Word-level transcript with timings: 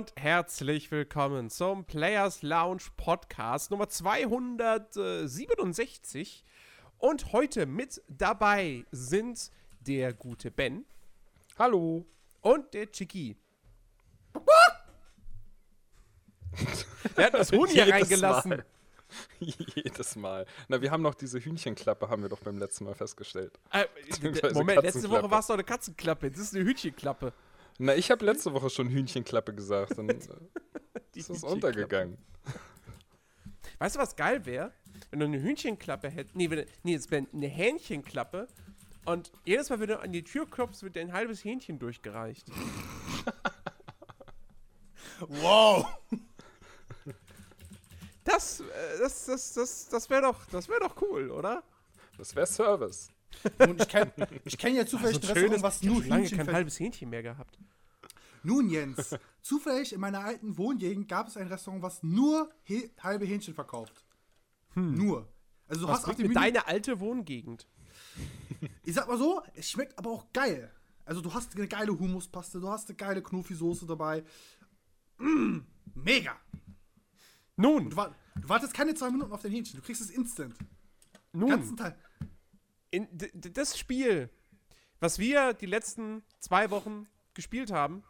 Und 0.00 0.12
herzlich 0.16 0.90
willkommen 0.90 1.50
zum 1.50 1.84
Players 1.84 2.40
Lounge 2.40 2.84
Podcast 2.96 3.70
Nummer 3.70 3.90
267. 3.90 6.42
Und 6.96 7.34
heute 7.34 7.66
mit 7.66 8.00
dabei 8.08 8.86
sind 8.92 9.50
der 9.80 10.14
gute 10.14 10.50
Ben. 10.50 10.86
Hallo. 11.58 12.06
Und 12.40 12.72
der 12.72 12.90
Chicky. 12.90 13.36
Der 17.18 17.26
hat 17.26 17.34
das 17.34 17.52
Huhn 17.52 17.68
hier 17.68 17.92
reingelassen. 17.92 18.48
Mal. 18.48 18.64
Jedes 19.74 20.16
Mal. 20.16 20.46
Na, 20.68 20.80
wir 20.80 20.90
haben 20.90 21.02
noch 21.02 21.14
diese 21.14 21.40
Hühnchenklappe, 21.40 22.08
haben 22.08 22.22
wir 22.22 22.30
doch 22.30 22.40
beim 22.40 22.56
letzten 22.56 22.84
Mal 22.84 22.94
festgestellt. 22.94 23.60
Äh, 23.70 23.84
Moment, 24.54 24.82
letzte 24.82 25.10
Woche 25.10 25.30
war 25.30 25.40
es 25.40 25.48
doch 25.48 25.54
eine 25.54 25.64
Katzenklappe. 25.64 26.30
Das 26.30 26.40
ist 26.40 26.54
eine 26.54 26.64
Hühnchenklappe. 26.64 27.34
Na, 27.82 27.94
ich 27.94 28.10
habe 28.10 28.26
letzte 28.26 28.52
Woche 28.52 28.68
schon 28.68 28.90
Hühnchenklappe 28.90 29.54
gesagt. 29.54 29.96
Dann 29.96 30.08
äh, 30.10 30.18
Die 31.14 31.20
ist 31.20 31.42
untergegangen. 31.42 32.18
Weißt 33.78 33.96
du, 33.96 34.00
was 34.00 34.16
geil 34.16 34.44
wäre? 34.44 34.74
Wenn 35.10 35.20
du 35.20 35.24
eine 35.24 35.40
Hühnchenklappe 35.40 36.10
hättest. 36.10 36.36
Nee, 36.36 36.50
wenn, 36.50 36.66
nee, 36.82 36.94
es 36.94 37.10
wäre 37.10 37.26
eine 37.32 37.46
Hähnchenklappe. 37.46 38.48
Und 39.06 39.32
jedes 39.46 39.70
Mal, 39.70 39.80
wenn 39.80 39.88
du 39.88 39.98
an 39.98 40.12
die 40.12 40.22
Tür 40.22 40.48
klopfst, 40.48 40.82
wird 40.82 40.94
dir 40.94 41.00
ein 41.00 41.14
halbes 41.14 41.42
Hähnchen 41.42 41.78
durchgereicht. 41.78 42.46
Wow! 45.28 45.86
Das, 48.24 48.60
äh, 48.60 48.64
das, 49.00 49.26
das, 49.26 49.52
das, 49.52 49.88
das 49.88 50.08
wäre 50.08 50.22
doch, 50.22 50.46
das 50.46 50.66
wäre 50.66 50.80
doch 50.80 50.96
cool, 51.02 51.30
oder? 51.30 51.62
Das 52.16 52.34
wäre 52.34 52.46
Service. 52.46 53.10
Und 53.58 53.80
ich 53.80 53.88
kenne 53.88 54.12
ich 54.44 54.58
kenn 54.58 54.74
ja 54.74 54.86
zufällig 54.86 55.16
So 55.16 55.28
ein 55.28 55.36
Restaurant, 55.36 55.62
was 55.62 55.82
nur 55.82 56.04
lange 56.04 56.28
kein 56.28 56.52
halbes 56.52 56.78
Hähnchen 56.78 57.10
mehr 57.10 57.22
gehabt. 57.22 57.58
Nun, 58.42 58.70
Jens, 58.70 59.16
zufällig 59.42 59.92
in 59.92 60.00
meiner 60.00 60.20
alten 60.24 60.56
Wohngegend 60.56 61.08
gab 61.08 61.28
es 61.28 61.36
ein 61.36 61.46
Restaurant, 61.48 61.82
was 61.82 62.02
nur 62.02 62.50
he 62.62 62.90
halbe 63.00 63.24
Hähnchen 63.26 63.54
verkauft. 63.54 64.04
Nur. 64.74 65.28
Also 65.68 65.82
du 65.82 65.88
Was 65.88 66.00
hast 66.00 66.08
auf 66.08 66.16
dem 66.16 66.28
Menü, 66.28 66.34
deine 66.34 66.66
alte 66.66 67.00
Wohngegend? 67.00 67.66
ich 68.84 68.94
sag 68.94 69.08
mal 69.08 69.18
so, 69.18 69.42
es 69.54 69.70
schmeckt 69.70 69.98
aber 69.98 70.10
auch 70.10 70.32
geil. 70.32 70.72
Also 71.04 71.20
du 71.20 71.32
hast 71.34 71.54
eine 71.56 71.68
geile 71.68 71.98
Humuspaste, 71.98 72.60
du 72.60 72.68
hast 72.68 72.88
eine 72.88 72.96
geile 72.96 73.20
Knofi-Soße 73.22 73.86
dabei. 73.86 74.24
Mm, 75.18 75.58
mega. 75.94 76.36
Nun, 77.56 77.90
Du, 77.90 77.96
wa 77.96 78.14
du 78.40 78.48
wartest 78.48 78.72
keine 78.74 78.94
zwei 78.94 79.10
Minuten 79.10 79.32
auf 79.32 79.42
dein 79.42 79.52
Hähnchen, 79.52 79.78
du 79.78 79.84
kriegst 79.84 80.00
es 80.00 80.10
instant. 80.10 80.54
nun, 81.32 81.50
Ganzen 81.50 81.76
Teil. 81.76 81.96
In, 82.90 83.08
das 83.34 83.78
Spiel, 83.78 84.30
was 85.00 85.18
wir 85.18 85.54
die 85.54 85.66
letzten 85.66 86.22
zwei 86.38 86.70
Wochen 86.70 87.06
gespielt 87.34 87.70
haben, 87.70 88.02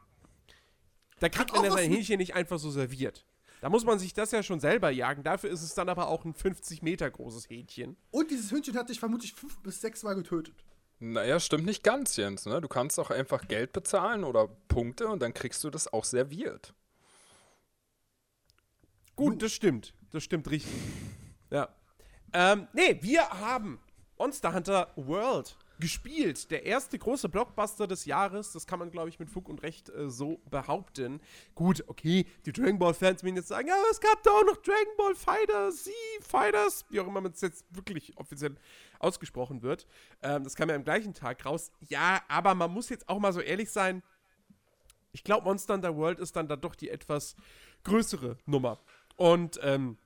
da 1.20 1.28
kriegt 1.28 1.52
man 1.52 1.64
ja 1.64 1.70
sein 1.70 1.90
Hähnchen 1.90 2.18
nicht 2.18 2.34
einfach 2.34 2.58
so 2.58 2.70
serviert. 2.70 3.26
Da 3.60 3.68
muss 3.68 3.84
man 3.84 3.98
sich 3.98 4.14
das 4.14 4.30
ja 4.30 4.42
schon 4.42 4.58
selber 4.58 4.90
jagen. 4.90 5.22
Dafür 5.22 5.50
ist 5.50 5.62
es 5.62 5.74
dann 5.74 5.90
aber 5.90 6.08
auch 6.08 6.24
ein 6.24 6.32
50 6.32 6.80
Meter 6.80 7.10
großes 7.10 7.50
Hähnchen. 7.50 7.96
Und 8.10 8.30
dieses 8.30 8.50
Hühnchen 8.50 8.74
hat 8.76 8.88
dich 8.88 8.98
vermutlich 8.98 9.34
fünf 9.34 9.58
bis 9.58 9.82
sechs 9.82 10.02
Mal 10.02 10.14
getötet. 10.14 10.54
Naja, 10.98 11.38
stimmt 11.40 11.66
nicht 11.66 11.82
ganz, 11.82 12.16
Jens. 12.16 12.46
Ne? 12.46 12.60
Du 12.60 12.68
kannst 12.68 12.98
auch 12.98 13.10
einfach 13.10 13.48
Geld 13.48 13.72
bezahlen 13.72 14.24
oder 14.24 14.48
Punkte 14.68 15.08
und 15.08 15.20
dann 15.20 15.34
kriegst 15.34 15.62
du 15.62 15.70
das 15.70 15.92
auch 15.92 16.04
serviert. 16.04 16.74
Gut, 19.14 19.42
das 19.42 19.52
stimmt. 19.52 19.94
Das 20.10 20.24
stimmt 20.24 20.50
richtig. 20.50 20.72
Ja. 21.50 21.68
Ähm, 22.32 22.68
nee, 22.72 22.98
wir 23.02 23.28
haben 23.28 23.78
Monster 24.20 24.52
Hunter 24.52 24.92
World 24.96 25.56
gespielt. 25.78 26.50
Der 26.50 26.66
erste 26.66 26.98
große 26.98 27.30
Blockbuster 27.30 27.86
des 27.86 28.04
Jahres. 28.04 28.52
Das 28.52 28.66
kann 28.66 28.78
man, 28.78 28.90
glaube 28.90 29.08
ich, 29.08 29.18
mit 29.18 29.30
Fug 29.30 29.48
und 29.48 29.62
Recht 29.62 29.88
äh, 29.88 30.10
so 30.10 30.42
behaupten. 30.50 31.22
Gut, 31.54 31.82
okay, 31.86 32.26
die 32.44 32.52
Dragon 32.52 32.78
Ball-Fans 32.78 33.24
werden 33.24 33.36
jetzt 33.36 33.48
sagen, 33.48 33.68
ja, 33.68 33.76
es 33.90 33.98
gab 33.98 34.22
da 34.22 34.30
auch 34.30 34.44
noch 34.44 34.58
Dragon 34.58 34.94
Ball 34.98 35.14
Fighters, 35.14 35.84
Sie 35.84 35.92
Fighters, 36.20 36.84
wie 36.90 37.00
auch 37.00 37.06
immer 37.06 37.22
man 37.22 37.32
es 37.32 37.40
jetzt 37.40 37.64
wirklich 37.70 38.14
offiziell 38.18 38.56
ausgesprochen 38.98 39.62
wird. 39.62 39.86
Ähm, 40.22 40.44
das 40.44 40.54
kam 40.54 40.68
ja 40.68 40.74
am 40.74 40.84
gleichen 40.84 41.14
Tag 41.14 41.46
raus. 41.46 41.72
Ja, 41.88 42.20
aber 42.28 42.54
man 42.54 42.70
muss 42.74 42.90
jetzt 42.90 43.08
auch 43.08 43.20
mal 43.20 43.32
so 43.32 43.40
ehrlich 43.40 43.70
sein. 43.70 44.02
Ich 45.12 45.24
glaube, 45.24 45.44
Monster 45.44 45.72
Hunter 45.72 45.96
World 45.96 46.20
ist 46.20 46.36
dann 46.36 46.46
da 46.46 46.56
doch 46.56 46.74
die 46.74 46.90
etwas 46.90 47.36
größere 47.84 48.36
Nummer. 48.44 48.80
Und 49.16 49.58
ähm, 49.62 49.96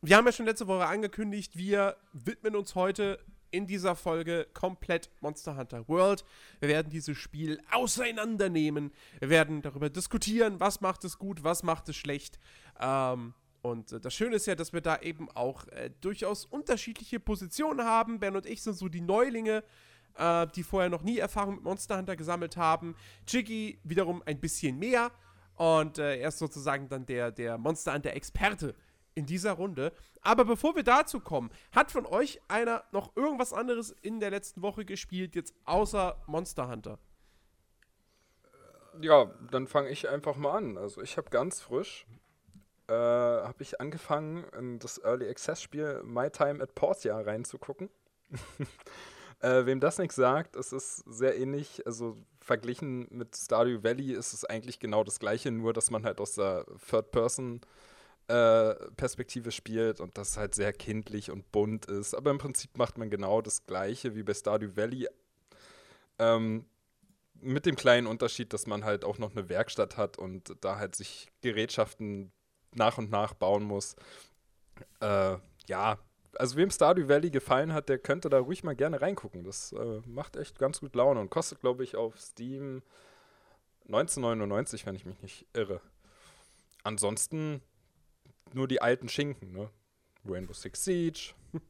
wir 0.00 0.16
haben 0.16 0.26
ja 0.26 0.32
schon 0.32 0.46
letzte 0.46 0.68
Woche 0.68 0.86
angekündigt, 0.86 1.56
wir 1.56 1.96
widmen 2.12 2.54
uns 2.54 2.76
heute 2.76 3.18
in 3.50 3.66
dieser 3.66 3.96
Folge 3.96 4.46
komplett 4.54 5.10
Monster 5.20 5.56
Hunter 5.56 5.88
World. 5.88 6.24
Wir 6.60 6.68
werden 6.68 6.90
dieses 6.90 7.16
Spiel 7.16 7.60
auseinandernehmen. 7.70 8.92
Wir 9.20 9.30
werden 9.30 9.62
darüber 9.62 9.90
diskutieren, 9.90 10.60
was 10.60 10.80
macht 10.80 11.04
es 11.04 11.18
gut, 11.18 11.44
was 11.44 11.62
macht 11.62 11.88
es 11.88 11.96
schlecht. 11.96 12.38
Ähm, 12.80 13.34
und 13.62 13.92
äh, 13.92 14.00
das 14.00 14.14
Schöne 14.14 14.36
ist 14.36 14.46
ja, 14.46 14.54
dass 14.54 14.72
wir 14.72 14.80
da 14.80 14.98
eben 15.00 15.30
auch 15.30 15.66
äh, 15.68 15.90
durchaus 16.00 16.44
unterschiedliche 16.44 17.20
Positionen 17.20 17.84
haben. 17.84 18.20
Ben 18.20 18.36
und 18.36 18.46
ich 18.46 18.62
sind 18.62 18.74
so 18.76 18.88
die 18.88 19.00
Neulinge, 19.00 19.64
äh, 20.16 20.46
die 20.54 20.62
vorher 20.62 20.90
noch 20.90 21.02
nie 21.02 21.18
Erfahrung 21.18 21.56
mit 21.56 21.64
Monster 21.64 21.98
Hunter 21.98 22.16
gesammelt 22.16 22.56
haben. 22.56 22.94
Jiggy 23.26 23.78
wiederum 23.84 24.22
ein 24.26 24.40
bisschen 24.40 24.78
mehr. 24.78 25.10
Und 25.56 25.98
äh, 25.98 26.18
er 26.18 26.28
ist 26.28 26.38
sozusagen 26.38 26.88
dann 26.88 27.04
der, 27.04 27.32
der 27.32 27.58
Monster 27.58 27.92
Hunter-Experte 27.92 28.74
in 29.18 29.26
dieser 29.26 29.52
Runde. 29.52 29.92
Aber 30.22 30.44
bevor 30.44 30.76
wir 30.76 30.84
dazu 30.84 31.20
kommen, 31.20 31.50
hat 31.72 31.90
von 31.90 32.06
euch 32.06 32.40
einer 32.48 32.84
noch 32.92 33.16
irgendwas 33.16 33.52
anderes 33.52 33.90
in 34.00 34.20
der 34.20 34.30
letzten 34.30 34.62
Woche 34.62 34.84
gespielt, 34.84 35.34
jetzt 35.34 35.54
außer 35.64 36.22
Monster 36.26 36.68
Hunter? 36.68 36.98
Ja, 39.00 39.30
dann 39.50 39.66
fange 39.66 39.90
ich 39.90 40.08
einfach 40.08 40.36
mal 40.36 40.56
an. 40.56 40.78
Also 40.78 41.02
ich 41.02 41.16
habe 41.16 41.30
ganz 41.30 41.60
frisch, 41.60 42.06
äh, 42.88 42.92
habe 42.92 43.62
ich 43.62 43.80
angefangen, 43.80 44.78
das 44.78 44.98
Early 45.04 45.28
Access 45.28 45.62
Spiel 45.62 46.00
My 46.04 46.30
Time 46.30 46.62
at 46.62 46.74
Portia 46.74 47.20
reinzugucken. 47.20 47.90
äh, 49.40 49.66
wem 49.66 49.80
das 49.80 49.98
nichts 49.98 50.16
sagt, 50.16 50.56
es 50.56 50.72
ist 50.72 50.98
sehr 51.06 51.38
ähnlich, 51.38 51.86
also 51.86 52.16
verglichen 52.40 53.06
mit 53.10 53.36
Stardew 53.36 53.82
Valley 53.82 54.12
ist 54.12 54.32
es 54.32 54.44
eigentlich 54.44 54.80
genau 54.80 55.04
das 55.04 55.20
gleiche, 55.20 55.50
nur 55.50 55.72
dass 55.72 55.90
man 55.90 56.04
halt 56.04 56.20
aus 56.20 56.34
der 56.34 56.66
Third-Person 56.88 57.60
äh, 58.28 58.74
Perspektive 58.96 59.50
spielt 59.50 60.00
und 60.00 60.18
das 60.18 60.36
halt 60.36 60.54
sehr 60.54 60.72
kindlich 60.72 61.30
und 61.30 61.50
bunt 61.50 61.86
ist. 61.86 62.14
Aber 62.14 62.30
im 62.30 62.38
Prinzip 62.38 62.76
macht 62.76 62.98
man 62.98 63.10
genau 63.10 63.40
das 63.40 63.66
gleiche 63.66 64.14
wie 64.14 64.22
bei 64.22 64.34
Stardew 64.34 64.76
Valley. 64.76 65.08
Ähm, 66.18 66.66
mit 67.40 67.66
dem 67.66 67.76
kleinen 67.76 68.06
Unterschied, 68.06 68.52
dass 68.52 68.66
man 68.66 68.84
halt 68.84 69.04
auch 69.04 69.18
noch 69.18 69.30
eine 69.30 69.48
Werkstatt 69.48 69.96
hat 69.96 70.18
und 70.18 70.56
da 70.60 70.78
halt 70.78 70.94
sich 70.94 71.28
Gerätschaften 71.40 72.32
nach 72.74 72.98
und 72.98 73.10
nach 73.10 73.32
bauen 73.32 73.62
muss. 73.62 73.96
Äh, 75.00 75.36
ja, 75.66 75.98
also 76.34 76.56
wem 76.56 76.70
Stardew 76.70 77.08
Valley 77.08 77.30
gefallen 77.30 77.72
hat, 77.72 77.88
der 77.88 77.98
könnte 77.98 78.28
da 78.28 78.38
ruhig 78.38 78.62
mal 78.64 78.76
gerne 78.76 79.00
reingucken. 79.00 79.44
Das 79.44 79.72
äh, 79.72 80.00
macht 80.06 80.36
echt 80.36 80.58
ganz 80.58 80.80
gut 80.80 80.94
Laune 80.94 81.20
und 81.20 81.30
kostet, 81.30 81.60
glaube 81.60 81.84
ich, 81.84 81.96
auf 81.96 82.18
Steam 82.20 82.82
19,99, 83.88 84.84
wenn 84.84 84.96
ich 84.96 85.06
mich 85.06 85.22
nicht 85.22 85.46
irre. 85.54 85.80
Ansonsten 86.82 87.62
nur 88.54 88.68
die 88.68 88.80
alten 88.80 89.08
Schinken, 89.08 89.52
ne? 89.52 89.70
Rainbow 90.24 90.52
Six 90.52 90.84
Siege. 90.84 91.34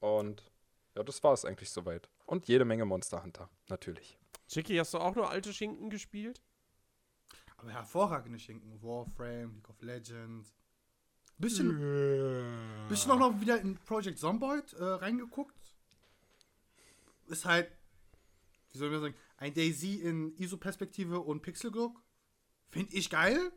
Und 0.00 0.50
ja, 0.94 1.02
das 1.02 1.22
war 1.22 1.32
es 1.32 1.44
eigentlich 1.44 1.70
soweit. 1.70 2.08
Und 2.26 2.48
jede 2.48 2.64
Menge 2.64 2.84
Monster 2.84 3.22
Hunter, 3.22 3.48
natürlich. 3.68 4.18
Chicky, 4.48 4.76
hast 4.76 4.94
du 4.94 4.98
auch 4.98 5.14
nur 5.14 5.30
alte 5.30 5.52
Schinken 5.52 5.90
gespielt? 5.90 6.42
Aber 7.56 7.70
hervorragende 7.70 8.38
Schinken. 8.38 8.82
Warframe, 8.82 9.54
League 9.54 9.70
of 9.70 9.80
Legends. 9.82 10.54
Bisschen, 11.38 12.86
bisschen 12.88 13.10
auch 13.10 13.18
noch 13.18 13.40
wieder 13.40 13.60
in 13.60 13.76
Project 13.76 14.18
Zomboid 14.18 14.74
äh, 14.74 14.84
reingeguckt. 14.84 15.56
Ist 17.26 17.44
halt, 17.44 17.70
wie 18.70 18.78
soll 18.78 18.90
man 18.90 19.00
sagen, 19.00 19.14
ein 19.38 19.54
Daisy 19.54 19.94
in 19.96 20.36
ISO-Perspektive 20.36 21.20
und 21.20 21.42
Pixel-Look. 21.42 22.00
Finde 22.68 22.94
ich 22.94 23.10
geil, 23.10 23.52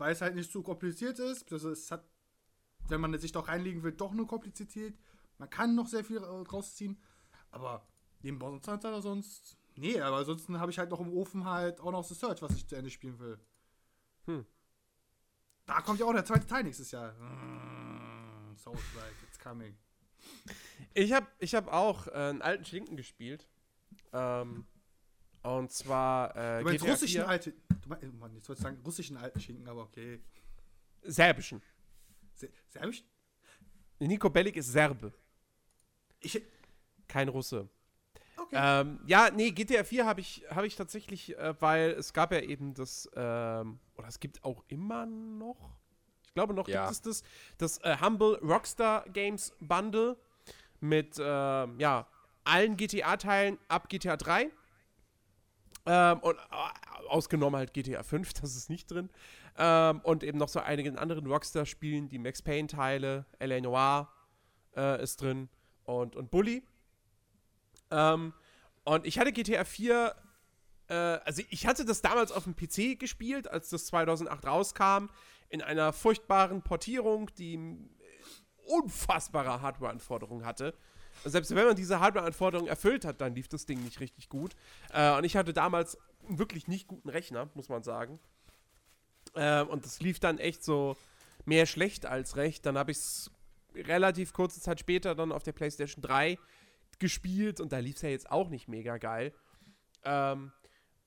weil 0.00 0.12
es 0.12 0.22
halt 0.22 0.34
nicht 0.34 0.50
zu 0.50 0.62
kompliziert 0.62 1.18
ist. 1.18 1.52
Also 1.52 1.70
es 1.70 1.90
hat, 1.90 2.02
wenn 2.88 3.02
man 3.02 3.16
sich 3.18 3.32
doch 3.32 3.48
reinlegen 3.48 3.82
will, 3.82 3.92
doch 3.92 4.12
nur 4.12 4.26
kompliziert. 4.26 4.98
Man 5.36 5.50
kann 5.50 5.74
noch 5.74 5.86
sehr 5.86 6.04
viel 6.04 6.16
äh, 6.16 6.44
draus 6.44 6.74
ziehen. 6.74 6.98
Aber 7.50 7.86
neben 8.22 8.38
Monster 8.38 8.72
Hunter 8.72 8.88
oder 8.88 9.02
sonst. 9.02 9.58
Nee, 9.76 10.00
aber 10.00 10.16
ansonsten 10.16 10.58
habe 10.58 10.70
ich 10.70 10.78
halt 10.78 10.90
noch 10.90 11.00
im 11.00 11.12
Ofen 11.12 11.44
halt 11.44 11.80
auch 11.80 11.92
noch 11.92 12.02
The 12.02 12.14
Search, 12.14 12.40
was 12.40 12.54
ich 12.56 12.66
zu 12.66 12.76
Ende 12.76 12.90
spielen 12.90 13.18
will. 13.18 13.38
Hm. 14.24 14.46
Da 15.66 15.82
kommt 15.82 16.00
ja 16.00 16.06
auch 16.06 16.12
der 16.12 16.24
zweite 16.24 16.46
Teil 16.46 16.64
nächstes 16.64 16.90
Jahr. 16.90 17.12
Mm, 17.12 18.56
Souls-like, 18.56 19.14
it's 19.28 19.38
coming. 19.38 19.76
Ich 20.94 21.12
habe 21.12 21.26
ich 21.38 21.54
hab 21.54 21.68
auch 21.68 22.06
äh, 22.08 22.12
einen 22.12 22.42
alten 22.42 22.64
Schinken 22.64 22.96
gespielt. 22.96 23.48
Ähm, 24.12 24.66
und 25.42 25.70
zwar 25.70 26.34
äh, 26.36 26.58
Du 26.60 26.64
meinst 26.64 26.80
GTA 26.84 26.92
russischen 26.92 27.20
4. 27.20 27.28
alte. 27.28 27.54
Oh 27.90 28.16
Mann, 28.18 28.34
jetzt 28.34 28.48
wollte 28.48 28.60
ich 28.60 28.62
sagen, 28.62 28.80
russischen 28.84 29.16
alten 29.16 29.40
Schinken, 29.40 29.68
aber 29.68 29.82
okay. 29.82 30.20
Serbischen. 31.02 31.62
Se 32.34 32.50
Serbisch? 32.68 33.04
Nico 33.98 34.30
Bellic 34.30 34.56
ist 34.56 34.72
Serbe, 34.72 35.12
Ich. 36.20 36.42
kein 37.06 37.28
Russe. 37.28 37.68
Okay. 38.36 38.56
Ähm, 38.58 39.00
ja, 39.06 39.30
nee, 39.30 39.50
GTA 39.50 39.84
4 39.84 40.06
habe 40.06 40.20
ich, 40.20 40.44
hab 40.50 40.64
ich 40.64 40.74
tatsächlich, 40.74 41.36
äh, 41.36 41.54
weil 41.60 41.90
es 41.90 42.12
gab 42.12 42.32
ja 42.32 42.40
eben 42.40 42.72
das, 42.74 43.08
ähm, 43.14 43.78
oder 43.96 44.08
es 44.08 44.18
gibt 44.18 44.42
auch 44.42 44.64
immer 44.68 45.04
noch, 45.06 45.76
ich 46.26 46.32
glaube 46.34 46.54
noch 46.54 46.66
Ja. 46.66 46.86
gibt 46.86 46.92
es 46.92 47.02
das, 47.02 47.22
das 47.58 47.78
äh, 47.78 47.98
Humble 48.00 48.38
Rockstar 48.42 49.04
Games 49.10 49.52
Bundle 49.60 50.16
mit, 50.80 51.16
ähm, 51.20 51.78
ja, 51.78 52.06
allen 52.44 52.76
GTA-Teilen 52.76 53.58
ab 53.68 53.88
GTA 53.90 54.16
3. 54.16 54.50
Ähm, 55.86 56.18
und 56.20 56.36
äh, 56.36 56.40
ausgenommen 57.08 57.58
halt 57.58 57.72
GTA 57.72 58.02
5, 58.02 58.32
das 58.40 58.56
ist 58.56 58.70
nicht 58.70 58.90
drin. 58.90 59.10
Ähm, 59.56 60.00
und 60.02 60.22
eben 60.22 60.38
noch 60.38 60.48
so 60.48 60.60
einigen 60.60 60.96
anderen 60.98 61.26
Rockstar-Spielen, 61.26 62.08
die 62.08 62.18
Max 62.18 62.42
Payne-Teile, 62.42 63.26
L.A. 63.38 63.60
Noir 63.60 64.08
äh, 64.76 65.02
ist 65.02 65.20
drin 65.22 65.48
und, 65.84 66.16
und 66.16 66.30
Bully. 66.30 66.62
Ähm, 67.90 68.32
und 68.84 69.06
ich 69.06 69.18
hatte 69.18 69.32
GTA 69.32 69.64
4, 69.64 70.14
äh, 70.88 70.94
also 70.94 71.42
ich 71.50 71.66
hatte 71.66 71.84
das 71.84 72.02
damals 72.02 72.32
auf 72.32 72.44
dem 72.44 72.56
PC 72.56 72.98
gespielt, 72.98 73.48
als 73.48 73.70
das 73.70 73.86
2008 73.86 74.46
rauskam, 74.46 75.06
in 75.48 75.62
einer 75.62 75.92
furchtbaren 75.92 76.62
Portierung, 76.62 77.30
die 77.36 77.54
äh, 77.54 77.78
unfassbare 78.66 79.60
Hardware-Anforderungen 79.60 80.44
hatte. 80.44 80.74
Selbst 81.24 81.54
wenn 81.54 81.66
man 81.66 81.76
diese 81.76 82.00
Hardware-Anforderungen 82.00 82.68
erfüllt 82.68 83.04
hat, 83.04 83.20
dann 83.20 83.34
lief 83.34 83.48
das 83.48 83.66
Ding 83.66 83.82
nicht 83.82 84.00
richtig 84.00 84.28
gut. 84.28 84.54
Äh, 84.92 85.16
und 85.16 85.24
ich 85.24 85.36
hatte 85.36 85.52
damals 85.52 85.98
wirklich 86.38 86.68
nicht 86.68 86.86
guten 86.86 87.08
Rechner, 87.08 87.50
muss 87.54 87.68
man 87.68 87.82
sagen. 87.82 88.18
Ähm, 89.34 89.68
und 89.68 89.84
das 89.84 90.00
lief 90.00 90.20
dann 90.20 90.38
echt 90.38 90.64
so 90.64 90.96
mehr 91.44 91.66
schlecht 91.66 92.06
als 92.06 92.36
recht. 92.36 92.66
Dann 92.66 92.76
habe 92.76 92.90
ich 92.90 92.98
es 92.98 93.30
relativ 93.74 94.32
kurze 94.32 94.60
Zeit 94.60 94.80
später 94.80 95.14
dann 95.14 95.32
auf 95.32 95.42
der 95.42 95.52
PlayStation 95.52 96.02
3 96.02 96.38
gespielt 96.98 97.60
und 97.60 97.72
da 97.72 97.78
lief 97.78 97.96
es 97.96 98.02
ja 98.02 98.08
jetzt 98.08 98.30
auch 98.30 98.48
nicht 98.48 98.68
mega 98.68 98.98
geil. 98.98 99.32
Ähm, 100.04 100.52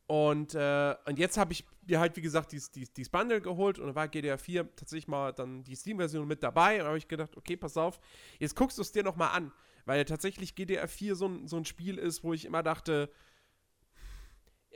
und, 0.07 0.53
äh, 0.53 0.95
und 1.05 1.17
jetzt 1.17 1.37
habe 1.37 1.53
ich 1.53 1.65
mir 1.87 1.99
halt, 1.99 2.15
wie 2.15 2.21
gesagt, 2.21 2.51
dieses, 2.51 2.71
dieses, 2.71 2.93
dieses 2.93 3.09
Bundle 3.09 3.41
geholt 3.41 3.79
und 3.79 3.87
da 3.87 3.95
war 3.95 4.07
GTA 4.07 4.37
4 4.37 4.75
tatsächlich 4.75 5.07
mal 5.07 5.31
dann 5.31 5.63
die 5.63 5.75
Steam-Version 5.75 6.27
mit 6.27 6.43
dabei 6.43 6.81
und 6.81 6.87
habe 6.87 6.97
ich 6.97 7.07
gedacht, 7.07 7.37
okay, 7.37 7.55
pass 7.55 7.77
auf, 7.77 7.99
jetzt 8.39 8.55
guckst 8.55 8.77
du 8.77 8.81
es 8.81 8.91
dir 8.91 9.03
nochmal 9.03 9.35
an, 9.35 9.51
weil 9.85 10.03
tatsächlich 10.05 10.55
GTA 10.55 10.87
4 10.87 11.15
so 11.15 11.45
so 11.45 11.57
ein 11.57 11.65
Spiel 11.65 11.97
ist, 11.97 12.23
wo 12.23 12.33
ich 12.33 12.45
immer 12.45 12.63
dachte, 12.63 13.09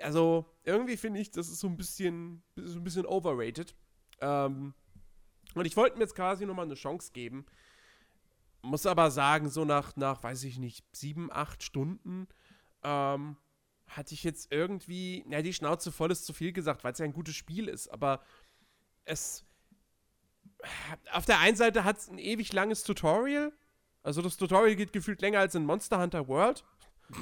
also 0.01 0.45
irgendwie 0.63 0.97
finde 0.97 1.19
ich, 1.19 1.31
das 1.31 1.47
ist 1.47 1.59
so 1.59 1.67
ein 1.67 1.77
bisschen, 1.77 2.43
so 2.55 2.79
ein 2.79 2.83
bisschen 2.83 3.05
overrated. 3.05 3.75
Ähm, 4.19 4.73
und 5.55 5.65
ich 5.65 5.77
wollte 5.77 5.97
mir 5.97 6.03
jetzt 6.03 6.15
quasi 6.15 6.45
nochmal 6.45 6.65
eine 6.65 6.75
Chance 6.75 7.11
geben. 7.13 7.45
Muss 8.61 8.85
aber 8.85 9.11
sagen, 9.11 9.49
so 9.49 9.65
nach, 9.65 9.95
nach, 9.95 10.23
weiß 10.23 10.43
ich 10.43 10.57
nicht, 10.57 10.85
sieben, 10.91 11.31
acht 11.31 11.63
Stunden 11.63 12.27
ähm, 12.83 13.37
hatte 13.87 14.13
ich 14.13 14.23
jetzt 14.23 14.51
irgendwie, 14.51 15.25
ja, 15.29 15.41
die 15.41 15.53
Schnauze 15.53 15.91
voll 15.91 16.11
ist 16.11 16.25
zu 16.25 16.33
viel 16.33 16.51
gesagt, 16.51 16.83
weil 16.83 16.93
es 16.93 16.99
ja 16.99 17.05
ein 17.05 17.13
gutes 17.13 17.35
Spiel 17.35 17.67
ist, 17.67 17.87
aber 17.87 18.21
es. 19.05 19.45
Auf 21.11 21.25
der 21.25 21.39
einen 21.39 21.55
Seite 21.55 21.83
hat 21.83 21.97
es 21.97 22.09
ein 22.09 22.17
ewig 22.17 22.51
langes 22.51 22.83
Tutorial. 22.83 23.53
Also 24.01 24.21
das 24.21 24.37
Tutorial 24.37 24.75
geht 24.75 24.91
gefühlt 24.91 25.21
länger 25.21 25.39
als 25.39 25.53
in 25.55 25.65
Monster 25.65 25.99
Hunter 25.99 26.27
World. 26.27 26.65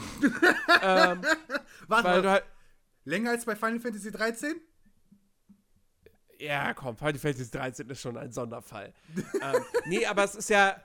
ähm, 0.81 1.21
Warte 1.87 1.87
weil 1.87 2.03
mal, 2.03 2.21
du 2.21 2.29
halt. 2.29 2.43
Länger 3.05 3.31
als 3.31 3.45
bei 3.45 3.55
Final 3.55 3.79
Fantasy 3.79 4.11
13? 4.11 4.55
Ja, 6.39 6.73
komm, 6.73 6.97
Final 6.97 7.17
Fantasy 7.17 7.49
13 7.49 7.89
ist 7.89 8.01
schon 8.01 8.17
ein 8.17 8.31
Sonderfall. 8.31 8.93
ähm, 9.41 9.63
nee, 9.85 10.05
aber 10.05 10.23
es 10.23 10.35
ist 10.35 10.49
ja. 10.49 10.75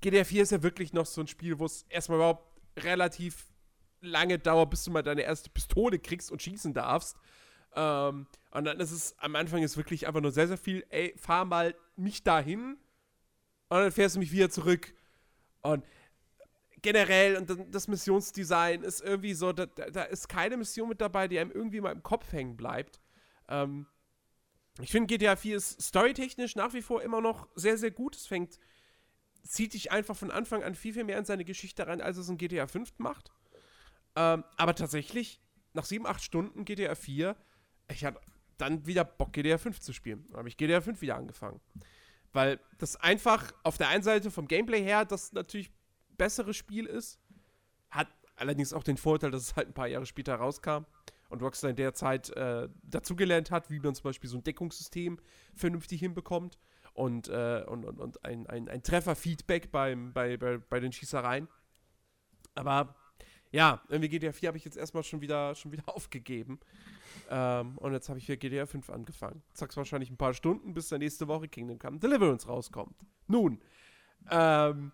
GTA 0.00 0.24
4 0.24 0.42
ist 0.42 0.52
ja 0.52 0.62
wirklich 0.62 0.92
noch 0.92 1.06
so 1.06 1.20
ein 1.20 1.28
Spiel, 1.28 1.58
wo 1.60 1.64
es 1.64 1.84
erstmal 1.88 2.18
überhaupt 2.18 2.44
relativ 2.76 3.46
lange 4.00 4.38
dauert, 4.38 4.70
bis 4.70 4.82
du 4.82 4.90
mal 4.90 5.02
deine 5.02 5.22
erste 5.22 5.48
Pistole 5.48 6.00
kriegst 6.00 6.32
und 6.32 6.42
schießen 6.42 6.74
darfst. 6.74 7.16
Ähm, 7.74 8.26
und 8.50 8.64
dann 8.64 8.80
ist 8.80 8.90
es 8.90 9.16
am 9.18 9.36
Anfang 9.36 9.62
ist 9.62 9.76
wirklich 9.76 10.06
einfach 10.06 10.20
nur 10.20 10.32
sehr, 10.32 10.48
sehr 10.48 10.58
viel, 10.58 10.84
ey, 10.90 11.14
fahr 11.16 11.44
mal 11.44 11.74
mich 11.96 12.22
dahin 12.24 12.76
und 13.68 13.78
dann 13.78 13.92
fährst 13.92 14.16
du 14.16 14.18
mich 14.18 14.32
wieder 14.32 14.50
zurück. 14.50 14.92
Und 15.62 15.84
generell, 16.82 17.36
und 17.36 17.74
das 17.74 17.88
Missionsdesign 17.88 18.82
ist 18.82 19.00
irgendwie 19.00 19.34
so, 19.34 19.52
da, 19.52 19.66
da 19.66 19.90
da 19.90 20.02
ist 20.02 20.28
keine 20.28 20.56
Mission 20.56 20.88
mit 20.88 21.00
dabei, 21.00 21.28
die 21.28 21.38
einem 21.38 21.52
irgendwie 21.52 21.80
mal 21.80 21.92
im 21.92 22.02
Kopf 22.02 22.32
hängen 22.32 22.56
bleibt. 22.56 23.00
Ähm, 23.48 23.86
ich 24.80 24.90
finde, 24.90 25.06
GTA 25.06 25.36
4 25.36 25.56
ist 25.56 25.82
storytechnisch 25.82 26.56
nach 26.56 26.72
wie 26.74 26.82
vor 26.82 27.02
immer 27.02 27.20
noch 27.20 27.48
sehr, 27.54 27.76
sehr 27.76 27.90
gut. 27.90 28.16
Es 28.16 28.26
fängt, 28.26 28.58
zieht 29.42 29.74
dich 29.74 29.92
einfach 29.92 30.16
von 30.16 30.30
Anfang 30.30 30.62
an 30.62 30.74
viel, 30.74 30.94
viel 30.94 31.04
mehr 31.04 31.18
in 31.18 31.24
seine 31.24 31.44
Geschichte 31.44 31.86
rein, 31.86 32.00
als 32.00 32.16
es 32.16 32.28
in 32.28 32.38
GTA 32.38 32.66
5 32.66 32.98
macht. 32.98 33.30
Ähm, 34.16 34.44
aber 34.56 34.74
tatsächlich, 34.74 35.40
nach 35.74 35.84
7, 35.84 36.06
8 36.06 36.22
Stunden 36.22 36.64
GTA 36.64 36.94
4, 36.94 37.36
ich 37.90 38.04
hatte 38.04 38.20
dann 38.58 38.86
wieder 38.86 39.04
Bock, 39.04 39.32
GTA 39.32 39.58
5 39.58 39.80
zu 39.80 39.92
spielen. 39.92 40.24
Dann 40.28 40.38
habe 40.38 40.48
ich 40.48 40.56
GTA 40.56 40.80
5 40.80 41.00
wieder 41.00 41.16
angefangen. 41.16 41.60
Weil 42.32 42.58
das 42.78 42.96
einfach 42.96 43.52
auf 43.62 43.76
der 43.76 43.88
einen 43.88 44.02
Seite 44.02 44.30
vom 44.30 44.48
Gameplay 44.48 44.82
her 44.82 45.04
das 45.04 45.32
natürlich 45.32 45.70
bessere 46.16 46.54
Spiel 46.54 46.86
ist. 46.86 47.18
Hat 47.90 48.08
allerdings 48.36 48.72
auch 48.72 48.82
den 48.82 48.96
Vorteil, 48.96 49.30
dass 49.30 49.42
es 49.42 49.56
halt 49.56 49.68
ein 49.68 49.74
paar 49.74 49.88
Jahre 49.88 50.06
später 50.06 50.34
rauskam 50.34 50.84
und 51.28 51.42
Rockstar 51.42 51.70
in 51.70 51.76
der 51.76 51.94
Zeit 51.94 52.30
äh, 52.30 52.68
dazugelernt 52.82 53.50
hat, 53.50 53.70
wie 53.70 53.80
man 53.80 53.94
zum 53.94 54.04
Beispiel 54.04 54.28
so 54.28 54.36
ein 54.36 54.44
Deckungssystem 54.44 55.18
vernünftig 55.54 56.00
hinbekommt 56.00 56.58
und, 56.94 57.28
äh, 57.28 57.64
und, 57.66 57.84
und, 57.84 58.00
und 58.00 58.24
ein, 58.24 58.46
ein, 58.46 58.68
ein 58.68 58.82
Trefferfeedback 58.82 59.70
bei, 59.70 59.94
bei, 59.94 60.36
bei 60.36 60.80
den 60.80 60.92
Schießereien. 60.92 61.48
Aber 62.54 62.94
ja, 63.50 63.82
irgendwie 63.88 64.08
GTA 64.08 64.32
4 64.32 64.48
habe 64.48 64.58
ich 64.58 64.64
jetzt 64.64 64.76
erstmal 64.76 65.02
schon 65.02 65.20
wieder, 65.20 65.54
schon 65.54 65.72
wieder 65.72 65.84
aufgegeben. 65.94 66.58
Ähm, 67.30 67.78
und 67.78 67.92
jetzt 67.92 68.08
habe 68.08 68.18
ich 68.18 68.26
für 68.26 68.36
GTA 68.36 68.66
5 68.66 68.90
angefangen. 68.90 69.42
Zack's 69.52 69.76
wahrscheinlich 69.76 70.10
ein 70.10 70.16
paar 70.16 70.34
Stunden, 70.34 70.74
bis 70.74 70.88
der 70.88 70.98
nächste 70.98 71.28
Woche 71.28 71.48
Kingdom 71.48 71.78
Come 71.78 71.98
Deliverance 71.98 72.46
rauskommt. 72.46 72.96
Nun, 73.26 73.60
ähm, 74.30 74.92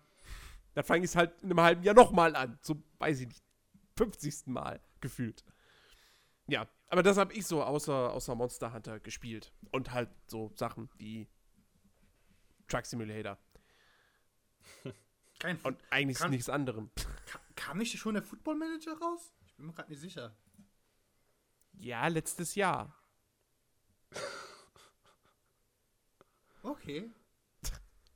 dann 0.73 0.83
fange 0.83 1.03
ich 1.05 1.11
es 1.11 1.15
halt 1.15 1.41
in 1.41 1.49
einem 1.51 1.61
halben 1.61 1.83
Jahr 1.83 1.95
nochmal 1.95 2.35
an. 2.35 2.57
Zum, 2.61 2.83
weiß 2.99 3.21
ich 3.21 3.27
nicht, 3.27 3.43
50. 3.97 4.47
Mal 4.47 4.79
gefühlt. 5.01 5.43
Ja, 6.47 6.67
aber 6.87 7.03
das 7.03 7.17
habe 7.17 7.33
ich 7.33 7.45
so 7.45 7.63
außer, 7.63 8.11
außer 8.13 8.33
Monster 8.35 8.73
Hunter 8.73 8.99
gespielt. 8.99 9.51
Und 9.71 9.91
halt 9.91 10.09
so 10.27 10.51
Sachen 10.55 10.89
wie 10.97 11.27
Truck 12.67 12.85
Simulator. 12.85 13.37
Kein 15.39 15.57
Und 15.61 15.77
eigentlich 15.89 16.17
Kann- 16.17 16.31
nichts 16.31 16.49
anderem. 16.49 16.89
Ka- 17.25 17.39
Kam 17.55 17.77
nicht 17.77 17.97
schon 17.97 18.13
der 18.15 18.23
Football 18.23 18.55
Manager 18.55 18.97
raus? 18.99 19.33
Ich 19.45 19.55
bin 19.55 19.67
mir 19.67 19.73
gerade 19.73 19.89
nicht 19.89 20.01
sicher. 20.01 20.35
Ja, 21.73 22.07
letztes 22.07 22.55
Jahr. 22.55 22.93
Okay. 26.63 27.09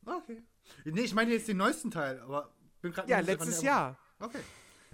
Okay. 0.06 0.44
Nee, 0.86 1.01
ich 1.01 1.13
meine 1.13 1.32
jetzt 1.34 1.48
den 1.48 1.58
neuesten 1.58 1.91
Teil, 1.91 2.20
aber 2.22 2.50
bin 2.82 2.91
gerade 2.91 3.10
Ja, 3.10 3.20
letztes 3.20 3.62
Jahr. 3.62 3.98
Okay. 4.20 4.39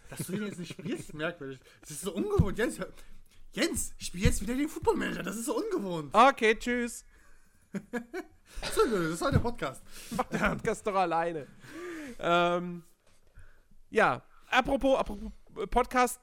Dass 0.10 0.26
du 0.26 0.34
den 0.34 0.46
jetzt 0.48 0.60
nicht 0.60 0.72
spielst, 0.74 1.10
ist 1.10 1.14
merkwürdig. 1.14 1.60
Das 1.82 1.92
ist 1.92 2.02
so 2.02 2.14
ungewohnt. 2.14 2.58
Jens, 2.58 2.80
Jens, 3.52 3.94
ich 3.98 4.08
spiele 4.08 4.26
jetzt 4.26 4.42
wieder 4.42 4.56
den 4.56 4.70
Football 4.70 4.96
Manager. 4.96 5.24
Das 5.24 5.36
ist 5.36 5.46
so 5.46 5.58
ungewohnt. 5.58 6.14
Okay, 6.14 6.56
tschüss. 6.56 7.06
So, 8.76 8.82
das 9.10 9.22
war 9.22 9.32
der 9.32 9.40
Podcast. 9.40 9.84
Mach 10.12 10.24
den 10.26 10.40
Podcast 10.40 10.86
doch 10.86 10.96
alleine. 10.96 11.46
Ähm, 12.18 12.84
ja, 13.92 14.24
apropos, 14.50 14.98
apropos 14.98 15.32
Podcast, 15.70 16.20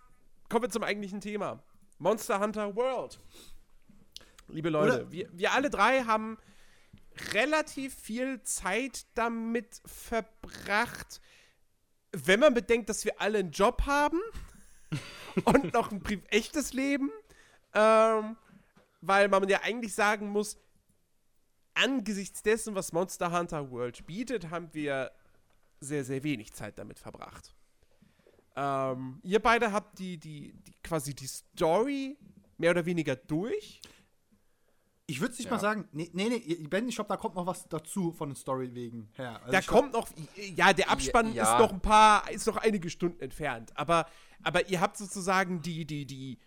kommen 0.48 0.64
wir 0.64 0.70
zum 0.70 0.82
eigentlichen 0.82 1.20
Thema. 1.20 1.62
Monster 1.98 2.40
Hunter 2.40 2.74
World. 2.74 3.20
Liebe 4.48 4.70
Leute, 4.70 5.02
Oder- 5.02 5.12
wir, 5.12 5.28
wir 5.32 5.52
alle 5.52 5.70
drei 5.70 6.02
haben 6.02 6.36
relativ 7.32 7.94
viel 7.94 8.42
Zeit 8.42 9.06
damit 9.14 9.80
verbracht, 9.84 11.20
wenn 12.12 12.40
man 12.40 12.54
bedenkt, 12.54 12.88
dass 12.88 13.04
wir 13.04 13.20
alle 13.20 13.38
einen 13.38 13.50
Job 13.50 13.82
haben 13.86 14.20
und 15.44 15.72
noch 15.72 15.90
ein 15.90 16.02
echtes 16.28 16.72
Leben, 16.72 17.10
ähm, 17.74 18.36
weil 19.00 19.28
man 19.28 19.48
ja 19.48 19.60
eigentlich 19.62 19.94
sagen 19.94 20.30
muss, 20.30 20.58
angesichts 21.74 22.42
dessen, 22.42 22.74
was 22.74 22.92
Monster 22.92 23.36
Hunter 23.36 23.70
World 23.70 24.06
bietet, 24.06 24.50
haben 24.50 24.72
wir 24.72 25.12
sehr, 25.80 26.04
sehr 26.04 26.22
wenig 26.22 26.52
Zeit 26.54 26.78
damit 26.78 26.98
verbracht. 26.98 27.54
Ähm, 28.56 29.20
ihr 29.22 29.40
beide 29.40 29.72
habt 29.72 29.98
die, 29.98 30.16
die, 30.16 30.54
die 30.54 30.72
quasi 30.82 31.14
die 31.14 31.26
Story 31.26 32.16
mehr 32.56 32.70
oder 32.70 32.86
weniger 32.86 33.14
durch. 33.14 33.82
Ich 35.08 35.20
würde 35.20 35.34
nicht 35.34 35.44
Ja. 35.44 35.52
mal 35.52 35.60
sagen, 35.60 35.88
nee, 35.92 36.10
nee, 36.12 36.28
nee, 36.28 36.66
Ben, 36.68 36.88
ich 36.88 36.96
glaube, 36.96 37.08
da 37.08 37.16
kommt 37.16 37.36
noch 37.36 37.46
was 37.46 37.68
dazu 37.68 38.10
von 38.12 38.30
den 38.30 38.36
Story 38.36 38.74
wegen 38.74 39.08
her. 39.14 39.38
Also 39.40 39.52
da 39.52 39.60
kommt 39.62 39.92
noch, 39.92 40.08
ja, 40.56 40.72
der 40.72 40.90
Abspann 40.90 41.32
Ja. 41.32 41.54
ist 41.54 41.60
noch 41.60 41.72
ein 41.72 41.80
paar, 41.80 42.28
ist 42.30 42.46
noch 42.46 42.56
einige 42.56 42.90
Stunden 42.90 43.20
entfernt. 43.20 43.70
Aber, 43.76 44.06
aber 44.42 44.68
ihr 44.68 44.80
habt 44.80 44.96
sozusagen 44.96 45.62
die, 45.62 45.84
die, 45.84 46.06
die, 46.06 46.40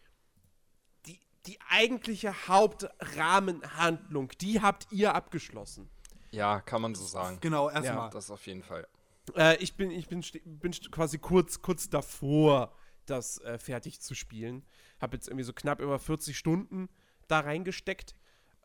die, 1.05 1.19
die 1.45 1.57
eigentliche 1.69 2.47
Hauptrahmenhandlung, 2.49 4.29
die 4.41 4.61
habt 4.61 4.87
ihr 4.91 5.15
abgeschlossen. 5.15 5.89
Ja, 6.31 6.59
kann 6.61 6.81
man 6.81 6.95
so 6.95 7.05
sagen. 7.05 7.37
Genau, 7.41 7.69
erstmal. 7.69 8.09
Das 8.09 8.29
auf 8.29 8.45
jeden 8.45 8.63
Fall. 8.63 8.87
Äh, 9.35 9.57
ich 9.57 9.75
bin, 9.75 9.89
ich 9.91 10.07
bin, 10.07 10.23
bin 10.45 10.71
quasi 10.91 11.17
kurz, 11.17 11.61
kurz 11.61 11.89
davor, 11.89 12.73
das 13.05 13.39
äh, 13.39 13.57
fertig 13.57 14.01
zu 14.01 14.13
spielen. 14.15 14.65
Habe 15.01 15.15
jetzt 15.15 15.27
irgendwie 15.27 15.43
so 15.43 15.53
knapp 15.53 15.79
über 15.79 15.97
40 15.97 16.37
Stunden 16.37 16.89
da 17.27 17.39
reingesteckt. 17.39 18.15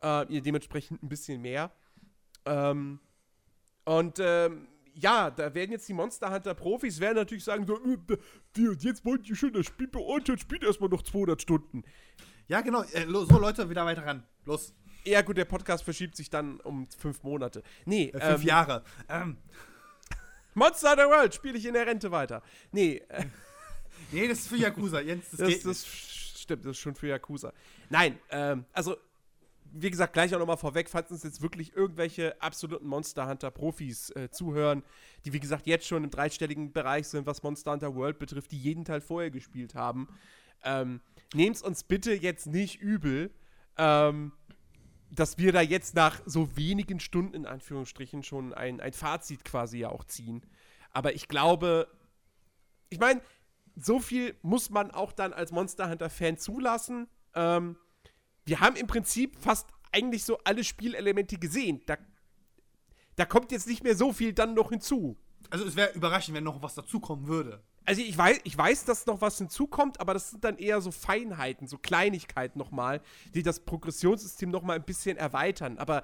Äh, 0.01 0.41
dementsprechend 0.41 1.01
ein 1.03 1.09
bisschen 1.09 1.41
mehr. 1.41 1.71
Ähm, 2.45 2.99
und 3.85 4.19
ähm, 4.19 4.67
ja, 4.93 5.29
da 5.29 5.53
werden 5.53 5.71
jetzt 5.71 5.87
die 5.89 5.93
Monster 5.93 6.31
Hunter 6.31 6.53
Profis 6.53 6.99
werden 6.99 7.17
natürlich 7.17 7.43
sagen 7.43 7.65
so, 7.65 7.75
äh, 7.77 8.17
die, 8.55 8.67
jetzt 8.79 9.03
wollt 9.05 9.27
ihr 9.29 9.35
schon 9.35 9.53
das 9.53 9.65
Spiel 9.65 9.87
beurteilen, 9.87 10.39
spielt 10.39 10.63
erstmal 10.63 10.89
noch 10.89 11.03
200 11.03 11.41
Stunden. 11.41 11.83
Ja, 12.47 12.61
genau. 12.61 12.83
Äh, 12.83 13.05
so, 13.07 13.37
Leute, 13.37 13.69
wieder 13.69 13.85
weiter 13.85 14.05
ran. 14.05 14.23
Los. 14.45 14.73
Ja, 15.03 15.21
gut, 15.21 15.37
der 15.37 15.45
Podcast 15.45 15.83
verschiebt 15.83 16.15
sich 16.15 16.29
dann 16.29 16.59
um 16.61 16.87
fünf 16.97 17.21
Monate. 17.23 17.61
Nee, 17.85 18.09
äh, 18.09 18.19
fünf 18.19 18.41
ähm, 18.41 18.47
Jahre. 18.47 18.83
Ähm. 19.09 19.37
Monster 20.53 20.91
Hunter 20.91 21.09
World 21.09 21.35
spiele 21.35 21.57
ich 21.57 21.65
in 21.65 21.73
der 21.73 21.85
Rente 21.85 22.11
weiter. 22.11 22.41
Nee. 22.71 23.01
Äh, 23.09 23.25
nee, 24.11 24.27
das 24.27 24.39
ist 24.39 24.47
für 24.47 24.57
Yakuza, 24.57 25.01
Jens. 25.01 25.29
Das, 25.31 25.39
das, 25.39 25.49
geht 25.49 25.65
das 25.65 25.85
stimmt, 25.85 26.65
das 26.65 26.71
ist 26.71 26.79
schon 26.79 26.95
für 26.95 27.07
Yakuza. 27.07 27.51
Nein, 27.89 28.17
ähm, 28.29 28.65
also 28.71 28.95
wie 29.77 29.91
gesagt, 29.91 30.13
gleich 30.13 30.33
auch 30.33 30.39
nochmal 30.39 30.57
vorweg, 30.57 30.89
falls 30.89 31.11
uns 31.11 31.23
jetzt 31.23 31.41
wirklich 31.41 31.75
irgendwelche 31.75 32.41
absoluten 32.41 32.87
Monster 32.87 33.27
Hunter 33.27 33.51
Profis 33.51 34.09
äh, 34.11 34.29
zuhören, 34.31 34.83
die 35.25 35.33
wie 35.33 35.39
gesagt 35.39 35.67
jetzt 35.67 35.85
schon 35.85 36.05
im 36.05 36.09
dreistelligen 36.09 36.71
Bereich 36.71 37.09
sind, 37.09 37.25
was 37.25 37.43
Monster 37.43 37.73
Hunter 37.73 37.93
World 37.93 38.17
betrifft, 38.17 38.51
die 38.53 38.57
jeden 38.57 38.85
Teil 38.85 39.01
vorher 39.01 39.31
gespielt 39.31 39.75
haben, 39.75 40.07
ähm, 40.63 41.01
nehmt 41.33 41.61
uns 41.61 41.83
bitte 41.83 42.13
jetzt 42.13 42.47
nicht 42.47 42.79
übel, 42.79 43.31
ähm, 43.77 44.31
dass 45.11 45.37
wir 45.37 45.51
da 45.51 45.61
jetzt 45.61 45.93
nach 45.93 46.21
so 46.25 46.55
wenigen 46.55 47.01
Stunden 47.01 47.33
in 47.33 47.45
Anführungsstrichen 47.45 48.23
schon 48.23 48.53
ein, 48.53 48.79
ein 48.79 48.93
Fazit 48.93 49.43
quasi 49.43 49.79
ja 49.79 49.89
auch 49.89 50.05
ziehen. 50.05 50.41
Aber 50.91 51.13
ich 51.15 51.27
glaube, 51.27 51.87
ich 52.89 52.99
meine, 52.99 53.21
so 53.75 53.99
viel 53.99 54.35
muss 54.41 54.69
man 54.69 54.91
auch 54.91 55.11
dann 55.11 55.33
als 55.33 55.51
Monster 55.51 55.89
Hunter 55.89 56.09
Fan 56.09 56.37
zulassen. 56.37 57.07
Ähm, 57.33 57.75
wir 58.45 58.59
haben 58.59 58.75
im 58.75 58.87
Prinzip 58.87 59.37
fast 59.39 59.67
eigentlich 59.91 60.23
so 60.23 60.37
alle 60.43 60.63
Spielelemente 60.63 61.37
gesehen. 61.37 61.81
Da, 61.85 61.97
da 63.15 63.25
kommt 63.25 63.51
jetzt 63.51 63.67
nicht 63.67 63.83
mehr 63.83 63.95
so 63.95 64.13
viel 64.13 64.33
dann 64.33 64.53
noch 64.53 64.69
hinzu. 64.69 65.17
Also 65.49 65.65
es 65.65 65.75
wäre 65.75 65.93
überraschend, 65.93 66.35
wenn 66.35 66.43
noch 66.43 66.61
was 66.61 66.75
dazukommen 66.75 67.27
würde. 67.27 67.63
Also 67.85 68.01
ich 68.01 68.17
weiß, 68.17 68.39
ich 68.43 68.57
weiß, 68.57 68.85
dass 68.85 69.05
noch 69.05 69.21
was 69.21 69.37
hinzukommt, 69.37 69.99
aber 69.99 70.13
das 70.13 70.31
sind 70.31 70.43
dann 70.43 70.57
eher 70.57 70.81
so 70.81 70.91
Feinheiten, 70.91 71.67
so 71.67 71.77
Kleinigkeiten 71.77 72.57
nochmal, 72.57 73.01
die 73.33 73.43
das 73.43 73.59
Progressionssystem 73.59 74.49
nochmal 74.49 74.77
ein 74.77 74.83
bisschen 74.83 75.17
erweitern. 75.17 75.77
Aber 75.77 76.03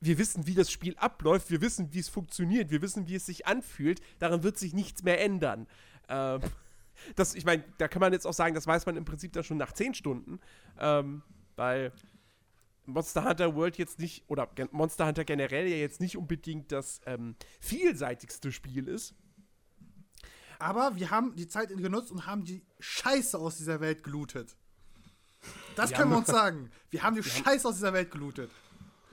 wir 0.00 0.18
wissen, 0.18 0.46
wie 0.46 0.54
das 0.54 0.70
Spiel 0.70 0.96
abläuft, 0.96 1.50
wir 1.50 1.60
wissen, 1.60 1.92
wie 1.92 2.00
es 2.00 2.08
funktioniert, 2.08 2.70
wir 2.70 2.82
wissen, 2.82 3.06
wie 3.06 3.14
es 3.14 3.26
sich 3.26 3.46
anfühlt. 3.46 4.00
Daran 4.18 4.42
wird 4.42 4.58
sich 4.58 4.74
nichts 4.74 5.04
mehr 5.04 5.20
ändern. 5.20 5.68
Ähm, 6.08 6.40
das, 7.14 7.34
ich 7.34 7.44
meine, 7.44 7.62
da 7.78 7.86
kann 7.86 8.00
man 8.00 8.12
jetzt 8.12 8.26
auch 8.26 8.34
sagen, 8.34 8.54
das 8.54 8.66
weiß 8.66 8.86
man 8.86 8.96
im 8.96 9.04
Prinzip 9.04 9.32
dann 9.32 9.44
schon 9.44 9.56
nach 9.56 9.72
10 9.72 9.94
Stunden. 9.94 10.40
Ähm, 10.80 11.22
weil 11.60 11.92
Monster 12.86 13.22
Hunter 13.22 13.54
World 13.54 13.76
jetzt 13.76 13.98
nicht, 13.98 14.24
oder 14.28 14.48
Monster 14.72 15.06
Hunter 15.06 15.24
generell 15.24 15.68
ja 15.68 15.76
jetzt 15.76 16.00
nicht 16.00 16.16
unbedingt 16.16 16.72
das 16.72 17.02
ähm, 17.04 17.36
vielseitigste 17.60 18.50
Spiel 18.50 18.88
ist. 18.88 19.14
Aber 20.58 20.96
wir 20.96 21.10
haben 21.10 21.36
die 21.36 21.48
Zeit 21.48 21.68
genutzt 21.68 22.10
und 22.10 22.26
haben 22.26 22.44
die 22.44 22.62
Scheiße 22.80 23.38
aus 23.38 23.58
dieser 23.58 23.80
Welt 23.80 24.02
gelootet. 24.02 24.56
Das 25.76 25.90
wir 25.90 25.98
können 25.98 26.10
wir 26.10 26.18
uns 26.18 26.28
sagen. 26.28 26.70
Wir 26.90 27.02
haben 27.02 27.14
die 27.14 27.24
wir 27.24 27.30
Scheiße 27.30 27.64
haben 27.64 27.70
aus 27.70 27.76
dieser 27.76 27.92
Welt 27.92 28.10
gelootet. 28.10 28.50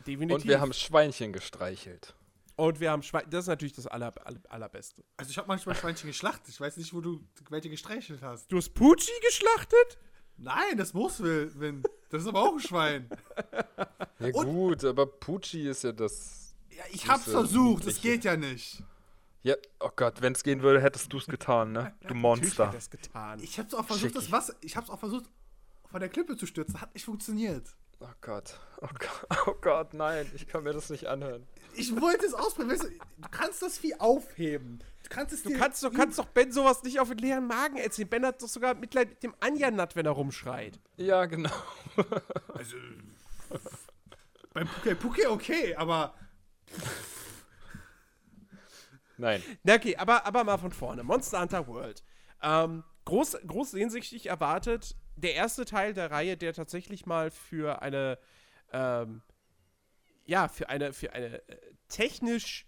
Definitiv. 0.06 0.36
Und 0.36 0.46
wir 0.46 0.62
haben 0.62 0.74
Schweinchen 0.74 1.34
gestreichelt. 1.34 2.16
Und 2.56 2.80
wir 2.80 2.92
haben 2.92 3.04
Schweinchen. 3.04 3.30
Das 3.30 3.44
ist 3.44 3.48
natürlich 3.48 3.74
das 3.74 3.88
aller, 3.88 4.13
aller, 4.25 4.39
Allerbeste. 4.50 5.04
Also, 5.18 5.32
ich 5.32 5.38
habe 5.38 5.48
manchmal 5.50 5.75
Schweinchen 5.75 6.08
geschlachtet. 6.08 6.48
Ich 6.50 6.60
weiß 6.60 6.77
nicht, 6.77 6.94
wo 6.94 7.01
du 7.01 7.22
welche 7.50 7.70
gestreichelt 7.70 8.22
hast. 8.22 8.50
Du 8.51 8.58
hast 8.58 8.74
Pucci 8.74 9.12
geschlachtet? 9.22 10.00
Nein, 10.38 10.77
das 10.77 10.94
muss 10.94 11.22
Win. 11.22 11.84
Das 12.10 12.22
ist 12.22 12.28
aber 12.28 12.42
auch 12.42 12.54
ein 12.54 12.60
Schwein. 12.60 13.10
Ja, 14.20 14.34
Und 14.34 14.46
gut, 14.48 14.84
aber 14.84 15.06
Pucci 15.06 15.70
ist 15.70 15.84
ja 15.84 15.92
das. 15.92 16.56
Ja, 16.72 16.84
ich 16.92 17.08
hab's 17.08 17.26
versucht, 17.26 17.86
es 17.86 18.02
geht 18.02 18.24
ja 18.24 18.36
nicht. 18.36 18.82
Ja, 19.44 19.54
oh 19.80 19.92
Gott, 19.96 20.24
wenn 20.24 20.34
es 20.34 20.42
gehen 20.42 20.64
würde, 20.64 20.82
hättest 20.82 21.14
du 21.14 21.18
es 21.20 21.28
getan, 21.28 21.72
ne? 21.72 21.94
Du 22.08 22.14
Monster. 22.16 22.74
Ich, 23.38 23.44
ich 23.44 23.60
hab's 23.60 23.76
auch 23.76 23.86
versucht, 23.86 24.16
das 24.16 24.32
Wasser, 24.32 24.56
ich 24.62 24.76
hab's 24.76 24.90
auch 24.90 24.98
versucht, 24.98 25.26
von 25.86 26.00
der 26.00 26.10
Klippe 26.10 26.36
zu 26.36 26.48
stürzen. 26.48 26.82
Hat 26.82 26.96
nicht 26.96 27.06
funktioniert. 27.06 27.76
Oh 28.00 28.08
Gott. 28.22 28.60
Oh 28.82 28.88
Gott, 28.88 29.27
oh 29.48 29.56
Gott, 29.60 29.94
nein, 29.94 30.30
ich 30.36 30.48
kann 30.48 30.63
mir 30.63 30.74
das 30.74 30.89
nicht 30.89 31.08
anhören. 31.08 31.48
Ich 31.75 32.00
wollte 32.00 32.25
es 32.25 32.34
ausprobieren. 32.34 32.80
du 33.18 33.30
kannst 33.30 33.62
das 33.62 33.77
Vieh 33.77 34.00
aufheben. 34.00 34.84
Du 35.04 35.10
kannst 35.10 35.34
es 35.34 35.44
Du 35.44 35.58
kannst, 35.58 35.84
du 35.84 35.89
kannst 35.89 36.20
doch 36.20 36.25
Ben 36.25 36.51
sowas 36.51 36.84
nicht 36.84 37.00
auf 37.00 37.10
den 37.10 37.18
leeren 37.20 37.48
Magen 37.48 37.77
erzählen. 37.77 38.10
Ben 38.10 38.25
hat 38.25 38.42
doch 38.42 38.48
sogar 38.48 38.75
Mitleid 38.75 39.10
mit 39.10 39.24
dem 39.24 39.36
Anjanat, 39.39 39.96
wenn 39.96 40.06
er 40.06 40.12
rumschreit. 40.12 40.80
Ja, 40.98 41.25
genau. 41.25 41.51
also. 42.54 42.77
beim 44.54 44.68
Puke 44.68 44.96
Puke 44.96 45.32
okay, 45.32 45.75
aber. 45.75 46.13
Nein. 49.18 49.42
Na 49.63 49.75
okay, 49.75 49.96
aber, 49.96 50.25
aber 50.25 50.44
mal 50.44 50.58
von 50.58 50.72
vorne. 50.72 51.04
Monster 51.04 51.42
Hunter 51.42 51.68
World. 51.68 52.04
Ähm, 52.42 52.84
groß, 53.06 53.38
groß 53.48 53.72
sehnsüchtig 53.72 54.27
erwartet. 54.27 54.96
Der 55.17 55.33
erste 55.33 55.65
Teil 55.65 55.93
der 55.93 56.12
Reihe, 56.12 56.38
der 56.38 56.53
tatsächlich 56.53 57.05
mal 57.05 57.31
für 57.31 57.81
eine, 57.81 58.17
ähm, 58.71 59.21
ja, 60.25 60.47
für 60.47 60.69
eine, 60.69 60.93
für 60.93 61.12
eine 61.13 61.47
äh, 61.47 61.57
technisch 61.89 62.67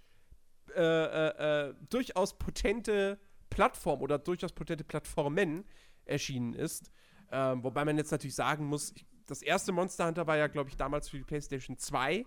äh, 0.75 0.81
äh, 0.81 1.69
äh, 1.69 1.75
durchaus 1.89 2.37
potente 2.37 3.19
Plattform 3.49 4.01
oder 4.01 4.19
durchaus 4.19 4.51
potente 4.51 4.83
Plattformen 4.83 5.65
erschienen 6.05 6.53
ist. 6.53 6.91
Ähm, 7.31 7.63
wobei 7.63 7.85
man 7.85 7.97
jetzt 7.97 8.11
natürlich 8.11 8.35
sagen 8.35 8.65
muss, 8.65 8.91
ich, 8.95 9.05
das 9.25 9.41
erste 9.41 9.71
Monster 9.71 10.07
Hunter 10.07 10.27
war 10.27 10.37
ja, 10.37 10.47
glaube 10.47 10.69
ich, 10.69 10.77
damals 10.77 11.09
für 11.09 11.17
die 11.17 11.23
PlayStation 11.23 11.77
2 11.77 12.25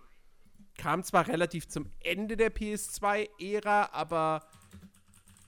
kam 0.77 1.03
zwar 1.03 1.27
relativ 1.27 1.67
zum 1.67 1.89
Ende 1.99 2.37
der 2.37 2.53
PS2-Ära, 2.53 3.89
aber 3.91 4.47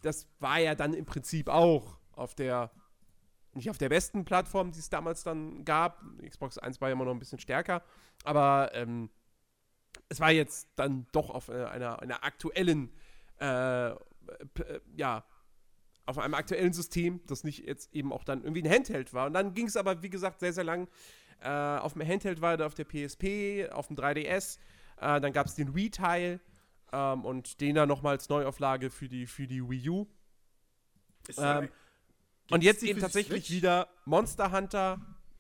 das 0.01 0.27
war 0.39 0.59
ja 0.59 0.75
dann 0.75 0.93
im 0.93 1.05
Prinzip 1.05 1.49
auch 1.49 1.97
auf 2.11 2.35
der, 2.35 2.71
nicht 3.55 3.69
auf 3.69 3.77
der 3.77 3.89
besten 3.89 4.25
Plattform, 4.25 4.71
die 4.71 4.79
es 4.79 4.89
damals 4.89 5.23
dann 5.23 5.65
gab. 5.65 6.03
Xbox 6.25 6.57
1 6.57 6.81
war 6.81 6.89
ja 6.89 6.93
immer 6.93 7.05
noch 7.05 7.13
ein 7.13 7.19
bisschen 7.19 7.39
stärker, 7.39 7.83
aber 8.23 8.71
ähm, 8.73 9.09
es 10.09 10.19
war 10.19 10.31
jetzt 10.31 10.69
dann 10.75 11.07
doch 11.11 11.29
auf 11.29 11.49
äh, 11.49 11.65
einer, 11.65 12.01
einer 12.01 12.23
aktuellen, 12.23 12.91
äh, 13.39 13.91
äh, 13.91 13.95
ja, 14.95 15.23
auf 16.05 16.19
einem 16.19 16.35
aktuellen 16.35 16.73
System, 16.73 17.21
das 17.25 17.43
nicht 17.43 17.65
jetzt 17.65 17.93
eben 17.93 18.13
auch 18.13 18.23
dann 18.23 18.43
irgendwie 18.43 18.61
ein 18.63 18.71
Handheld 18.71 19.13
war. 19.13 19.27
Und 19.27 19.33
dann 19.33 19.53
ging 19.53 19.67
es 19.67 19.75
aber, 19.75 20.03
wie 20.03 20.09
gesagt, 20.09 20.39
sehr, 20.39 20.53
sehr 20.53 20.63
lang 20.63 20.87
äh, 21.41 21.49
auf 21.49 21.93
dem 21.93 22.07
Handheld 22.07 22.41
weiter, 22.41 22.67
auf 22.67 22.75
der 22.75 22.85
PSP, 22.85 23.71
auf 23.71 23.87
dem 23.87 23.95
3DS. 23.95 24.59
Äh, 24.97 25.19
dann 25.19 25.33
gab 25.33 25.47
es 25.47 25.55
den 25.55 25.73
Wii-Teil 25.73 26.39
ähm, 26.91 27.25
und 27.25 27.59
den 27.59 27.75
dann 27.75 27.89
nochmal 27.89 28.13
als 28.13 28.29
Neuauflage 28.29 28.91
für 28.91 29.07
die, 29.07 29.25
für 29.25 29.47
die 29.47 29.67
Wii 29.67 29.89
U. 29.89 30.07
Ähm, 31.37 31.69
und 32.51 32.63
jetzt 32.63 32.83
eben 32.83 32.99
tatsächlich 32.99 33.45
Switch? 33.45 33.57
wieder 33.57 33.89
Monster 34.05 34.51
Hunter, 34.51 34.99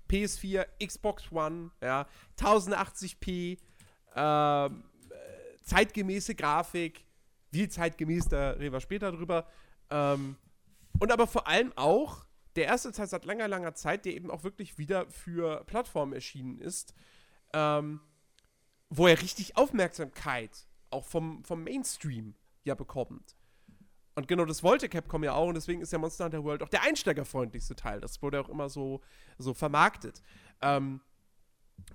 PS4, 0.09 0.65
Xbox 0.85 1.31
One, 1.31 1.71
ja, 1.81 2.07
1080p, 2.39 3.57
ähm, 4.15 4.83
zeitgemäße 5.63 6.35
Grafik, 6.35 7.05
wie 7.51 7.67
zeitgemäß, 7.67 8.27
da 8.29 8.51
reden 8.51 8.73
wir 8.73 8.81
später 8.81 9.11
drüber. 9.11 9.47
Ähm, 9.89 10.35
und 10.99 11.11
aber 11.11 11.27
vor 11.27 11.47
allem 11.47 11.73
auch 11.75 12.25
der 12.55 12.65
erste 12.65 12.91
Teil 12.91 13.07
seit 13.07 13.25
langer, 13.25 13.47
langer 13.47 13.73
Zeit, 13.75 14.05
der 14.05 14.13
eben 14.13 14.31
auch 14.31 14.43
wirklich 14.43 14.77
wieder 14.77 15.09
für 15.09 15.63
Plattformen 15.65 16.13
erschienen 16.13 16.59
ist. 16.59 16.93
Ähm, 17.53 17.99
wo 18.89 19.07
er 19.07 19.21
richtig 19.21 19.57
Aufmerksamkeit 19.57 20.67
auch 20.89 21.05
vom, 21.05 21.43
vom 21.43 21.63
Mainstream 21.63 22.35
ja 22.63 22.75
bekommt. 22.75 23.35
Und 24.15 24.29
genau 24.29 24.45
das 24.45 24.63
wollte 24.63 24.87
Capcom 24.87 25.23
ja 25.25 25.33
auch 25.33 25.49
und 25.49 25.55
deswegen 25.55 25.81
ist 25.81 25.91
ja 25.91 25.99
Monster 25.99 26.25
Hunter 26.25 26.43
World 26.43 26.63
auch 26.63 26.69
der 26.69 26.83
einsteigerfreundlichste 26.83 27.75
Teil. 27.75 27.99
Das 27.99 28.21
wurde 28.21 28.39
auch 28.39 28.47
immer 28.47 28.69
so, 28.69 29.01
so 29.37 29.53
vermarktet. 29.53 30.21
Ähm, 30.61 31.01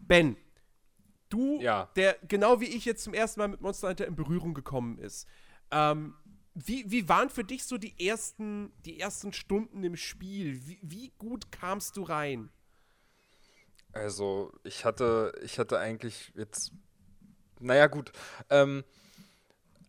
ben, 0.00 0.37
du, 1.31 1.61
ja. 1.61 1.91
der 1.97 2.19
genau 2.29 2.61
wie 2.61 2.67
ich 2.67 2.85
jetzt 2.85 3.05
zum 3.05 3.15
ersten 3.15 3.41
Mal 3.41 3.49
mit 3.49 3.62
Monster 3.62 3.89
Hunter 3.89 4.07
in 4.07 4.17
Berührung 4.17 4.53
gekommen 4.53 4.99
ist, 4.99 5.27
ähm, 5.71 6.15
wie, 6.55 6.91
wie 6.91 7.09
waren 7.09 7.31
für 7.31 7.45
dich 7.45 7.65
so 7.65 7.79
die 7.79 8.07
ersten, 8.07 8.73
die 8.85 9.00
ersten 9.00 9.33
Stunden 9.33 9.83
im 9.83 9.97
Spiel? 9.97 10.67
Wie, 10.67 10.79
wie 10.83 11.12
gut 11.17 11.50
kamst 11.53 11.97
du 11.97 12.03
rein? 12.03 12.50
Also, 13.93 14.53
ich 14.62 14.85
hatte, 14.85 15.33
ich 15.43 15.59
hatte 15.59 15.79
eigentlich 15.79 16.33
jetzt, 16.37 16.73
naja, 17.61 17.87
gut. 17.87 18.12
Ähm, 18.50 18.85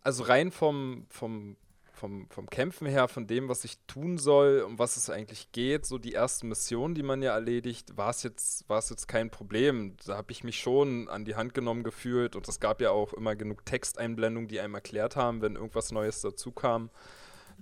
also 0.04 0.24
rein 0.24 0.52
vom, 0.52 1.06
vom, 1.10 1.58
vom, 2.02 2.28
vom 2.32 2.50
Kämpfen 2.50 2.88
her, 2.88 3.08
von 3.08 3.28
dem, 3.28 3.48
was 3.48 3.64
ich 3.64 3.78
tun 3.86 4.18
soll, 4.18 4.62
um 4.62 4.80
was 4.80 4.98
es 4.98 5.12
eigentlich 5.12 5.52
geht, 5.52 5.86
so 5.86 6.00
die 6.00 6.16
ersten 6.16 6.48
Missionen, 6.48 6.96
die 6.96 7.04
man 7.04 7.22
ja 7.22 7.32
erledigt, 7.34 7.96
war 7.96 8.10
es 8.10 8.24
jetzt, 8.24 8.66
jetzt 8.68 9.08
kein 9.08 9.30
Problem. 9.30 9.96
Da 10.08 10.18
habe 10.18 10.32
ich 10.32 10.44
mich 10.44 10.60
schon 10.60 11.08
an 11.10 11.26
die 11.26 11.36
Hand 11.36 11.54
genommen 11.54 11.84
gefühlt 11.84 12.36
und 12.36 12.50
es 12.50 12.60
gab 12.60 12.82
ja 12.82 12.90
auch 12.90 13.14
immer 13.14 13.36
genug 13.36 13.66
Texteinblendungen, 13.66 14.48
die 14.48 14.60
einem 14.60 14.74
erklärt 14.74 15.16
haben, 15.16 15.44
wenn 15.44 15.56
irgendwas 15.56 15.92
Neues 15.92 16.22
dazu 16.22 16.52
kam. 16.52 16.90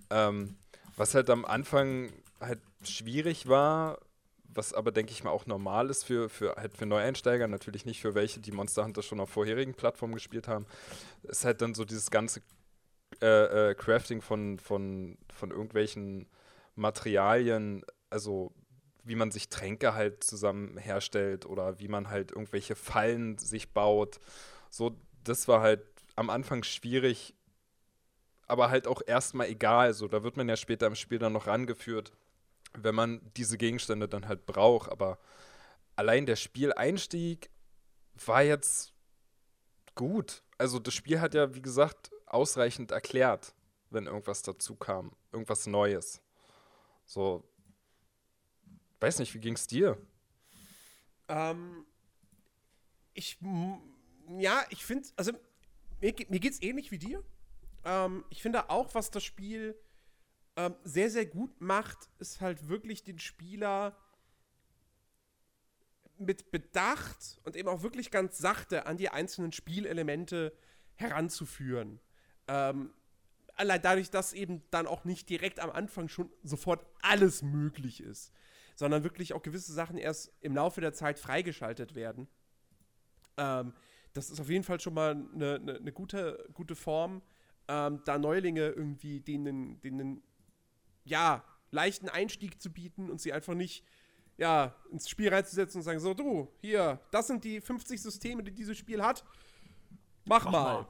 Ähm, 0.09 0.55
was 0.95 1.15
halt 1.15 1.29
am 1.29 1.43
Anfang 1.43 2.09
halt 2.39 2.61
schwierig 2.83 3.49
war, 3.49 3.99
was 4.53 4.73
aber, 4.73 4.93
denke 4.93 5.11
ich 5.11 5.25
mal, 5.25 5.31
auch 5.31 5.47
normal 5.47 5.89
ist 5.89 6.05
für, 6.05 6.29
für, 6.29 6.55
halt 6.55 6.77
für 6.77 6.85
Neueinsteiger, 6.85 7.49
natürlich 7.49 7.85
nicht 7.85 7.99
für 7.99 8.15
welche, 8.15 8.39
die 8.39 8.53
Monster 8.53 8.85
Hunter 8.85 9.03
schon 9.03 9.19
auf 9.19 9.29
vorherigen 9.29 9.73
Plattformen 9.73 10.13
gespielt 10.13 10.47
haben, 10.47 10.65
ist 11.23 11.43
halt 11.43 11.61
dann 11.61 11.75
so 11.75 11.83
dieses 11.83 12.09
ganze 12.09 12.41
äh, 13.21 13.71
äh, 13.71 13.75
Crafting 13.75 14.21
von, 14.21 14.59
von, 14.59 15.17
von 15.33 15.51
irgendwelchen 15.51 16.27
Materialien, 16.75 17.83
also 18.09 18.53
wie 19.03 19.15
man 19.15 19.31
sich 19.31 19.49
Tränke 19.49 19.93
halt 19.93 20.23
zusammen 20.23 20.77
herstellt 20.77 21.45
oder 21.45 21.79
wie 21.79 21.87
man 21.87 22.09
halt 22.09 22.31
irgendwelche 22.31 22.75
Fallen 22.75 23.37
sich 23.37 23.73
baut. 23.73 24.19
So, 24.69 24.95
das 25.23 25.47
war 25.47 25.61
halt 25.61 25.81
am 26.15 26.29
Anfang 26.29 26.63
schwierig, 26.63 27.33
aber 28.47 28.69
halt 28.69 28.87
auch 28.87 29.01
erstmal 29.05 29.47
egal. 29.47 29.93
So, 29.93 30.07
da 30.07 30.23
wird 30.23 30.37
man 30.37 30.49
ja 30.49 30.55
später 30.55 30.87
im 30.87 30.95
Spiel 30.95 31.19
dann 31.19 31.33
noch 31.33 31.47
rangeführt, 31.47 32.11
wenn 32.77 32.95
man 32.95 33.21
diese 33.35 33.57
Gegenstände 33.57 34.07
dann 34.07 34.27
halt 34.27 34.45
braucht. 34.45 34.91
Aber 34.91 35.17
allein 35.95 36.25
der 36.25 36.35
Spieleinstieg 36.35 37.49
war 38.25 38.43
jetzt 38.43 38.93
gut. 39.95 40.43
Also 40.57 40.79
das 40.79 40.93
Spiel 40.93 41.19
hat 41.21 41.33
ja, 41.33 41.55
wie 41.55 41.61
gesagt, 41.61 42.11
ausreichend 42.33 42.91
erklärt, 42.91 43.53
wenn 43.89 44.05
irgendwas 44.05 44.41
dazu 44.41 44.75
kam, 44.75 45.11
irgendwas 45.31 45.67
Neues. 45.67 46.21
So, 47.05 47.43
weiß 48.99 49.19
nicht, 49.19 49.33
wie 49.33 49.39
ging's 49.39 49.67
dir? 49.67 49.97
Ähm, 51.27 51.85
ich, 53.13 53.37
ja, 54.37 54.63
ich 54.69 54.85
finde, 54.85 55.07
also 55.15 55.31
mir, 56.01 56.13
mir 56.29 56.39
geht's 56.39 56.61
ähnlich 56.61 56.91
wie 56.91 56.99
dir. 56.99 57.23
Ähm, 57.83 58.25
ich 58.29 58.41
finde 58.41 58.69
auch, 58.69 58.93
was 58.93 59.11
das 59.11 59.23
Spiel 59.23 59.79
ähm, 60.55 60.75
sehr, 60.83 61.09
sehr 61.09 61.25
gut 61.25 61.61
macht, 61.61 62.09
ist 62.19 62.41
halt 62.41 62.67
wirklich 62.67 63.03
den 63.03 63.19
Spieler 63.19 63.97
mit 66.17 66.51
Bedacht 66.51 67.39
und 67.43 67.55
eben 67.55 67.69
auch 67.69 67.81
wirklich 67.81 68.11
ganz 68.11 68.37
sachte 68.37 68.85
an 68.85 68.97
die 68.97 69.09
einzelnen 69.09 69.53
Spielelemente 69.53 70.53
heranzuführen. 70.95 72.01
Ähm, 72.49 72.91
allein 73.55 73.81
dadurch, 73.81 74.09
dass 74.09 74.33
eben 74.33 74.63
dann 74.71 74.87
auch 74.87 75.05
nicht 75.05 75.29
direkt 75.29 75.59
am 75.59 75.69
Anfang 75.69 76.07
schon 76.07 76.31
sofort 76.43 76.85
alles 77.01 77.43
möglich 77.43 78.01
ist, 78.01 78.33
sondern 78.75 79.03
wirklich 79.03 79.33
auch 79.33 79.43
gewisse 79.43 79.71
Sachen 79.71 79.97
erst 79.97 80.33
im 80.41 80.55
Laufe 80.55 80.81
der 80.81 80.93
Zeit 80.93 81.19
freigeschaltet 81.19 81.93
werden. 81.93 82.27
Ähm, 83.37 83.73
das 84.13 84.31
ist 84.31 84.39
auf 84.39 84.49
jeden 84.49 84.63
Fall 84.63 84.79
schon 84.79 84.95
mal 84.95 85.11
eine, 85.11 85.55
eine, 85.55 85.75
eine 85.75 85.91
gute, 85.91 86.49
gute 86.53 86.75
Form, 86.75 87.21
ähm, 87.67 88.01
da 88.05 88.17
Neulinge 88.17 88.69
irgendwie 88.69 89.19
denen, 89.19 89.79
denen, 89.81 90.23
ja, 91.03 91.43
leichten 91.71 92.09
Einstieg 92.09 92.59
zu 92.59 92.71
bieten 92.71 93.11
und 93.11 93.21
sie 93.21 93.31
einfach 93.31 93.53
nicht, 93.53 93.85
ja, 94.37 94.73
ins 94.89 95.07
Spiel 95.07 95.29
reinzusetzen 95.29 95.79
und 95.79 95.83
sagen, 95.83 95.99
so, 95.99 96.13
du, 96.13 96.51
hier, 96.61 96.99
das 97.11 97.27
sind 97.27 97.43
die 97.43 97.61
50 97.61 98.01
Systeme, 98.01 98.41
die 98.41 98.51
dieses 98.51 98.77
Spiel 98.77 99.03
hat. 99.03 99.23
Mach, 100.25 100.45
Mach 100.45 100.51
mal. 100.51 100.63
mal. 100.63 100.87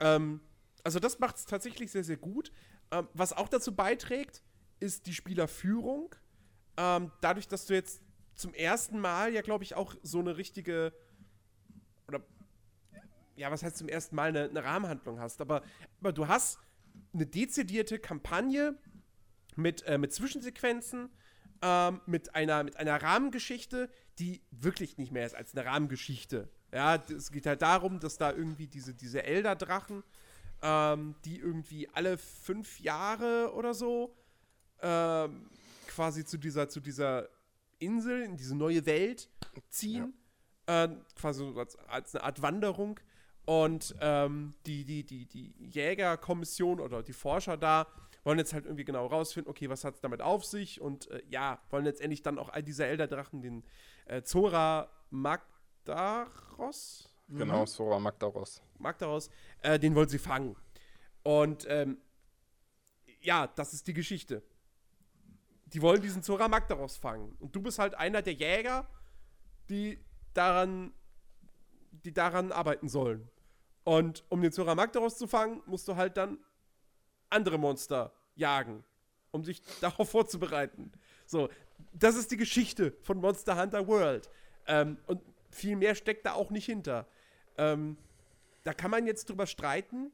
Ähm, 0.00 0.40
also 0.84 1.00
das 1.00 1.18
macht 1.18 1.36
es 1.36 1.46
tatsächlich 1.46 1.90
sehr, 1.90 2.04
sehr 2.04 2.16
gut. 2.16 2.52
Ähm, 2.90 3.08
was 3.14 3.32
auch 3.32 3.48
dazu 3.48 3.74
beiträgt, 3.74 4.42
ist 4.80 5.06
die 5.06 5.14
Spielerführung. 5.14 6.14
Ähm, 6.76 7.10
dadurch, 7.20 7.48
dass 7.48 7.66
du 7.66 7.74
jetzt 7.74 8.02
zum 8.34 8.52
ersten 8.54 9.00
Mal 9.00 9.32
ja, 9.32 9.42
glaube 9.42 9.64
ich, 9.64 9.74
auch 9.74 9.94
so 10.02 10.20
eine 10.20 10.36
richtige 10.36 10.92
oder 12.06 12.22
ja, 13.36 13.50
was 13.50 13.62
heißt 13.62 13.76
zum 13.76 13.88
ersten 13.88 14.14
Mal 14.14 14.28
eine, 14.28 14.44
eine 14.44 14.62
Rahmenhandlung 14.62 15.18
hast, 15.18 15.40
aber, 15.40 15.62
aber 16.00 16.12
du 16.12 16.28
hast 16.28 16.58
eine 17.12 17.26
dezidierte 17.26 17.98
Kampagne 17.98 18.78
mit, 19.56 19.82
äh, 19.84 19.98
mit 19.98 20.12
Zwischensequenzen, 20.12 21.10
ähm, 21.62 22.00
mit, 22.06 22.34
einer, 22.34 22.62
mit 22.64 22.76
einer 22.76 23.02
Rahmengeschichte, 23.02 23.90
die 24.18 24.42
wirklich 24.50 24.98
nicht 24.98 25.12
mehr 25.12 25.26
ist 25.26 25.34
als 25.34 25.54
eine 25.54 25.64
Rahmengeschichte. 25.64 26.48
Ja, 26.72 26.96
es 26.96 27.30
geht 27.30 27.46
halt 27.46 27.62
darum, 27.62 28.00
dass 28.00 28.18
da 28.18 28.32
irgendwie 28.32 28.66
diese, 28.66 28.94
diese 28.94 29.22
Elder-Drachen, 29.22 30.02
ähm, 30.64 31.14
die 31.26 31.38
irgendwie 31.38 31.88
alle 31.90 32.16
fünf 32.16 32.80
Jahre 32.80 33.52
oder 33.54 33.74
so 33.74 34.16
ähm, 34.80 35.50
quasi 35.86 36.24
zu 36.24 36.38
dieser, 36.38 36.70
zu 36.70 36.80
dieser 36.80 37.28
Insel, 37.78 38.22
in 38.22 38.36
diese 38.36 38.56
neue 38.56 38.86
Welt 38.86 39.28
ziehen. 39.68 40.14
Ja. 40.66 40.84
Äh, 40.84 40.96
quasi 41.16 41.44
als, 41.56 41.76
als, 41.76 42.14
eine 42.14 42.24
Art 42.24 42.40
Wanderung. 42.40 42.98
Und 43.44 43.94
ähm, 44.00 44.54
die, 44.64 44.86
die, 44.86 45.04
die, 45.04 45.26
die 45.26 45.54
Jägerkommission 45.58 46.80
oder 46.80 47.02
die 47.02 47.12
Forscher 47.12 47.58
da 47.58 47.86
wollen 48.24 48.38
jetzt 48.38 48.54
halt 48.54 48.64
irgendwie 48.64 48.86
genau 48.86 49.06
rausfinden, 49.06 49.50
okay, 49.50 49.68
was 49.68 49.84
hat 49.84 49.96
es 49.96 50.00
damit 50.00 50.22
auf 50.22 50.46
sich? 50.46 50.80
Und 50.80 51.10
äh, 51.10 51.22
ja, 51.28 51.60
wollen 51.68 51.84
letztendlich 51.84 52.22
dann 52.22 52.38
auch 52.38 52.48
all 52.48 52.62
diese 52.62 52.86
Elderdrachen, 52.86 53.42
den 53.42 53.64
äh, 54.06 54.22
Zora 54.22 54.88
Magdaros. 55.10 57.13
Genau, 57.28 57.60
mhm. 57.60 57.66
Zora 57.66 57.98
Magdaros. 57.98 58.62
Magdaros, 58.78 59.30
äh, 59.62 59.78
den 59.78 59.94
wollen 59.94 60.08
sie 60.08 60.18
fangen. 60.18 60.56
Und 61.22 61.66
ähm, 61.68 61.98
ja, 63.20 63.46
das 63.46 63.72
ist 63.72 63.86
die 63.86 63.94
Geschichte. 63.94 64.42
Die 65.66 65.80
wollen 65.80 66.02
diesen 66.02 66.22
Zora 66.22 66.48
Magdaros 66.48 66.96
fangen. 66.96 67.34
Und 67.40 67.56
du 67.56 67.62
bist 67.62 67.78
halt 67.78 67.94
einer 67.94 68.22
der 68.22 68.34
Jäger, 68.34 68.86
die 69.70 69.98
daran, 70.34 70.92
die 71.90 72.12
daran 72.12 72.52
arbeiten 72.52 72.88
sollen. 72.88 73.28
Und 73.84 74.24
um 74.28 74.40
den 74.42 74.52
Zora 74.52 74.74
Magdaros 74.74 75.16
zu 75.16 75.26
fangen, 75.26 75.62
musst 75.66 75.88
du 75.88 75.96
halt 75.96 76.16
dann 76.16 76.38
andere 77.30 77.58
Monster 77.58 78.12
jagen, 78.34 78.84
um 79.30 79.44
sich 79.44 79.62
darauf 79.80 80.10
vorzubereiten. 80.10 80.92
So, 81.26 81.48
das 81.92 82.16
ist 82.16 82.30
die 82.30 82.36
Geschichte 82.36 82.92
von 83.02 83.18
Monster 83.18 83.60
Hunter 83.60 83.86
World. 83.86 84.30
Ähm, 84.66 84.98
und 85.06 85.22
viel 85.50 85.76
mehr 85.76 85.94
steckt 85.94 86.26
da 86.26 86.34
auch 86.34 86.50
nicht 86.50 86.66
hinter. 86.66 87.06
Ähm, 87.56 87.96
da 88.62 88.72
kann 88.72 88.90
man 88.90 89.06
jetzt 89.06 89.28
drüber 89.28 89.46
streiten. 89.46 90.10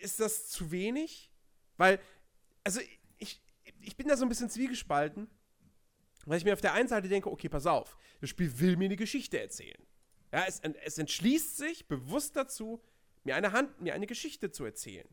Ist 0.00 0.20
das 0.20 0.48
zu 0.48 0.70
wenig? 0.70 1.30
Weil, 1.76 2.00
also 2.64 2.80
ich, 3.18 3.42
ich 3.80 3.96
bin 3.96 4.08
da 4.08 4.16
so 4.16 4.24
ein 4.24 4.28
bisschen 4.28 4.50
zwiegespalten, 4.50 5.28
weil 6.24 6.38
ich 6.38 6.44
mir 6.44 6.52
auf 6.52 6.60
der 6.60 6.72
einen 6.72 6.88
Seite 6.88 7.08
denke, 7.08 7.30
okay, 7.30 7.48
pass 7.48 7.66
auf, 7.66 7.96
das 8.20 8.30
Spiel 8.30 8.58
will 8.58 8.76
mir 8.76 8.86
eine 8.86 8.96
Geschichte 8.96 9.40
erzählen. 9.40 9.80
Ja, 10.32 10.44
es, 10.46 10.60
es 10.60 10.98
entschließt 10.98 11.56
sich 11.56 11.86
bewusst 11.86 12.36
dazu, 12.36 12.82
mir 13.24 13.36
eine 13.36 13.52
Hand, 13.52 13.80
mir 13.80 13.94
eine 13.94 14.06
Geschichte 14.06 14.50
zu 14.50 14.64
erzählen. 14.64 15.08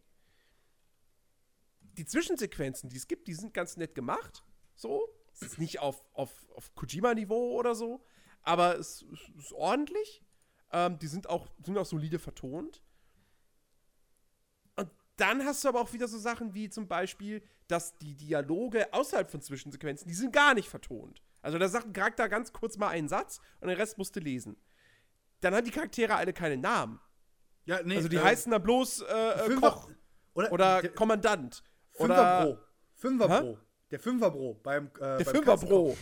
Die 1.81 2.05
Zwischensequenzen, 2.05 2.89
die 2.89 2.97
es 2.97 3.07
gibt, 3.07 3.27
die 3.27 3.33
sind 3.33 3.53
ganz 3.53 3.77
nett 3.77 3.93
gemacht. 3.93 4.43
So. 4.75 5.07
Es 5.33 5.41
ist 5.41 5.57
nicht 5.57 5.79
auf, 5.79 6.03
auf, 6.13 6.47
auf 6.51 6.73
Kojima-Niveau 6.75 7.57
oder 7.57 7.73
so, 7.73 8.05
aber 8.43 8.77
es, 8.77 9.03
es 9.13 9.45
ist 9.45 9.53
ordentlich. 9.53 10.23
Ähm, 10.73 10.99
die 10.99 11.07
sind 11.07 11.29
auch, 11.29 11.47
sind 11.63 11.77
auch 11.77 11.85
solide 11.85 12.19
vertont. 12.19 12.81
Und 14.75 14.89
dann 15.15 15.45
hast 15.45 15.63
du 15.63 15.69
aber 15.69 15.79
auch 15.79 15.93
wieder 15.93 16.07
so 16.07 16.17
Sachen 16.17 16.53
wie 16.53 16.69
zum 16.69 16.87
Beispiel, 16.87 17.41
dass 17.67 17.97
die 17.97 18.15
Dialoge 18.15 18.91
außerhalb 18.93 19.31
von 19.31 19.41
Zwischensequenzen, 19.41 20.07
die 20.07 20.13
sind 20.13 20.33
gar 20.33 20.53
nicht 20.53 20.67
vertont. 20.67 21.21
Also 21.41 21.57
da 21.57 21.69
sagt 21.69 21.87
ein 21.87 21.93
Charakter 21.93 22.27
ganz 22.27 22.51
kurz 22.51 22.77
mal 22.77 22.89
einen 22.89 23.07
Satz 23.07 23.39
und 23.61 23.69
den 23.69 23.77
Rest 23.77 23.97
musst 23.97 24.15
du 24.15 24.19
lesen 24.19 24.57
dann 25.43 25.55
haben 25.55 25.65
die 25.65 25.71
Charaktere 25.71 26.15
alle 26.15 26.33
keine 26.33 26.57
Namen. 26.57 26.99
Ja, 27.65 27.81
nee, 27.83 27.95
also 27.95 28.09
die 28.09 28.17
äh, 28.17 28.23
heißen 28.23 28.51
dann 28.51 28.61
bloß 28.61 29.01
äh, 29.01 29.37
Fünfer, 29.45 29.71
Koch 29.71 29.89
oder, 30.33 30.51
oder 30.51 30.81
der, 30.81 30.91
Kommandant. 30.91 31.63
Fünfer 31.91 32.43
Bro. 32.43 32.59
Fünfer. 32.95 33.57
Der 33.91 33.99
Fünfer 33.99 34.31
Bro 34.31 34.59
beim 34.63 34.87
äh, 34.99 35.17
Der 35.17 35.25
Fünfer 35.25 35.57
Bro. 35.57 35.97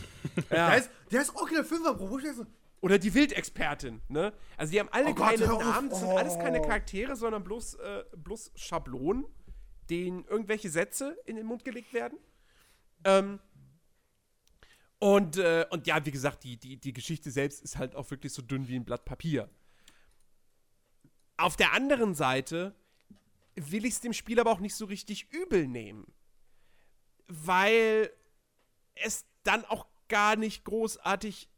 ja. 0.50 0.70
der, 0.70 0.78
ist, 0.78 0.90
der 1.10 1.22
ist 1.22 1.36
auch 1.36 1.48
der 1.48 1.64
Fünfer 1.64 1.94
Bro. 1.94 2.20
Oder 2.82 2.98
die 2.98 3.14
Wildexpertin, 3.14 4.02
ne? 4.08 4.32
Also 4.56 4.72
die 4.72 4.80
haben 4.80 4.88
alle 4.90 5.10
oh 5.10 5.14
keine 5.14 5.46
Gott, 5.46 5.60
Namen, 5.60 5.88
das 5.88 6.00
sind 6.00 6.10
alles 6.10 6.36
keine 6.36 6.60
oh. 6.60 6.62
Charaktere, 6.62 7.14
sondern 7.14 7.44
bloß, 7.44 7.74
äh, 7.74 8.04
bloß 8.16 8.50
Schablonen, 8.56 9.24
denen 9.88 10.24
irgendwelche 10.24 10.68
Sätze 10.68 11.16
in 11.24 11.36
den 11.36 11.46
Mund 11.46 11.64
gelegt 11.64 11.92
werden. 11.94 12.18
Ähm, 13.04 13.38
und, 14.98 15.36
äh, 15.36 15.64
und 15.70 15.86
ja, 15.86 16.04
wie 16.04 16.10
gesagt, 16.10 16.42
die, 16.42 16.56
die, 16.56 16.76
die 16.76 16.92
Geschichte 16.92 17.30
selbst 17.30 17.62
ist 17.62 17.78
halt 17.78 17.94
auch 17.94 18.10
wirklich 18.10 18.32
so 18.32 18.42
dünn 18.42 18.66
wie 18.66 18.74
ein 18.74 18.84
Blatt 18.84 19.04
Papier. 19.04 19.48
Auf 21.36 21.54
der 21.54 21.72
anderen 21.72 22.16
Seite 22.16 22.74
will 23.54 23.84
ich 23.84 23.94
es 23.94 24.00
dem 24.00 24.12
Spiel 24.12 24.40
aber 24.40 24.50
auch 24.50 24.60
nicht 24.60 24.74
so 24.74 24.86
richtig 24.86 25.32
übel 25.32 25.68
nehmen. 25.68 26.12
Weil 27.28 28.10
es 28.96 29.24
dann 29.44 29.64
auch 29.66 29.86
gar 30.08 30.34
nicht 30.34 30.64
großartig 30.64 31.48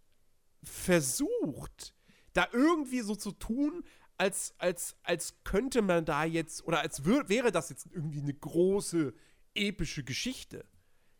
versucht, 0.65 1.95
da 2.33 2.49
irgendwie 2.53 3.01
so 3.01 3.15
zu 3.15 3.33
tun, 3.33 3.85
als, 4.17 4.55
als, 4.59 4.97
als 5.03 5.35
könnte 5.45 5.83
man 5.83 6.05
da 6.05 6.25
jetzt, 6.25 6.65
oder 6.65 6.81
als 6.81 7.05
wäre 7.05 7.53
das 7.53 7.71
jetzt 7.71 7.89
irgendwie 7.93 8.21
eine 8.21 8.35
große, 8.35 9.15
epische 9.55 10.05
Geschichte. 10.05 10.65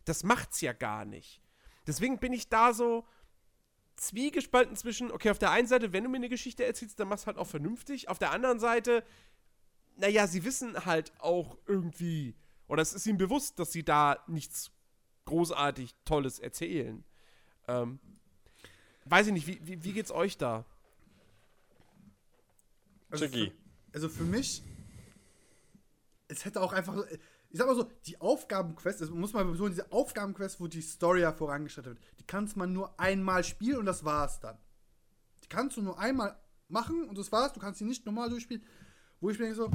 Das 0.05 0.23
macht's 0.23 0.61
ja 0.61 0.73
gar 0.73 1.05
nicht. 1.05 1.41
Deswegen 1.87 2.19
bin 2.19 2.33
ich 2.33 2.49
da 2.49 2.73
so 2.73 3.05
zwiegespalten 3.95 4.75
zwischen, 4.75 5.11
okay, 5.11 5.29
auf 5.29 5.39
der 5.39 5.51
einen 5.51 5.67
Seite, 5.67 5.93
wenn 5.93 6.03
du 6.03 6.09
mir 6.09 6.17
eine 6.17 6.29
Geschichte 6.29 6.65
erzählst, 6.65 6.99
dann 6.99 7.07
machst 7.07 7.23
du 7.23 7.27
halt 7.27 7.37
auch 7.37 7.47
vernünftig. 7.47 8.09
Auf 8.09 8.19
der 8.19 8.31
anderen 8.31 8.59
Seite, 8.59 9.03
naja, 9.95 10.27
sie 10.27 10.43
wissen 10.43 10.85
halt 10.85 11.13
auch 11.19 11.57
irgendwie, 11.65 12.35
oder 12.67 12.81
es 12.81 12.93
ist 12.93 13.07
ihnen 13.07 13.17
bewusst, 13.17 13.59
dass 13.59 13.71
sie 13.71 13.83
da 13.83 14.23
nichts 14.27 14.71
großartig 15.25 15.95
Tolles 16.03 16.39
erzählen. 16.39 17.03
Ähm, 17.67 17.99
weiß 19.05 19.27
ich 19.27 19.33
nicht, 19.33 19.47
wie, 19.47 19.59
wie, 19.63 19.83
wie 19.83 19.93
geht's 19.93 20.11
euch 20.11 20.37
da? 20.37 20.65
Also 23.09 23.27
für, 23.27 23.51
also 23.93 24.09
für 24.09 24.23
mich, 24.23 24.63
es 26.27 26.43
hätte 26.43 26.61
auch 26.61 26.73
einfach, 26.73 27.05
ich 27.09 27.57
sag 27.57 27.67
mal 27.67 27.75
so, 27.75 27.89
die 28.05 28.19
Aufgabenquest, 28.19 29.01
das 29.01 29.09
muss 29.09 29.33
man 29.33 29.49
betonen, 29.49 29.71
diese 29.71 29.91
Aufgabenquest, 29.91 30.59
wo 30.59 30.67
die 30.67 30.81
Story 30.81 31.21
ja 31.21 31.31
vorangeschritten 31.31 31.93
wird, 31.93 32.03
die 32.19 32.25
kannst 32.25 32.57
man 32.57 32.73
nur 32.73 32.99
einmal 32.99 33.43
spielen 33.43 33.77
und 33.77 33.85
das 33.85 34.03
war's 34.03 34.39
dann. 34.39 34.57
Die 35.43 35.47
kannst 35.47 35.77
du 35.77 35.81
nur 35.81 35.99
einmal 35.99 36.37
machen 36.67 37.07
und 37.07 37.17
das 37.17 37.31
war's, 37.31 37.53
du 37.53 37.59
kannst 37.59 37.79
sie 37.79 37.85
nicht 37.85 38.05
normal 38.05 38.29
durchspielen. 38.29 38.63
Wo 39.21 39.29
ich 39.29 39.39
mir 39.39 39.45
denke 39.45 39.57
so, 39.57 39.71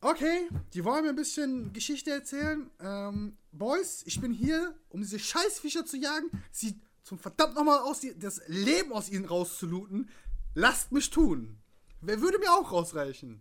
okay, 0.00 0.48
die 0.72 0.84
wollen 0.84 1.02
mir 1.04 1.10
ein 1.10 1.16
bisschen 1.16 1.72
Geschichte 1.72 2.10
erzählen. 2.10 2.70
Ähm, 2.80 3.36
Boys, 3.52 4.02
ich 4.06 4.20
bin 4.20 4.32
hier, 4.32 4.74
um 4.88 5.00
diese 5.00 5.18
Scheißviecher 5.18 5.84
zu 5.84 5.96
jagen, 5.96 6.30
sie 6.52 6.80
zum 7.06 7.20
verdammt 7.20 7.54
nochmal 7.54 7.78
aus 7.78 8.04
das 8.16 8.42
Leben 8.48 8.92
aus 8.92 9.08
ihnen 9.08 9.26
rauszulooten. 9.26 10.10
Lasst 10.54 10.90
mich 10.90 11.08
tun. 11.08 11.56
Wer 12.00 12.20
würde 12.20 12.40
mir 12.40 12.50
auch 12.52 12.72
rausreichen? 12.72 13.40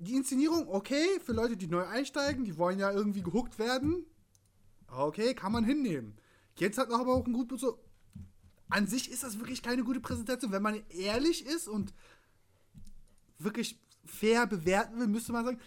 Die 0.00 0.16
Inszenierung, 0.16 0.66
okay, 0.66 1.20
für 1.24 1.32
Leute, 1.32 1.56
die 1.56 1.68
neu 1.68 1.84
einsteigen, 1.84 2.44
die 2.44 2.58
wollen 2.58 2.80
ja 2.80 2.90
irgendwie 2.90 3.22
gehuckt 3.22 3.60
werden. 3.60 4.04
Okay, 4.88 5.32
kann 5.32 5.52
man 5.52 5.62
hinnehmen. 5.64 6.18
Jetzt 6.56 6.76
hat 6.76 6.88
noch 6.88 6.98
aber 6.98 7.14
auch 7.14 7.24
ein 7.24 7.32
gut 7.32 7.52
so. 7.56 7.78
An 8.68 8.88
sich 8.88 9.12
ist 9.12 9.22
das 9.22 9.38
wirklich 9.38 9.62
keine 9.62 9.84
gute 9.84 10.00
Präsentation. 10.00 10.50
Wenn 10.50 10.62
man 10.62 10.82
ehrlich 10.88 11.46
ist 11.46 11.68
und 11.68 11.94
wirklich 13.38 13.80
fair 14.04 14.48
bewerten 14.48 14.98
will, 14.98 15.06
müsste 15.06 15.30
man 15.30 15.44
sagen, 15.44 15.60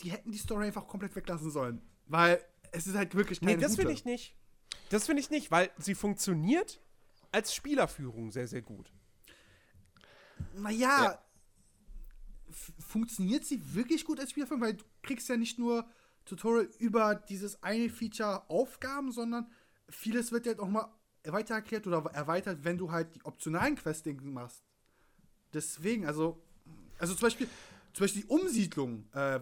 die 0.00 0.10
hätten 0.10 0.30
die 0.30 0.38
Story 0.38 0.66
einfach 0.66 0.86
komplett 0.86 1.16
weglassen 1.16 1.50
sollen. 1.50 1.80
Weil 2.06 2.44
es 2.70 2.86
ist 2.86 2.96
halt 2.96 3.14
wirklich 3.14 3.40
keine 3.40 3.54
Nee, 3.54 3.62
das 3.62 3.70
gute. 3.72 3.82
finde 3.82 3.94
ich 3.94 4.04
nicht. 4.04 4.36
Das 4.90 5.06
finde 5.06 5.20
ich 5.20 5.30
nicht, 5.30 5.50
weil 5.50 5.70
sie 5.78 5.94
funktioniert 5.94 6.80
als 7.32 7.54
Spielerführung 7.54 8.30
sehr, 8.30 8.46
sehr 8.46 8.62
gut. 8.62 8.92
Naja, 10.54 11.04
Ja. 11.04 11.18
funktioniert 12.78 13.44
sie 13.44 13.74
wirklich 13.74 14.04
gut 14.04 14.20
als 14.20 14.30
Spielfilm? 14.30 14.60
Weil 14.60 14.74
du 14.74 14.84
kriegst 15.02 15.28
ja 15.28 15.36
nicht 15.36 15.58
nur 15.58 15.88
Tutorial 16.24 16.68
über 16.78 17.14
dieses 17.16 17.62
eine 17.62 17.88
Feature 17.90 18.48
Aufgaben, 18.48 19.10
sondern 19.12 19.50
vieles 19.88 20.30
wird 20.32 20.46
ja 20.46 20.58
auch 20.58 20.68
mal 20.68 20.88
weiter 21.24 21.54
erklärt 21.54 21.86
oder 21.86 22.04
erweitert, 22.12 22.64
wenn 22.64 22.78
du 22.78 22.92
halt 22.92 23.14
die 23.14 23.24
optionalen 23.24 23.76
Questing 23.76 24.32
machst. 24.32 24.62
Deswegen, 25.52 26.06
also, 26.06 26.40
also 26.98 27.14
zum 27.14 27.22
Beispiel, 27.22 27.48
zum 27.92 28.04
Beispiel 28.04 28.22
die 28.22 28.28
Umsiedlung, 28.28 29.08
äh, 29.12 29.40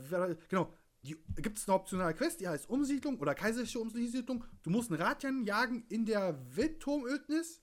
genau, 0.49 0.73
gibt 1.03 1.59
es 1.59 1.69
eine 1.69 1.75
optionale 1.75 2.15
Quest, 2.15 2.41
die 2.41 2.49
heißt 2.49 2.69
Umsiedlung 2.69 3.19
oder 3.19 3.35
kaiserliche 3.35 3.81
Umsiedlung. 3.81 4.45
Du 4.63 4.71
musst 4.71 4.91
einen 4.91 5.03
Ratian 5.03 5.45
jagen 5.45 5.85
in 5.89 6.07
der 6.07 6.39
Wildturmödnis. 6.57 7.61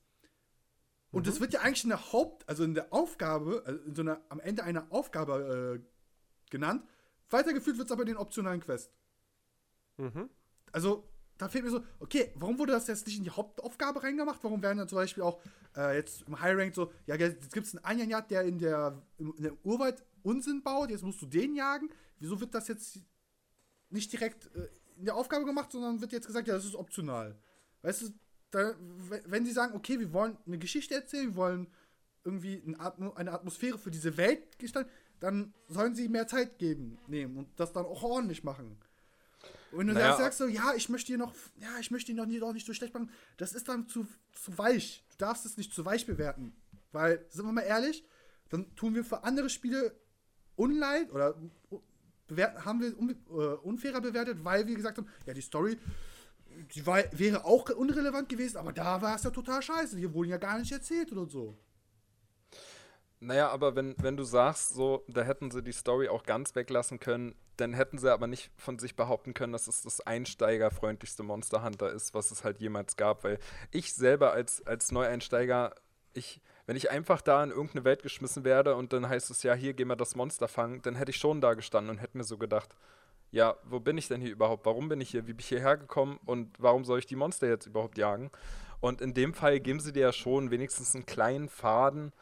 Und 1.12 1.25
das 1.25 1.39
wird 1.39 1.54
ja 1.54 1.62
eigentlich 1.62 1.84
in 1.84 1.89
der 1.89 2.12
Haupt, 2.12 2.47
also 2.47 2.63
in 2.63 2.75
der 2.75 2.93
Aufgabe, 2.93 3.63
also 3.65 3.82
in 3.84 3.95
so 3.95 4.02
einer, 4.02 4.21
am 4.30 4.39
Ende 4.39 4.63
einer 4.63 4.91
Aufgabe 4.91 5.82
äh, 5.82 6.52
genannt. 6.52 6.84
Weitergeführt 7.30 7.78
wird 7.78 7.88
es 7.88 7.91
aber 7.91 8.02
in 8.02 8.10
den 8.10 8.17
optionalen 8.17 8.60
Quest. 8.60 8.91
Mhm. 9.97 10.30
Also, 10.71 11.10
da 11.38 11.47
fehlt 11.47 11.63
mir 11.63 11.71
so, 11.71 11.84
okay, 11.99 12.32
warum 12.36 12.60
wurde 12.60 12.73
das 12.73 12.88
jetzt 12.88 13.08
nicht 13.08 13.17
in 13.17 13.23
die 13.23 13.32
Hauptaufgabe 13.32 14.04
reingemacht? 14.04 14.43
Warum 14.43 14.62
werden 14.62 14.78
dann 14.78 14.88
zum 14.88 14.97
Beispiel 14.97 15.23
auch 15.23 15.41
äh, 15.75 15.95
jetzt 15.95 16.23
im 16.28 16.39
High 16.39 16.58
Rank 16.58 16.75
so, 16.75 16.91
ja, 17.06 17.15
jetzt 17.15 17.54
gibt 17.54 17.65
es 17.65 17.75
einen 17.75 17.86
Anjanjat, 17.86 18.30
der 18.30 18.43
in 18.43 18.60
der, 18.60 19.02
in 19.17 19.41
der 19.41 19.65
Urwald 19.65 20.04
Unsinn 20.21 20.62
baut, 20.62 20.91
jetzt 20.91 21.04
musst 21.04 21.21
du 21.21 21.25
den 21.25 21.56
jagen. 21.56 21.89
Wieso 22.19 22.39
wird 22.39 22.54
das 22.54 22.67
jetzt 22.67 22.99
nicht 23.89 24.12
direkt 24.12 24.45
äh, 24.56 24.69
in 24.97 25.06
der 25.06 25.15
Aufgabe 25.15 25.45
gemacht, 25.45 25.71
sondern 25.71 26.02
wird 26.02 26.12
jetzt 26.12 26.28
gesagt, 26.28 26.47
ja, 26.47 26.56
das 26.56 26.65
ist 26.65 26.75
optional. 26.75 27.38
Weißt 27.82 28.02
du, 28.02 28.10
da, 28.52 28.73
wenn 29.25 29.45
sie 29.45 29.52
sagen, 29.52 29.75
okay, 29.75 29.99
wir 29.99 30.12
wollen 30.12 30.38
eine 30.45 30.58
Geschichte 30.58 30.95
erzählen, 30.95 31.30
wir 31.30 31.36
wollen 31.36 31.67
irgendwie 32.23 32.62
eine 33.15 33.32
Atmosphäre 33.32 33.78
für 33.78 33.91
diese 33.91 34.17
Welt 34.17 34.60
gestalten, 34.60 34.89
dann 35.19 35.54
sollen 35.67 35.95
sie 35.95 36.10
mehr 36.10 36.28
Zeit 36.28 36.58
geben, 36.58 36.97
nehmen 37.08 37.38
und 37.38 37.47
das 37.58 37.71
dann 37.71 37.86
auch 37.86 38.04
ordentlich 38.04 38.43
machen. 38.43 38.78
Und 39.71 39.80
wenn 39.80 39.88
du 39.88 39.93
Naja, 39.93 40.10
dann 40.10 40.17
sagst 40.17 40.39
so, 40.39 40.47
ja, 40.47 40.73
ich 40.75 40.89
möchte 40.89 41.08
hier 41.08 41.17
noch, 41.17 41.34
ja, 41.58 41.80
ich 41.80 41.91
möchte 41.91 42.12
ihn 42.12 42.17
noch 42.17 42.25
nicht, 42.25 42.41
doch 42.41 42.54
nicht 42.54 42.65
so 42.65 42.73
schlecht 42.73 42.93
machen, 42.93 43.12
das 43.38 43.54
ist 43.54 43.67
dann 43.67 43.88
zu, 43.88 44.08
zu 44.34 44.58
weich. 44.58 45.06
Du 45.12 45.17
darfst 45.17 45.45
es 45.45 45.58
nicht 45.58 45.73
zu 45.73 45.86
weich 45.86 46.06
bewerten. 46.06 46.54
Weil, 46.91 47.25
sind 47.30 47.45
wir 47.45 47.52
mal 47.52 47.62
ehrlich, 47.62 48.04
dann 48.49 48.75
tun 48.75 48.95
wir 48.95 49.04
für 49.04 49.23
andere 49.23 49.49
Spiele 49.49 49.95
Unleid 50.56 51.12
oder 51.12 51.39
haben 52.37 52.81
wir 52.81 52.89
äh, 52.89 53.55
unfairer 53.57 54.01
bewertet, 54.01 54.43
weil 54.43 54.67
wir 54.67 54.75
gesagt 54.75 54.97
haben, 54.97 55.07
ja, 55.25 55.33
die 55.33 55.41
Story, 55.41 55.77
die 56.75 56.85
war, 56.85 57.03
wäre 57.11 57.45
auch 57.45 57.69
unrelevant 57.69 58.29
gewesen, 58.29 58.57
aber 58.57 58.73
da 58.73 59.01
war 59.01 59.15
es 59.15 59.23
ja 59.23 59.29
total 59.29 59.61
scheiße. 59.61 59.97
Hier 59.97 60.13
wurden 60.13 60.29
ja 60.29 60.37
gar 60.37 60.59
nicht 60.59 60.71
erzählt 60.71 61.11
oder 61.11 61.25
so. 61.25 61.57
Naja, 63.21 63.49
aber 63.49 63.75
wenn, 63.75 63.95
wenn 63.97 64.15
du 64.15 64.23
sagst, 64.23 64.73
so, 64.73 65.03
da 65.07 65.23
hätten 65.23 65.51
sie 65.51 65.61
die 65.61 65.73
Story 65.73 66.07
auch 66.07 66.23
ganz 66.23 66.55
weglassen 66.55 66.99
können, 66.99 67.35
dann 67.57 67.73
hätten 67.73 67.97
sie 67.97 68.11
aber 68.11 68.27
nicht 68.27 68.49
von 68.55 68.79
sich 68.79 68.95
behaupten 68.95 69.33
können, 69.33 69.51
dass 69.51 69.67
es 69.67 69.81
das 69.81 69.99
einsteigerfreundlichste 69.99 71.23
Monster 71.23 71.63
Hunter 71.63 71.91
ist, 71.91 72.13
was 72.13 72.31
es 72.31 72.45
halt 72.45 72.61
jemals 72.61 72.95
gab. 72.95 73.25
Weil 73.25 73.39
ich 73.71 73.93
selber 73.93 74.31
als, 74.31 74.65
als 74.65 74.93
Neueinsteiger, 74.93 75.75
ich, 76.13 76.41
wenn 76.69 76.75
ich 76.75 76.91
einfach 76.91 77.21
da 77.21 77.43
in 77.43 77.49
irgendeine 77.49 77.84
Welt 77.84 78.03
geschmissen 78.03 78.43
werde 78.43 78.75
und 78.75 78.93
dann 78.93 79.10
heißt 79.10 79.32
es 79.32 79.41
ja, 79.41 79.55
hier 79.55 79.73
gehen 79.73 79.88
wir 79.88 79.95
das 79.95 80.15
Monster 80.15 80.47
fangen, 80.47 80.84
dann 80.84 80.93
hätte 80.93 81.10
ich 81.10 81.17
schon 81.17 81.41
da 81.41 81.55
gestanden 81.55 81.89
und 81.89 81.97
hätte 81.97 82.15
mir 82.15 82.23
so 82.23 82.38
gedacht, 82.38 82.75
ja, 83.32 83.55
wo 83.63 83.79
bin 83.79 83.97
ich 83.97 84.08
denn 84.08 84.21
hier 84.21 84.29
überhaupt? 84.29 84.67
Warum 84.67 84.88
bin 84.88 85.01
ich 85.01 85.10
hier? 85.10 85.25
Wie 85.25 85.34
bin 85.34 85.39
ich 85.39 85.47
hierher 85.47 85.77
gekommen? 85.77 86.19
Und 86.27 86.55
warum 86.60 86.86
soll 86.86 86.99
ich 86.99 87.08
die 87.08 87.15
Monster 87.15 87.47
jetzt 87.47 87.65
überhaupt 87.65 87.97
jagen? 87.97 88.29
Und 88.82 89.01
in 89.01 89.15
dem 89.15 89.34
Fall 89.34 89.60
geben 89.60 89.79
sie 89.79 89.91
dir 89.91 90.01
ja 90.01 90.13
schon 90.13 90.51
wenigstens 90.51 90.93
einen 90.93 91.08
kleinen 91.08 91.49
Faden 91.49 92.13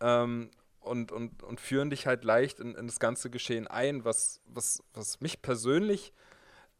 ähm, 0.00 0.50
und, 0.80 1.12
und, 1.12 1.42
und 1.42 1.60
führen 1.60 1.90
dich 1.90 2.06
halt 2.06 2.24
leicht 2.24 2.60
in, 2.60 2.74
in 2.74 2.86
das 2.86 2.98
ganze 2.98 3.28
Geschehen 3.28 3.66
ein, 3.66 4.06
was, 4.06 4.40
was, 4.46 4.82
was 4.94 5.20
mich 5.20 5.42
persönlich, 5.42 6.14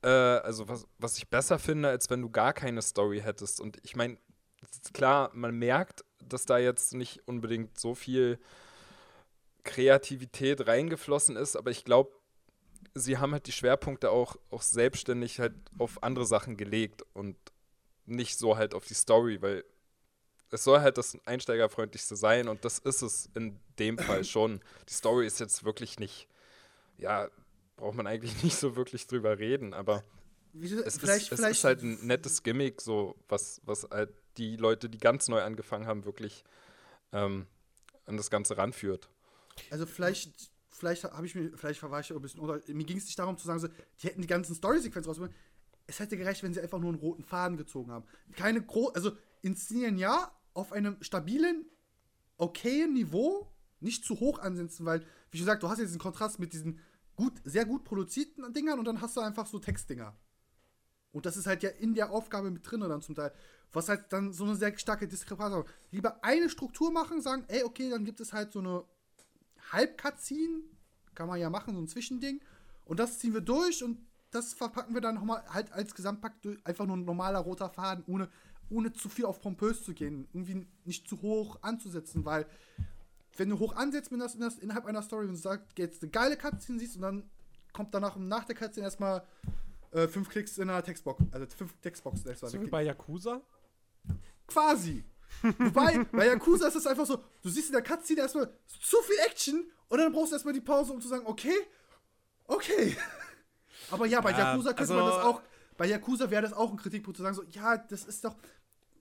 äh, 0.02 0.08
also 0.08 0.66
was, 0.66 0.86
was 0.96 1.18
ich 1.18 1.28
besser 1.28 1.58
finde, 1.58 1.90
als 1.90 2.08
wenn 2.08 2.22
du 2.22 2.30
gar 2.30 2.54
keine 2.54 2.80
Story 2.80 3.20
hättest. 3.20 3.60
Und 3.60 3.76
ich 3.82 3.96
meine, 3.96 4.16
klar, 4.92 5.30
man 5.34 5.58
merkt, 5.58 6.04
dass 6.28 6.44
da 6.44 6.58
jetzt 6.58 6.94
nicht 6.94 7.26
unbedingt 7.26 7.78
so 7.78 7.94
viel 7.94 8.38
Kreativität 9.64 10.66
reingeflossen 10.66 11.36
ist, 11.36 11.56
aber 11.56 11.70
ich 11.70 11.84
glaube, 11.84 12.12
sie 12.94 13.18
haben 13.18 13.32
halt 13.32 13.46
die 13.46 13.52
Schwerpunkte 13.52 14.10
auch, 14.10 14.36
auch 14.50 14.62
selbstständig 14.62 15.40
halt 15.40 15.54
auf 15.78 16.02
andere 16.02 16.26
Sachen 16.26 16.56
gelegt 16.56 17.02
und 17.12 17.36
nicht 18.06 18.38
so 18.38 18.56
halt 18.56 18.74
auf 18.74 18.84
die 18.86 18.94
Story, 18.94 19.40
weil 19.40 19.64
es 20.50 20.64
soll 20.64 20.80
halt 20.80 20.98
das 20.98 21.16
Einsteigerfreundlichste 21.24 22.16
sein 22.16 22.48
und 22.48 22.64
das 22.64 22.78
ist 22.78 23.02
es 23.02 23.30
in 23.34 23.58
dem 23.78 23.98
Fall 23.98 24.24
schon. 24.24 24.60
Die 24.88 24.94
Story 24.94 25.26
ist 25.26 25.40
jetzt 25.40 25.64
wirklich 25.64 25.98
nicht, 25.98 26.28
ja, 26.98 27.30
braucht 27.76 27.96
man 27.96 28.06
eigentlich 28.06 28.42
nicht 28.42 28.56
so 28.56 28.76
wirklich 28.76 29.06
drüber 29.06 29.38
reden, 29.38 29.74
aber 29.74 30.04
Wie, 30.52 30.66
es, 30.66 30.96
ist, 30.96 31.32
es 31.32 31.40
ist 31.40 31.64
halt 31.64 31.82
ein 31.82 32.06
nettes 32.06 32.42
Gimmick, 32.42 32.80
so 32.80 33.16
was, 33.28 33.60
was 33.64 33.88
halt 33.90 34.12
die 34.36 34.56
Leute, 34.56 34.88
die 34.88 34.98
ganz 34.98 35.28
neu 35.28 35.42
angefangen 35.42 35.86
haben, 35.86 36.04
wirklich 36.04 36.44
ähm, 37.12 37.46
an 38.06 38.16
das 38.16 38.30
Ganze 38.30 38.56
ranführt. 38.56 39.08
Also 39.70 39.86
vielleicht, 39.86 40.50
vielleicht 40.70 41.04
habe 41.04 41.26
ich 41.26 41.34
mir, 41.34 41.56
vielleicht 41.56 41.82
war 41.82 42.00
ich 42.00 42.12
auch 42.12 42.16
ein 42.16 42.22
bisschen 42.22 42.40
unter. 42.40 42.60
Mir 42.72 42.84
ging 42.84 42.96
es 42.96 43.04
nicht 43.04 43.18
darum 43.18 43.38
zu 43.38 43.46
sagen, 43.46 43.60
so, 43.60 43.68
die 43.68 44.06
hätten 44.06 44.22
die 44.22 44.28
ganzen 44.28 44.54
Story-Sequenzen 44.54 45.08
rausgeholt. 45.08 45.34
Es 45.86 45.98
hätte 45.98 46.16
gereicht, 46.16 46.42
wenn 46.42 46.54
sie 46.54 46.60
einfach 46.60 46.78
nur 46.78 46.90
einen 46.90 46.98
roten 46.98 47.24
Faden 47.24 47.56
gezogen 47.56 47.90
haben. 47.90 48.06
Keine 48.36 48.62
gro 48.62 48.88
also 48.88 49.12
inszenieren 49.42 49.98
ja 49.98 50.30
auf 50.54 50.72
einem 50.72 50.96
stabilen, 51.02 51.66
okayen 52.36 52.92
Niveau, 52.94 53.52
nicht 53.80 54.04
zu 54.04 54.20
hoch 54.20 54.38
ansetzen, 54.38 54.86
weil, 54.86 55.04
wie 55.30 55.38
gesagt, 55.38 55.62
du 55.62 55.68
hast 55.68 55.78
jetzt 55.78 55.88
diesen 55.88 56.00
Kontrast 56.00 56.38
mit 56.38 56.52
diesen 56.52 56.78
gut, 57.16 57.32
sehr 57.44 57.64
gut 57.64 57.84
produzierten 57.84 58.52
Dingern 58.52 58.78
und 58.78 58.84
dann 58.84 59.00
hast 59.00 59.16
du 59.16 59.20
einfach 59.20 59.46
so 59.46 59.58
Textdinger. 59.58 60.16
Und 61.12 61.26
das 61.26 61.36
ist 61.36 61.46
halt 61.46 61.62
ja 61.62 61.70
in 61.70 61.94
der 61.94 62.10
Aufgabe 62.10 62.50
mit 62.50 62.68
drin 62.68 62.80
dann 62.80 63.02
zum 63.02 63.14
Teil. 63.14 63.32
Was 63.72 63.88
halt 63.88 64.12
dann 64.12 64.32
so 64.32 64.44
eine 64.44 64.54
sehr 64.56 64.76
starke 64.78 65.08
Diskrepanz 65.08 65.54
hat. 65.54 65.66
Lieber 65.90 66.22
eine 66.24 66.48
Struktur 66.48 66.90
machen, 66.90 67.20
sagen, 67.22 67.44
ey, 67.48 67.62
okay, 67.62 67.90
dann 67.90 68.04
gibt 68.04 68.20
es 68.20 68.32
halt 68.32 68.52
so 68.52 68.58
eine 68.58 68.84
Halb-Cutscene. 69.70 70.60
Kann 71.14 71.28
man 71.28 71.38
ja 71.40 71.50
machen, 71.50 71.74
so 71.74 71.80
ein 71.80 71.88
Zwischending. 71.88 72.40
Und 72.84 73.00
das 73.00 73.18
ziehen 73.18 73.34
wir 73.34 73.40
durch 73.40 73.82
und 73.82 73.98
das 74.30 74.54
verpacken 74.54 74.94
wir 74.94 75.00
dann 75.00 75.14
nochmal 75.14 75.44
halt 75.48 75.72
als 75.72 75.94
Gesamtpack 75.94 76.40
durch. 76.42 76.58
Einfach 76.66 76.86
nur 76.86 76.96
ein 76.96 77.04
normaler 77.04 77.38
roter 77.38 77.68
Faden, 77.68 78.04
ohne, 78.06 78.28
ohne 78.70 78.92
zu 78.92 79.08
viel 79.08 79.26
auf 79.26 79.40
pompös 79.40 79.84
zu 79.84 79.92
gehen. 79.92 80.26
Irgendwie 80.32 80.66
nicht 80.84 81.08
zu 81.08 81.20
hoch 81.22 81.58
anzusetzen, 81.62 82.24
weil 82.24 82.46
wenn 83.36 83.48
du 83.48 83.58
hoch 83.58 83.76
ansetzt 83.76 84.10
wenn 84.10 84.18
das, 84.18 84.34
in 84.34 84.40
das 84.40 84.58
innerhalb 84.58 84.86
einer 84.86 85.02
Story 85.02 85.26
und 85.26 85.36
sagst, 85.36 85.78
jetzt 85.78 86.02
eine 86.02 86.10
geile 86.10 86.36
Cutscene 86.36 86.78
siehst 86.78 86.96
und 86.96 87.02
dann 87.02 87.30
kommt 87.72 87.94
danach 87.94 88.16
nach 88.16 88.44
der 88.44 88.56
Cutscene 88.56 88.84
erstmal 88.84 89.22
äh, 89.92 90.08
fünf 90.08 90.28
Klicks 90.28 90.58
in 90.58 90.68
einer 90.68 90.82
Textbox, 90.82 91.22
also 91.32 91.46
fünf 91.56 91.74
Textboxen 91.80 92.28
erstmal. 92.28 92.50
So 92.50 92.60
wie 92.60 92.66
bei 92.66 92.82
Yakuza? 92.82 93.40
Quasi. 94.46 95.04
Wobei, 95.58 96.04
bei 96.12 96.26
Yakuza 96.26 96.68
ist 96.68 96.76
es 96.76 96.86
einfach 96.86 97.06
so, 97.06 97.22
du 97.42 97.48
siehst 97.48 97.68
in 97.68 97.72
der 97.72 97.82
Cutscene 97.82 98.20
erstmal 98.20 98.52
zu 98.66 98.96
viel 99.02 99.16
Action 99.26 99.70
und 99.88 99.98
dann 99.98 100.12
brauchst 100.12 100.32
du 100.32 100.36
erstmal 100.36 100.54
die 100.54 100.60
Pause, 100.60 100.92
um 100.92 101.00
zu 101.00 101.08
sagen, 101.08 101.26
okay, 101.26 101.54
okay. 102.44 102.96
Aber 103.90 104.06
ja, 104.06 104.20
bei 104.20 104.30
Ja, 104.32 104.50
Yakuza 104.52 104.74
könnte 104.74 104.92
also- 104.92 104.94
man 104.94 105.06
das 105.06 105.24
auch 105.24 105.42
bei 105.76 105.86
Yakuza 105.86 106.30
wäre 106.30 106.42
das 106.42 106.52
auch 106.52 106.70
ein 106.70 106.76
Kritikpunkt 106.76 107.16
zu 107.16 107.22
sagen, 107.22 107.34
so, 107.34 107.42
ja, 107.50 107.76
das 107.76 108.04
ist 108.04 108.24
doch, 108.24 108.36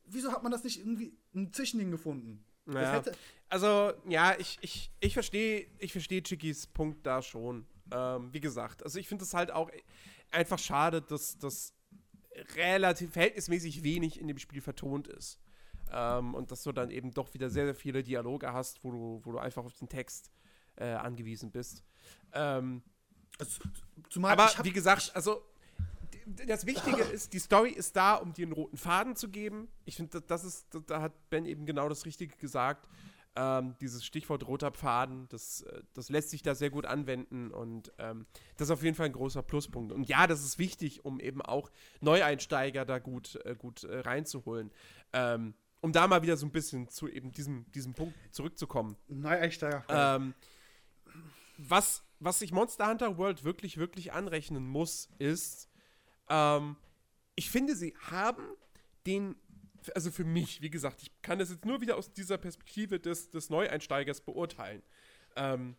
wieso 0.08 0.32
hat 0.32 0.44
man 0.44 0.52
das 0.52 0.64
nicht 0.64 0.80
irgendwie 0.80 1.16
ein 1.36 1.54
Zwischending 1.54 1.92
gefunden? 1.92 2.44
Ja. 2.72 3.04
Also, 3.50 3.94
ja, 4.08 4.36
ich, 4.40 4.58
ich, 4.62 4.92
ich 5.00 5.14
verstehe 5.14 5.68
ich 5.80 5.92
versteh 5.92 6.22
Chickys 6.22 6.68
Punkt 6.68 7.06
da 7.06 7.22
schon. 7.22 7.66
Ähm, 7.92 8.32
wie 8.32 8.40
gesagt, 8.40 8.84
also 8.84 8.98
ich 8.98 9.08
finde 9.08 9.26
es 9.26 9.34
halt 9.34 9.52
auch 9.52 9.70
einfach 10.32 10.60
schade, 10.60 11.02
dass 11.02 11.38
das 11.38 11.74
relativ 12.56 13.12
verhältnismäßig 13.14 13.84
wenig 13.84 14.20
in 14.20 14.28
dem 14.28 14.38
Spiel 14.38 14.62
vertont 14.62 15.08
ist. 15.08 15.40
Ähm, 15.92 16.34
und 16.34 16.52
dass 16.52 16.64
du 16.64 16.72
dann 16.72 16.90
eben 16.90 17.12
doch 17.12 17.34
wieder 17.34 17.50
sehr, 17.50 17.66
sehr 17.66 17.76
viele 17.76 18.04
Dialoge 18.04 18.54
hast, 18.54 18.84
wo 18.84 18.92
du, 18.92 19.22
wo 19.24 19.34
du 19.34 19.38
einfach 19.40 19.66
auf 19.66 19.78
den 19.78 19.90
Text 19.90 20.32
äh, 20.78 20.86
angewiesen 20.86 21.52
bist. 21.52 21.84
Ähm, 22.34 22.82
Also, 23.38 23.62
aber 24.24 24.52
wie 24.64 24.72
gesagt, 24.72 25.12
also 25.16 25.42
das 26.46 26.66
Wichtige 26.66 27.02
ist, 27.02 27.34
die 27.34 27.40
Story 27.40 27.72
ist 27.72 27.96
da, 27.96 28.16
um 28.16 28.34
dir 28.34 28.46
einen 28.46 28.54
roten 28.54 28.78
Faden 28.78 29.16
zu 29.16 29.30
geben. 29.30 29.68
Ich 29.86 29.96
finde, 29.96 30.22
das 30.22 30.44
ist, 30.44 30.68
da 30.88 31.02
hat 31.02 31.30
Ben 31.30 31.46
eben 31.46 31.66
genau 31.66 31.90
das 31.90 32.06
Richtige 32.06 32.36
gesagt. 32.38 32.88
Ähm, 33.36 33.76
dieses 33.80 34.04
Stichwort 34.04 34.46
roter 34.46 34.74
Faden, 34.74 35.30
das, 35.30 35.62
äh, 35.62 35.82
das 35.94 36.10
lässt 36.10 36.32
sich 36.32 36.42
da 36.42 36.54
sehr 36.54 36.70
gut 36.70 36.86
anwenden 36.86 37.50
und 37.52 37.94
ähm, 37.98 38.26
das 38.58 38.68
ist 38.68 38.72
auf 38.72 38.84
jeden 38.84 38.96
Fall 38.96 39.06
ein 39.06 39.14
großer 39.14 39.42
Pluspunkt. 39.42 39.94
Und 39.94 40.10
ja, 40.10 40.28
das 40.28 40.44
ist 40.44 40.60
wichtig, 40.60 41.06
um 41.06 41.20
eben 41.20 41.42
auch 41.42 41.72
Neueinsteiger 42.02 42.84
da 42.84 43.00
gut, 43.00 43.40
äh, 43.46 43.56
gut 43.56 43.86
äh, 43.86 44.00
reinzuholen. 44.00 44.72
Ähm, 45.14 45.54
um 45.82 45.92
da 45.92 46.08
mal 46.08 46.22
wieder 46.22 46.38
so 46.38 46.46
ein 46.46 46.52
bisschen 46.52 46.90
zu 46.90 47.08
eben 47.08 47.32
diesem, 47.32 47.72
diesem 47.72 47.94
Punkt 47.94 48.16
zurückzukommen. 48.32 48.98
Neueinsteiger. 49.08 49.84
Ähm, 49.90 50.34
was, 51.58 52.04
was 52.20 52.40
sich 52.40 52.52
Monster 52.52 52.88
Hunter 52.88 53.18
World 53.18 53.44
wirklich, 53.44 53.78
wirklich 53.78 54.14
anrechnen 54.14 54.68
muss, 54.68 55.10
ist, 55.20 55.70
ähm, 56.30 56.76
ich 57.36 57.50
finde, 57.50 57.76
sie 57.76 57.96
haben 58.10 58.44
den, 59.06 59.36
also 59.96 60.12
für 60.12 60.24
mich, 60.24 60.62
wie 60.62 60.70
gesagt, 60.70 61.02
ich 61.02 61.22
kann 61.22 61.40
das 61.40 61.50
jetzt 61.50 61.66
nur 61.66 61.82
wieder 61.82 61.98
aus 61.98 62.14
dieser 62.14 62.38
Perspektive 62.38 63.00
des, 63.00 63.30
des 63.30 63.50
Neueinsteigers 63.50 64.22
beurteilen. 64.22 64.84
Ähm, 65.36 65.76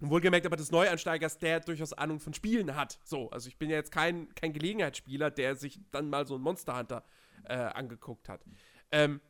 wohlgemerkt 0.00 0.46
aber 0.46 0.56
des 0.56 0.70
Neueinsteigers, 0.70 1.38
der 1.38 1.60
durchaus 1.60 1.92
Ahnung 1.92 2.20
von 2.20 2.32
Spielen 2.34 2.74
hat. 2.74 2.98
So, 3.04 3.30
also 3.30 3.48
ich 3.48 3.58
bin 3.58 3.70
ja 3.70 3.76
jetzt 3.76 3.92
kein, 3.92 4.34
kein 4.34 4.52
Gelegenheitsspieler, 4.52 5.30
der 5.30 5.56
sich 5.56 5.80
dann 5.90 6.08
mal 6.08 6.26
so 6.26 6.36
ein 6.36 6.40
Monster 6.40 6.78
Hunter 6.78 7.04
äh, 7.44 7.54
angeguckt 7.54 8.28
hat. 8.28 8.44
Ähm, 8.90 9.20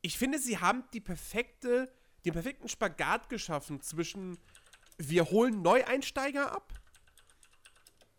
ich 0.00 0.16
finde, 0.16 0.38
sie 0.38 0.58
haben 0.58 0.84
die 0.92 1.00
perfekte, 1.00 1.92
den 2.24 2.32
perfekten 2.32 2.68
Spagat 2.68 3.28
geschaffen 3.28 3.80
zwischen 3.80 4.38
wir 4.96 5.26
holen 5.30 5.62
Neueinsteiger 5.62 6.52
ab, 6.52 6.72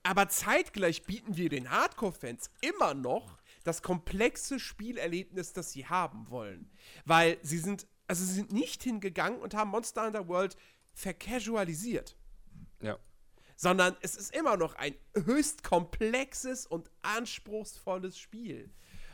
aber 0.04 0.30
zeitgleich 0.30 1.04
bieten 1.04 1.38
wir 1.38 1.50
den 1.50 1.70
Hardcore-Fans 1.70 2.50
immer 2.62 2.94
noch 2.94 3.38
das 3.63 3.82
komplexe 3.82 4.60
Spielerlebnis, 4.60 5.54
das 5.54 5.72
sie 5.72 5.86
haben 5.86 6.30
wollen. 6.30 6.69
Weil 7.06 7.38
sie 7.41 7.58
sind, 7.58 7.88
also 8.08 8.24
sie 8.24 8.34
sind 8.34 8.52
nicht 8.52 8.84
hingegangen 8.84 9.39
und 9.39 9.54
haben 9.54 9.69
Monster 9.72 10.06
Hunter 10.06 10.28
World 10.28 10.56
vercasualisiert 10.93 12.15
Ja. 12.82 12.98
sondern 13.56 13.95
es 14.02 14.15
ist 14.15 14.36
immer 14.36 14.58
noch 14.58 14.76
ein 14.76 14.95
höchst 15.15 15.63
komplexes 15.63 16.65
und 16.65 16.89
anspruchsvolles 17.02 18.17
Spiel. 18.17 18.69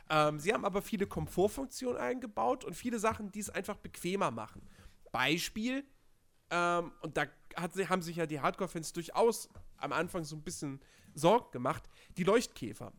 Ähm, 0.09 0.39
sie 0.39 0.53
haben 0.53 0.65
aber 0.65 0.81
viele 0.81 1.07
Komfortfunktionen 1.07 1.97
eingebaut 1.99 2.63
und 2.63 2.75
viele 2.75 2.99
Sachen, 2.99 3.31
die 3.31 3.39
es 3.39 3.49
einfach 3.49 3.77
bequemer 3.77 4.31
machen. 4.31 4.61
Beispiel, 5.11 5.83
ähm, 6.51 6.91
und 7.01 7.17
da 7.17 7.25
hat, 7.55 7.75
haben 7.89 8.01
sich 8.01 8.17
ja 8.17 8.25
die 8.25 8.39
Hardcore-Fans 8.39 8.93
durchaus 8.93 9.49
am 9.77 9.91
Anfang 9.91 10.23
so 10.23 10.35
ein 10.35 10.43
bisschen 10.43 10.79
Sorgen 11.15 11.51
gemacht, 11.51 11.83
die 12.17 12.23
Leuchtkäfer, 12.23 12.93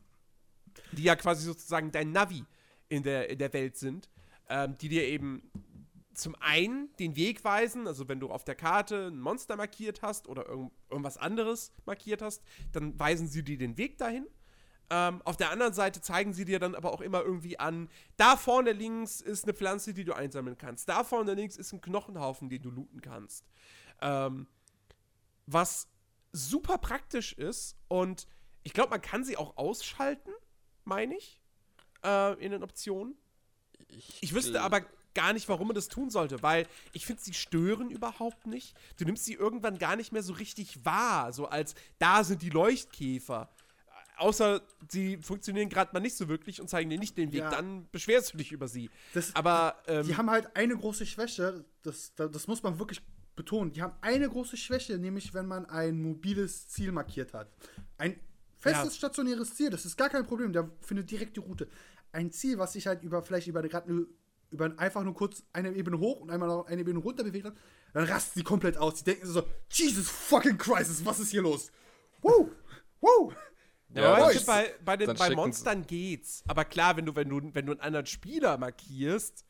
die 0.93 1.05
ja 1.05 1.17
quasi 1.17 1.45
sozusagen 1.45 1.91
dein 1.91 2.13
Navi 2.13 2.45
in 2.89 3.03
der, 3.03 3.31
in 3.31 3.39
der 3.39 3.53
Welt 3.53 3.77
sind, 3.77 4.09
ähm, 4.49 4.77
die 4.79 4.89
dir 4.89 5.05
eben 5.05 5.43
zum 6.15 6.35
einen 6.41 6.89
den 6.99 7.15
Weg 7.17 7.45
weisen, 7.45 7.87
also 7.87 8.09
wenn 8.09 8.21
du 8.21 8.31
auf 8.31 8.45
der 8.45 8.55
Karte 8.55 9.09
ein 9.09 9.21
Monster 9.21 9.57
markiert 9.57 10.03
hast 10.03 10.29
oder 10.29 10.47
irgend, 10.49 10.73
irgendwas 10.91 11.19
anderes 11.19 11.73
markiert 11.85 12.23
hast, 12.23 12.43
dann 12.73 12.99
weisen 12.99 13.29
sie 13.29 13.43
dir 13.43 13.59
den 13.59 13.77
Weg 13.77 13.99
dahin. 13.99 14.27
Ähm, 14.89 15.21
auf 15.25 15.37
der 15.37 15.51
anderen 15.51 15.73
Seite 15.73 16.01
zeigen 16.01 16.33
sie 16.33 16.45
dir 16.45 16.59
dann 16.59 16.75
aber 16.75 16.93
auch 16.93 17.01
immer 17.01 17.23
irgendwie 17.23 17.59
an, 17.59 17.89
da 18.17 18.37
vorne 18.37 18.73
links 18.73 19.21
ist 19.21 19.45
eine 19.45 19.53
Pflanze, 19.53 19.95
die 19.95 20.05
du 20.05 20.15
einsammeln 20.15 20.57
kannst. 20.57 20.89
Da 20.89 21.03
vorne 21.03 21.35
links 21.35 21.57
ist 21.57 21.73
ein 21.73 21.81
Knochenhaufen, 21.81 22.49
den 22.49 22.63
du 22.63 22.71
looten 22.71 23.01
kannst. 23.01 23.45
Ähm, 24.01 24.47
was 25.47 25.89
super 26.33 26.79
praktisch 26.79 27.33
ist 27.33 27.77
und 27.89 28.29
ich 28.63 28.73
glaube, 28.73 28.91
man 28.91 29.03
kann 29.03 29.25
sie 29.25 29.37
auch 29.37 29.57
ausschalten, 29.57 30.31
meine 30.87 31.17
ich, 31.17 31.41
äh, 32.05 32.33
in 32.45 32.53
den 32.53 32.63
Optionen. 32.63 33.15
Ich 34.21 34.35
wüsste 34.35 34.59
gl- 34.59 34.63
aber 34.63 34.83
gar 35.15 35.33
nicht, 35.33 35.49
warum 35.49 35.69
man 35.69 35.75
das 35.75 35.89
tun 35.89 36.11
sollte, 36.11 36.43
weil 36.43 36.67
ich 36.93 37.07
finde, 37.07 37.23
sie 37.23 37.35
stören 37.35 37.91
überhaupt 37.91 38.47
nicht. 38.47 38.75
Du 38.99 39.05
nimmst 39.05 39.25
sie 39.25 39.35
irgendwann 39.35 39.79
gar 39.79 39.97
nicht 39.97 40.13
mehr 40.13 40.23
so 40.23 40.35
richtig 40.35 40.85
wahr, 40.85 41.33
so 41.33 41.47
als 41.47 41.75
da 41.99 42.23
sind 42.25 42.43
die 42.43 42.51
Leuchtkäfer. 42.51 43.49
Außer 44.19 44.63
sie 44.89 45.19
funktionieren 45.19 45.69
gerade 45.69 45.93
mal 45.93 46.01
nicht 46.01 46.17
so 46.17 46.29
wirklich 46.29 46.61
und 46.61 46.69
zeigen 46.69 46.89
dir 46.89 46.99
nicht 46.99 47.19
den 47.19 47.33
Weg, 47.33 47.41
Ja. 47.41 47.51
dann 47.51 47.87
beschwerst 47.93 48.33
du 48.33 48.39
dich 48.39 48.51
über 48.53 48.67
sie. 48.69 48.89
Das- 49.13 49.35
aber 49.37 49.77
ähm, 49.87 50.07
Die 50.07 50.17
haben 50.17 50.31
halt 50.31 50.55
eine 50.57 50.77
große 50.77 51.05
Schwäche, 51.05 51.65
das, 51.83 52.15
das, 52.15 52.31
das 52.31 52.47
muss 52.47 52.63
man 52.63 52.79
wirklich 52.79 53.03
betonen. 53.37 53.73
Die 53.73 53.83
haben 53.83 53.95
eine 54.01 54.29
große 54.29 54.57
Schwäche, 54.57 54.97
nämlich 54.99 55.35
wenn 55.35 55.47
man 55.47 55.67
ein 55.67 56.01
mobiles 56.01 56.69
Ziel 56.69 56.93
markiert 56.93 57.35
hat. 57.35 57.51
Ein 57.99 58.19
festes 58.59 58.95
Ja. 58.95 58.99
stationäres 58.99 59.55
Ziel, 59.55 59.71
das 59.71 59.85
ist 59.85 59.97
gar 59.97 60.09
kein 60.09 60.27
Problem, 60.27 60.53
der 60.53 60.71
findet 60.81 61.11
direkt 61.11 61.37
die 61.37 61.41
Route. 61.41 61.69
Ein 62.13 62.31
Ziel, 62.31 62.59
was 62.59 62.73
sich 62.73 62.87
halt 62.87 63.03
über 63.03 63.23
vielleicht 63.23 63.47
über 63.47 63.63
gerade 63.63 64.07
über 64.51 64.73
einfach 64.79 65.03
nur 65.03 65.15
kurz 65.15 65.43
eine 65.53 65.73
Ebene 65.73 65.99
hoch 65.99 66.21
und 66.21 66.31
einmal 66.31 66.49
noch 66.49 66.67
eine 66.67 66.81
Ebene 66.81 66.99
runter 66.99 67.25
bewegt 67.25 67.47
hat, 67.47 67.57
dann 67.93 68.05
rasten 68.05 68.39
sie 68.39 68.45
komplett 68.45 68.77
aus. 68.77 68.97
Die 68.97 69.05
denken 69.05 69.27
so, 69.27 69.43
Jesus 69.71 70.09
fucking 70.09 70.57
Christ, 70.57 71.05
was 71.05 71.19
ist 71.21 71.31
hier 71.31 71.43
los? 71.43 71.71
Woo! 72.23 72.51
Woo! 73.01 73.33
Ja, 73.91 74.31
Ja, 74.31 74.41
bei, 74.47 74.75
bei, 74.85 74.97
den, 74.97 75.15
bei 75.15 75.35
Monstern 75.35 75.87
geht's. 75.87 76.43
Aber 76.47 76.65
klar, 76.65 76.97
wenn 76.97 77.07
du, 77.07 77.15
wenn 77.15 77.29
du, 77.29 77.55
wenn 77.55 77.67
du 77.67 77.73
einen 77.73 77.81
anderen 77.81 78.07
Spieler 78.07 78.57
markierst, 78.59 79.45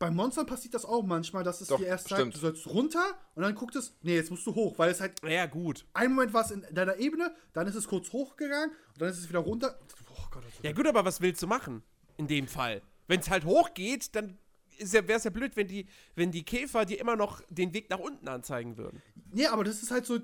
Bei 0.00 0.10
Monstern 0.10 0.46
passiert 0.46 0.72
das 0.72 0.86
auch 0.86 1.02
manchmal, 1.04 1.44
dass 1.44 1.60
es 1.60 1.68
Doch, 1.68 1.76
dir 1.78 1.86
erst 1.86 2.08
sagt, 2.08 2.20
stimmt. 2.20 2.34
du 2.34 2.38
sollst 2.38 2.66
runter 2.66 3.04
und 3.34 3.42
dann 3.42 3.54
guckt 3.54 3.76
es, 3.76 3.94
nee, 4.00 4.14
jetzt 4.14 4.30
musst 4.30 4.46
du 4.46 4.54
hoch, 4.54 4.78
weil 4.78 4.90
es 4.90 4.98
halt 4.98 5.20
ja 5.22 5.44
gut. 5.44 5.84
ein 5.92 6.14
Moment 6.14 6.32
war 6.32 6.42
es 6.42 6.50
in 6.50 6.64
deiner 6.72 6.96
Ebene, 6.96 7.34
dann 7.52 7.66
ist 7.66 7.74
es 7.74 7.86
kurz 7.86 8.10
hochgegangen 8.10 8.70
und 8.70 9.00
dann 9.02 9.10
ist 9.10 9.18
es 9.18 9.28
wieder 9.28 9.40
runter. 9.40 9.78
Oh 10.10 10.24
Gott, 10.30 10.42
Ja 10.62 10.72
gut, 10.72 10.86
aber 10.86 11.04
was 11.04 11.20
willst 11.20 11.42
du 11.42 11.46
machen 11.46 11.82
in 12.16 12.26
dem 12.26 12.48
Fall? 12.48 12.80
Wenn 13.08 13.20
es 13.20 13.28
halt 13.28 13.44
hochgeht, 13.44 14.16
dann 14.16 14.38
ja, 14.78 15.06
wäre 15.06 15.18
es 15.18 15.24
ja 15.24 15.30
blöd, 15.30 15.54
wenn 15.56 15.68
die, 15.68 15.86
wenn 16.14 16.32
die 16.32 16.44
Käfer 16.44 16.86
dir 16.86 16.98
immer 16.98 17.14
noch 17.14 17.42
den 17.50 17.74
Weg 17.74 17.90
nach 17.90 17.98
unten 17.98 18.26
anzeigen 18.26 18.78
würden. 18.78 19.02
Nee, 19.30 19.48
aber 19.48 19.64
das 19.64 19.82
ist 19.82 19.90
halt 19.90 20.06
so, 20.06 20.18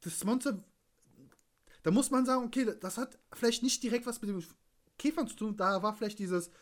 das 0.00 0.22
Monster, 0.22 0.62
da 1.82 1.90
muss 1.90 2.12
man 2.12 2.24
sagen, 2.24 2.44
okay, 2.44 2.72
das 2.80 2.96
hat 2.96 3.18
vielleicht 3.32 3.64
nicht 3.64 3.82
direkt 3.82 4.06
was 4.06 4.20
mit 4.20 4.30
dem 4.30 4.44
Käfern 4.96 5.26
zu 5.26 5.34
tun, 5.34 5.56
da 5.56 5.82
war 5.82 5.92
vielleicht 5.96 6.20
dieses 6.20 6.52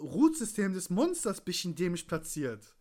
Root-System 0.00 0.72
des 0.72 0.90
Monsters 0.90 1.40
ein 1.40 1.44
bisschen 1.44 1.74
dämlich 1.74 2.06
platziert. 2.06 2.74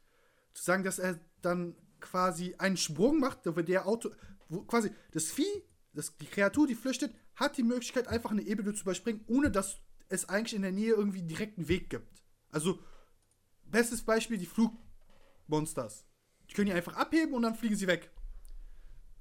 Zu 0.54 0.64
sagen, 0.64 0.84
dass 0.84 1.00
er 1.00 1.20
dann 1.42 1.76
quasi 2.00 2.56
einen 2.58 2.78
Sprung 2.78 3.20
macht, 3.20 3.40
wo 3.46 3.62
der 3.62 3.86
Auto, 3.88 4.10
wo 4.48 4.62
quasi 4.62 4.92
das 5.12 5.32
Vieh, 5.32 5.64
das, 5.94 6.16
die 6.18 6.26
Kreatur, 6.26 6.68
die 6.68 6.76
flüchtet, 6.76 7.14
hat 7.36 7.58
die 7.58 7.64
Möglichkeit, 7.64 8.08
einfach 8.08 8.32
eine 8.32 8.42
Ebene 8.42 8.74
zu 8.74 8.84
überspringen, 8.84 9.24
ohne 9.28 9.52
dass 9.52 9.78
es 10.10 10.28
eigentlich 10.28 10.56
in 10.56 10.62
der 10.62 10.72
Nähe 10.72 10.94
irgendwie 10.94 11.22
einen 11.22 11.68
Weg 11.68 11.90
gibt. 11.90 12.24
Also, 12.52 12.80
bestes 13.66 14.02
Beispiel, 14.02 14.38
die 14.38 14.48
Flugmonsters. 14.48 16.06
Die 16.50 16.54
können 16.56 16.68
ja 16.68 16.76
einfach 16.76 16.96
abheben 16.96 17.34
und 17.34 17.44
dann 17.44 17.56
fliegen 17.56 17.76
sie 17.76 17.88
weg. 17.88 18.12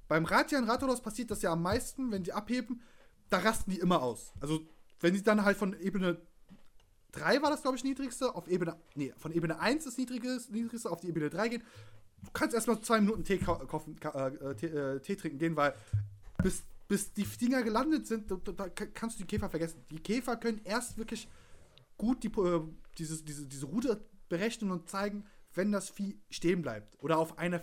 Beim 0.07 0.25
Ratian 0.25 0.63
Rathaus 0.63 1.01
passiert 1.01 1.29
das 1.29 1.43
ja 1.43 1.51
am 1.51 1.61
meisten, 1.61 2.11
wenn 2.11 2.25
sie 2.25 2.33
abheben, 2.33 2.81
da 3.29 3.37
rasten 3.37 3.69
die 3.71 3.79
immer 3.79 4.01
aus. 4.01 4.33
Also, 4.39 4.67
wenn 4.99 5.13
sie 5.13 5.23
dann 5.23 5.45
halt 5.45 5.57
von 5.57 5.79
Ebene 5.79 6.19
3 7.11 7.41
war 7.41 7.49
das, 7.49 7.61
glaube 7.61 7.77
ich, 7.77 7.83
niedrigste, 7.83 8.35
auf 8.35 8.47
Ebene, 8.47 8.75
nee, 8.95 9.13
von 9.17 9.31
Ebene 9.31 9.59
1 9.59 9.85
das 9.85 9.97
niedrigste, 9.97 10.51
niedrigste 10.51 10.89
auf 10.91 10.99
die 11.01 11.07
Ebene 11.07 11.29
3 11.29 11.47
gehen, 11.49 11.63
du 12.23 12.29
kannst 12.33 12.53
erstmal 12.55 12.81
zwei 12.81 13.01
Minuten 13.01 13.23
Tee, 13.23 13.37
kau- 13.37 13.65
kaufen, 13.65 13.99
ka- 13.99 14.27
äh, 14.27 14.55
Tee, 14.55 14.67
äh, 14.67 14.99
Tee 14.99 15.15
trinken 15.15 15.39
gehen, 15.39 15.55
weil 15.55 15.73
bis, 16.43 16.63
bis 16.87 17.13
die 17.13 17.23
Dinger 17.23 17.63
gelandet 17.63 18.07
sind, 18.07 18.29
da, 18.29 18.35
da, 18.37 18.69
kannst 18.69 19.17
du 19.19 19.23
die 19.23 19.27
Käfer 19.27 19.49
vergessen. 19.49 19.83
Die 19.91 19.99
Käfer 19.99 20.37
können 20.37 20.61
erst 20.63 20.97
wirklich 20.97 21.27
gut 21.97 22.23
die, 22.23 22.27
äh, 22.27 22.61
diese, 22.97 23.23
diese, 23.23 23.45
diese 23.45 23.65
Route 23.65 24.03
berechnen 24.29 24.71
und 24.71 24.89
zeigen, 24.89 25.25
wenn 25.55 25.71
das 25.71 25.89
Vieh 25.89 26.19
stehen 26.29 26.61
bleibt 26.61 27.01
oder 27.03 27.17
auf 27.17 27.37
einer 27.39 27.61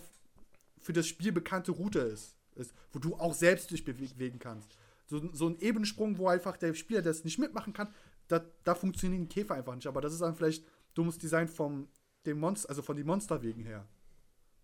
für 0.81 0.93
das 0.93 1.07
Spiel 1.07 1.33
bekannte 1.33 1.73
Route 1.73 2.01
ist, 2.01 2.37
ist 2.57 2.73
wo 2.93 2.99
du 2.99 3.15
auch 3.17 3.35
selbst 3.35 3.71
dich 3.71 3.85
bewegen 3.85 4.39
kannst. 4.39 4.77
So, 5.07 5.33
so 5.33 5.49
ein 5.49 5.59
Ebensprung, 5.61 6.19
wo 6.19 6.29
einfach 6.29 6.57
der 6.57 6.75
Spieler 6.75 7.03
das 7.03 7.25
nicht 7.25 7.39
mitmachen 7.39 7.73
kann, 7.73 7.93
da, 8.29 8.45
da 8.65 8.75
funktionieren 8.75 9.23
die 9.23 9.35
Käfer 9.35 9.55
einfach 9.55 9.75
nicht. 9.75 9.87
Aber 9.87 10.01
das 10.01 10.13
ist 10.13 10.23
dann 10.23 10.35
vielleicht 10.35 10.67
dummes 10.95 11.19
Design 11.19 11.49
vom 11.49 11.89
dem 12.25 12.41
Monster, 12.41 12.69
also 12.69 12.83
von 12.83 12.97
den 12.97 13.07
Monsterwegen 13.07 13.65
her. 13.65 13.87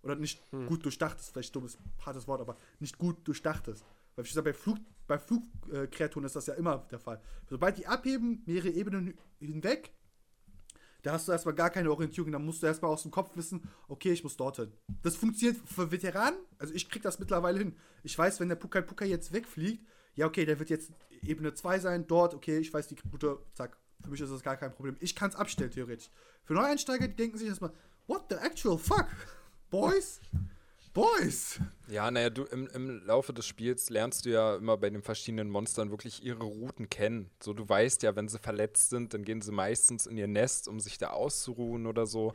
Oder 0.03 0.17
nicht 0.17 0.43
gut 0.67 0.85
durchdachtes, 0.85 1.31
vielleicht 1.31 1.55
dummes, 1.55 1.79
hartes 2.05 2.27
Wort, 2.27 2.41
aber 2.41 2.57
nicht 2.81 2.99
gut 2.99 3.27
durchdachtes. 3.27 3.85
Weil 4.17 4.25
wie 4.25 4.29
gesagt, 4.29 4.45
bei 4.45 4.53
Flug, 4.53 4.79
bei 5.07 5.19
Flugkreaturen 5.19 6.27
ist 6.27 6.35
das 6.35 6.47
ja 6.47 6.55
immer 6.55 6.79
der 6.91 6.99
Fall. 6.99 7.21
Sobald 7.49 7.79
die 7.79 7.87
abheben, 7.87 8.43
mehrere 8.47 8.71
Ebenen 8.71 9.15
hinweg, 9.39 9.93
da 11.03 11.13
hast 11.13 11.29
du 11.29 11.33
erstmal 11.33 11.55
gar 11.55 11.71
keine 11.71 11.91
Orientierung. 11.91 12.33
Da 12.33 12.39
musst 12.39 12.63
du 12.63 12.67
erstmal 12.67 12.91
aus 12.91 13.03
dem 13.03 13.11
Kopf 13.11 13.37
wissen, 13.37 13.69
okay, 13.89 14.13
ich 14.13 14.23
muss 14.23 14.37
dorthin. 14.37 14.73
Das 15.03 15.17
funktioniert 15.17 15.61
für 15.69 15.91
Veteranen. 15.91 16.39
Also 16.59 16.75
ich 16.75 16.89
krieg 16.89 17.03
das 17.03 17.19
mittlerweile 17.19 17.59
hin. 17.59 17.77
Ich 18.03 18.17
weiß, 18.17 18.41
wenn 18.41 18.49
der 18.49 18.57
Pukai 18.57 18.83
Pukai 18.83 19.07
jetzt 19.07 19.33
wegfliegt, 19.33 19.87
ja, 20.15 20.27
okay, 20.27 20.45
der 20.45 20.59
wird 20.59 20.71
jetzt 20.71 20.93
Ebene 21.23 21.55
2 21.55 21.79
sein, 21.79 22.07
dort, 22.07 22.35
okay, 22.35 22.59
ich 22.59 22.73
weiß 22.73 22.89
die 22.89 22.97
Route, 23.13 23.39
zack. 23.55 23.77
Für 24.03 24.11
mich 24.11 24.21
ist 24.21 24.33
das 24.33 24.43
gar 24.43 24.57
kein 24.57 24.75
Problem. 24.75 24.97
Ich 25.01 25.15
kann 25.15 25.31
es 25.31 25.37
abstellen, 25.37 25.71
theoretisch. 25.71 26.11
Für 26.45 26.55
Neueinsteiger, 26.55 27.07
die 27.07 27.15
denken 27.15 27.39
sich 27.39 27.49
erstmal, 27.49 27.73
what 28.09 28.25
the 28.29 28.37
actual 28.37 28.77
fuck? 28.77 29.07
Boys? 29.71 30.21
Boys! 30.93 31.59
Ja, 31.89 32.11
naja, 32.11 32.29
du 32.29 32.45
im, 32.45 32.67
im 32.75 33.07
Laufe 33.07 33.33
des 33.33 33.47
Spiels 33.47 33.89
lernst 33.89 34.27
du 34.27 34.31
ja 34.31 34.57
immer 34.57 34.77
bei 34.77 34.91
den 34.91 35.03
verschiedenen 35.03 35.49
Monstern 35.49 35.91
wirklich 35.91 36.23
ihre 36.23 36.45
Routen 36.45 36.91
kennen. 36.91 37.31
So, 37.43 37.55
du 37.55 37.67
weißt 37.67 38.03
ja, 38.03 38.15
wenn 38.15 38.29
sie 38.29 38.39
verletzt 38.39 38.91
sind, 38.91 39.15
dann 39.15 39.25
gehen 39.25 39.41
sie 39.41 39.53
meistens 39.53 40.07
in 40.07 40.19
ihr 40.19 40.27
Nest, 40.27 40.69
um 40.69 40.81
sich 40.81 40.99
da 40.99 41.11
auszuruhen 41.11 41.87
oder 41.87 42.07
so. 42.07 42.35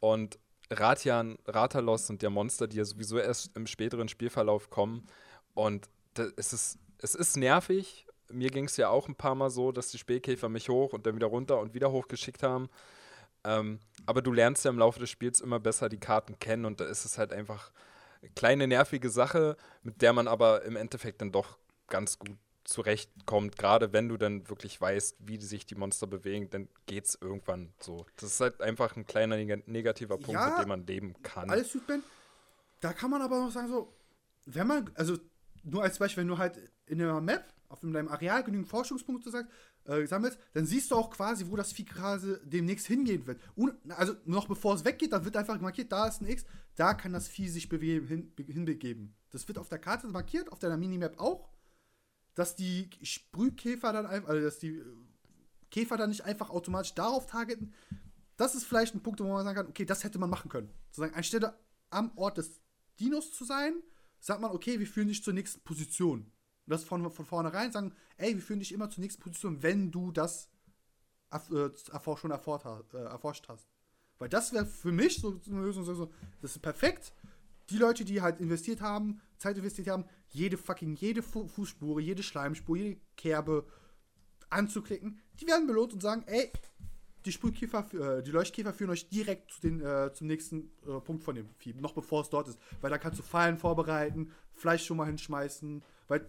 Und 0.00 0.38
Ratian, 0.70 1.38
Ratalos 1.46 2.06
sind 2.06 2.22
ja 2.22 2.30
Monster, 2.30 2.66
die 2.66 2.78
ja 2.78 2.84
sowieso 2.84 3.18
erst 3.18 3.54
im 3.56 3.66
späteren 3.66 4.08
Spielverlauf 4.08 4.70
kommen. 4.70 5.06
Und 5.52 5.90
es 6.36 6.52
ist, 6.52 6.52
es 6.52 6.78
ist 7.14 7.36
nervig. 7.36 8.06
Mir 8.30 8.50
ging 8.50 8.64
es 8.64 8.76
ja 8.76 8.88
auch 8.88 9.08
ein 9.08 9.14
paar 9.14 9.34
Mal 9.34 9.50
so, 9.50 9.72
dass 9.72 9.90
die 9.90 9.98
Spähkäfer 9.98 10.48
mich 10.48 10.68
hoch 10.68 10.92
und 10.92 11.06
dann 11.06 11.14
wieder 11.14 11.28
runter 11.28 11.60
und 11.60 11.74
wieder 11.74 11.90
hoch 11.90 12.08
geschickt 12.08 12.42
haben. 12.42 12.68
Ähm, 13.44 13.78
aber 14.04 14.20
du 14.20 14.32
lernst 14.32 14.64
ja 14.64 14.70
im 14.70 14.78
Laufe 14.78 15.00
des 15.00 15.10
Spiels 15.10 15.40
immer 15.40 15.60
besser 15.60 15.88
die 15.88 15.98
Karten 15.98 16.38
kennen 16.38 16.64
und 16.64 16.80
da 16.80 16.84
ist 16.84 17.04
es 17.04 17.18
halt 17.18 17.32
einfach 17.32 17.72
kleine 18.34 18.66
nervige 18.66 19.10
Sache, 19.10 19.56
mit 19.82 20.02
der 20.02 20.12
man 20.12 20.28
aber 20.28 20.62
im 20.64 20.76
Endeffekt 20.76 21.20
dann 21.22 21.32
doch 21.32 21.58
ganz 21.86 22.18
gut 22.18 22.36
zurechtkommt. 22.64 23.56
Gerade 23.56 23.92
wenn 23.92 24.08
du 24.08 24.16
dann 24.16 24.48
wirklich 24.48 24.80
weißt, 24.80 25.16
wie 25.20 25.40
sich 25.40 25.66
die 25.66 25.74
Monster 25.74 26.06
bewegen, 26.06 26.50
dann 26.50 26.68
geht 26.86 27.06
es 27.06 27.18
irgendwann 27.20 27.72
so. 27.80 28.04
Das 28.16 28.32
ist 28.32 28.40
halt 28.40 28.60
einfach 28.60 28.96
ein 28.96 29.06
kleiner 29.06 29.36
neg 29.36 29.66
negativer 29.66 30.16
Punkt, 30.16 30.32
ja, 30.32 30.50
mit 30.50 30.58
dem 30.58 30.68
man 30.68 30.86
leben 30.86 31.14
kann. 31.22 31.48
Alles 31.48 31.72
gut, 31.72 31.86
Ben. 31.86 32.02
Da 32.80 32.92
kann 32.92 33.10
man 33.10 33.22
aber 33.22 33.38
noch 33.38 33.50
sagen, 33.50 33.68
so, 33.68 33.92
wenn 34.46 34.66
man, 34.66 34.90
also 34.94 35.16
nur 35.70 35.82
als 35.82 35.98
Beispiel, 35.98 36.22
wenn 36.22 36.28
du 36.28 36.38
halt 36.38 36.58
in 36.86 36.98
der 36.98 37.20
Map 37.20 37.52
auf 37.68 37.80
deinem 37.80 38.08
Areal 38.08 38.42
genügend 38.44 38.68
Forschungspunkte 38.68 39.30
sagst, 39.30 39.50
äh, 39.84 40.06
sammelst, 40.06 40.38
dann 40.54 40.66
siehst 40.66 40.90
du 40.90 40.96
auch 40.96 41.10
quasi, 41.10 41.46
wo 41.48 41.56
das 41.56 41.72
Vieh 41.72 41.84
gerade 41.84 42.40
demnächst 42.44 42.86
hingehen 42.86 43.26
wird. 43.26 43.40
Und, 43.54 43.74
also 43.90 44.14
noch 44.24 44.48
bevor 44.48 44.74
es 44.74 44.84
weggeht, 44.84 45.12
dann 45.12 45.24
wird 45.24 45.36
einfach 45.36 45.60
markiert, 45.60 45.92
da 45.92 46.08
ist 46.08 46.20
ein 46.20 46.28
X, 46.28 46.44
da 46.76 46.94
kann 46.94 47.12
das 47.12 47.28
Vieh 47.28 47.48
sich 47.48 47.68
bewegen, 47.68 48.06
hin, 48.06 48.32
hinbegeben. 48.46 49.14
Das 49.30 49.46
wird 49.48 49.58
auf 49.58 49.68
der 49.68 49.78
Karte 49.78 50.06
markiert, 50.08 50.50
auf 50.52 50.58
deiner 50.58 50.76
Minimap 50.76 51.18
auch, 51.18 51.48
dass 52.34 52.56
die 52.56 52.88
Sprühkäfer 53.02 53.92
dann 53.92 54.06
einfach, 54.06 54.30
also 54.30 54.42
dass 54.44 54.58
die 54.58 54.76
äh, 54.76 54.84
Käfer 55.70 55.96
dann 55.96 56.10
nicht 56.10 56.24
einfach 56.24 56.50
automatisch 56.50 56.94
darauf 56.94 57.26
targeten. 57.26 57.74
Das 58.36 58.54
ist 58.54 58.64
vielleicht 58.64 58.94
ein 58.94 59.02
Punkt, 59.02 59.20
wo 59.20 59.24
man 59.24 59.44
sagen 59.44 59.56
kann, 59.56 59.68
okay, 59.68 59.84
das 59.84 60.04
hätte 60.04 60.18
man 60.18 60.30
machen 60.30 60.48
können. 60.48 60.70
Sozusagen, 60.90 61.14
anstelle 61.14 61.58
am 61.90 62.12
Ort 62.16 62.38
des 62.38 62.60
Dinos 63.00 63.32
zu 63.32 63.44
sein, 63.44 63.74
sagt 64.20 64.40
man, 64.40 64.50
okay, 64.50 64.78
wir 64.78 64.86
führen 64.86 65.08
dich 65.08 65.22
zur 65.22 65.34
nächsten 65.34 65.60
Position. 65.60 66.20
Und 66.20 66.70
das 66.70 66.84
von, 66.84 67.10
von 67.10 67.24
vornherein 67.24 67.72
sagen, 67.72 67.94
ey, 68.16 68.34
wir 68.34 68.42
führen 68.42 68.60
dich 68.60 68.72
immer 68.72 68.90
zur 68.90 69.02
nächsten 69.02 69.22
Position, 69.22 69.62
wenn 69.62 69.90
du 69.90 70.12
das 70.12 70.50
äh, 71.30 71.70
schon 72.16 72.30
erforscht, 72.30 72.66
äh, 72.94 72.98
erforscht 72.98 73.48
hast. 73.48 73.68
Weil 74.18 74.28
das 74.28 74.52
wäre 74.52 74.66
für 74.66 74.92
mich 74.92 75.20
so 75.20 75.40
eine 75.46 75.60
Lösung, 75.60 75.84
so, 75.84 76.10
das 76.40 76.52
ist 76.52 76.62
perfekt. 76.62 77.12
Die 77.70 77.78
Leute, 77.78 78.04
die 78.04 78.20
halt 78.20 78.40
investiert 78.40 78.80
haben, 78.80 79.20
Zeit 79.38 79.56
investiert 79.56 79.88
haben, 79.88 80.04
jede 80.30 80.56
fucking, 80.56 80.96
jede 80.96 81.22
Fu 81.22 81.46
Fußspur, 81.46 82.00
jede 82.00 82.22
Schleimspur, 82.22 82.76
jede 82.76 83.00
Kerbe 83.16 83.66
anzuklicken, 84.50 85.20
die 85.40 85.46
werden 85.46 85.66
belohnt 85.66 85.92
und 85.92 86.02
sagen, 86.02 86.24
ey, 86.26 86.50
die 87.24 87.32
Sprühkäfer, 87.32 88.18
äh, 88.18 88.22
die 88.22 88.30
Leuchtkäfer 88.30 88.72
führen 88.72 88.90
euch 88.90 89.08
direkt 89.08 89.52
zu 89.52 89.60
den, 89.60 89.80
äh, 89.80 90.12
zum 90.12 90.26
nächsten 90.26 90.70
äh, 90.86 91.00
Punkt 91.00 91.24
von 91.24 91.34
dem 91.34 91.48
Vieh, 91.58 91.74
noch 91.74 91.92
bevor 91.92 92.22
es 92.22 92.30
dort 92.30 92.48
ist. 92.48 92.58
Weil 92.80 92.90
da 92.90 92.98
kannst 92.98 93.18
du 93.18 93.22
Fallen 93.22 93.58
vorbereiten, 93.58 94.32
Fleisch 94.54 94.84
schon 94.84 94.96
mal 94.96 95.06
hinschmeißen, 95.06 95.82
weil 96.08 96.28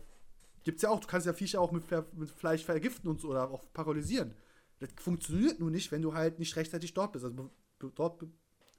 Gibt's 0.63 0.82
ja 0.82 0.89
auch, 0.89 0.99
du 0.99 1.08
kannst 1.08 1.25
ja 1.25 1.34
Viecher 1.34 1.62
auch 1.62 1.71
mit, 1.71 1.86
mit 2.13 2.30
Fleisch 2.30 2.63
vergiften 2.63 3.10
und 3.10 3.21
so 3.21 3.30
oder 3.30 3.49
auch 3.49 3.63
paralysieren. 3.73 4.36
Das 4.80 4.89
funktioniert 4.97 5.60
nur 5.60 5.71
nicht, 5.71 5.91
wenn 5.91 6.02
du 6.02 6.13
halt 6.13 6.39
nicht 6.39 6.56
rechtzeitig 6.56 6.93
dort 6.93 7.13
bist. 7.13 7.25
Also, 7.25 7.49
dort, 7.95 8.25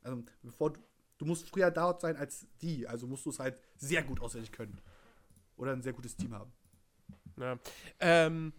also 0.02 0.22
bevor 0.42 0.72
du, 0.72 0.80
du 1.18 1.24
musst 1.24 1.48
früher 1.48 1.70
dort 1.70 2.00
sein 2.00 2.16
als 2.16 2.46
die, 2.60 2.86
also 2.86 3.06
musst 3.06 3.26
du 3.26 3.30
es 3.30 3.38
halt 3.38 3.60
sehr 3.76 4.02
gut 4.02 4.20
auswendig 4.20 4.52
können. 4.52 4.78
Oder 5.56 5.72
ein 5.72 5.82
sehr 5.82 5.92
gutes 5.92 6.16
Team 6.16 6.34
haben. 6.34 6.52
Ja. 7.38 7.58
Ähm, 7.98 8.52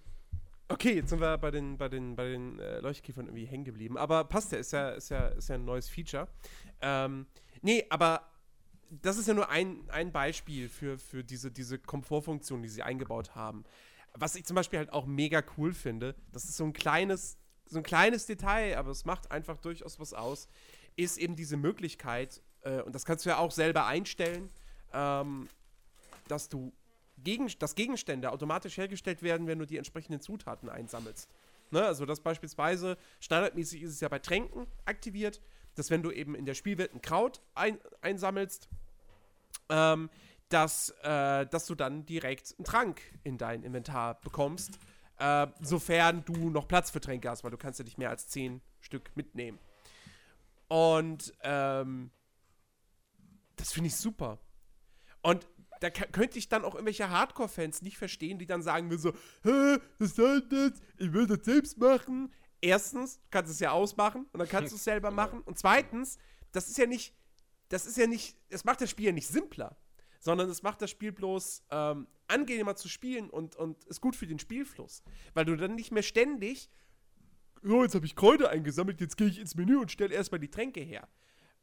okay, 0.71 0.95
jetzt 0.95 1.10
sind 1.10 1.19
wir 1.19 1.38
bei 1.38 1.51
den, 1.51 1.77
bei 1.77 1.89
den, 1.89 2.15
bei 2.15 2.29
den 2.29 2.60
äh, 2.60 2.79
Leuchtkäfern 2.79 3.25
irgendwie 3.27 3.45
hängen 3.45 3.65
geblieben. 3.65 3.97
Aber 3.97 4.23
passt 4.23 4.51
ja, 4.51 4.57
ist 4.57 4.71
ja, 4.73 4.89
ist 4.89 5.10
ja, 5.10 5.27
ist 5.27 5.49
ja 5.49 5.55
ein 5.55 5.65
neues 5.65 5.89
Feature. 5.89 6.27
Ähm, 6.81 7.27
nee, 7.62 7.86
aber 7.89 8.27
das 8.89 9.17
ist 9.17 9.27
ja 9.27 9.34
nur 9.34 9.49
ein, 9.49 9.89
ein 9.89 10.12
Beispiel 10.12 10.67
für, 10.67 10.97
für 10.97 11.23
diese, 11.23 11.51
diese 11.51 11.79
Komfortfunktion, 11.79 12.62
die 12.62 12.69
sie 12.69 12.84
eingebaut 12.84 13.36
haben. 13.36 13.63
Was 14.13 14.36
ich 14.36 14.45
zum 14.45 14.55
Beispiel 14.55 14.79
halt 14.79 14.91
auch 14.91 15.05
mega 15.05 15.41
cool 15.57 15.73
finde, 15.73 16.15
das 16.34 16.43
ist 16.43 16.57
so 16.57 16.65
ein 16.65 16.73
kleines, 16.73 17.38
so 17.65 17.77
ein 17.77 17.84
kleines 17.84 18.25
Detail, 18.25 18.77
aber 18.77 18.91
es 18.91 19.05
macht 19.05 19.31
einfach 19.31 19.57
durchaus 19.57 19.99
was 19.99 20.13
aus, 20.13 20.49
ist 20.97 21.17
eben 21.17 21.38
diese 21.38 21.55
Möglichkeit, 21.55 22.41
äh, 22.63 22.81
und 22.81 22.93
das 22.93 23.05
kannst 23.05 23.25
du 23.25 23.29
ja 23.29 23.38
auch 23.38 23.51
selber 23.51 23.86
einstellen, 23.86 24.49
ähm, 24.93 25.47
dass 26.27 26.49
du 26.49 26.73
gegen, 27.23 27.51
dass 27.60 27.75
Gegenstände 27.75 28.31
automatisch 28.31 28.77
hergestellt 28.77 29.23
werden, 29.23 29.47
wenn 29.47 29.60
du 29.60 29.65
die 29.65 29.77
entsprechenden 29.77 30.21
Zutaten 30.21 30.69
einsammelst. 30.69 31.29
Ne? 31.71 31.84
Also 31.84 32.05
das 32.05 32.19
beispielsweise, 32.19 32.97
standardmäßig 33.19 33.81
ist 33.84 33.91
es 33.91 33.99
ja 34.01 34.10
bei 34.10 34.19
Tränken 34.19 34.67
aktiviert, 34.86 35.41
dass 35.75 35.89
wenn 35.89 36.03
du 36.03 36.12
eben 36.12 36.36
in 36.36 36.45
der 36.45 36.53
Spielwelt 36.53 36.93
ein 36.93 37.01
Kraut 37.01 37.41
ein, 37.55 37.79
einsammelst, 38.01 38.67
ähm, 39.69 40.10
dass, 40.49 40.89
äh, 41.03 41.45
dass 41.47 41.65
du 41.65 41.75
dann 41.75 42.05
direkt 42.05 42.55
einen 42.57 42.65
Trank 42.65 43.01
in 43.23 43.38
dein 43.38 43.63
Inventar 43.63 44.19
bekommst, 44.19 44.79
äh, 45.17 45.47
sofern 45.62 46.25
du 46.25 46.49
noch 46.49 46.67
Platz 46.67 46.91
für 46.91 46.99
Tränke 46.99 47.29
hast, 47.29 47.43
weil 47.43 47.51
du 47.51 47.57
kannst 47.57 47.79
ja 47.79 47.86
nicht 47.86 47.97
mehr 47.97 48.10
als 48.10 48.27
zehn 48.27 48.62
Stück 48.81 49.12
mitnehmen. 49.15 49.60
Und 50.67 51.34
ähm, 51.41 52.12
das 53.55 53.71
finde 53.71 53.88
ich 53.88 53.95
super. 53.95 54.39
Und 55.21 55.47
da 55.81 55.89
könnte 55.89 56.37
ich 56.37 56.47
dann 56.47 56.63
auch 56.63 56.75
irgendwelche 56.75 57.09
Hardcore-Fans 57.09 57.81
nicht 57.81 57.97
verstehen, 57.97 58.37
die 58.37 58.45
dann 58.45 58.61
sagen 58.61 58.89
wir 58.91 58.99
so, 58.99 59.13
Hä, 59.43 59.79
was 59.97 60.15
soll 60.15 60.41
das? 60.41 60.73
Ich 60.97 61.11
will 61.11 61.25
das 61.25 61.43
selbst 61.43 61.77
machen. 61.79 62.31
Erstens, 62.61 63.15
du 63.17 63.27
kannst 63.31 63.51
es 63.51 63.59
ja 63.59 63.71
ausmachen 63.71 64.27
und 64.31 64.39
dann 64.39 64.47
kannst 64.47 64.71
du 64.71 64.75
es 64.75 64.83
selber 64.83 65.09
machen. 65.11 65.41
Und 65.41 65.57
zweitens, 65.57 66.19
das 66.51 66.69
ist 66.69 66.77
ja 66.77 66.85
nicht, 66.85 67.15
das 67.69 67.87
ist 67.87 67.97
ja 67.97 68.05
nicht, 68.05 68.37
es 68.49 68.63
macht 68.63 68.79
das 68.81 68.91
Spiel 68.91 69.07
ja 69.07 69.11
nicht 69.11 69.27
simpler, 69.27 69.75
sondern 70.19 70.51
es 70.51 70.61
macht 70.61 70.83
das 70.83 70.91
Spiel 70.91 71.11
bloß 71.11 71.63
ähm, 71.71 72.07
angenehmer 72.27 72.75
zu 72.75 72.87
spielen 72.87 73.31
und, 73.31 73.55
und 73.55 73.83
ist 73.85 74.01
gut 74.01 74.15
für 74.15 74.27
den 74.27 74.37
Spielfluss. 74.37 75.01
Weil 75.33 75.45
du 75.45 75.57
dann 75.57 75.73
nicht 75.73 75.91
mehr 75.91 76.03
ständig, 76.03 76.69
oh, 77.63 77.81
jetzt 77.81 77.95
habe 77.95 78.05
ich 78.05 78.15
Kräuter 78.15 78.49
eingesammelt, 78.49 79.01
jetzt 79.01 79.17
gehe 79.17 79.27
ich 79.27 79.39
ins 79.39 79.55
Menü 79.55 79.77
und 79.77 79.91
stelle 79.91 80.13
erstmal 80.13 80.39
die 80.39 80.51
Tränke 80.51 80.81
her. 80.81 81.07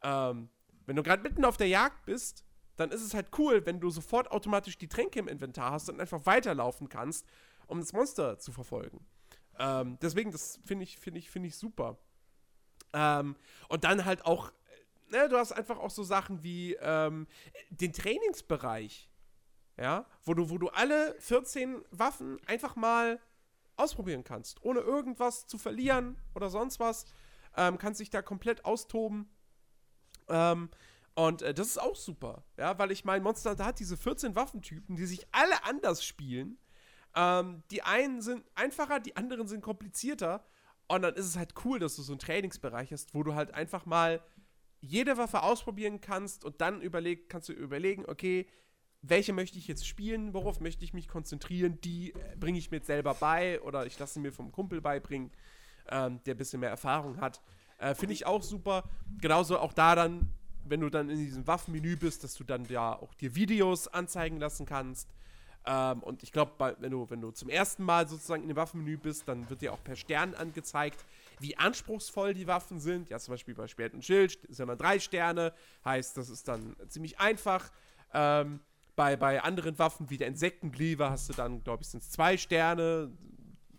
Ähm, 0.02 0.48
wenn 0.87 0.96
du 0.96 1.04
gerade 1.04 1.22
mitten 1.22 1.44
auf 1.44 1.57
der 1.57 1.69
Jagd 1.69 2.04
bist, 2.04 2.44
dann 2.79 2.90
ist 2.90 3.02
es 3.02 3.14
halt 3.14 3.29
cool, 3.38 3.64
wenn 3.66 3.81
du 3.81 3.90
sofort 3.90 4.31
automatisch 4.31 4.79
die 4.79 4.88
Tränke 4.88 5.18
im 5.18 5.29
Inventar 5.29 5.72
hast 5.72 5.88
und 5.88 6.00
einfach 6.00 6.24
weiterlaufen 6.26 6.88
kannst, 6.88 7.26
um 7.66 7.79
das 7.81 7.92
Monster 7.92 8.38
zu 8.38 8.52
verfolgen. 8.52 9.06
Ähm, 9.58 9.98
deswegen, 10.00 10.31
das 10.31 10.60
finde 10.64 10.85
ich, 10.85 10.98
finde 10.98 11.18
ich, 11.18 11.31
finde 11.31 11.48
ich 11.48 11.56
super. 11.56 11.98
Ähm, 12.92 13.37
und 13.68 13.85
dann 13.85 14.04
halt 14.04 14.24
auch 14.24 14.52
ne, 15.10 15.29
du 15.29 15.37
hast 15.37 15.52
einfach 15.52 15.79
auch 15.79 15.90
so 15.90 16.02
Sachen 16.02 16.42
wie 16.42 16.74
ähm, 16.81 17.26
den 17.70 17.92
Trainingsbereich, 17.92 19.10
ja, 19.76 20.06
wo 20.24 20.35
du, 20.35 20.50
wo 20.50 20.58
du 20.58 20.68
alle 20.68 21.14
14 21.20 21.83
Waffen 21.90 22.38
einfach 22.46 22.76
mal 22.76 23.20
ausprobieren 23.76 24.24
kannst, 24.24 24.62
ohne 24.64 24.81
irgendwas 24.81 25.46
zu 25.46 25.58
verlieren 25.58 26.18
oder 26.35 26.50
sonst 26.50 26.81
was. 26.81 27.06
Ähm, 27.56 27.79
kannst 27.79 28.00
dich 28.00 28.10
da 28.10 28.22
komplett 28.22 28.64
austoben. 28.64 29.31
Ähm, 30.29 30.68
und 31.19 31.42
äh, 31.42 31.52
das 31.52 31.66
ist 31.66 31.79
auch 31.79 31.96
super, 31.96 32.44
ja, 32.56 32.79
weil 32.79 32.92
ich 32.92 33.04
mein 33.04 33.25
Monster 33.25 33.56
da 33.56 33.64
hat 33.64 33.81
diese 33.81 33.96
14 33.96 34.37
Waffentypen, 34.37 34.94
die 34.94 35.04
sich 35.04 35.27
alle 35.33 35.64
anders 35.64 36.04
spielen. 36.04 36.58
Ähm, 37.16 37.64
die 37.73 37.83
einen 37.83 38.23
sind 38.23 38.44
einfacher, 38.54 39.00
die 39.00 39.16
anderen 39.16 39.48
sind 39.48 39.60
komplizierter. 39.60 40.46
Und 40.87 41.02
dann 41.02 41.14
ist 41.16 41.27
es 41.27 41.37
halt 41.37 41.54
cool, 41.64 41.81
dass 41.81 41.96
du 41.96 42.02
so 42.02 42.12
einen 42.12 42.21
Trainingsbereich 42.21 42.92
hast, 42.92 43.14
wo 43.14 43.25
du 43.25 43.35
halt 43.35 43.52
einfach 43.52 43.85
mal 43.85 44.23
jede 44.81 45.16
Waffe 45.16 45.42
ausprobieren 45.42 46.00
kannst 46.00 46.44
und 46.44 46.60
dann 46.60 46.81
überleg, 46.83 47.29
kannst 47.29 47.48
du 47.48 47.52
überlegen, 47.52 48.04
okay, 48.06 48.46
welche 49.02 49.33
möchte 49.33 49.58
ich 49.58 49.66
jetzt 49.66 49.88
spielen, 49.88 50.35
worauf 50.35 50.60
möchte 50.60 50.85
ich 50.85 50.94
mich 50.94 51.08
konzentrieren, 51.08 51.81
die 51.81 52.12
äh, 52.12 52.37
bringe 52.37 52.60
ich 52.60 52.71
mir 52.71 52.81
selber 52.81 53.14
bei 53.14 53.60
oder 53.62 53.87
ich 53.87 53.98
lasse 53.98 54.14
sie 54.14 54.21
mir 54.21 54.33
vom 54.33 54.52
Kumpel 54.52 54.81
beibringen, 54.81 55.33
ähm, 55.88 56.23
der 56.27 56.37
ein 56.37 56.38
bisschen 56.38 56.60
mehr 56.60 56.71
Erfahrung 56.71 57.21
hat. 57.21 57.42
Äh, 57.79 57.96
Finde 57.96 58.14
ich 58.14 58.25
auch 58.25 58.44
super. 58.44 58.88
Genauso 59.21 59.58
auch 59.58 59.73
da 59.73 59.96
dann, 59.96 60.33
wenn 60.71 60.81
du 60.81 60.90
dann 60.90 61.08
in 61.10 61.19
diesem 61.19 61.46
Waffenmenü 61.46 61.96
bist, 61.96 62.25
dass 62.25 62.35
du 62.35 62.44
dann 62.44 62.64
ja 62.66 62.94
auch 62.94 63.14
dir 63.14 63.35
Videos 63.35 63.88
anzeigen 63.88 64.38
lassen 64.38 64.66
kannst. 64.66 65.08
Ähm, 65.66 66.02
und 66.02 66.23
ich 66.23 66.33
glaube, 66.33 66.77
wenn 66.81 66.90
du, 66.90 67.08
wenn 67.10 67.21
du 67.21 67.31
zum 67.31 67.48
ersten 67.48 67.83
Mal 67.83 68.08
sozusagen 68.08 68.42
in 68.42 68.48
dem 68.48 68.56
Waffenmenü 68.56 68.96
bist, 68.96 69.29
dann 69.29 69.48
wird 69.50 69.60
dir 69.60 69.73
auch 69.73 69.83
per 69.83 69.96
Stern 69.96 70.35
angezeigt, 70.35 71.04
wie 71.40 71.56
anspruchsvoll 71.56 72.35
die 72.35 72.46
Waffen 72.46 72.81
sind. 72.81 73.10
Ja, 73.10 73.19
zum 73.19 73.35
Beispiel 73.35 73.54
bei 73.54 73.69
Schwert 73.69 73.94
und 73.94 74.04
Schild 74.04 74.38
sind 74.48 74.69
dann 74.69 74.79
drei 74.79 74.98
Sterne, 74.98 75.52
heißt, 75.85 76.16
das 76.16 76.31
ist 76.31 76.48
dann 76.48 76.75
ziemlich 76.88 77.21
einfach. 77.21 77.71
Ähm, 78.14 78.60
bei, 78.96 79.16
bei 79.16 79.42
anderen 79.42 79.79
Waffen 79.79 80.10
wie 80.10 80.16
der 80.16 80.27
Insektenkleaver 80.27 81.10
hast 81.10 81.29
du 81.29 81.33
dann, 81.33 81.62
glaube 81.62 81.83
ich, 81.83 81.88
sind 81.88 82.02
es 82.02 82.10
zwei 82.10 82.37
Sterne, 82.37 83.12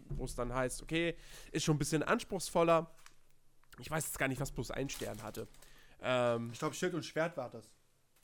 wo 0.09 0.25
es 0.25 0.35
dann 0.35 0.53
heißt, 0.53 0.81
okay, 0.81 1.15
ist 1.51 1.65
schon 1.65 1.75
ein 1.75 1.79
bisschen 1.79 2.03
anspruchsvoller. 2.03 2.89
Ich 3.79 3.89
weiß 3.89 4.05
jetzt 4.05 4.19
gar 4.19 4.27
nicht, 4.27 4.39
was 4.39 4.51
plus 4.51 4.71
ein 4.71 4.89
Stern 4.89 5.21
hatte. 5.23 5.47
Ähm, 6.01 6.49
ich 6.53 6.59
glaube, 6.59 6.75
Schild 6.75 6.93
und 6.93 7.05
Schwert 7.05 7.35
war 7.37 7.49
das. 7.49 7.71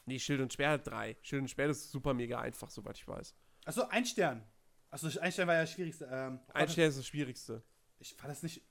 Nee, 0.06 0.20
Schild 0.20 0.42
und 0.42 0.54
Schwert 0.54 0.88
drei. 0.88 1.18
Schild 1.22 1.42
und 1.42 1.48
Schwert 1.50 1.72
ist 1.72 1.92
super 1.92 2.14
mega 2.14 2.40
einfach, 2.40 2.70
soweit 2.70 2.98
ich 2.98 3.08
weiß. 3.08 3.36
Achso, 3.66 3.84
ein 3.90 4.06
Stern. 4.06 4.44
Achso, 4.92 5.08
ein 5.20 5.32
Stern 5.32 5.48
war 5.48 5.56
ja 5.56 5.62
das 5.62 5.72
Schwierigste. 5.72 6.08
Ähm, 6.12 6.40
ein 6.54 6.70
Stern 6.70 6.90
ist 6.90 7.00
das 7.00 7.08
Schwierigste. 7.08 7.64
Ich 8.00 8.16
war 8.22 8.28
das 8.28 8.44
nicht. 8.44 8.62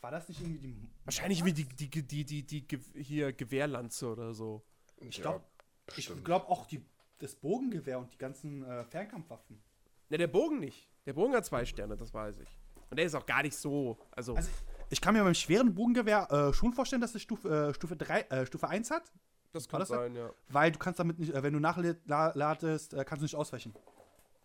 War 0.00 0.10
das 0.12 0.28
nicht 0.28 0.40
irgendwie 0.40 0.58
die. 0.58 0.88
Wahrscheinlich 1.04 1.44
wie 1.44 1.52
die, 1.52 1.64
die, 1.64 1.90
die, 1.90 2.24
die, 2.24 2.44
die, 2.44 2.66
die 2.66 3.02
hier 3.02 3.32
Gewehrlanze 3.32 4.08
oder 4.08 4.32
so. 4.32 4.64
Ich 5.00 5.20
glaube 5.20 5.44
ja, 5.90 5.98
ich 5.98 6.24
glaub 6.24 6.48
auch 6.48 6.66
die, 6.66 6.84
das 7.18 7.34
Bogengewehr 7.34 7.98
und 7.98 8.12
die 8.12 8.18
ganzen 8.18 8.64
äh, 8.64 8.84
Fernkampfwaffen. 8.84 9.60
Ne, 10.08 10.18
der 10.18 10.28
Bogen 10.28 10.60
nicht. 10.60 10.88
Der 11.04 11.12
Bogen 11.12 11.34
hat 11.34 11.44
zwei 11.44 11.64
Sterne, 11.64 11.96
das 11.96 12.14
weiß 12.14 12.38
ich. 12.38 12.48
Und 12.90 12.96
der 12.96 13.06
ist 13.06 13.14
auch 13.14 13.26
gar 13.26 13.42
nicht 13.42 13.56
so. 13.56 13.98
Also, 14.12 14.34
also 14.34 14.50
ich 14.90 15.00
kann 15.00 15.14
mir 15.14 15.22
beim 15.22 15.34
schweren 15.34 15.74
Bogengewehr 15.74 16.30
äh, 16.30 16.52
schon 16.52 16.72
vorstellen, 16.72 17.02
dass 17.02 17.14
es 17.14 17.22
Stufe, 17.22 17.68
äh, 17.70 17.74
Stufe, 17.74 17.96
3, 17.96 18.20
äh, 18.20 18.46
Stufe 18.46 18.68
1 18.68 18.90
hat. 18.90 19.12
Das 19.52 19.68
kann 19.68 19.80
das 19.80 19.88
sein, 19.88 20.14
ja. 20.14 20.30
Weil 20.48 20.72
du 20.72 20.78
kannst 20.78 21.00
damit 21.00 21.18
nicht, 21.18 21.34
äh, 21.34 21.42
wenn 21.42 21.52
du 21.52 21.60
nachladest, 21.60 22.94
äh, 22.94 23.04
kannst 23.04 23.20
du 23.20 23.24
nicht 23.24 23.34
ausweichen. 23.34 23.74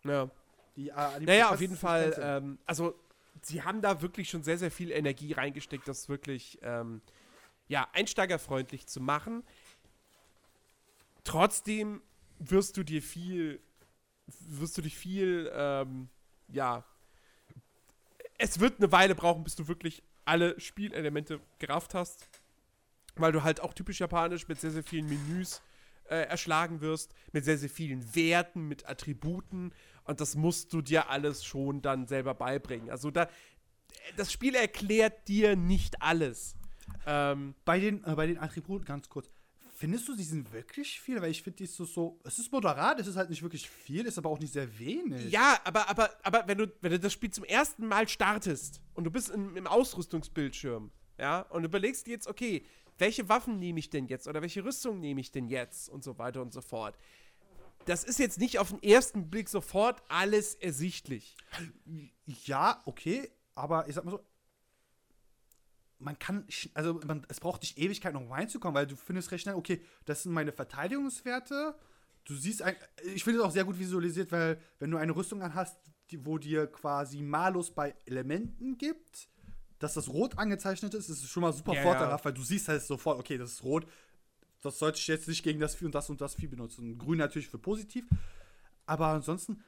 Ja. 0.04 0.30
Die, 0.76 0.90
äh, 0.90 1.20
die 1.20 1.26
naja, 1.26 1.50
auf 1.50 1.62
jeden 1.62 1.78
Fall. 1.78 2.16
Ähm, 2.20 2.58
also, 2.66 2.96
sie 3.42 3.62
haben 3.62 3.82
da 3.82 4.02
wirklich 4.02 4.30
schon 4.30 4.44
sehr, 4.44 4.58
sehr 4.58 4.72
viel 4.72 4.92
Energie 4.92 5.34
reingesteckt, 5.34 5.88
das 5.88 6.10
wirklich, 6.10 6.60
ähm, 6.62 7.02
ja, 7.68 7.88
einsteigerfreundlich 7.94 8.88
zu 8.88 9.02
machen. 9.02 9.44
Trotzdem 11.24 12.02
wirst 12.40 12.76
du 12.78 12.84
dir 12.84 13.02
viel, 13.02 13.62
wirst 14.40 14.78
du 14.78 14.82
dich 14.82 14.98
viel, 14.98 15.50
ähm, 15.54 16.10
ja, 16.50 16.84
es 18.38 18.60
wird 18.60 18.80
eine 18.80 18.92
Weile 18.92 19.16
brauchen, 19.16 19.44
bis 19.44 19.56
du 19.56 19.68
wirklich 19.68 20.04
alle 20.26 20.60
Spielelemente 20.60 21.40
gerafft 21.60 21.94
hast 21.94 22.28
weil 23.16 23.32
du 23.32 23.44
halt 23.44 23.62
auch 23.62 23.74
typisch 23.74 24.00
japanisch 24.00 24.48
mit 24.48 24.60
sehr, 24.60 24.72
sehr 24.72 24.84
vielen 24.84 25.08
Menüs 25.08 25.62
äh, 26.10 26.28
erschlagen 26.28 26.82
wirst, 26.82 27.14
mit 27.32 27.46
sehr, 27.46 27.58
sehr 27.58 27.70
vielen 27.70 28.16
Werten, 28.16 28.68
mit 28.68 28.88
Attributen 28.88 29.74
und 30.06 30.20
das 30.20 30.36
musst 30.36 30.74
du 30.74 30.82
dir 30.82 31.10
alles 31.10 31.46
schon 31.46 31.82
dann 31.82 32.08
selber 32.08 32.34
beibringen. 32.34 32.90
Also 32.90 33.12
da, 33.12 33.30
das 34.18 34.32
Spiel 34.32 34.56
erklärt 34.56 35.28
dir 35.28 35.56
nicht 35.56 36.02
alles. 36.02 36.56
Ähm, 37.06 37.56
bei, 37.66 37.80
den, 37.80 38.04
äh, 38.04 38.16
bei 38.16 38.28
den 38.28 38.38
Attributen, 38.38 38.86
ganz 38.86 39.10
kurz, 39.10 39.30
findest 39.84 40.08
du, 40.08 40.14
sie 40.14 40.24
sind 40.24 40.54
wirklich 40.54 40.98
viel? 41.02 41.22
Weil 41.22 41.32
ich 41.32 41.44
finde, 41.44 41.58
die 41.58 41.66
ist 41.66 41.76
so, 41.76 41.84
so, 41.84 42.18
es 42.24 42.40
ist 42.40 42.54
moderat, 42.54 43.02
es 43.02 43.08
ist 43.08 43.18
halt 43.18 43.30
nicht 43.30 43.44
wirklich 43.44 43.70
viel, 43.70 44.06
ist 44.06 44.18
aber 44.18 44.30
auch 44.30 44.40
nicht 44.40 44.54
sehr 44.54 44.80
wenig. 44.80 45.30
Ja, 45.30 45.60
aber, 45.66 45.90
aber, 45.90 46.10
aber 46.24 46.48
wenn, 46.48 46.58
du, 46.58 46.72
wenn 46.80 46.92
du 46.92 47.00
das 47.02 47.12
Spiel 47.12 47.32
zum 47.32 47.44
ersten 47.44 47.86
Mal 47.86 48.08
startest 48.08 48.80
und 48.94 49.04
du 49.04 49.12
bist 49.12 49.30
in, 49.30 49.58
im 49.58 49.68
Ausrüstungsbildschirm, 49.68 50.90
ja, 51.20 51.42
und 51.42 51.66
überlegst 51.66 52.08
dir 52.08 52.12
jetzt, 52.12 52.28
okay, 52.28 52.64
welche 52.98 53.28
Waffen 53.28 53.60
nehme 53.60 53.78
ich 53.78 53.90
denn 53.90 54.08
jetzt 54.08 54.26
oder 54.26 54.42
welche 54.42 54.64
Rüstung 54.64 55.02
nehme 55.02 55.20
ich 55.20 55.34
denn 55.34 55.50
jetzt 55.50 55.90
und 55.90 56.02
so 56.02 56.18
weiter 56.18 56.42
und 56.42 56.54
so 56.54 56.62
fort. 56.62 56.98
Das 57.84 58.06
ist 58.06 58.20
jetzt 58.20 58.40
nicht 58.40 58.60
auf 58.60 58.70
den 58.70 58.82
ersten 58.82 59.30
Blick 59.30 59.50
sofort 59.50 60.02
alles 60.08 60.56
ersichtlich. 60.56 61.36
Ja, 62.46 62.82
okay, 62.86 63.30
aber 63.54 63.90
ich 63.90 63.96
sag 63.96 64.06
mal 64.06 64.12
so, 64.12 64.22
man 66.04 66.20
kann, 66.20 66.46
also 66.74 67.00
man, 67.06 67.26
es 67.30 67.40
braucht 67.40 67.62
nicht 67.62 67.78
Ewigkeit, 67.78 68.16
um 68.16 68.32
reinzukommen, 68.32 68.76
weil 68.76 68.88
du 68.88 68.96
findest 68.96 69.32
recht 69.32 69.44
schnell, 69.44 69.56
okay, 69.56 69.82
das 70.06 70.24
sind 70.24 70.34
meine 70.34 70.52
Verteidigungswerte. 70.52 71.76
Du 72.26 72.36
siehst, 72.36 72.62
ein, 72.62 72.76
ich 73.14 73.24
finde 73.24 73.40
es 73.40 73.46
auch 73.46 73.52
sehr 73.52 73.66
gut 73.66 73.80
visualisiert, 73.80 74.32
weil 74.32 74.60
wenn 74.80 74.92
du 74.92 74.98
eine 74.98 75.16
Rüstung 75.16 75.42
anhast, 75.42 75.78
die, 76.12 76.26
wo 76.26 76.38
dir 76.38 76.68
quasi 76.68 77.22
Malus 77.22 77.72
bei 77.72 77.96
Elementen 78.06 78.78
gibt, 78.78 79.30
dass 79.80 79.94
das 79.96 80.10
rot 80.10 80.38
angezeichnet 80.38 80.94
ist, 80.94 81.10
ist 81.10 81.28
schon 81.28 81.42
mal 81.42 81.54
super 81.54 81.74
ja, 81.74 81.82
vorteilhaft, 81.82 82.24
ja. 82.24 82.30
weil 82.30 82.34
du 82.34 82.44
siehst 82.44 82.68
halt 82.68 82.82
sofort, 82.82 83.20
okay, 83.20 83.38
das 83.38 83.52
ist 83.52 83.64
rot. 83.64 83.86
Das 84.62 84.80
sollte 84.80 84.98
ich 84.98 85.08
jetzt 85.08 85.28
nicht 85.28 85.44
gegen 85.44 85.60
das 85.60 85.76
Vieh 85.76 85.86
und 85.86 85.96
das 85.96 86.10
und 86.10 86.22
das 86.22 86.36
Vieh 86.36 86.48
benutzen. 86.48 86.98
Grün 86.98 87.18
natürlich 87.18 87.50
für 87.50 87.58
positiv. 87.58 88.06
Aber 88.86 89.08
ansonsten, 89.08 89.62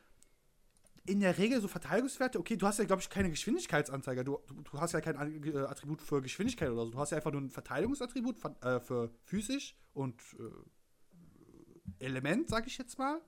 in 1.05 1.19
der 1.19 1.37
Regel 1.37 1.61
so 1.61 1.67
Verteidigungswerte, 1.67 2.39
okay, 2.39 2.57
du 2.57 2.65
hast 2.65 2.79
ja, 2.79 2.85
glaube 2.85 3.01
ich, 3.01 3.09
keine 3.09 3.29
Geschwindigkeitsanzeiger. 3.29 4.23
Du, 4.23 4.39
du, 4.47 4.61
du, 4.61 4.79
hast 4.79 4.93
ja 4.93 5.01
kein 5.01 5.15
äh, 5.15 5.57
Attribut 5.59 6.01
für 6.01 6.21
Geschwindigkeit 6.21 6.69
oder 6.69 6.85
so. 6.85 6.91
Du 6.91 6.97
hast 6.99 7.11
ja 7.11 7.17
einfach 7.17 7.31
nur 7.31 7.41
ein 7.41 7.49
Verteidigungsattribut 7.49 8.37
äh, 8.61 8.79
für 8.79 9.11
physisch 9.23 9.77
und 9.93 10.19
äh, 10.39 12.03
Element, 12.05 12.49
sag 12.49 12.65
ich 12.67 12.77
jetzt 12.77 12.97
mal. 12.97 13.21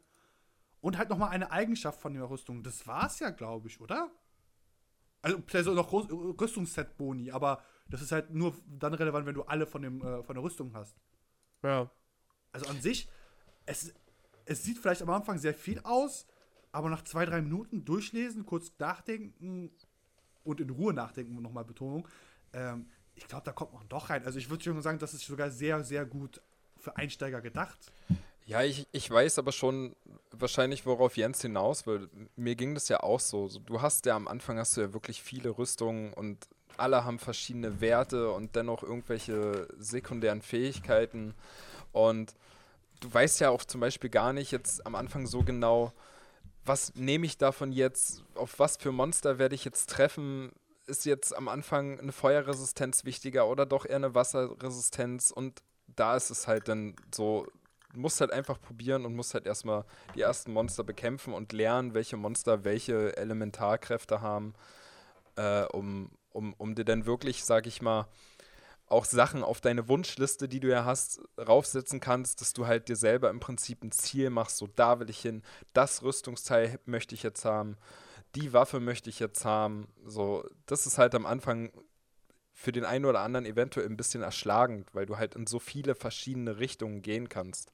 Und 0.82 0.98
halt 0.98 1.10
nochmal 1.10 1.30
eine 1.30 1.52
Eigenschaft 1.52 2.00
von 2.00 2.14
der 2.14 2.30
Rüstung. 2.30 2.64
Das 2.64 2.88
war's 2.88 3.20
ja, 3.20 3.30
glaube 3.30 3.68
ich, 3.68 3.80
oder? 3.80 4.12
Also 5.22 5.42
vielleicht 5.46 5.68
noch 5.68 5.92
Rüstungsset-Boni, 5.92 7.32
aber 7.32 7.62
das 7.90 8.02
ist 8.02 8.12
halt 8.12 8.34
nur 8.34 8.56
dann 8.68 8.94
relevant, 8.94 9.26
wenn 9.26 9.36
du 9.36 9.44
alle 9.44 9.66
von, 9.66 9.82
dem, 9.82 10.02
äh, 10.02 10.24
von 10.24 10.36
der 10.36 10.44
Rüstung 10.44 10.74
hast. 10.74 10.96
Ja. 11.64 11.90
Also 12.52 12.68
an 12.68 12.82
sich, 12.82 13.10
es, 13.66 13.94
es 14.46 14.64
sieht 14.64 14.78
vielleicht 14.78 15.02
am 15.02 15.10
Anfang 15.10 15.38
sehr 15.38 15.54
viel 15.54 15.80
aus, 15.82 16.28
aber 16.72 16.90
nach 16.90 17.04
zwei, 17.04 17.26
drei 17.26 17.42
Minuten 17.42 17.86
durchlesen, 17.86 18.46
kurz 18.46 18.72
nachdenken 18.80 19.72
und 20.44 20.62
in 20.62 20.70
Ruhe 20.70 20.94
nachdenken, 20.94 21.42
nochmal 21.42 21.66
Betonung, 21.66 22.08
ähm, 22.54 22.88
ich 23.16 23.28
glaube, 23.28 23.44
da 23.46 23.52
kommt 23.52 23.74
man 23.74 23.88
doch 23.90 24.10
rein. 24.10 24.24
Also 24.26 24.38
ich 24.38 24.50
würde 24.50 24.64
schon 24.64 24.82
sagen, 24.82 25.00
das 25.00 25.14
ist 25.14 25.26
sogar 25.26 25.50
sehr, 25.50 25.84
sehr 25.84 26.06
gut 26.06 26.42
für 26.78 26.96
Einsteiger 26.98 27.42
gedacht. 27.42 27.92
Ja, 28.46 28.64
ich, 28.64 28.88
ich 28.92 29.10
weiß 29.10 29.40
aber 29.40 29.52
schon 29.52 29.96
wahrscheinlich, 30.32 30.86
worauf 30.86 31.18
Jens 31.18 31.42
hinaus 31.42 31.86
will. 31.86 32.10
Mir 32.36 32.56
ging 32.56 32.76
das 32.76 32.88
ja 32.88 33.02
auch 33.02 33.20
so. 33.20 33.50
Du 33.66 33.82
hast 33.82 34.06
ja 34.06 34.16
am 34.16 34.28
Anfang 34.28 34.58
hast 34.58 34.78
du 34.78 34.82
ja 34.82 34.94
wirklich 34.94 35.22
viele 35.22 35.58
Rüstungen 35.58 36.14
und 36.14 36.48
alle 36.78 37.04
haben 37.04 37.20
verschiedene 37.20 37.82
Werte 37.82 38.32
und 38.32 38.56
dennoch 38.56 38.84
irgendwelche 38.84 39.68
sekundären 39.78 40.42
Fähigkeiten. 40.42 41.34
Und 41.92 42.36
du 43.00 43.14
weißt 43.14 43.40
ja 43.42 43.50
auch 43.50 43.66
zum 43.66 43.82
Beispiel 43.82 44.10
gar 44.10 44.32
nicht 44.32 44.52
jetzt 44.52 44.86
am 44.86 44.96
Anfang 44.96 45.28
so 45.28 45.44
genau, 45.44 45.92
was 46.68 46.96
nehme 46.96 47.26
ich 47.26 47.38
davon 47.38 47.72
jetzt, 47.72 48.24
auf 48.36 48.60
was 48.60 48.78
für 48.78 48.92
Monster 48.92 49.40
werde 49.40 49.56
ich 49.56 49.66
jetzt 49.66 49.90
treffen, 49.90 50.52
ist 50.86 51.06
jetzt 51.06 51.36
am 51.36 51.48
Anfang 51.48 52.00
eine 52.00 52.12
Feuerresistenz 52.12 53.06
wichtiger 53.06 53.48
oder 53.48 53.66
doch 53.66 53.86
eher 53.86 53.98
eine 53.98 54.16
Wasserresistenz? 54.16 55.32
Und 55.32 55.62
da 55.88 56.16
ist 56.16 56.30
es 56.30 56.48
halt 56.48 56.68
dann 56.68 56.96
so, 57.14 57.48
musst 57.94 58.22
halt 58.22 58.32
einfach 58.32 58.62
probieren 58.62 59.06
und 59.06 59.16
musst 59.16 59.34
halt 59.34 59.46
erstmal 59.46 59.86
die 60.16 60.22
ersten 60.22 60.54
Monster 60.54 60.84
bekämpfen 60.84 61.34
und 61.34 61.54
lernen, 61.54 61.94
welche 61.94 62.18
Monster 62.18 62.64
welche 62.64 63.16
Elementarkräfte 63.18 64.22
haben, 64.22 64.54
äh, 65.36 65.64
um, 65.66 66.12
um, 66.32 66.54
um 66.54 66.76
dir 66.76 66.86
dann 66.86 67.06
wirklich, 67.06 67.44
sag 67.44 67.68
ich 67.68 67.82
mal, 67.82 68.08
auch 68.88 69.06
Sachen 69.06 69.44
auf 69.44 69.62
deine 69.62 69.90
Wunschliste, 69.90 70.48
die 70.48 70.60
du 70.60 70.70
ja 70.70 70.86
hast, 70.86 71.22
raufsetzen 71.38 72.00
kannst, 72.00 72.42
dass 72.42 72.54
du 72.54 72.68
halt 72.68 72.88
dir 72.88 72.96
selber 72.96 73.30
im 73.30 73.40
Prinzip 73.40 73.84
ein 73.84 73.92
Ziel 73.92 74.30
machst, 74.30 74.58
so 74.58 74.68
da 74.68 75.00
will 75.00 75.10
ich 75.10 75.20
hin, 75.20 75.44
das 75.74 76.04
Rüstungsteil 76.04 76.80
möchte 76.86 77.14
ich 77.14 77.24
jetzt 77.24 77.44
haben, 77.44 77.78
die 78.36 78.54
Waffe 78.54 78.80
möchte 78.80 79.10
ich 79.10 79.20
jetzt 79.20 79.46
haben. 79.46 79.88
So, 80.06 80.46
das 80.66 80.86
ist 80.86 80.98
halt 80.98 81.16
am 81.16 81.26
Anfang 81.26 81.72
für 82.54 82.72
den 82.72 82.86
einen 82.86 83.06
oder 83.06 83.20
anderen 83.20 83.46
eventuell 83.46 83.86
ein 83.86 83.98
bisschen 83.98 84.24
erschlagend, 84.24 84.94
weil 84.94 85.06
du 85.06 85.18
halt 85.18 85.36
in 85.36 85.48
so 85.48 85.60
viele 85.60 85.94
verschiedene 85.94 86.58
Richtungen 86.58 87.02
gehen 87.02 87.30
kannst. 87.30 87.72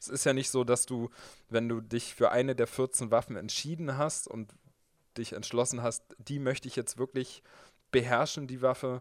Es 0.00 0.08
ist 0.08 0.24
ja 0.24 0.32
nicht 0.32 0.50
so, 0.50 0.64
dass 0.64 0.86
du, 0.86 1.10
wenn 1.48 1.68
du 1.68 1.80
dich 1.80 2.14
für 2.14 2.30
eine 2.30 2.54
der 2.54 2.66
14 2.66 3.10
Waffen 3.10 3.36
entschieden 3.36 3.96
hast 3.96 4.26
und 4.26 4.52
dich 5.16 5.32
entschlossen 5.32 5.82
hast, 5.82 6.02
die 6.18 6.38
möchte 6.38 6.68
ich 6.68 6.76
jetzt 6.76 6.98
wirklich 6.98 7.42
beherrschen, 7.90 8.46
die 8.46 8.62
Waffe, 8.62 9.00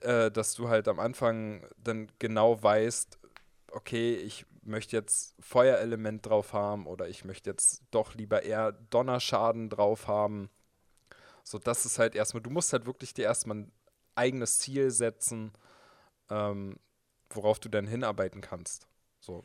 äh, 0.00 0.30
dass 0.30 0.54
du 0.54 0.68
halt 0.68 0.88
am 0.88 1.00
Anfang 1.00 1.66
dann 1.78 2.10
genau 2.18 2.62
weißt, 2.62 3.18
okay, 3.72 4.14
ich 4.14 4.46
möchte 4.62 4.96
jetzt 4.96 5.34
Feuerelement 5.40 6.26
drauf 6.26 6.52
haben 6.52 6.86
oder 6.86 7.08
ich 7.08 7.24
möchte 7.24 7.50
jetzt 7.50 7.82
doch 7.90 8.14
lieber 8.14 8.42
eher 8.42 8.72
Donnerschaden 8.72 9.70
drauf 9.70 10.08
haben. 10.08 10.50
So, 11.44 11.58
das 11.58 11.86
ist 11.86 11.98
halt 11.98 12.14
erstmal, 12.14 12.42
du 12.42 12.50
musst 12.50 12.72
halt 12.72 12.86
wirklich 12.86 13.14
dir 13.14 13.24
erstmal 13.24 13.58
ein 13.58 13.72
eigenes 14.14 14.58
Ziel 14.58 14.90
setzen, 14.90 15.52
ähm, 16.28 16.76
worauf 17.30 17.58
du 17.58 17.68
dann 17.68 17.86
hinarbeiten 17.86 18.40
kannst. 18.40 18.86
So 19.20 19.44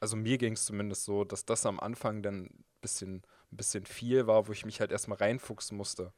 also 0.00 0.16
mir 0.16 0.38
ging 0.38 0.54
es 0.54 0.64
zumindest 0.64 1.04
so, 1.04 1.24
dass 1.24 1.44
das 1.44 1.66
am 1.66 1.78
Anfang 1.78 2.22
dann 2.22 2.44
ein 2.44 2.64
bisschen, 2.80 3.22
ein 3.52 3.56
bisschen 3.56 3.84
viel 3.84 4.26
war, 4.26 4.48
wo 4.48 4.52
ich 4.52 4.64
mich 4.64 4.80
halt 4.80 4.90
erstmal 4.90 5.18
reinfuchsen 5.18 5.76
musste. 5.76 6.12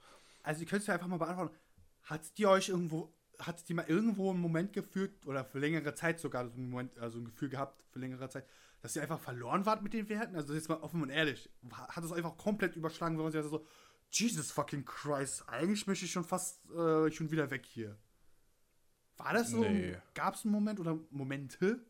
Also 0.45 0.61
ihr 0.61 0.67
könnt 0.67 0.83
es 0.83 0.87
ja 0.87 0.95
einfach 0.95 1.09
mal 1.09 1.19
beantworten. 1.19 1.57
Hat 2.05 2.39
die 2.39 2.47
euch 2.47 2.69
irgendwo, 2.69 3.13
hat 3.47 3.59
es 3.59 3.65
die 3.65 3.75
mal 3.75 3.87
irgendwo 3.87 4.31
einen 4.31 4.41
Moment 4.41 4.73
gefühlt 4.73 5.27
oder 5.27 5.45
für 5.45 5.59
längere 5.59 5.95
Zeit 5.95 6.21
sogar 6.21 6.49
so 6.49 6.55
einen 6.55 6.71
Moment, 6.71 6.99
also 6.99 7.19
ein 7.19 7.25
Gefühl 7.25 7.49
gehabt 7.49 7.85
für 7.91 7.99
längere 7.99 8.29
Zeit, 8.29 8.47
dass 8.81 8.97
ihr 8.97 9.03
einfach 9.03 9.21
verloren 9.21 9.67
wart 9.67 9.83
mit 9.83 9.93
den 9.93 10.09
Werten? 10.09 10.37
Also 10.37 10.55
jetzt 10.55 10.69
mal 10.69 10.77
offen 10.77 11.03
und 11.03 11.11
ehrlich, 11.11 11.51
hat 11.71 12.05
es 12.05 12.13
einfach 12.13 12.37
komplett 12.37 12.77
überschlagen, 12.77 13.17
wenn 13.17 13.25
man 13.25 13.33
sich 13.33 13.43
also 13.43 13.59
so, 13.59 13.67
Jesus 14.11 14.51
fucking 14.51 14.85
Christ, 14.85 15.49
eigentlich 15.49 15.87
möchte 15.87 16.05
ich 16.05 16.13
schon 16.13 16.25
fast 16.25 16.69
äh, 16.71 17.11
schon 17.11 17.31
wieder 17.31 17.51
weg 17.51 17.65
hier. 17.65 17.99
War 19.17 19.33
das 19.33 19.51
so? 19.51 19.61
Nee. 19.61 19.97
Gab 20.15 20.35
es 20.35 20.45
einen 20.45 20.53
Moment 20.53 20.81
oder 20.81 20.99
Momente? 21.11 21.85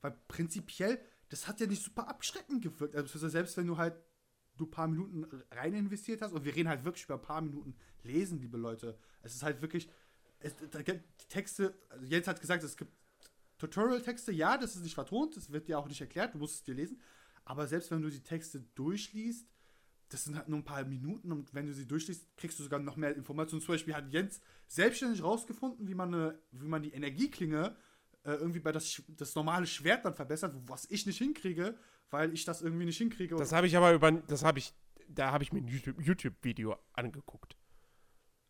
Weil 0.00 0.16
prinzipiell, 0.28 1.00
das 1.30 1.48
hat 1.48 1.60
ja 1.60 1.66
nicht 1.66 1.82
super 1.82 2.08
abschreckend 2.08 2.62
gewirkt. 2.62 2.94
Also 2.94 3.28
selbst 3.28 3.56
wenn 3.56 3.66
du 3.66 3.78
halt 3.78 3.94
du 4.56 4.66
ein 4.66 4.70
paar 4.70 4.86
Minuten 4.86 5.42
rein 5.50 5.74
investiert 5.74 6.22
hast, 6.22 6.32
und 6.32 6.44
wir 6.44 6.54
reden 6.54 6.68
halt 6.68 6.84
wirklich 6.84 7.04
über 7.04 7.14
ein 7.14 7.22
paar 7.22 7.40
Minuten 7.40 7.76
lesen, 8.02 8.38
liebe 8.40 8.56
Leute. 8.56 8.98
Es 9.22 9.34
ist 9.34 9.42
halt 9.42 9.62
wirklich, 9.62 9.90
es, 10.40 10.54
da 10.70 10.82
gibt 10.82 11.28
Texte, 11.28 11.74
also 11.88 12.04
Jens 12.04 12.26
hat 12.26 12.40
gesagt, 12.40 12.62
es 12.62 12.76
gibt 12.76 12.92
Tutorial-Texte, 13.58 14.32
ja, 14.32 14.58
das 14.58 14.76
ist 14.76 14.82
nicht 14.82 14.94
vertont, 14.94 15.36
das 15.36 15.50
wird 15.50 15.68
dir 15.68 15.78
auch 15.78 15.88
nicht 15.88 16.00
erklärt, 16.00 16.34
du 16.34 16.38
musst 16.38 16.56
es 16.56 16.62
dir 16.64 16.74
lesen. 16.74 17.00
Aber 17.44 17.66
selbst 17.66 17.90
wenn 17.90 18.02
du 18.02 18.10
die 18.10 18.22
Texte 18.22 18.60
durchliest, 18.74 19.46
das 20.08 20.24
sind 20.24 20.36
halt 20.36 20.48
nur 20.48 20.58
ein 20.58 20.64
paar 20.64 20.84
Minuten 20.84 21.32
und 21.32 21.54
wenn 21.54 21.66
du 21.66 21.72
sie 21.72 21.86
durchliest, 21.86 22.36
kriegst 22.36 22.58
du 22.58 22.62
sogar 22.62 22.78
noch 22.78 22.96
mehr 22.96 23.14
Informationen. 23.16 23.62
Zum 23.62 23.74
Beispiel 23.74 23.94
hat 23.94 24.12
Jens 24.12 24.40
selbstständig 24.68 25.22
rausgefunden, 25.22 25.88
wie 25.88 25.94
man, 25.94 26.14
eine, 26.14 26.38
wie 26.52 26.68
man 26.68 26.82
die 26.82 26.92
Energieklinge 26.92 27.76
äh, 28.24 28.32
irgendwie 28.32 28.60
bei 28.60 28.72
das, 28.72 29.02
das 29.08 29.34
normale 29.34 29.66
Schwert 29.66 30.04
dann 30.04 30.14
verbessert, 30.14 30.54
was 30.66 30.90
ich 30.90 31.06
nicht 31.06 31.18
hinkriege, 31.18 31.76
weil 32.10 32.32
ich 32.32 32.44
das 32.44 32.62
irgendwie 32.62 32.84
nicht 32.84 32.98
hinkriege. 32.98 33.36
Das 33.36 33.52
habe 33.52 33.66
ich 33.66 33.76
aber 33.76 33.92
über, 33.92 34.12
das 34.12 34.44
habe 34.44 34.58
ich, 34.58 34.72
da 35.08 35.32
habe 35.32 35.42
ich 35.42 35.52
mir 35.52 35.60
ein 35.60 35.68
YouTube-Video 35.68 36.70
YouTube 36.70 36.84
angeguckt. 36.92 37.56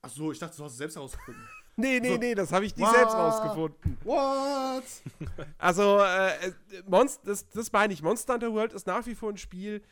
Ach 0.02 0.10
so, 0.10 0.32
ich 0.32 0.38
dachte, 0.38 0.56
du 0.56 0.64
hast 0.64 0.72
es 0.72 0.78
selbst 0.78 0.96
herausgefunden. 0.96 1.48
nee, 1.76 2.00
nee, 2.00 2.18
nee, 2.18 2.34
das 2.34 2.52
habe 2.52 2.64
ich 2.64 2.76
nicht 2.76 2.90
selbst 2.90 3.14
rausgefunden. 3.14 3.98
What? 4.04 4.84
Also, 5.58 6.00
äh, 6.00 6.52
Monst 6.86 7.26
das, 7.26 7.48
das 7.48 7.72
meine 7.72 7.92
ich. 7.92 8.02
Monster 8.02 8.34
Hunter 8.34 8.52
World 8.52 8.72
ist 8.72 8.86
nach 8.86 9.06
wie 9.06 9.14
vor 9.14 9.30
ein 9.30 9.36
Spiel, 9.36 9.82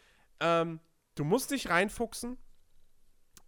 ähm, 0.40 0.80
du 1.14 1.24
musst 1.24 1.50
dich 1.50 1.68
reinfuchsen. 1.68 2.36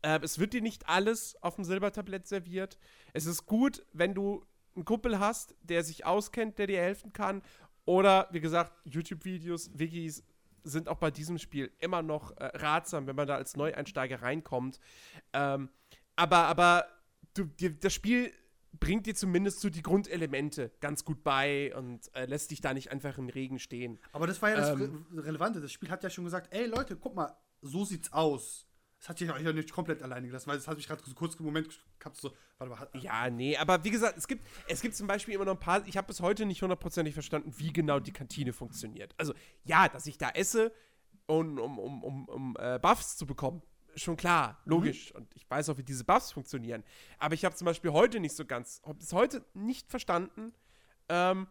Äh, 0.03 0.20
es 0.22 0.39
wird 0.39 0.53
dir 0.53 0.62
nicht 0.62 0.89
alles 0.89 1.37
auf 1.43 1.57
dem 1.57 1.64
Silbertablett 1.64 2.26
serviert. 2.26 2.78
Es 3.12 3.26
ist 3.26 3.47
gut, 3.47 3.85
wenn 3.93 4.14
du 4.14 4.45
einen 4.74 4.85
Kumpel 4.85 5.18
hast, 5.18 5.55
der 5.62 5.85
sich 5.85 6.05
auskennt, 6.07 6.59
der 6.59 6.66
dir 6.66 6.80
helfen 6.80 7.12
kann. 7.12 7.43
Oder, 7.85 8.28
wie 8.30 8.41
gesagt, 8.41 8.72
YouTube-Videos, 8.85 9.70
Wikis 9.74 10.24
sind 10.62 10.89
auch 10.89 10.97
bei 10.97 11.11
diesem 11.11 11.39
Spiel 11.39 11.70
immer 11.78 12.03
noch 12.03 12.30
äh, 12.37 12.45
ratsam, 12.57 13.07
wenn 13.07 13.16
man 13.16 13.26
da 13.26 13.37
als 13.37 13.57
Neueinsteiger 13.57 14.22
reinkommt. 14.22 14.80
Ähm, 15.32 15.68
aber, 16.16 16.39
aber 16.39 16.87
du, 17.35 17.45
dir, 17.45 17.70
das 17.78 17.93
Spiel 17.93 18.32
bringt 18.80 19.07
dir 19.07 19.14
zumindest 19.14 19.61
so 19.61 19.70
die 19.70 19.82
Grundelemente 19.82 20.72
ganz 20.80 21.05
gut 21.05 21.22
bei 21.22 21.74
und 21.76 22.14
äh, 22.14 22.26
lässt 22.26 22.51
dich 22.51 22.61
da 22.61 22.74
nicht 22.74 22.91
einfach 22.91 23.18
im 23.18 23.28
Regen 23.28 23.59
stehen. 23.59 23.99
Aber 24.12 24.26
das 24.26 24.41
war 24.43 24.51
ja 24.51 24.57
das 24.57 24.70
ähm, 24.70 25.07
Re 25.12 25.24
Relevante. 25.26 25.61
Das 25.61 25.72
Spiel 25.72 25.91
hat 25.91 26.03
ja 26.03 26.11
schon 26.11 26.24
gesagt, 26.24 26.53
ey 26.53 26.66
Leute, 26.66 26.97
guck 26.97 27.14
mal, 27.14 27.37
so 27.62 27.85
sieht's 27.85 28.12
aus. 28.12 28.66
Das 28.99 29.11
hat 29.11 29.18
sich 29.18 29.28
ja 29.28 29.53
nicht 29.53 29.70
komplett 29.70 30.03
alleine 30.03 30.26
gelassen, 30.26 30.49
weil 30.49 30.57
das 30.57 30.66
hat 30.66 30.78
mich 30.78 30.87
gerade 30.87 31.03
so 31.05 31.14
kurz 31.14 31.35
im 31.35 31.45
Moment 31.45 31.68
gehabt, 31.99 32.16
so, 32.16 32.32
warte 32.57 32.70
mal. 32.70 32.80
Hat, 32.80 32.95
ja, 32.95 33.28
nee, 33.28 33.55
aber 33.57 33.85
wie 33.85 33.91
gesagt, 33.91 34.16
es 34.16 34.26
gibt, 34.26 34.47
es 34.66 34.80
gibt 34.80 34.97
zum 34.97 35.07
Beispiel 35.07 35.35
immer 35.35 35.45
noch 35.45 35.53
ein 35.53 35.61
paar, 35.61 35.87
ich 35.87 35.99
habe 35.99 36.07
bis 36.07 36.20
heute 36.20 36.47
nicht 36.47 36.62
hundertprozentig 36.62 37.12
verstanden, 37.12 37.53
wie 37.59 37.70
genau 37.70 38.01
die 38.01 38.12
Kantine 38.12 38.55
funktioniert. 38.55 39.14
Also, 39.18 39.35
ja, 39.64 39.91
dass 39.91 40.07
ich 40.07 40.16
da 40.16 40.30
esse, 40.30 40.72
um, 41.26 41.59
um, 41.59 41.78
um, 41.78 42.03
um, 42.03 42.28
um 42.28 42.57
äh, 42.59 42.78
Buffs 42.78 43.18
zu 43.18 43.26
bekommen, 43.26 43.62
schon 43.97 44.16
klar, 44.16 44.61
logisch. 44.64 45.12
Mhm. 45.12 45.18
Und 45.18 45.34
ich 45.34 45.49
weiß 45.49 45.68
auch, 45.68 45.78
wie 45.78 45.82
diese 45.82 46.05
Buffs 46.05 46.32
funktionieren. 46.32 46.82
Aber 47.18 47.34
ich 47.34 47.45
habe 47.45 47.55
zum 47.55 47.66
Beispiel 47.66 47.92
heute 47.92 48.20
nicht 48.20 48.36
so 48.36 48.45
ganz, 48.45 48.82
habe 48.84 48.99
bis 48.99 49.12
heute 49.12 49.45
nicht 49.55 49.90
verstanden, 49.90 50.53
ähm, 51.09 51.47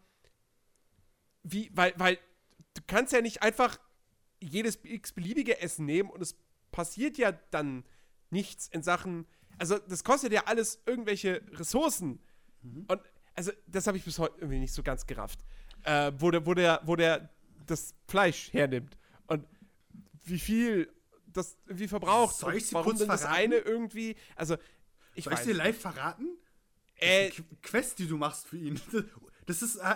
wie, 1.44 1.70
weil, 1.74 1.94
weil 1.98 2.18
du 2.74 2.82
kannst 2.88 3.14
ja 3.14 3.22
nicht 3.22 3.42
einfach 3.42 3.78
jedes 4.40 4.80
x-beliebige 4.84 5.62
Essen 5.62 5.86
nehmen 5.86 6.10
und 6.10 6.22
es 6.22 6.36
passiert 6.72 7.18
ja 7.18 7.32
dann 7.52 7.84
nichts 8.30 8.68
in 8.68 8.84
Sachen. 8.84 9.26
Also, 9.58 9.78
das 9.78 10.04
kostet 10.04 10.34
ja 10.34 10.44
alles 10.46 10.82
irgendwelche 10.86 11.42
Ressourcen. 11.52 12.20
Mhm. 12.62 12.86
Und 12.88 13.02
also, 13.36 13.52
das 13.68 13.88
habe 13.88 13.98
ich 13.98 14.04
bis 14.04 14.20
heute 14.20 14.36
irgendwie 14.40 14.60
nicht 14.60 14.74
so 14.74 14.84
ganz 14.84 15.06
gerafft. 15.06 15.40
Äh, 15.84 16.12
wo, 16.18 16.32
der, 16.32 16.46
wo, 16.46 16.54
der, 16.54 16.82
wo 16.84 16.96
der 16.96 17.30
das 17.66 17.94
Fleisch 18.08 18.52
hernimmt. 18.54 18.98
Und 19.28 19.46
wie 20.26 20.40
viel 20.40 20.92
das 21.34 21.58
irgendwie 21.66 21.88
verbraucht. 21.88 22.36
Soll 22.36 22.56
ich 22.56 22.68
sie 22.68 22.74
warum 22.76 22.86
kurz 22.88 23.00
denn 23.00 23.08
verraten? 23.08 23.24
das 23.30 23.38
eine 23.38 23.56
irgendwie. 23.58 24.16
Also, 24.36 24.56
ich 25.16 25.26
Soll 25.26 25.34
ich 25.34 25.40
weiß. 25.40 25.46
dir 25.46 25.54
live 25.56 25.80
verraten? 25.80 26.28
Äh, 26.96 27.30
Das 27.30 27.40
ist 27.40 27.46
eine 27.50 27.58
Quest, 27.62 28.00
die 28.00 28.08
du 28.08 28.18
machst 28.18 28.48
für 28.48 28.58
ihn. 28.58 28.80
Das 29.46 29.62
ist. 29.62 29.76
Äh, 29.76 29.96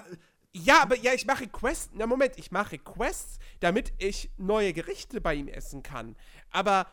Ja, 0.53 0.81
aber 0.81 0.97
ja, 0.97 1.13
ich 1.13 1.25
mache 1.25 1.47
Quests. 1.47 1.91
Na, 1.93 2.05
Moment, 2.05 2.33
ich 2.37 2.51
mache 2.51 2.77
Quests, 2.77 3.39
damit 3.61 3.93
ich 3.97 4.29
neue 4.37 4.73
Gerichte 4.73 5.21
bei 5.21 5.35
ihm 5.35 5.47
essen 5.47 5.83
kann. 5.83 6.15
Aber, 6.49 6.85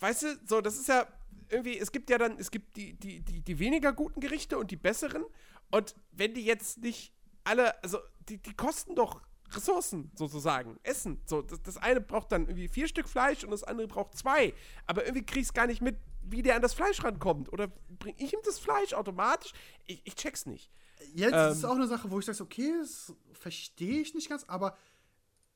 weißt 0.00 0.22
du, 0.22 0.40
so, 0.46 0.60
das 0.60 0.76
ist 0.78 0.88
ja 0.88 1.06
irgendwie, 1.50 1.78
es 1.78 1.92
gibt 1.92 2.10
ja 2.10 2.18
dann, 2.18 2.38
es 2.38 2.50
gibt 2.50 2.76
die, 2.76 2.94
die, 2.94 3.20
die, 3.20 3.42
die 3.42 3.58
weniger 3.58 3.92
guten 3.92 4.20
Gerichte 4.20 4.58
und 4.58 4.70
die 4.70 4.76
besseren. 4.76 5.24
Und 5.70 5.94
wenn 6.12 6.34
die 6.34 6.44
jetzt 6.44 6.78
nicht 6.78 7.12
alle, 7.44 7.80
also, 7.82 7.98
die, 8.28 8.38
die 8.38 8.54
kosten 8.54 8.94
doch 8.94 9.22
Ressourcen, 9.54 10.10
sozusagen. 10.14 10.78
Essen. 10.82 11.20
So, 11.26 11.42
das, 11.42 11.60
das 11.62 11.76
eine 11.76 12.00
braucht 12.00 12.32
dann 12.32 12.42
irgendwie 12.42 12.68
vier 12.68 12.88
Stück 12.88 13.08
Fleisch 13.08 13.44
und 13.44 13.50
das 13.50 13.64
andere 13.64 13.88
braucht 13.88 14.16
zwei. 14.16 14.54
Aber 14.86 15.04
irgendwie 15.04 15.24
krieg 15.26 15.42
ich's 15.42 15.52
gar 15.52 15.66
nicht 15.66 15.80
mit, 15.82 15.96
wie 16.22 16.42
der 16.42 16.56
an 16.56 16.62
das 16.62 16.74
Fleisch 16.74 17.02
rankommt. 17.02 17.52
Oder 17.52 17.68
bring 17.98 18.14
ich 18.18 18.32
ihm 18.32 18.40
das 18.44 18.58
Fleisch 18.58 18.92
automatisch? 18.94 19.52
Ich, 19.86 20.02
ich 20.04 20.14
check's 20.14 20.46
nicht. 20.46 20.70
Jetzt 21.14 21.34
ist 21.34 21.56
es 21.58 21.62
Ähm. 21.64 21.70
auch 21.70 21.74
eine 21.76 21.86
Sache, 21.86 22.10
wo 22.10 22.18
ich 22.18 22.26
sage, 22.26 22.42
okay, 22.42 22.72
das 22.78 23.12
verstehe 23.32 24.00
ich 24.00 24.14
nicht 24.14 24.28
ganz, 24.28 24.44
aber 24.44 24.76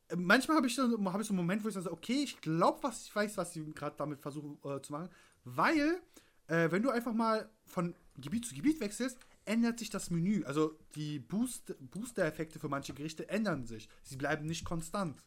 äh, 0.09 0.17
manchmal 0.17 0.57
habe 0.57 0.67
ich, 0.67 0.75
so- 0.75 0.83
hab 1.05 1.21
ich 1.21 1.27
so 1.27 1.33
einen 1.33 1.37
Moment, 1.37 1.63
wo 1.63 1.69
ich 1.69 1.75
sage, 1.75 1.93
okay, 1.93 2.23
ich 2.25 2.41
glaube, 2.41 2.83
was 2.83 3.05
ich 3.05 3.15
weiß, 3.15 3.37
was 3.37 3.53
sie 3.53 3.65
gerade 3.75 3.95
damit 3.97 4.21
versuchen 4.21 4.59
äh, 4.65 4.81
zu 4.81 4.93
machen, 4.93 5.11
weil, 5.45 6.01
äh, 6.47 6.71
wenn 6.71 6.83
du 6.83 6.91
einfach 6.91 7.13
mal 7.13 7.51
von 7.67 7.95
Gebiet 8.17 8.47
zu 8.47 8.55
Gebiet 8.55 8.81
wechselst, 8.81 9.19
ändert 9.45 9.79
sich 9.79 9.91
das 9.91 10.11
Menü. 10.11 10.45
Also 10.45 10.79
die 10.95 11.19
Boost 11.19 11.75
Booster-Effekte 11.91 12.59
für 12.59 12.69
manche 12.69 12.95
Gerichte 12.95 13.29
ändern 13.29 13.67
sich. 13.67 13.89
Sie 14.03 14.17
bleiben 14.17 14.47
nicht 14.47 14.65
konstant. 14.65 15.23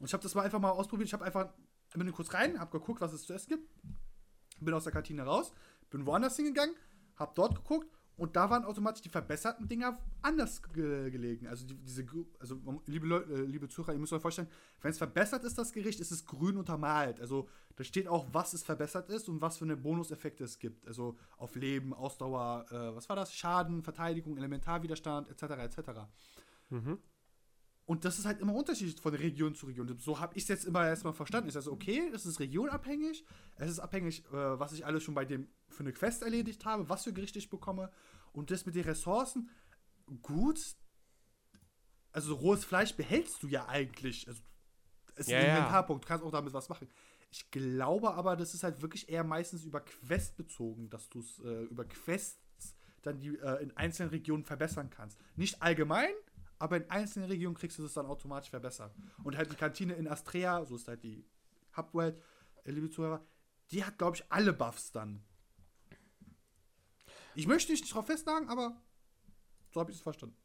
Und 0.00 0.06
ich 0.06 0.12
habe 0.12 0.22
das 0.22 0.34
mal 0.34 0.42
einfach 0.42 0.60
mal 0.60 0.70
ausprobiert. 0.70 1.08
Ich 1.08 1.12
habe 1.12 1.24
einfach, 1.24 1.52
bin 1.94 2.10
kurz 2.12 2.32
rein, 2.34 2.58
habe 2.58 2.78
geguckt, 2.78 3.00
was 3.00 3.12
es 3.12 3.24
zu 3.26 3.32
essen 3.32 3.50
gibt, 3.50 3.70
bin 4.60 4.74
aus 4.74 4.84
der 4.84 4.92
Kantine 4.92 5.22
raus, 5.22 5.52
bin 5.90 6.06
woanders 6.06 6.36
hingegangen, 6.36 6.74
habe 7.16 7.32
dort 7.34 7.56
geguckt 7.56 7.97
und 8.18 8.34
da 8.34 8.50
waren 8.50 8.64
automatisch 8.64 9.00
die 9.02 9.08
verbesserten 9.08 9.68
Dinger 9.68 9.98
anders 10.22 10.60
ge 10.74 11.10
gelegen. 11.10 11.46
Also 11.46 11.66
die, 11.66 11.74
diese, 11.76 12.04
also 12.40 12.60
liebe 12.86 13.06
Leute, 13.06 13.32
äh, 13.32 13.42
liebe 13.42 13.68
Zuhörer, 13.68 13.92
ihr 13.94 13.98
müsst 14.00 14.12
euch 14.12 14.20
vorstellen, 14.20 14.48
wenn 14.82 14.90
es 14.90 14.98
verbessert 14.98 15.44
ist, 15.44 15.56
das 15.56 15.72
Gericht, 15.72 16.00
ist 16.00 16.10
es 16.10 16.26
grün 16.26 16.56
untermalt. 16.56 17.20
Also 17.20 17.48
da 17.76 17.84
steht 17.84 18.08
auch, 18.08 18.26
was 18.32 18.54
es 18.54 18.64
verbessert 18.64 19.08
ist 19.08 19.28
und 19.28 19.40
was 19.40 19.58
für 19.58 19.64
eine 19.64 19.76
Bonuseffekte 19.76 20.42
es 20.42 20.58
gibt. 20.58 20.86
Also 20.86 21.16
auf 21.36 21.54
Leben, 21.54 21.94
Ausdauer, 21.94 22.66
äh, 22.70 22.96
was 22.96 23.08
war 23.08 23.16
das? 23.16 23.32
Schaden, 23.32 23.82
Verteidigung, 23.82 24.36
Elementarwiderstand, 24.36 25.28
etc. 25.30 25.42
etc. 25.78 25.90
Und 27.88 28.04
das 28.04 28.18
ist 28.18 28.26
halt 28.26 28.38
immer 28.42 28.54
unterschiedlich 28.54 29.00
von 29.00 29.14
Region 29.14 29.54
zu 29.54 29.64
Region. 29.64 29.96
So 29.98 30.20
habe 30.20 30.36
ich 30.36 30.42
es 30.42 30.48
jetzt 30.50 30.66
immer 30.66 30.86
erstmal 30.86 31.14
verstanden. 31.14 31.48
Ich 31.48 31.54
sage 31.54 31.64
so, 31.64 31.72
okay, 31.72 32.10
es 32.12 32.26
ist 32.26 32.38
regionabhängig. 32.38 33.24
Es 33.56 33.70
ist 33.70 33.78
abhängig, 33.78 34.26
äh, 34.26 34.32
was 34.32 34.74
ich 34.74 34.84
alles 34.84 35.02
schon 35.02 35.14
bei 35.14 35.24
dem 35.24 35.48
für 35.70 35.84
eine 35.84 35.94
Quest 35.94 36.20
erledigt 36.22 36.66
habe, 36.66 36.90
was 36.90 37.04
für 37.04 37.14
Gerichte 37.14 37.38
ich 37.38 37.48
bekomme. 37.48 37.90
Und 38.32 38.50
das 38.50 38.66
mit 38.66 38.74
den 38.74 38.84
Ressourcen, 38.84 39.48
gut. 40.20 40.60
Also 42.12 42.34
rohes 42.34 42.66
Fleisch 42.66 42.94
behältst 42.94 43.42
du 43.42 43.48
ja 43.48 43.66
eigentlich. 43.68 44.28
Also, 44.28 44.42
es 45.14 45.20
ist 45.20 45.28
Ja, 45.28 45.38
ein. 45.38 45.46
Inventarpunkt, 45.48 46.04
du 46.04 46.08
kannst 46.08 46.22
auch 46.26 46.30
damit 46.30 46.52
was 46.52 46.68
machen. 46.68 46.88
Ich 47.30 47.50
glaube 47.50 48.12
aber, 48.12 48.36
das 48.36 48.52
ist 48.52 48.64
halt 48.64 48.82
wirklich 48.82 49.08
eher 49.08 49.24
meistens 49.24 49.64
über 49.64 49.80
Quest 49.80 50.36
bezogen, 50.36 50.90
dass 50.90 51.08
du 51.08 51.20
es 51.20 51.38
äh, 51.38 51.62
über 51.64 51.86
Quests 51.86 52.76
dann 53.00 53.18
die 53.18 53.28
äh, 53.38 53.62
in 53.62 53.74
einzelnen 53.78 54.10
Regionen 54.10 54.44
verbessern 54.44 54.90
kannst. 54.90 55.18
Nicht 55.36 55.62
allgemein, 55.62 56.10
aber 56.58 56.76
in 56.76 56.90
einzelnen 56.90 57.28
Regionen 57.28 57.56
kriegst 57.56 57.78
du 57.78 57.82
das 57.82 57.94
dann 57.94 58.06
automatisch 58.06 58.50
verbessert. 58.50 58.94
Und 59.22 59.36
halt 59.36 59.50
die 59.50 59.56
Kantine 59.56 59.94
in 59.94 60.08
Astrea, 60.08 60.64
so 60.64 60.76
ist 60.76 60.88
halt 60.88 61.02
die 61.02 61.24
Hubwelt, 61.76 62.20
äh, 62.64 62.70
liebe 62.70 62.90
Zuhörer, 62.90 63.24
die 63.70 63.84
hat, 63.84 63.98
glaube 63.98 64.16
ich, 64.16 64.24
alle 64.28 64.52
Buffs 64.52 64.92
dann. 64.92 65.22
Ich 67.34 67.46
möchte 67.46 67.72
nicht 67.72 67.92
drauf 67.92 68.06
festnageln, 68.06 68.48
aber 68.48 68.76
so 69.72 69.80
habe 69.80 69.90
ich 69.90 69.98
es 69.98 70.02
verstanden. 70.02 70.36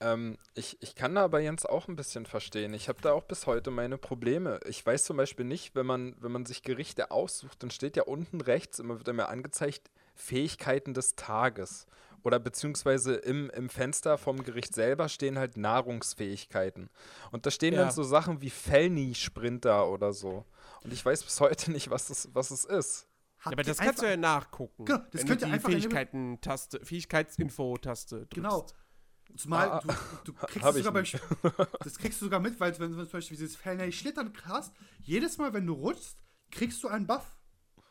Ähm, 0.00 0.38
ich, 0.54 0.78
ich 0.80 0.94
kann 0.94 1.14
da 1.14 1.24
aber 1.24 1.40
Jens 1.40 1.66
auch 1.66 1.86
ein 1.88 1.96
bisschen 1.96 2.24
verstehen. 2.24 2.72
Ich 2.72 2.88
habe 2.88 3.02
da 3.02 3.12
auch 3.12 3.24
bis 3.24 3.46
heute 3.46 3.70
meine 3.70 3.98
Probleme. 3.98 4.58
Ich 4.66 4.84
weiß 4.84 5.04
zum 5.04 5.18
Beispiel 5.18 5.44
nicht, 5.44 5.74
wenn 5.74 5.84
man, 5.84 6.16
wenn 6.20 6.32
man 6.32 6.46
sich 6.46 6.62
Gerichte 6.62 7.10
aussucht, 7.10 7.62
dann 7.62 7.70
steht 7.70 7.96
ja 7.96 8.04
unten 8.04 8.40
rechts, 8.40 8.78
immer 8.78 8.96
wird 8.96 9.14
mir 9.14 9.28
angezeigt, 9.28 9.90
Fähigkeiten 10.14 10.94
des 10.94 11.16
Tages. 11.16 11.86
Oder 12.22 12.38
beziehungsweise 12.38 13.14
im, 13.14 13.48
im 13.50 13.68
Fenster 13.70 14.18
vom 14.18 14.42
Gericht 14.42 14.74
selber 14.74 15.08
stehen 15.08 15.38
halt 15.38 15.56
Nahrungsfähigkeiten. 15.56 16.90
Und 17.32 17.46
da 17.46 17.50
stehen 17.50 17.74
Ja. 17.74 17.80
dann 17.84 17.90
so 17.92 18.02
Sachen 18.02 18.40
wie 18.42 18.50
Fellni-Sprinter 18.50 19.88
oder 19.88 20.12
so. 20.12 20.44
Und 20.82 20.92
ich 20.92 21.04
weiß 21.04 21.22
bis 21.24 21.40
heute 21.40 21.70
nicht, 21.72 21.90
was 21.90 22.10
es, 22.10 22.28
was 22.32 22.50
es 22.50 22.64
ist. 22.64 23.06
Ja, 23.44 23.52
aber 23.52 23.62
das 23.62 23.78
kannst 23.78 24.02
du 24.02 24.06
ja 24.06 24.16
nachgucken. 24.18 24.84
Genau, 24.84 24.98
das 25.10 25.22
wenn 25.22 25.28
könnt 25.28 25.40
du 25.42 25.46
ihr 25.46 25.48
die 25.48 25.54
einfach 25.54 25.70
Fähigkeiten-Taste, 25.70 26.80
Fähigkeitsinfo-Taste 26.84 28.16
drückst. 28.16 28.34
Genau. 28.34 28.66
Zumal 29.36 29.70
Ah, 29.70 29.80
du, 30.24 30.32
du 30.32 30.32
kriegst 30.46 30.66
es 30.68 30.74
sogar 30.76 30.92
beim 30.92 31.02
nicht. 31.02 31.14
Sp- 31.14 31.78
Das 31.84 31.98
kriegst 31.98 32.20
du 32.20 32.26
sogar 32.26 32.40
mit, 32.40 32.58
weil 32.60 32.76
wenn 32.80 32.90
du 32.92 33.02
zum 33.04 33.12
Beispiel 33.12 33.36
dieses 33.36 33.56
Fellnay 33.56 33.92
Schlittern 33.92 34.32
hast, 34.44 34.74
jedes 34.98 35.38
Mal, 35.38 35.52
wenn 35.54 35.66
du 35.66 35.72
rutschst, 35.74 36.18
kriegst 36.50 36.82
du 36.82 36.88
einen 36.88 37.06
Buff. 37.06 37.38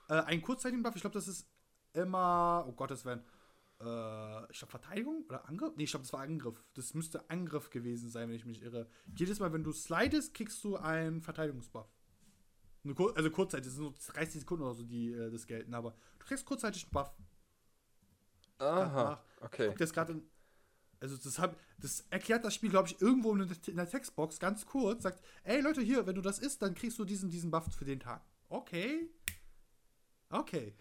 Äh, 0.09 0.15
einen 0.21 0.41
kurzzeitigen 0.41 0.83
Buff. 0.83 0.95
Ich 0.95 1.01
glaube, 1.01 1.13
das 1.13 1.27
ist 1.27 1.47
immer. 1.93 2.65
Oh 2.67 2.73
Gottes 2.73 3.05
Willen. 3.05 3.23
Äh, 3.81 4.51
ich 4.51 4.57
glaube, 4.59 4.71
Verteidigung 4.71 5.23
oder 5.27 5.47
Angriff? 5.47 5.73
Nee, 5.75 5.83
ich 5.83 5.91
glaube, 5.91 6.03
das 6.03 6.13
war 6.13 6.21
Angriff. 6.21 6.63
Das 6.73 6.93
müsste 6.93 7.29
Angriff 7.29 7.69
gewesen 7.69 8.09
sein, 8.09 8.29
wenn 8.29 8.35
ich 8.35 8.45
mich 8.45 8.61
irre. 8.61 8.89
Jedes 9.15 9.39
Mal, 9.39 9.53
wenn 9.53 9.63
du 9.63 9.71
slidest, 9.71 10.33
kriegst 10.33 10.63
du 10.63 10.75
einen 10.77 11.21
Verteidigungsbuff. 11.21 11.87
Kur 12.95 13.15
also 13.15 13.29
kurzzeitig, 13.29 13.65
das 13.65 13.75
sind 13.75 13.83
nur 13.83 13.93
30 13.93 14.41
Sekunden 14.41 14.63
oder 14.63 14.73
so, 14.73 14.83
die 14.83 15.11
äh, 15.11 15.29
das 15.29 15.45
gelten, 15.45 15.73
aber 15.73 15.95
du 16.17 16.25
kriegst 16.25 16.45
kurzzeitig 16.45 16.83
einen 16.83 16.91
Buff. 16.91 17.13
Aha, 18.57 19.23
okay. 19.41 19.67
guck 19.67 19.77
das 19.77 19.93
gerade. 19.93 20.21
Also 21.01 21.15
das, 21.15 21.39
hab, 21.39 21.57
das 21.77 22.01
erklärt 22.09 22.43
das 22.43 22.53
Spiel, 22.53 22.69
glaube 22.69 22.89
ich, 22.89 23.01
irgendwo 23.01 23.31
in 23.33 23.47
der, 23.47 23.57
in 23.67 23.77
der 23.77 23.89
Textbox 23.89 24.37
ganz 24.37 24.65
kurz. 24.65 25.03
Sagt, 25.03 25.23
ey 25.43 25.61
Leute, 25.61 25.81
hier, 25.81 26.05
wenn 26.05 26.15
du 26.15 26.21
das 26.21 26.39
isst, 26.39 26.61
dann 26.61 26.75
kriegst 26.75 26.99
du 26.99 27.05
diesen, 27.05 27.29
diesen 27.29 27.51
Buff 27.51 27.73
für 27.73 27.85
den 27.85 28.01
Tag. 28.01 28.21
Okay. 28.49 29.09
Okay. 30.29 30.75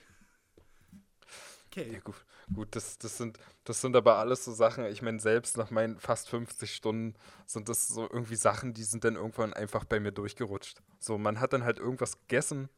Ja, 1.90 1.98
Okay. 1.98 2.00
gut, 2.02 2.16
gut 2.54 2.76
das, 2.76 2.98
das, 2.98 3.18
sind, 3.18 3.38
das 3.64 3.80
sind 3.80 3.94
aber 3.96 4.16
alles 4.16 4.44
so 4.44 4.52
Sachen, 4.52 4.84
ich 4.86 5.02
meine, 5.02 5.20
selbst 5.20 5.56
nach 5.56 5.70
meinen 5.70 5.98
fast 5.98 6.28
50 6.28 6.74
Stunden 6.74 7.14
sind 7.46 7.68
das 7.68 7.88
so 7.88 8.02
irgendwie 8.02 8.36
Sachen, 8.36 8.74
die 8.74 8.84
sind 8.84 9.04
dann 9.04 9.16
irgendwann 9.16 9.52
einfach 9.54 9.84
bei 9.84 10.00
mir 10.00 10.12
durchgerutscht. 10.12 10.82
So, 10.98 11.18
man 11.18 11.40
hat 11.40 11.52
dann 11.52 11.64
halt 11.64 11.78
irgendwas 11.78 12.18
gegessen, 12.20 12.68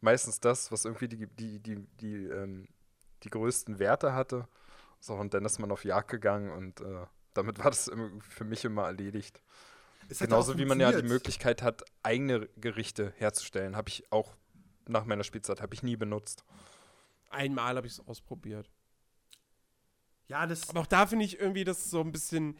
meistens 0.00 0.40
das, 0.40 0.72
was 0.72 0.84
irgendwie 0.84 1.08
die, 1.08 1.26
die, 1.26 1.60
die, 1.60 1.86
die, 2.00 2.24
ähm, 2.26 2.68
die 3.22 3.30
größten 3.30 3.78
Werte 3.78 4.14
hatte. 4.14 4.48
So, 5.00 5.14
und 5.14 5.34
dann 5.34 5.44
ist 5.44 5.58
man 5.58 5.70
auf 5.70 5.84
Jagd 5.84 6.10
gegangen 6.10 6.50
und 6.50 6.80
äh, 6.80 7.06
damit 7.34 7.58
war 7.58 7.70
das 7.70 7.90
für 8.28 8.44
mich 8.44 8.64
immer 8.64 8.84
erledigt. 8.86 9.42
Genauso 10.18 10.58
wie 10.58 10.64
man 10.64 10.80
ja 10.80 10.90
die. 10.92 11.06
Möglichkeit 11.06 11.62
hat, 11.62 11.84
eigene 12.02 12.48
Gerichte 12.56 13.12
herzustellen, 13.18 13.76
habe 13.76 13.90
ich 13.90 14.10
auch 14.10 14.34
nach 14.86 15.04
meiner 15.04 15.22
Spielzeit 15.22 15.60
habe 15.60 15.74
ich 15.74 15.82
nie 15.82 15.96
benutzt. 15.96 16.44
Einmal 17.30 17.76
habe 17.76 17.86
ich 17.86 17.94
es 17.94 18.00
ausprobiert. 18.06 18.70
Ja, 20.28 20.46
das, 20.46 20.68
Aber 20.68 20.80
auch 20.80 20.86
da 20.86 21.06
finde 21.06 21.24
ich 21.24 21.38
irgendwie 21.38 21.64
das 21.64 21.90
so 21.90 22.00
ein 22.00 22.12
bisschen. 22.12 22.58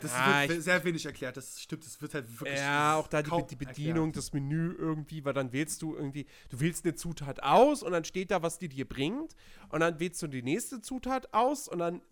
das 0.00 0.12
Ah, 0.12 0.48
wird 0.48 0.62
sehr 0.62 0.82
wenig 0.84 1.06
erklärt. 1.06 1.36
Das 1.36 1.60
stimmt, 1.60 1.84
das 1.86 2.02
wird 2.02 2.14
halt 2.14 2.40
wirklich. 2.40 2.58
Ja, 2.58 2.96
auch 2.96 3.06
da 3.06 3.22
die, 3.22 3.30
die 3.48 3.56
Bedienung, 3.56 4.12
das 4.12 4.32
Menü 4.32 4.74
irgendwie, 4.76 5.24
weil 5.24 5.34
dann 5.34 5.52
wählst 5.52 5.82
du 5.82 5.94
irgendwie, 5.94 6.26
du 6.50 6.58
wählst 6.60 6.84
eine 6.84 6.94
Zutat 6.94 7.42
aus 7.42 7.82
und 7.82 7.92
dann 7.92 8.04
steht 8.04 8.30
da, 8.32 8.42
was 8.42 8.58
die 8.58 8.68
dir 8.68 8.88
bringt. 8.88 9.36
Und 9.68 9.80
dann 9.80 10.00
wählst 10.00 10.20
du 10.22 10.26
die 10.26 10.42
nächste 10.42 10.80
Zutat 10.80 11.32
aus 11.32 11.68
und 11.68 11.78
dann, 11.78 12.02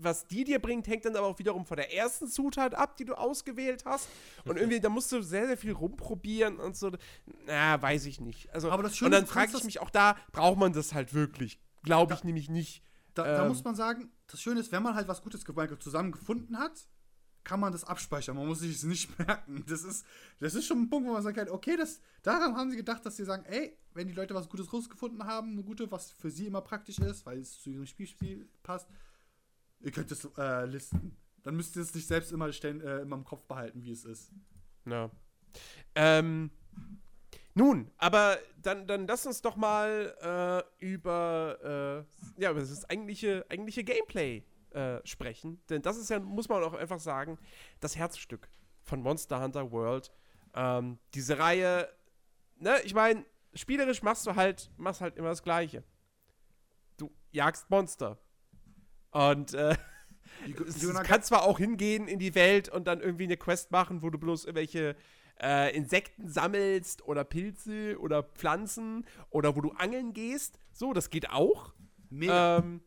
was 0.00 0.26
die 0.26 0.44
dir 0.44 0.60
bringt, 0.60 0.86
hängt 0.86 1.04
dann 1.04 1.16
aber 1.16 1.26
auch 1.26 1.38
wiederum 1.38 1.66
von 1.66 1.76
der 1.76 1.92
ersten 1.92 2.28
Zutat 2.28 2.74
ab, 2.74 2.96
die 2.96 3.04
du 3.04 3.14
ausgewählt 3.14 3.84
hast. 3.84 4.08
Und 4.44 4.56
irgendwie, 4.56 4.80
da 4.80 4.88
musst 4.88 5.10
du 5.10 5.22
sehr, 5.22 5.46
sehr 5.46 5.56
viel 5.56 5.72
rumprobieren 5.72 6.58
und 6.58 6.76
so. 6.76 6.92
Na, 7.46 7.80
weiß 7.80 8.06
ich 8.06 8.20
nicht. 8.20 8.52
Also, 8.54 8.70
Aber 8.70 8.84
das 8.84 8.96
Schöne, 8.96 9.06
und 9.16 9.22
dann 9.22 9.26
frage 9.26 9.56
ich 9.56 9.64
mich 9.64 9.80
auch 9.80 9.90
da, 9.90 10.16
braucht 10.32 10.58
man 10.58 10.72
das 10.72 10.94
halt 10.94 11.14
wirklich? 11.14 11.60
Glaube 11.82 12.14
ich 12.14 12.24
nämlich 12.24 12.48
nicht. 12.48 12.82
Da, 13.14 13.24
da 13.24 13.42
Ähm. 13.42 13.48
muss 13.48 13.64
man 13.64 13.74
sagen, 13.74 14.12
das 14.28 14.40
Schöne 14.40 14.60
ist, 14.60 14.70
wenn 14.72 14.82
man 14.82 14.94
halt 14.94 15.08
was 15.08 15.22
Gutes 15.22 15.44
zusammen 15.80 16.12
gefunden 16.12 16.58
hat, 16.58 16.86
kann 17.44 17.60
man 17.60 17.72
das 17.72 17.82
abspeichern. 17.84 18.36
Man 18.36 18.46
muss 18.46 18.60
sich 18.60 18.76
es 18.76 18.82
nicht 18.84 19.18
merken. 19.18 19.64
Das 19.66 19.82
ist, 19.82 20.04
das 20.38 20.54
ist 20.54 20.66
schon 20.66 20.82
ein 20.82 20.90
Punkt, 20.90 21.08
wo 21.08 21.12
man 21.14 21.22
sagt, 21.22 21.50
okay, 21.50 21.76
das, 21.76 22.00
daran 22.22 22.54
haben 22.56 22.70
sie 22.70 22.76
gedacht, 22.76 23.04
dass 23.06 23.16
sie 23.16 23.24
sagen, 23.24 23.44
ey, 23.46 23.76
wenn 23.94 24.06
die 24.06 24.14
Leute 24.14 24.34
was 24.34 24.48
Gutes 24.48 24.72
rausgefunden 24.72 25.24
haben, 25.24 25.52
eine 25.52 25.62
gute, 25.64 25.90
was 25.90 26.12
für 26.12 26.30
sie 26.30 26.46
immer 26.46 26.60
praktisch 26.60 26.98
ist, 26.98 27.24
weil 27.26 27.38
es 27.38 27.60
zu 27.60 27.70
ihrem 27.70 27.86
Spielstil 27.86 28.48
passt, 28.62 28.88
ihr 29.80 29.90
könnt 29.90 30.10
es 30.10 30.24
äh, 30.36 30.64
listen. 30.66 31.16
Dann 31.42 31.56
müsst 31.56 31.76
ihr 31.76 31.82
es 31.82 31.94
nicht 31.94 32.06
selbst 32.06 32.32
immer, 32.32 32.52
stellen, 32.52 32.80
äh, 32.80 33.00
immer 33.00 33.16
im 33.16 33.24
Kopf 33.24 33.44
behalten, 33.44 33.82
wie 33.82 33.92
es 33.92 34.04
ist. 34.04 34.32
Ja. 34.86 35.10
Ähm, 35.94 36.50
nun, 37.54 37.90
aber 37.96 38.38
dann, 38.62 38.86
dann 38.86 39.06
lass 39.06 39.26
uns 39.26 39.42
doch 39.42 39.56
mal 39.56 40.64
äh, 40.80 40.84
über, 40.84 42.06
äh, 42.38 42.42
ja, 42.42 42.50
über 42.50 42.60
das 42.60 42.84
eigentliche, 42.88 43.44
eigentliche 43.48 43.82
Gameplay 43.84 44.44
äh, 44.70 45.00
sprechen. 45.04 45.60
Denn 45.68 45.82
das 45.82 45.96
ist 45.96 46.10
ja, 46.10 46.20
muss 46.20 46.48
man 46.48 46.62
auch 46.62 46.74
einfach 46.74 47.00
sagen, 47.00 47.38
das 47.80 47.96
Herzstück 47.96 48.48
von 48.82 49.02
Monster 49.02 49.40
Hunter 49.42 49.70
World. 49.72 50.12
Ähm, 50.54 50.98
diese 51.14 51.38
Reihe, 51.38 51.88
ne, 52.58 52.80
ich 52.84 52.94
meine, 52.94 53.24
spielerisch 53.54 54.02
machst 54.02 54.26
du 54.26 54.36
halt, 54.36 54.70
machst 54.76 55.00
halt 55.00 55.16
immer 55.16 55.30
das 55.30 55.42
Gleiche. 55.42 55.82
Du 56.96 57.10
jagst 57.32 57.70
Monster. 57.70 58.18
Und 59.10 59.54
äh, 59.54 59.76
Die, 60.46 60.52
es, 60.66 60.76
die, 60.76 60.86
es 60.86 61.02
kann 61.02 61.22
zwar 61.22 61.42
auch 61.42 61.58
hingehen 61.58 62.08
in 62.08 62.18
die 62.18 62.34
Welt 62.34 62.68
und 62.68 62.86
dann 62.86 63.00
irgendwie 63.00 63.24
eine 63.24 63.36
Quest 63.36 63.70
machen, 63.70 64.02
wo 64.02 64.10
du 64.10 64.18
bloß 64.18 64.44
irgendwelche 64.44 64.96
äh, 65.40 65.74
Insekten 65.76 66.28
sammelst 66.28 67.02
oder 67.06 67.24
Pilze 67.24 67.98
oder 67.98 68.22
Pflanzen 68.22 69.06
oder 69.30 69.56
wo 69.56 69.60
du 69.60 69.72
angeln 69.72 70.12
gehst. 70.12 70.58
So, 70.72 70.92
das 70.92 71.10
geht 71.10 71.30
auch. 71.30 71.74
mega. 72.10 72.58
Ähm, 72.58 72.82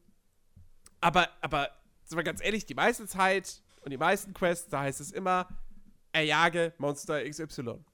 aber, 1.00 1.30
aber, 1.42 1.70
sind 2.04 2.18
wir 2.18 2.24
ganz 2.24 2.44
ehrlich, 2.44 2.66
die 2.66 2.76
meiste 2.76 3.08
Zeit 3.08 3.64
und 3.82 3.92
die 3.92 3.98
meisten 3.98 4.34
Quests, 4.34 4.70
da 4.70 4.82
heißt 4.82 5.00
es 5.00 5.12
immer, 5.12 5.48
erjage 6.12 6.74
Monster 6.78 7.24
XY. 7.28 7.70
Und 7.70 7.86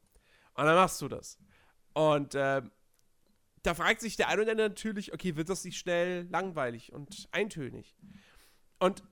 dann 0.55 0.75
machst 0.75 0.99
du 1.01 1.07
das. 1.07 1.37
Und 1.93 2.33
ähm, 2.35 2.71
da 3.67 3.75
fragt 3.75 3.99
sich 3.99 4.15
der 4.15 4.29
ein 4.29 4.39
oder 4.39 4.51
andere 4.51 4.69
natürlich, 4.69 5.13
okay, 5.13 5.35
wird 5.35 5.49
das 5.49 5.65
nicht 5.65 5.77
schnell 5.77 6.25
langweilig 6.29 6.93
und 6.93 7.27
eintönig? 7.31 7.97
Und 8.79 9.03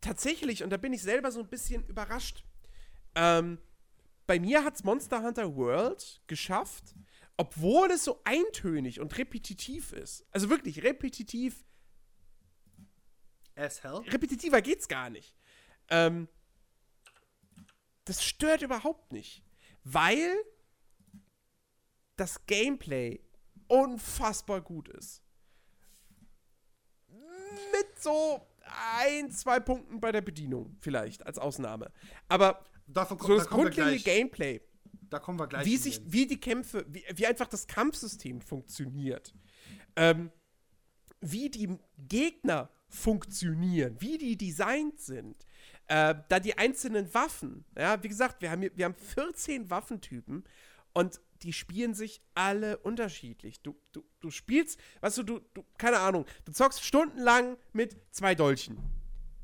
tatsächlich, 0.00 0.62
und 0.62 0.70
da 0.70 0.76
bin 0.76 0.92
ich 0.92 1.02
selber 1.02 1.32
so 1.32 1.40
ein 1.40 1.48
bisschen 1.48 1.84
überrascht, 1.88 2.44
ähm, 3.16 3.58
bei 4.28 4.38
mir 4.38 4.62
hat 4.62 4.84
Monster 4.84 5.24
Hunter 5.24 5.56
World 5.56 6.22
geschafft, 6.28 6.94
obwohl 7.36 7.90
es 7.90 8.04
so 8.04 8.20
eintönig 8.22 9.00
und 9.00 9.18
repetitiv 9.18 9.92
ist, 9.92 10.24
also 10.30 10.50
wirklich 10.50 10.84
repetitiv, 10.84 11.64
As 13.56 13.82
hell. 13.82 14.04
repetitiver 14.06 14.62
geht's 14.62 14.86
gar 14.86 15.10
nicht. 15.10 15.34
Ähm, 15.88 16.28
das 18.04 18.24
stört 18.24 18.62
überhaupt 18.62 19.10
nicht, 19.10 19.42
weil 19.82 20.32
das 22.14 22.46
Gameplay 22.46 23.25
unfassbar 23.68 24.60
gut 24.60 24.88
ist. 24.88 25.22
Mit 27.08 27.98
so 28.00 28.46
ein, 28.98 29.30
zwei 29.30 29.60
Punkten 29.60 30.00
bei 30.00 30.12
der 30.12 30.20
Bedienung 30.22 30.76
vielleicht 30.80 31.24
als 31.26 31.38
Ausnahme. 31.38 31.90
Aber 32.28 32.64
Davon 32.86 33.18
so 33.18 33.24
kommt, 33.24 33.38
das 33.38 33.44
da 33.44 33.50
kommen 33.50 33.64
wir 33.64 33.70
grundlegende. 33.70 34.04
Gameplay, 34.04 34.60
Da 35.08 35.18
kommen 35.18 35.38
wir 35.38 35.46
gleich. 35.46 35.64
wie 35.66 35.76
sich, 35.76 36.00
wie 36.04 36.26
die 36.26 36.38
Kämpfe, 36.40 36.84
wie, 36.88 37.04
wie 37.14 37.26
einfach 37.26 37.48
das 37.48 37.66
Kampfsystem 37.66 38.40
funktioniert, 38.40 39.34
ähm, 39.96 40.30
wie 41.20 41.48
die 41.50 41.76
Gegner 41.98 42.70
funktionieren, 42.88 43.96
wie 44.00 44.18
die 44.18 44.36
designt 44.36 45.00
sind, 45.00 45.44
äh, 45.88 46.14
da 46.28 46.38
die 46.40 46.56
einzelnen 46.58 47.12
Waffen, 47.14 47.64
ja, 47.76 48.00
wie 48.02 48.08
gesagt, 48.08 48.40
wir 48.42 48.50
haben, 48.50 48.60
hier- 48.62 48.76
wir 48.76 48.84
haben 48.84 48.94
14 48.94 49.70
Waffentypen 49.70 50.44
und 50.92 51.20
die 51.42 51.52
spielen 51.52 51.94
sich 51.94 52.20
alle 52.34 52.78
unterschiedlich. 52.78 53.62
Du, 53.62 53.76
du, 53.92 54.04
du 54.20 54.30
spielst, 54.30 54.78
weißt 55.00 55.18
du, 55.18 55.22
du, 55.22 55.40
du, 55.54 55.64
keine 55.78 55.98
Ahnung, 55.98 56.26
du 56.44 56.52
zockst 56.52 56.84
stundenlang 56.84 57.56
mit 57.72 57.96
zwei 58.10 58.34
Dolchen, 58.34 58.78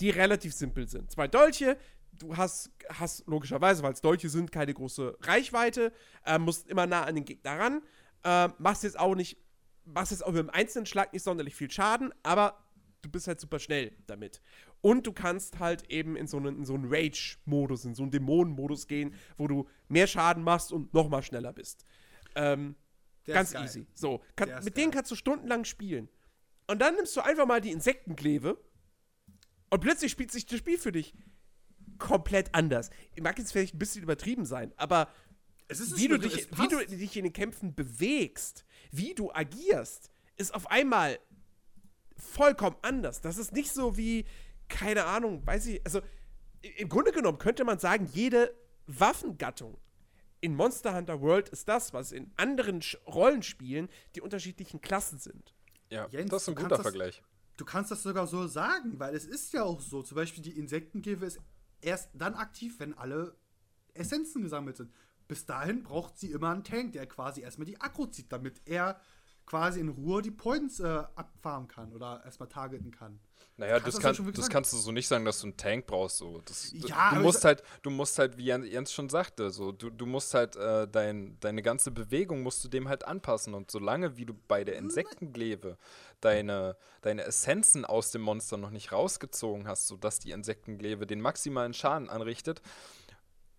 die 0.01 0.11
relativ 0.11 0.53
simpel 0.53 0.88
sind. 0.88 1.11
Zwei 1.11 1.28
Dolche, 1.28 1.76
du 2.12 2.36
hast, 2.36 2.70
hast 2.88 3.26
logischerweise, 3.26 3.82
weil 3.82 3.93
es 3.93 4.01
Dolche 4.01 4.28
sind, 4.28 4.53
keine 4.53 4.74
große 4.74 5.16
Reichweite, 5.20 5.93
äh, 6.24 6.38
musst 6.38 6.68
immer 6.68 6.86
nah 6.86 7.05
an 7.05 7.14
den 7.14 7.24
Gegner 7.24 7.59
ran, 7.59 7.82
äh, 8.24 8.49
machst 8.59 8.84
jetzt 8.84 8.99
auch 8.99 9.14
nicht, 9.14 9.36
machst 9.84 10.12
jetzt 10.12 10.24
auch 10.24 10.32
mit 10.32 10.40
dem 10.40 10.51
einzelnen 10.51 10.86
Schlag 10.86 11.12
nicht 11.12 11.22
sonderlich 11.22 11.55
viel 11.55 11.70
Schaden, 11.70 12.12
aber 12.22 12.62
du 13.03 13.11
bist 13.11 13.26
halt 13.26 13.40
super 13.40 13.59
schnell 13.59 13.93
damit. 14.07 14.40
Und 14.83 15.07
du 15.07 15.12
kannst 15.12 15.61
halt 15.61 15.89
eben 15.91 16.16
in 16.16 16.26
so 16.26 16.37
einen, 16.37 16.59
in 16.59 16.64
so 16.64 16.74
einen 16.74 16.93
Rage-Modus, 16.93 17.85
in 17.85 17.95
so 17.95 18.03
einen 18.03 18.11
Dämonen-Modus 18.11 18.89
gehen, 18.89 19.14
wo 19.39 19.47
du 19.47 19.68
mehr 19.89 20.07
Schaden 20.07 20.43
machst 20.43 20.72
und 20.72 20.93
noch 20.93 21.09
mal 21.09 21.22
schneller 21.22 21.53
bist. 21.53 21.87
Ähm, 22.35 22.74
ganz 23.24 23.53
geil. 23.53 23.64
easy. 23.64 23.87
So, 23.95 24.20
kann, 24.37 24.49
mit 24.64 24.76
denen 24.76 24.91
geil. 24.91 24.99
kannst 24.99 25.11
du 25.12 25.14
stundenlang 25.14 25.64
spielen. 25.64 26.09
Und 26.66 26.80
dann 26.80 26.97
nimmst 26.97 27.16
du 27.16 27.20
einfach 27.20 27.47
mal 27.47 27.61
die 27.61 27.70
Insektenklewe 27.70 28.59
und 29.70 29.80
plötzlich 29.80 30.12
spielt 30.12 30.30
sich 30.30 30.47
das 30.47 30.59
Spiel 30.59 30.78
für 30.78 30.93
dich 30.93 31.14
komplett 31.99 32.55
anders. 32.55 32.91
Mag 33.20 33.39
jetzt 33.39 33.53
vielleicht 33.53 33.74
ein 33.74 33.78
bisschen 33.78 34.03
übertrieben 34.03 34.45
sein, 34.45 34.72
aber 34.76 35.09
Es 35.68 35.80
ist 35.80 35.97
wie 35.97 36.09
du, 36.09 36.18
dich, 36.18 36.49
wie 36.59 36.68
du 36.68 36.85
dich 36.85 37.16
in 37.16 37.24
den 37.24 37.33
Kämpfen 37.33 37.74
bewegst, 37.74 38.64
wie 38.91 39.14
du 39.14 39.33
agierst, 39.33 40.11
ist 40.37 40.53
auf 40.55 40.70
einmal 40.70 41.18
vollkommen 42.16 42.76
anders. 42.83 43.20
Das 43.20 43.39
ist 43.39 43.53
nicht 43.53 43.72
so 43.72 43.97
wie, 43.97 44.24
keine 44.69 45.05
Ahnung, 45.07 45.47
weiß 45.47 45.67
ich, 45.67 45.85
also 45.85 46.01
im 46.79 46.89
Grunde 46.89 47.13
genommen 47.13 47.39
könnte 47.39 47.65
man 47.65 47.79
sagen, 47.79 48.07
jede 48.13 48.55
Waffengattung 48.87 49.79
in 50.41 50.55
Monster 50.57 50.95
Hunter 50.95 51.21
World 51.21 51.49
ist 51.51 51.69
das, 51.69 51.93
was 51.93 52.13
in 52.13 52.33
anderen 52.37 52.83
Sch 52.83 52.97
Rollenspielen 53.07 53.89
die 54.15 54.21
unterschiedlichen 54.21 54.81
Klassen 54.81 55.19
sind. 55.19 55.55
Ja, 55.91 56.07
Jens, 56.09 56.31
das 56.31 56.43
ist 56.43 56.49
ein 56.49 56.55
du 56.55 56.63
guter 56.63 56.77
kannst 56.77 56.87
das- 56.87 56.93
Vergleich. 56.93 57.23
du 57.57 57.65
kannst 57.65 57.91
das 57.91 58.03
sogar 58.03 58.27
so 58.27 58.47
sagen, 58.47 58.99
weil 58.99 59.15
es 59.15 59.25
ist 59.25 59.53
ja 59.53 59.63
auch 59.63 59.81
so. 59.81 60.03
Zum 60.03 60.17
Beispiel 60.17 60.43
die 60.43 60.57
Insektengewe 60.59 61.27
ist 61.27 61.39
erst 61.81 62.11
dann 62.15 62.35
aktiv, 62.35 62.79
wenn 62.81 62.95
alle 62.95 63.37
Essenzen 63.95 64.43
gesammelt 64.43 64.77
sind. 64.77 64.93
Bis 65.29 65.47
dahin 65.47 65.83
braucht 65.83 66.19
sie 66.19 66.33
immer 66.33 66.51
einen 66.51 66.65
Tank, 66.65 66.93
der 66.93 67.07
quasi 67.07 67.41
erstmal 67.43 67.67
die 67.67 67.81
Akku 67.81 68.07
zieht, 68.07 68.33
damit 68.33 68.61
er 68.67 69.01
quasi 69.47 69.80
in 69.80 69.88
Ruhe 69.88 70.22
die 70.22 70.30
Points 70.30 70.80
äh, 70.80 71.05
abfarmen 71.14 71.68
kann 71.68 71.93
oder 71.93 72.22
erstmal 72.24 72.49
targeten 72.49 72.90
kann. 72.90 73.20
Naja, 73.59 73.78
das, 73.78 73.95
das, 73.95 74.01
kann, 74.01 74.32
das 74.32 74.49
kannst 74.49 74.72
du 74.72 74.78
so 74.78 74.93
nicht 74.93 75.07
sagen, 75.07 75.24
dass 75.26 75.40
du 75.40 75.49
einen 75.49 75.57
Tank 75.57 75.86
brauchst. 75.86 76.16
So. 76.16 76.40
Das, 76.45 76.72
ja, 76.72 77.14
du, 77.14 77.20
musst 77.20 77.45
halt, 77.45 77.62
du 77.82 77.90
musst 77.90 78.18
halt, 78.18 78.38
wie 78.38 78.47
Jens 78.47 78.93
schon 78.93 79.11
sagte, 79.11 79.51
so, 79.51 79.72
du, 79.72 79.90
du 79.90 80.07
musst 80.07 80.32
halt 80.32 80.57
äh, 80.57 80.88
dein, 80.88 81.38
deine 81.40 81.62
ganze 81.62 81.90
Bewegung 81.90 82.43
musst 82.43 82.64
du 82.64 82.68
dem 82.68 82.88
halt 82.88 83.05
anpassen. 83.05 83.53
Und 83.53 83.70
solange 83.70 84.16
wie 84.16 84.24
du 84.24 84.34
bei 84.49 84.64
der 84.64 84.76
Insektenglebe 84.76 85.76
deine, 86.20 86.76
deine 87.03 87.24
Essenzen 87.24 87.84
aus 87.84 88.11
dem 88.11 88.22
Monster 88.22 88.57
noch 88.57 88.70
nicht 88.70 88.90
rausgezogen 88.90 89.68
hast, 89.68 89.86
sodass 89.86 90.18
die 90.18 90.30
Insektenglebe 90.30 91.07
den 91.07 91.20
maximalen 91.20 91.74
Schaden 91.74 92.09
anrichtet, 92.09 92.62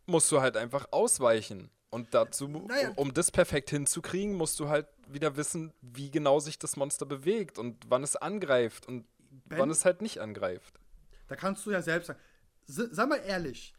musst 0.07 0.31
du 0.31 0.41
halt 0.41 0.57
einfach 0.57 0.87
ausweichen. 0.91 1.69
Und 1.93 2.11
dazu, 2.15 2.47
naja. 2.47 2.91
um 2.95 3.13
das 3.13 3.29
perfekt 3.29 3.69
hinzukriegen, 3.69 4.33
musst 4.33 4.59
du 4.59 4.67
halt 4.67 4.87
wieder 5.07 5.37
wissen, 5.37 5.71
wie 5.81 6.09
genau 6.09 6.39
sich 6.39 6.57
das 6.57 6.75
Monster 6.75 7.05
bewegt 7.05 7.59
und 7.59 7.77
wann 7.87 8.01
es 8.01 8.15
angreift 8.15 8.87
und 8.87 9.05
ben, 9.45 9.59
wann 9.59 9.69
es 9.69 9.85
halt 9.85 10.01
nicht 10.01 10.19
angreift. 10.19 10.79
Da 11.27 11.35
kannst 11.35 11.63
du 11.67 11.71
ja 11.71 11.83
selbst 11.83 12.07
sagen. 12.07 12.19
Sag 12.65 13.09
mal 13.09 13.17
ehrlich, 13.17 13.75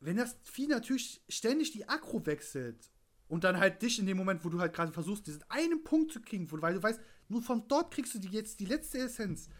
wenn 0.00 0.16
das 0.16 0.38
Vieh 0.42 0.68
natürlich 0.68 1.22
ständig 1.28 1.72
die 1.72 1.86
Akro 1.86 2.24
wechselt 2.24 2.90
und 3.28 3.44
dann 3.44 3.58
halt 3.58 3.82
dich 3.82 3.98
in 3.98 4.06
dem 4.06 4.16
Moment, 4.16 4.42
wo 4.42 4.48
du 4.48 4.58
halt 4.58 4.72
gerade 4.72 4.92
versuchst, 4.92 5.26
diesen 5.26 5.44
einen 5.50 5.84
Punkt 5.84 6.12
zu 6.12 6.22
kriegen, 6.22 6.50
weil 6.50 6.74
du 6.74 6.82
weißt, 6.82 7.00
nur 7.28 7.42
von 7.42 7.68
dort 7.68 7.92
kriegst 7.92 8.14
du 8.14 8.18
die 8.18 8.28
jetzt 8.28 8.58
die 8.60 8.64
letzte 8.64 9.00
Essenz. 9.00 9.50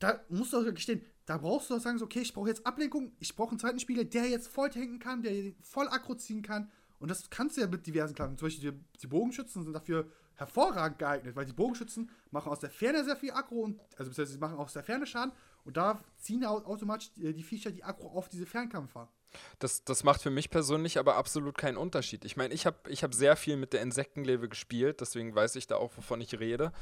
Da 0.00 0.24
musst 0.28 0.52
du 0.52 0.58
auch 0.58 0.74
gestehen, 0.74 1.04
da 1.24 1.38
brauchst 1.38 1.70
du 1.70 1.74
auch 1.76 1.80
sagen, 1.80 1.98
so, 1.98 2.06
okay, 2.06 2.20
ich 2.20 2.34
brauche 2.34 2.48
jetzt 2.48 2.66
Ablenkung, 2.66 3.12
ich 3.20 3.36
brauche 3.36 3.50
einen 3.50 3.60
zweiten 3.60 3.78
Spieler, 3.78 4.02
der 4.02 4.28
jetzt 4.28 4.48
voll 4.48 4.70
tanken 4.70 4.98
kann, 4.98 5.22
der 5.22 5.52
voll 5.62 5.86
Aggro 5.86 6.16
ziehen 6.16 6.42
kann. 6.42 6.72
Und 7.04 7.10
das 7.10 7.28
kannst 7.28 7.58
du 7.58 7.60
ja 7.60 7.66
mit 7.66 7.86
diversen 7.86 8.14
Klassen. 8.14 8.38
Zum 8.38 8.46
Beispiel 8.46 8.72
die, 8.72 8.98
die, 9.02 9.06
Bogenschützen 9.06 9.62
sind 9.62 9.74
dafür 9.74 10.10
hervorragend 10.36 10.98
geeignet, 10.98 11.36
weil 11.36 11.44
die 11.44 11.52
Bogenschützen 11.52 12.10
machen 12.30 12.50
aus 12.50 12.60
der 12.60 12.70
Ferne 12.70 13.04
sehr 13.04 13.14
viel 13.14 13.30
Aggro 13.30 13.56
und, 13.56 13.78
also 13.98 14.08
beziehungsweise 14.08 14.32
sie 14.32 14.38
machen 14.38 14.56
aus 14.56 14.72
der 14.72 14.82
Ferne 14.82 15.06
Schaden 15.06 15.34
und 15.66 15.76
da 15.76 16.02
ziehen 16.16 16.46
automatisch 16.46 17.12
die, 17.12 17.34
die 17.34 17.42
Viecher 17.42 17.72
die 17.72 17.84
Aggro 17.84 18.08
auf 18.08 18.30
diese 18.30 18.46
Fernkämpfer. 18.46 19.12
Das, 19.58 19.84
das 19.84 20.02
macht 20.02 20.22
für 20.22 20.30
mich 20.30 20.48
persönlich 20.48 20.98
aber 20.98 21.16
absolut 21.16 21.58
keinen 21.58 21.76
Unterschied. 21.76 22.24
Ich 22.24 22.38
meine, 22.38 22.54
ich 22.54 22.64
habe 22.64 22.78
ich 22.88 23.04
hab 23.04 23.12
sehr 23.12 23.36
viel 23.36 23.58
mit 23.58 23.74
der 23.74 23.82
Insektenlebe 23.82 24.48
gespielt, 24.48 25.02
deswegen 25.02 25.34
weiß 25.34 25.56
ich 25.56 25.66
da 25.66 25.76
auch, 25.76 25.94
wovon 25.98 26.22
ich 26.22 26.40
rede. 26.40 26.72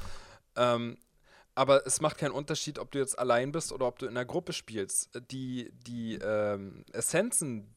Ähm, 0.55 0.97
aber 1.53 1.85
es 1.85 1.99
macht 1.99 2.17
keinen 2.17 2.31
Unterschied, 2.31 2.79
ob 2.79 2.91
du 2.91 2.99
jetzt 2.99 3.19
allein 3.19 3.51
bist 3.51 3.73
oder 3.73 3.87
ob 3.87 3.99
du 3.99 4.05
in 4.05 4.11
einer 4.11 4.23
Gruppe 4.23 4.53
spielst. 4.53 5.19
Die, 5.31 5.69
die 5.85 6.15
ähm, 6.15 6.85
Essenzen 6.93 7.75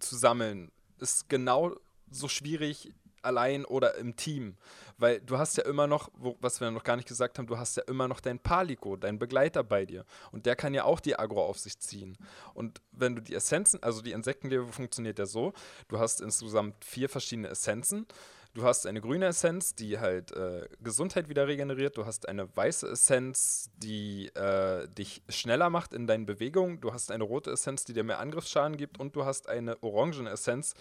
zu 0.00 0.16
sammeln, 0.16 0.70
ist 1.02 1.28
genau 1.28 1.76
so 2.10 2.28
schwierig 2.28 2.92
allein 3.22 3.64
oder 3.64 3.96
im 3.96 4.16
Team. 4.16 4.56
Weil 4.98 5.20
du 5.20 5.38
hast 5.38 5.56
ja 5.56 5.64
immer 5.64 5.86
noch, 5.86 6.10
wo, 6.14 6.36
was 6.40 6.60
wir 6.60 6.70
noch 6.70 6.84
gar 6.84 6.96
nicht 6.96 7.08
gesagt 7.08 7.38
haben, 7.38 7.46
du 7.46 7.58
hast 7.58 7.76
ja 7.76 7.82
immer 7.84 8.08
noch 8.08 8.20
deinen 8.20 8.38
Paliko, 8.38 8.96
deinen 8.96 9.18
Begleiter 9.18 9.64
bei 9.64 9.84
dir. 9.84 10.04
Und 10.30 10.46
der 10.46 10.56
kann 10.56 10.74
ja 10.74 10.84
auch 10.84 11.00
die 11.00 11.18
Agro 11.18 11.44
auf 11.44 11.58
sich 11.58 11.78
ziehen. 11.78 12.16
Und 12.54 12.80
wenn 12.92 13.16
du 13.16 13.22
die 13.22 13.34
Essenzen, 13.34 13.82
also 13.82 14.02
die 14.02 14.12
Insektenlebe 14.12 14.66
funktioniert 14.66 15.18
ja 15.18 15.26
so, 15.26 15.52
du 15.88 15.98
hast 15.98 16.20
insgesamt 16.20 16.84
vier 16.84 17.08
verschiedene 17.08 17.48
Essenzen. 17.48 18.06
Du 18.54 18.64
hast 18.64 18.86
eine 18.86 19.00
grüne 19.00 19.26
Essenz, 19.26 19.74
die 19.74 19.98
halt 19.98 20.32
äh, 20.32 20.68
Gesundheit 20.82 21.30
wieder 21.30 21.48
regeneriert. 21.48 21.96
Du 21.96 22.04
hast 22.04 22.28
eine 22.28 22.54
weiße 22.54 22.86
Essenz, 22.86 23.70
die 23.78 24.26
äh, 24.34 24.86
dich 24.88 25.22
schneller 25.30 25.70
macht 25.70 25.94
in 25.94 26.06
deinen 26.06 26.26
Bewegungen. 26.26 26.78
Du 26.82 26.92
hast 26.92 27.10
eine 27.10 27.24
rote 27.24 27.50
Essenz, 27.50 27.86
die 27.86 27.94
dir 27.94 28.04
mehr 28.04 28.18
Angriffsschaden 28.18 28.76
gibt. 28.76 29.00
Und 29.00 29.16
du 29.16 29.24
hast 29.24 29.48
eine 29.48 29.82
orangene 29.82 30.28
Essenz, 30.28 30.74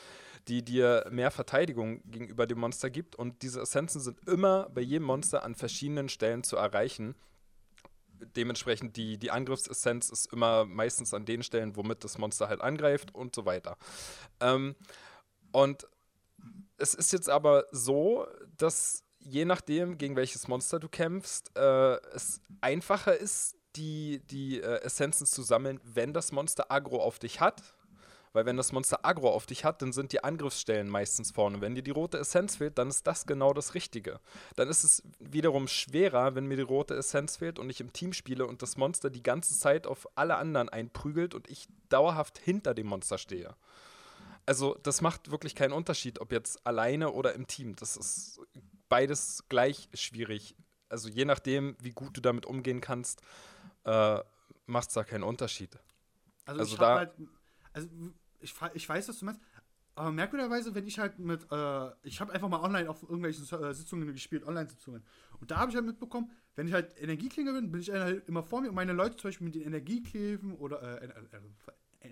die 0.50 0.66
dir 0.66 1.08
mehr 1.12 1.32
Verteidigung 1.32 2.02
gegenüber 2.12 2.46
dem 2.46 2.60
Monster 2.60 2.90
gibt. 2.90 3.16
Und 3.16 3.42
diese 3.42 3.62
Essenzen 3.62 4.02
sind 4.02 4.20
immer 4.28 4.70
bei 4.70 4.82
jedem 4.82 5.06
Monster 5.06 5.44
an 5.44 5.56
verschiedenen 5.56 6.10
Stellen 6.10 6.44
zu 6.44 6.58
erreichen 6.58 7.16
dementsprechend 8.36 8.98
die, 8.98 9.18
die 9.18 9.32
Angriffsessenz 9.32 10.10
ist 10.10 10.32
immer 10.32 10.66
meistens 10.66 11.12
an 11.12 11.26
den 11.26 11.42
Stellen, 11.42 11.76
womit 11.76 12.04
das 12.04 12.20
Monster 12.20 12.50
halt 12.50 12.62
angreift 12.62 13.16
und 13.16 13.34
so 13.34 13.46
weiter. 13.46 13.78
Ähm, 14.40 14.76
und 15.52 15.88
es 16.82 16.94
ist 16.94 17.14
jetzt 17.14 17.30
aber 17.30 17.66
so, 17.72 18.28
dass 18.58 19.04
je 19.20 19.46
nachdem, 19.46 19.98
gegen 19.98 20.16
welches 20.16 20.48
Monster 20.48 20.80
du 20.80 20.90
kämpfst, 20.90 21.52
äh, 21.56 21.96
es 22.14 22.42
einfacher 22.60 23.16
ist, 23.16 23.56
die, 23.76 24.22
die 24.30 24.60
äh, 24.60 24.82
Essenzen 24.82 25.26
zu 25.26 25.44
sammeln, 25.44 25.80
wenn 25.84 26.14
das 26.14 26.32
Monster 26.32 26.72
Agro 26.72 27.02
auf 27.02 27.20
dich 27.20 27.40
hat. 27.40 27.62
Weil 28.34 28.46
wenn 28.46 28.56
das 28.56 28.72
Monster 28.72 29.00
Agro 29.04 29.30
auf 29.30 29.46
dich 29.46 29.66
hat, 29.66 29.82
dann 29.82 29.92
sind 29.92 30.14
die 30.14 30.24
Angriffsstellen 30.24 30.88
meistens 30.88 31.32
vorne. 31.32 31.60
Wenn 31.60 31.76
dir 31.76 31.84
die 31.84 31.92
rote 31.92 32.18
Essenz 32.18 32.56
fehlt, 32.56 32.78
dann 32.78 32.88
ist 32.88 33.06
das 33.06 33.26
genau 33.26 33.54
das 33.54 33.74
Richtige. 33.74 34.22
Dann 34.56 34.70
ist 34.70 34.86
es 34.86 35.04
wiederum 35.20 35.68
schwerer, 35.68 36.34
wenn 36.34 36.46
mir 36.46 36.56
die 36.56 36.64
rote 36.64 36.96
Essenz 36.96 37.38
fehlt 37.38 37.60
und 37.60 37.70
ich 37.70 37.82
im 37.82 37.92
Team 37.92 38.14
spiele 38.14 38.48
und 38.48 38.62
das 38.62 38.78
Monster 38.78 39.10
die 39.10 39.24
ganze 39.24 39.58
Zeit 39.58 39.86
auf 39.86 40.08
alle 40.16 40.38
anderen 40.38 40.70
einprügelt 40.70 41.36
und 41.36 41.50
ich 41.50 41.68
dauerhaft 41.90 42.38
hinter 42.38 42.74
dem 42.74 42.88
Monster 42.88 43.18
stehe. 43.18 43.54
Also 44.46 44.78
das 44.84 45.02
macht 45.02 45.32
wirklich 45.32 45.56
keinen 45.56 45.74
Unterschied, 45.74 46.20
ob 46.20 46.32
jetzt 46.32 46.66
alleine 46.66 47.12
oder 47.12 47.34
im 47.34 47.48
Team. 47.48 47.76
Das 47.76 47.98
ist 47.98 48.40
beides 48.90 49.44
gleich 49.50 49.90
schwierig. 49.94 50.56
Also 50.90 51.08
je 51.10 51.26
nachdem, 51.26 51.76
wie 51.80 51.92
gut 51.92 52.18
du 52.18 52.22
damit 52.22 52.46
umgehen 52.46 52.82
kannst, 52.82 53.22
äh, 53.86 54.20
macht 54.66 54.90
es 54.90 54.94
da 54.94 55.04
keinen 55.04 55.24
Unterschied. 55.24 55.78
Also, 56.46 56.60
also 56.62 56.78
da 56.78 56.96
halt, 56.96 57.12
also 57.74 57.88
ich, 58.40 58.54
ich 58.74 58.90
weiß, 58.90 59.10
was 59.10 59.20
du 59.20 59.26
meinst. 59.26 59.42
Aber 59.94 60.12
merkwürdigerweise, 60.12 60.74
wenn 60.74 60.88
ich 60.88 61.00
halt 61.00 61.20
mit, 61.20 61.46
äh, 61.52 61.92
ich 62.04 62.22
habe 62.22 62.32
einfach 62.34 62.48
mal 62.48 62.62
online 62.62 62.90
auf 62.90 63.04
irgendwelchen 63.04 63.44
äh, 63.62 63.74
Sitzungen 63.74 64.12
gespielt, 64.12 64.46
Online-Sitzungen. 64.46 65.04
Und 65.40 65.52
da 65.52 65.58
habe 65.58 65.70
ich 65.70 65.76
halt 65.76 65.86
mitbekommen, 65.86 66.32
wenn 66.56 66.68
ich 66.68 66.74
halt 66.74 67.00
Energieklinge 67.00 67.54
bin, 67.54 67.72
bin 67.72 67.82
ich 67.82 67.90
halt 67.92 68.28
immer 68.28 68.44
vor 68.44 68.62
mir 68.62 68.70
und 68.70 68.76
meine 68.76 68.94
Leute 68.94 69.18
zum 69.18 69.30
Beispiel 69.30 69.46
mit 69.46 69.56
den 69.56 69.64
Energiekleven 69.64 70.56
oder 70.56 71.02
äh, 71.02 71.12
äh, 72.02 72.10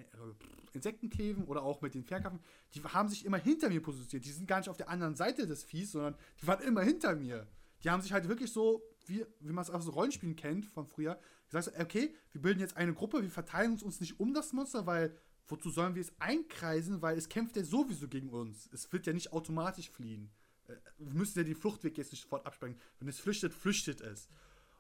Insektenkleven 0.74 1.46
oder 1.46 1.64
auch 1.64 1.82
mit 1.82 1.94
den 1.94 2.04
Fernkampfen, 2.04 2.42
die 2.74 2.84
haben 2.84 3.10
sich 3.10 3.26
immer 3.26 3.38
hinter 3.38 3.70
mir 3.70 3.82
positioniert. 3.82 4.26
Die 4.26 4.32
sind 4.32 4.48
gar 4.48 4.60
nicht 4.60 4.70
auf 4.70 4.78
der 4.78 4.90
anderen 4.90 5.16
Seite 5.16 5.48
des 5.48 5.64
Viehs, 5.64 5.92
sondern 5.92 6.16
die 6.42 6.48
waren 6.48 6.62
immer 6.62 6.82
hinter 6.82 7.16
mir. 7.16 7.48
Die 7.84 7.90
haben 7.90 8.02
sich 8.02 8.14
halt 8.14 8.28
wirklich 8.28 8.52
so, 8.52 8.84
wie, 9.06 9.26
wie 9.40 9.54
man 9.54 9.64
es 9.64 9.70
aus 9.70 9.86
so 9.86 9.92
Rollenspielen 9.92 10.36
kennt 10.36 10.66
von 10.66 10.86
früher, 10.86 11.20
gesagt, 11.50 11.80
okay, 11.80 12.14
wir 12.32 12.42
bilden 12.42 12.60
jetzt 12.60 12.78
eine 12.78 12.94
Gruppe, 12.94 13.22
wir 13.22 13.30
verteilen 13.30 13.78
uns, 13.82 14.00
nicht 14.00 14.20
um 14.20 14.34
das 14.34 14.54
Monster, 14.54 14.86
weil 14.86 15.16
wozu 15.48 15.70
sollen 15.72 15.96
wir 15.96 16.02
es 16.02 16.14
einkreisen, 16.20 17.02
weil 17.02 17.18
es 17.18 17.28
kämpft 17.28 17.56
ja 17.56 17.64
sowieso 17.64 18.08
gegen 18.08 18.30
uns. 18.30 18.70
Es 18.72 18.92
wird 18.92 19.08
ja 19.08 19.14
nicht 19.14 19.34
automatisch 19.34 19.90
fliehen. 19.90 20.30
Äh, 20.68 20.76
wir 21.00 21.14
müssen 21.14 21.40
ja 21.40 21.44
den 21.44 21.56
Fluchtweg 21.56 21.98
jetzt 21.98 22.12
nicht 22.12 22.22
sofort 22.22 22.46
absprengen. 22.46 22.80
Wenn 23.00 23.08
es 23.08 23.20
flüchtet, 23.20 23.54
flüchtet 23.54 24.02
es. 24.02 24.30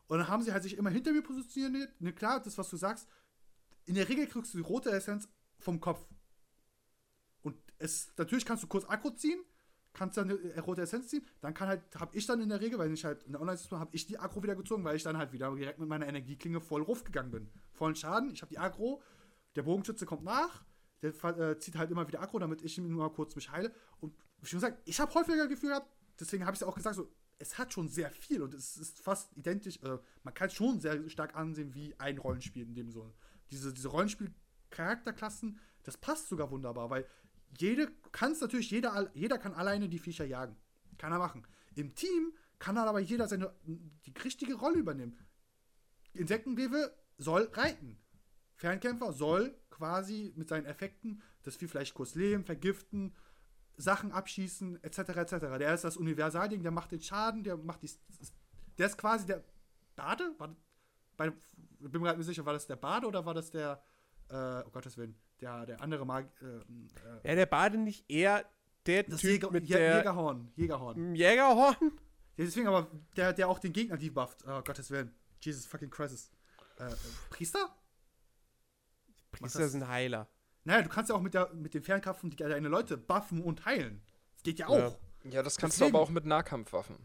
Und 0.07 0.19
dann 0.19 0.27
haben 0.27 0.43
sie 0.43 0.51
halt 0.51 0.63
sich 0.63 0.77
immer 0.77 0.89
hinter 0.89 1.11
mir 1.11 1.21
positioniert. 1.21 1.99
Ne, 2.01 2.13
klar, 2.13 2.41
das, 2.41 2.57
was 2.57 2.69
du 2.69 2.77
sagst, 2.77 3.07
in 3.89 3.95
der 3.95 4.07
Regel 4.07 4.27
kriegst 4.27 4.53
du 4.53 4.59
die 4.59 4.63
rote 4.63 4.91
Essenz 4.91 5.27
vom 5.57 5.79
Kopf. 5.79 6.07
Und 7.41 7.55
es, 7.79 8.13
natürlich 8.17 8.45
kannst 8.45 8.63
du 8.63 8.67
kurz 8.67 8.85
Akku 8.85 9.09
ziehen, 9.09 9.39
kannst 9.93 10.15
dann 10.15 10.29
eine 10.29 10.61
rote 10.61 10.83
Essenz 10.83 11.07
ziehen, 11.07 11.25
dann 11.41 11.55
kann 11.55 11.67
halt, 11.67 11.81
habe 11.95 12.15
ich 12.15 12.27
dann 12.27 12.39
in 12.39 12.49
der 12.49 12.61
Regel, 12.61 12.77
weil 12.77 12.93
ich 12.93 13.03
halt 13.03 13.23
in 13.23 13.31
der 13.31 13.41
Online-System 13.41 13.79
habe 13.79 13.89
ich 13.95 14.05
die 14.05 14.19
Akku 14.19 14.43
wieder 14.43 14.55
gezogen, 14.55 14.83
weil 14.83 14.95
ich 14.95 15.01
dann 15.01 15.17
halt 15.17 15.33
wieder 15.33 15.55
direkt 15.55 15.79
mit 15.79 15.89
meiner 15.89 16.07
Energieklinge 16.07 16.61
voll 16.61 16.85
gegangen 16.85 17.31
bin. 17.31 17.51
Vollen 17.71 17.95
Schaden, 17.95 18.29
ich 18.29 18.43
habe 18.43 18.51
die 18.51 18.59
Akku, 18.59 18.99
der 19.55 19.63
Bogenschütze 19.63 20.05
kommt 20.05 20.23
nach, 20.23 20.63
der 21.01 21.15
äh, 21.39 21.57
zieht 21.57 21.75
halt 21.75 21.89
immer 21.89 22.07
wieder 22.07 22.21
Akku, 22.21 22.37
damit 22.37 22.61
ich 22.61 22.77
nur 22.77 22.89
mal 22.91 23.09
kurz 23.09 23.35
mich 23.35 23.49
heile. 23.49 23.73
Und 24.01 24.13
ich 24.43 24.53
muss 24.53 24.61
sagen, 24.61 24.77
ich 24.85 24.99
habe 24.99 25.11
häufiger 25.15 25.47
Gefühl 25.47 25.69
gehabt, 25.69 25.91
deswegen 26.19 26.45
habe 26.45 26.53
ich 26.53 26.61
es 26.61 26.67
auch 26.67 26.75
gesagt, 26.75 26.95
so, 26.95 27.11
es 27.39 27.57
hat 27.57 27.73
schon 27.73 27.87
sehr 27.87 28.11
viel 28.11 28.43
und 28.43 28.53
es 28.53 28.77
ist 28.77 28.99
fast 28.99 29.35
identisch, 29.35 29.81
äh, 29.81 29.97
man 30.21 30.35
kann 30.35 30.49
es 30.49 30.53
schon 30.53 30.79
sehr 30.79 31.09
stark 31.09 31.35
ansehen 31.35 31.73
wie 31.73 31.95
ein 31.97 32.19
Rollenspiel 32.19 32.67
in 32.67 32.75
dem 32.75 32.91
Sinne. 32.91 33.11
Diese, 33.51 33.73
diese 33.73 33.89
Rollenspiel- 33.89 34.33
Charakterklassen, 34.69 35.59
das 35.83 35.97
passt 35.97 36.29
sogar 36.29 36.51
wunderbar, 36.51 36.89
weil 36.89 37.05
jede, 37.57 37.91
kannst 38.11 38.41
natürlich, 38.41 38.69
jeder, 38.69 39.09
jeder 39.15 39.37
kann 39.37 39.53
alleine 39.53 39.89
die 39.89 39.99
Viecher 39.99 40.25
jagen. 40.25 40.55
Kann 40.97 41.11
er 41.11 41.19
machen. 41.19 41.45
Im 41.75 41.95
Team 41.95 42.33
kann 42.59 42.75
dann 42.75 42.87
aber 42.87 42.99
jeder 42.99 43.27
seine 43.27 43.53
die 43.65 44.13
richtige 44.23 44.55
Rolle 44.55 44.79
übernehmen. 44.79 45.17
Insektenlewe 46.13 46.93
soll 47.17 47.49
reiten. 47.53 47.97
Fernkämpfer 48.55 49.13
soll 49.13 49.57
quasi 49.69 50.33
mit 50.35 50.49
seinen 50.49 50.65
Effekten 50.65 51.21
das 51.43 51.55
Vieh 51.55 51.67
vielleicht 51.67 51.93
kurz 51.93 52.15
leben, 52.15 52.43
vergiften, 52.43 53.15
Sachen 53.77 54.11
abschießen, 54.11 54.83
etc. 54.83 54.99
etc. 54.99 55.31
Der 55.57 55.73
ist 55.73 55.85
das 55.85 55.95
Universalding, 55.95 56.61
der 56.61 56.71
macht 56.71 56.91
den 56.91 57.01
Schaden, 57.01 57.43
der 57.43 57.55
macht 57.55 57.81
die. 57.81 57.89
Der 58.77 58.87
ist 58.87 58.97
quasi 58.97 59.25
der 59.25 59.43
Bade? 59.95 60.35
War, 60.37 60.55
bei, 61.19 61.29
bin 61.79 62.01
mir 62.01 62.07
gerade 62.07 62.17
nicht 62.17 62.27
sicher, 62.27 62.45
war 62.45 62.53
das 62.53 62.65
der 62.65 62.77
Bade 62.77 63.05
oder 63.05 63.25
war 63.25 63.33
das 63.33 63.51
der 63.51 63.81
äh, 64.29 64.63
oh 64.65 64.69
Gottes 64.71 64.97
Willen, 64.97 65.15
der, 65.41 65.65
der 65.65 65.81
andere 65.81 66.05
Mag. 66.05 66.29
Äh, 66.41 66.45
äh, 66.45 66.61
ja, 67.23 67.35
der 67.35 67.45
Bade 67.45 67.77
nicht 67.77 68.09
eher 68.09 68.45
der 68.85 69.03
das 69.03 69.19
Typ 69.21 69.31
Jäger, 69.31 69.51
mit 69.51 69.65
Jä 69.65 69.73
der 69.77 69.97
Jägerhorn. 69.97 70.51
Jägerhorn. 70.55 71.15
Jägerhorn? 71.15 71.91
Ja, 72.37 72.45
deswegen 72.45 72.67
aber 72.67 72.87
der, 73.15 73.33
der 73.33 73.49
auch 73.49 73.59
den 73.59 73.73
Gegner 73.73 73.97
debufft. 73.97 74.45
Oh 74.47 74.61
Gottes 74.61 74.89
Willen. 74.91 75.13
Jesus 75.41 75.65
fucking 75.65 75.89
Christ. 75.89 76.31
äh, 76.77 76.89
Priester? 77.29 77.75
Priester 79.31 79.67
sind 79.67 79.87
Heiler. 79.87 80.27
Naja, 80.63 80.81
du 80.81 80.89
kannst 80.89 81.09
ja 81.09 81.15
auch 81.15 81.21
mit, 81.21 81.33
der, 81.33 81.53
mit 81.53 81.73
den 81.73 81.83
Fernkampfen 81.83 82.35
deine 82.35 82.67
Leute 82.69 82.97
buffen 82.97 83.41
und 83.41 83.65
heilen. 83.65 84.01
Das 84.33 84.43
geht 84.43 84.59
ja 84.59 84.67
auch. 84.67 84.77
Ja. 85.23 85.31
Ja, 85.31 85.43
das 85.43 85.57
kannst 85.57 85.77
Deswegen- 85.77 85.91
du 85.91 85.97
aber 85.97 86.03
auch 86.05 86.09
mit 86.11 86.25
Nahkampfwaffen. 86.25 86.95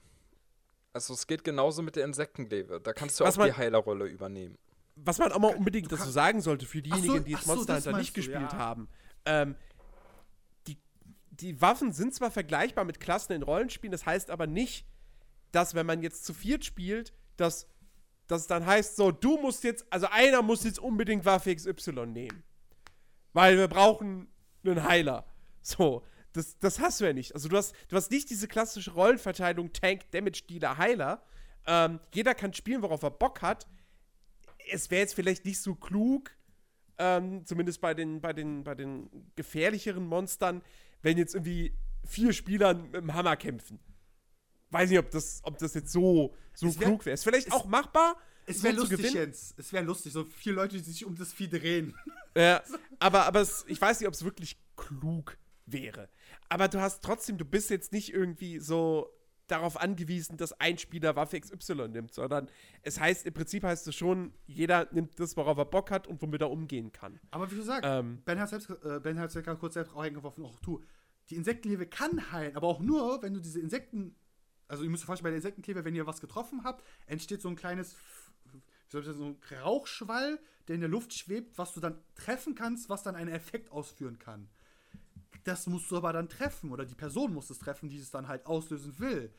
Also 0.95 1.13
es 1.13 1.27
geht 1.27 1.45
genauso 1.45 1.83
mit 1.83 1.97
der 1.97 2.05
Insektenglebe. 2.05 2.81
Da 2.81 2.93
kannst 2.93 3.21
du 3.21 3.25
Was 3.25 3.35
auch 3.35 3.39
man- 3.39 3.49
die 3.49 3.57
Heilerrolle 3.57 4.07
übernehmen. 4.07 4.57
Was 4.97 5.19
man 5.19 5.33
auch 5.33 5.41
mal 5.41 5.55
unbedingt 5.57 5.91
dazu 5.91 6.09
sagen 6.09 6.41
sollte 6.41 6.67
für 6.67 6.79
Ach 6.89 6.97
so, 6.97 7.03
diejenigen, 7.03 7.25
die 7.25 7.33
jetzt 7.33 7.45
so, 7.45 7.55
Monster 7.55 7.75
das 7.75 7.87
Hunter 7.87 7.99
nicht 7.99 8.17
du, 8.17 8.21
gespielt 8.21 8.53
ja. 8.53 8.57
haben. 8.57 8.89
Ähm, 9.27 9.57
die, 10.69 10.79
die 11.33 11.61
Waffen 11.61 11.93
sind 11.93 12.15
zwar 12.15 12.31
vergleichbar 12.31 12.85
mit 12.85 13.01
Klassen 13.01 13.33
in 13.33 13.43
Rollenspielen, 13.43 13.91
das 13.91 14.07
heißt 14.07 14.31
aber 14.31 14.47
nicht, 14.47 14.87
dass 15.51 15.75
wenn 15.75 15.85
man 15.85 16.01
jetzt 16.01 16.25
zu 16.25 16.33
viert 16.33 16.65
spielt, 16.65 17.13
dass 17.37 17.67
dass 18.27 18.43
es 18.43 18.47
dann 18.47 18.65
heißt, 18.65 18.97
so, 18.97 19.11
du 19.11 19.37
musst 19.37 19.65
jetzt, 19.65 19.85
also 19.91 20.07
einer 20.11 20.41
muss 20.41 20.65
jetzt 20.65 20.79
unbedingt 20.79 21.27
Waffe 21.27 21.55
XY 21.55 22.07
nehmen. 22.07 22.43
Weil 23.35 23.59
wir 23.59 23.69
brauchen 23.69 24.29
einen 24.65 24.83
Heiler. 24.83 25.27
So, 25.61 26.03
das, 26.35 26.59
das 26.59 26.79
hast 26.81 27.01
du 27.01 27.05
ja 27.07 27.13
nicht. 27.13 27.35
Also 27.35 27.49
du 27.49 27.57
hast, 27.57 27.75
du 27.89 27.97
hast 27.97 28.11
nicht 28.11 28.29
diese 28.29 28.47
klassische 28.49 28.91
Rollenverteilung 28.93 29.73
Tank, 29.73 30.11
Damage 30.11 30.43
Dealer, 30.49 30.77
Heiler. 30.77 31.23
Ähm, 31.67 32.01
jeder 32.13 32.35
kann 32.35 32.53
spielen, 32.53 32.83
worauf 32.83 33.03
er 33.03 33.11
Bock 33.11 33.41
hat. 33.41 33.67
Es 34.71 34.91
wäre 34.91 35.01
jetzt 35.01 35.15
vielleicht 35.15 35.45
nicht 35.45 35.61
so 35.61 35.75
klug, 35.75 36.31
ähm, 36.99 37.45
zumindest 37.47 37.81
bei 37.81 37.95
den, 37.95 38.21
bei, 38.21 38.33
den, 38.33 38.65
bei 38.65 38.75
den 38.75 39.09
gefährlicheren 39.37 40.07
Monstern, 40.07 40.63
wenn 41.03 41.19
jetzt 41.19 41.35
irgendwie 41.35 41.75
vier 42.05 42.33
Spieler 42.33 42.75
mit 42.75 42.95
dem 42.95 43.15
Hammer 43.15 43.37
kämpfen. 43.37 43.79
Weiß 44.71 44.91
nicht, 44.91 44.99
ob 44.99 45.11
das, 45.11 45.41
ob 45.45 45.57
das 45.59 45.75
jetzt 45.75 45.93
so, 45.93 46.35
so 46.55 46.67
Es 46.67 46.79
wär- 46.81 46.87
klug 46.89 47.07
wäre. 47.07 47.15
Ist 47.15 47.25
vielleicht 47.25 47.53
auch 47.53 47.65
machbar, 47.67 48.17
Es 48.47 48.59
so 48.59 48.65
wäre 48.65 48.77
zu 48.77 48.81
lustig. 48.91 49.13
Jens. 49.13 49.55
Es 49.57 49.73
wäre 49.73 49.85
lustig, 49.85 50.13
so 50.13 50.25
vier 50.25 50.53
Leute, 50.55 50.77
die 50.77 50.83
sich 50.83 51.05
um 51.05 51.15
das 51.17 51.33
Vieh 51.33 51.49
drehen. 51.49 51.95
Ja, 52.37 52.63
aber, 52.99 53.25
aber 53.27 53.41
es, 53.41 53.65
ich 53.69 53.81
weiß 53.81 54.01
nicht, 54.01 54.09
ob 54.09 54.15
es 54.15 54.25
wirklich 54.25 54.57
klug 54.77 55.39
wäre. 55.67 56.09
Aber 56.49 56.69
du 56.69 56.81
hast 56.81 57.03
trotzdem, 57.03 57.39
du 57.39 57.45
bist 57.45 57.71
jetzt 57.71 57.93
nicht 57.93 58.13
irgendwie 58.13 58.59
so 58.59 59.11
darauf 59.47 59.81
angewiesen, 59.81 60.37
dass 60.37 60.59
ein 60.61 60.79
Spieler 60.79 61.17
Waffe 61.17 61.39
XY 61.39 61.89
nimmt, 61.89 62.15
sondern 62.15 62.49
es 62.83 62.99
heißt, 62.99 63.27
im 63.27 63.35
Prinzip 63.35 63.63
heißt 63.63 63.87
es 63.87 63.95
schon, 63.95 64.33
jeder 64.47 64.89
nimmt 64.93 65.19
das, 65.21 65.37
worauf 65.37 65.59
er 65.59 65.67
Bock 65.67 65.91
hat 65.91 66.07
und 66.07 66.23
womit 66.23 66.41
er 66.41 66.51
umgehen 66.51 66.93
kann. 66.93 67.21
Aber 67.31 67.51
wie 67.51 67.57
gesagt, 67.57 67.85
Ähm. 67.87 68.23
Ben 68.25 68.41
hat 68.41 68.49
selbst, 68.49 68.71
äh, 68.71 69.01
Ben 69.01 69.19
hat 69.19 69.29
es 69.29 69.35
ja 69.35 69.43
gerade 69.43 69.59
kurz 69.59 69.75
selbst 69.75 69.95
auch 69.95 70.01
eingeworfen, 70.01 70.45
auch 70.45 70.59
du. 70.61 70.83
Die 71.31 71.37
Insektenklebe 71.37 71.87
kann 71.87 72.33
heilen, 72.33 72.57
aber 72.57 72.69
auch 72.69 72.81
nur, 72.81 73.23
wenn 73.23 73.35
du 73.35 73.41
diese 73.41 73.61
Insekten, 73.61 74.15
also 74.69 74.83
ihr 74.85 74.91
müsst 74.91 75.03
euch 75.05 75.07
vorstellen, 75.07 75.25
bei 75.25 75.31
der 75.31 75.39
Insektenklebe, 75.39 75.85
wenn 75.85 75.95
ihr 75.95 76.07
was 76.07 76.21
getroffen 76.21 76.65
habt, 76.65 76.85
entsteht 77.07 77.41
so 77.41 77.49
ein 77.49 77.57
kleines, 77.57 77.97
wie 78.53 78.61
soll 78.89 79.01
ich 79.01 79.07
sagen, 79.07 79.19
so 79.19 79.25
ein 79.27 79.39
Rauchschwall, 79.63 80.39
der 80.69 80.75
in 80.75 80.81
der 80.81 80.91
Luft 80.91 81.13
schwebt, 81.15 81.59
was 81.59 81.73
du 81.73 81.81
dann 81.81 81.99
treffen 82.15 82.55
kannst, 82.55 82.89
was 82.89 83.03
dann 83.03 83.15
einen 83.15 83.31
Effekt 83.31 83.71
ausführen 83.71 84.19
kann. 84.19 84.49
Das 85.43 85.67
musst 85.67 85.91
du 85.91 85.97
aber 85.97 86.13
dann 86.13 86.29
treffen 86.29 86.71
oder 86.71 86.85
die 86.85 86.95
Person 86.95 87.35
muss 87.35 87.51
es 87.51 87.59
treffen, 87.59 87.89
die 87.89 87.99
es 87.99 88.11
dann 88.11 88.29
halt 88.29 88.47
auslösen 88.47 88.99
will. 88.99 89.35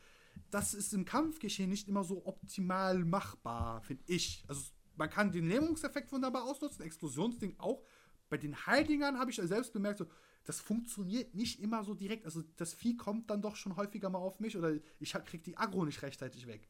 Das 0.50 0.74
ist 0.74 0.92
im 0.92 1.04
Kampfgeschehen 1.04 1.70
nicht 1.70 1.88
immer 1.88 2.04
so 2.04 2.26
optimal 2.26 3.04
machbar, 3.04 3.80
finde 3.82 4.04
ich. 4.06 4.44
Also 4.48 4.62
man 4.96 5.10
kann 5.10 5.32
den 5.32 5.48
Lähmungseffekt 5.48 6.12
wunderbar 6.12 6.44
ausnutzen, 6.44 6.84
Explosionsding 6.84 7.56
auch. 7.58 7.82
Bei 8.28 8.36
den 8.36 8.66
Heildingern 8.66 9.18
habe 9.18 9.30
ich 9.30 9.36
ja 9.38 9.46
selbst 9.46 9.72
bemerkt, 9.72 9.98
so, 9.98 10.06
das 10.44 10.60
funktioniert 10.60 11.34
nicht 11.34 11.60
immer 11.60 11.84
so 11.84 11.94
direkt. 11.94 12.24
Also 12.24 12.42
das 12.56 12.74
Vieh 12.74 12.96
kommt 12.96 13.30
dann 13.30 13.42
doch 13.42 13.56
schon 13.56 13.76
häufiger 13.76 14.10
mal 14.10 14.18
auf 14.18 14.40
mich 14.40 14.56
oder 14.56 14.74
ich 15.00 15.14
hab- 15.14 15.26
krieg 15.26 15.42
die 15.44 15.56
Agro 15.56 15.84
nicht 15.84 16.02
rechtzeitig 16.02 16.46
weg. 16.46 16.68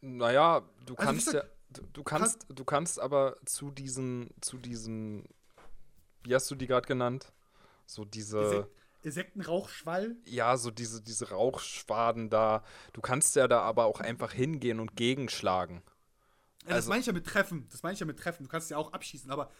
Naja, 0.00 0.62
du 0.86 0.94
Also, 0.96 1.12
kannst 1.12 1.32
ja, 1.32 1.42
du, 1.70 1.82
du 1.92 2.02
kannst, 2.02 2.46
du 2.48 2.64
kannst 2.64 3.00
aber 3.00 3.36
zu 3.44 3.70
diesen, 3.70 4.30
zu 4.40 4.58
diesen, 4.58 5.24
wie 6.24 6.34
hast 6.34 6.50
du 6.50 6.54
die 6.54 6.66
gerade 6.66 6.86
genannt? 6.86 7.32
So 7.90 8.04
diese, 8.04 8.38
Insek 8.42 8.66
Insektenrauchschwall. 9.02 10.16
ja, 10.26 10.56
so 10.58 10.70
diese, 10.70 11.00
diese 11.00 11.30
Rauchschwaden 11.30 12.28
da. 12.30 12.62
Du 12.92 13.00
kannst 13.00 13.34
ja 13.36 13.48
da 13.48 13.60
aber 13.62 13.86
auch 13.86 14.00
einfach 14.00 14.32
hingehen 14.32 14.78
und 14.80 14.94
gegenschlagen. 14.96 15.82
Ja, 16.64 16.68
das 16.70 16.74
Also- 16.76 16.88
meine 16.90 17.00
ich 17.00 17.06
ja 17.06 17.12
mit 17.14 17.26
Treffen. 17.26 17.66
Das 17.70 17.82
meine 17.82 17.94
ich 17.94 18.00
ja 18.00 18.06
mit 18.06 18.18
Treffen. 18.18 18.42
Du 18.44 18.48
kannst 18.50 18.70
ja 18.70 18.76
auch 18.76 18.92
abschießen, 18.92 19.30
aber 19.30 19.50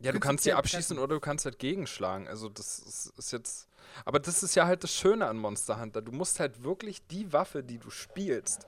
Ja, 0.00 0.10
du 0.12 0.18
kannst 0.18 0.42
sie 0.44 0.52
abschießen 0.52 0.96
treffen. 0.96 0.98
oder 1.04 1.14
du 1.16 1.20
kannst 1.20 1.44
halt 1.44 1.58
gegenschlagen. 1.60 2.26
Also 2.26 2.48
das 2.48 2.80
ist, 2.80 3.12
ist 3.16 3.30
jetzt. 3.30 3.68
Aber 4.04 4.18
das 4.18 4.42
ist 4.42 4.54
ja 4.56 4.66
halt 4.66 4.82
das 4.82 4.92
Schöne 4.92 5.26
an 5.26 5.36
Monster 5.38 5.78
Hunter. 5.80 6.02
Du 6.02 6.10
musst 6.12 6.40
halt 6.40 6.64
wirklich 6.64 7.06
die 7.06 7.32
Waffe, 7.32 7.62
die 7.62 7.78
du 7.78 7.90
spielst, 7.90 8.66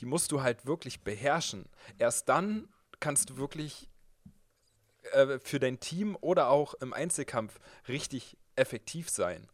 die 0.00 0.06
musst 0.06 0.32
du 0.32 0.40
halt 0.42 0.64
wirklich 0.64 1.02
beherrschen. 1.02 1.66
Erst 1.98 2.28
dann 2.30 2.68
kannst 3.00 3.28
du 3.30 3.36
wirklich 3.36 3.88
äh, 5.12 5.38
für 5.40 5.60
dein 5.60 5.78
Team 5.80 6.16
oder 6.20 6.48
auch 6.48 6.74
im 6.74 6.92
Einzelkampf 6.94 7.58
richtig 7.88 8.36
effektiv 8.56 9.08
sein. 9.10 9.48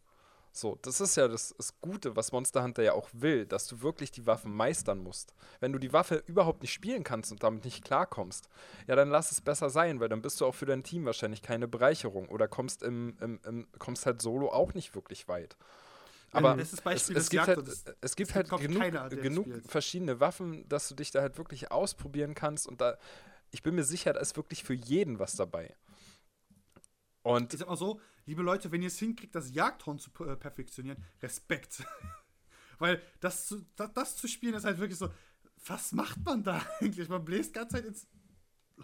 So, 0.55 0.79
das 0.83 1.01
ist 1.01 1.17
ja 1.17 1.29
das, 1.29 1.55
das 1.57 1.81
Gute, 1.81 2.15
was 2.15 2.31
Monster 2.31 2.63
Hunter 2.63 2.83
ja 2.83 2.93
auch 2.93 3.09
will, 3.15 3.47
dass 3.47 3.67
du 3.69 3.81
wirklich 3.81 4.11
die 4.11 4.27
Waffen 4.27 4.53
meistern 4.53 4.99
musst. 4.99 5.33
Wenn 5.61 5.73
du 5.73 5.79
die 5.79 5.95
Waffe 5.95 6.23
überhaupt 6.27 6.61
nicht 6.61 6.75
spielen 6.75 7.05
kannst 7.05 7.33
und 7.33 7.43
damit 7.43 7.65
nicht 7.65 7.83
klarkommst, 7.83 8.51
ja, 8.87 8.95
dann 8.95 9.09
lass 9.09 9.33
es 9.33 9.41
besser 9.41 9.71
sein, 9.71 9.99
weil 9.99 10.11
dann 10.11 10.21
bist 10.21 10.41
du 10.43 10.47
auch 10.47 10.55
für 10.55 10.67
dein 10.67 10.83
Team 10.83 11.07
wahrscheinlich 11.07 11.41
keine 11.41 11.69
Bereicherung 11.69 12.29
oder 12.29 12.49
kommst 12.49 12.83
im, 12.83 13.17
im, 13.23 13.41
im 13.47 13.67
kommst 13.79 14.05
halt 14.05 14.21
solo 14.21 14.51
auch 14.51 14.75
nicht 14.75 14.95
wirklich 14.95 15.27
weit. 15.27 15.57
Aber 16.33 16.57
Beispiel 16.83 17.17
es, 17.17 17.25
es 17.25 17.31
gibt 17.31 17.47
halt, 17.49 17.59
es- 17.69 17.85
es 18.03 18.17
gibt 18.17 18.35
halt 18.35 18.49
genug, 18.61 18.81
keiner, 18.83 19.09
genug 19.23 19.47
verschiedene 19.71 20.21
Waffen, 20.21 20.69
dass 20.69 20.89
du 20.89 20.95
dich 20.95 21.11
da 21.11 21.23
halt 21.23 21.39
wirklich 21.39 21.71
ausprobieren 21.73 22.35
kannst 22.35 22.67
und 22.67 22.81
da, 22.83 22.99
ich 23.51 23.63
bin 23.63 23.75
mir 23.75 23.85
sicher, 23.85 24.13
da 24.13 24.21
ist 24.21 24.37
wirklich 24.37 24.65
für 24.65 24.75
jeden 24.75 25.19
was 25.19 25.35
dabei. 25.37 25.75
Und 27.23 27.53
ich 27.53 27.61
sag 27.61 27.69
mal 27.69 27.77
so, 27.77 28.01
liebe 28.27 28.43
Leute, 28.43 28.71
wenn 28.73 28.83
ihr 28.83 28.89
es 28.89 28.99
hinkriegt, 28.99 29.35
das 29.35 29.53
Jagdhorn 29.53 29.99
zu 29.99 30.11
äh, 30.25 30.37
perfektionieren, 30.37 31.03
Respekt. 31.23 31.85
Weil 32.79 33.01
das 33.21 33.47
zu, 33.47 33.65
das, 33.77 33.93
das 33.93 34.17
zu 34.17 34.27
spielen 34.29 34.55
ist 34.55 34.65
halt 34.65 34.79
wirklich 34.79 34.99
so, 34.99 35.09
was 35.67 35.93
macht 35.93 36.25
man 36.25 36.43
da 36.43 36.61
eigentlich? 36.81 37.09
Man 37.09 37.25
bläst 37.25 37.51
die 37.51 37.59
ganze 37.59 37.77
Zeit 37.77 37.85
ins 37.85 38.07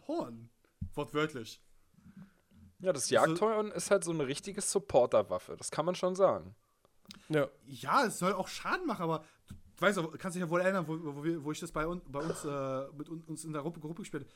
Horn. 0.06 0.50
Wortwörtlich. 0.94 1.60
ja, 2.78 2.92
das 2.92 3.04
Also- 3.04 3.14
Jagdhorn 3.14 3.72
ist 3.72 3.90
halt 3.90 4.04
so 4.04 4.12
eine 4.12 4.26
richtige 4.26 4.60
Supporterwaffe, 4.60 5.56
das 5.56 5.70
kann 5.70 5.84
man 5.84 5.94
schon 5.96 6.14
sagen. 6.14 6.54
Ja. 7.28 7.48
Ja, 7.66 8.04
es 8.04 8.18
soll 8.18 8.32
auch 8.34 8.48
Schaden 8.48 8.86
machen, 8.86 9.02
aber 9.02 9.24
du 9.48 9.80
weißt 9.80 9.98
kannst 10.18 10.36
dich 10.36 10.42
ja 10.42 10.50
wohl 10.50 10.60
erinnern, 10.60 10.86
wo, 10.86 10.96
wo, 11.02 11.44
wo 11.44 11.52
ich 11.52 11.58
das 11.58 11.72
bei, 11.72 11.86
un, 11.88 12.00
bei 12.06 12.20
uns 12.20 12.44
äh, 12.44 12.86
mit 12.96 13.08
un, 13.08 13.22
uns 13.22 13.44
in 13.44 13.52
der 13.52 13.62
Gruppe, 13.62 13.80
Gruppe 13.80 14.02
gespielt 14.02 14.24
habe. 14.24 14.32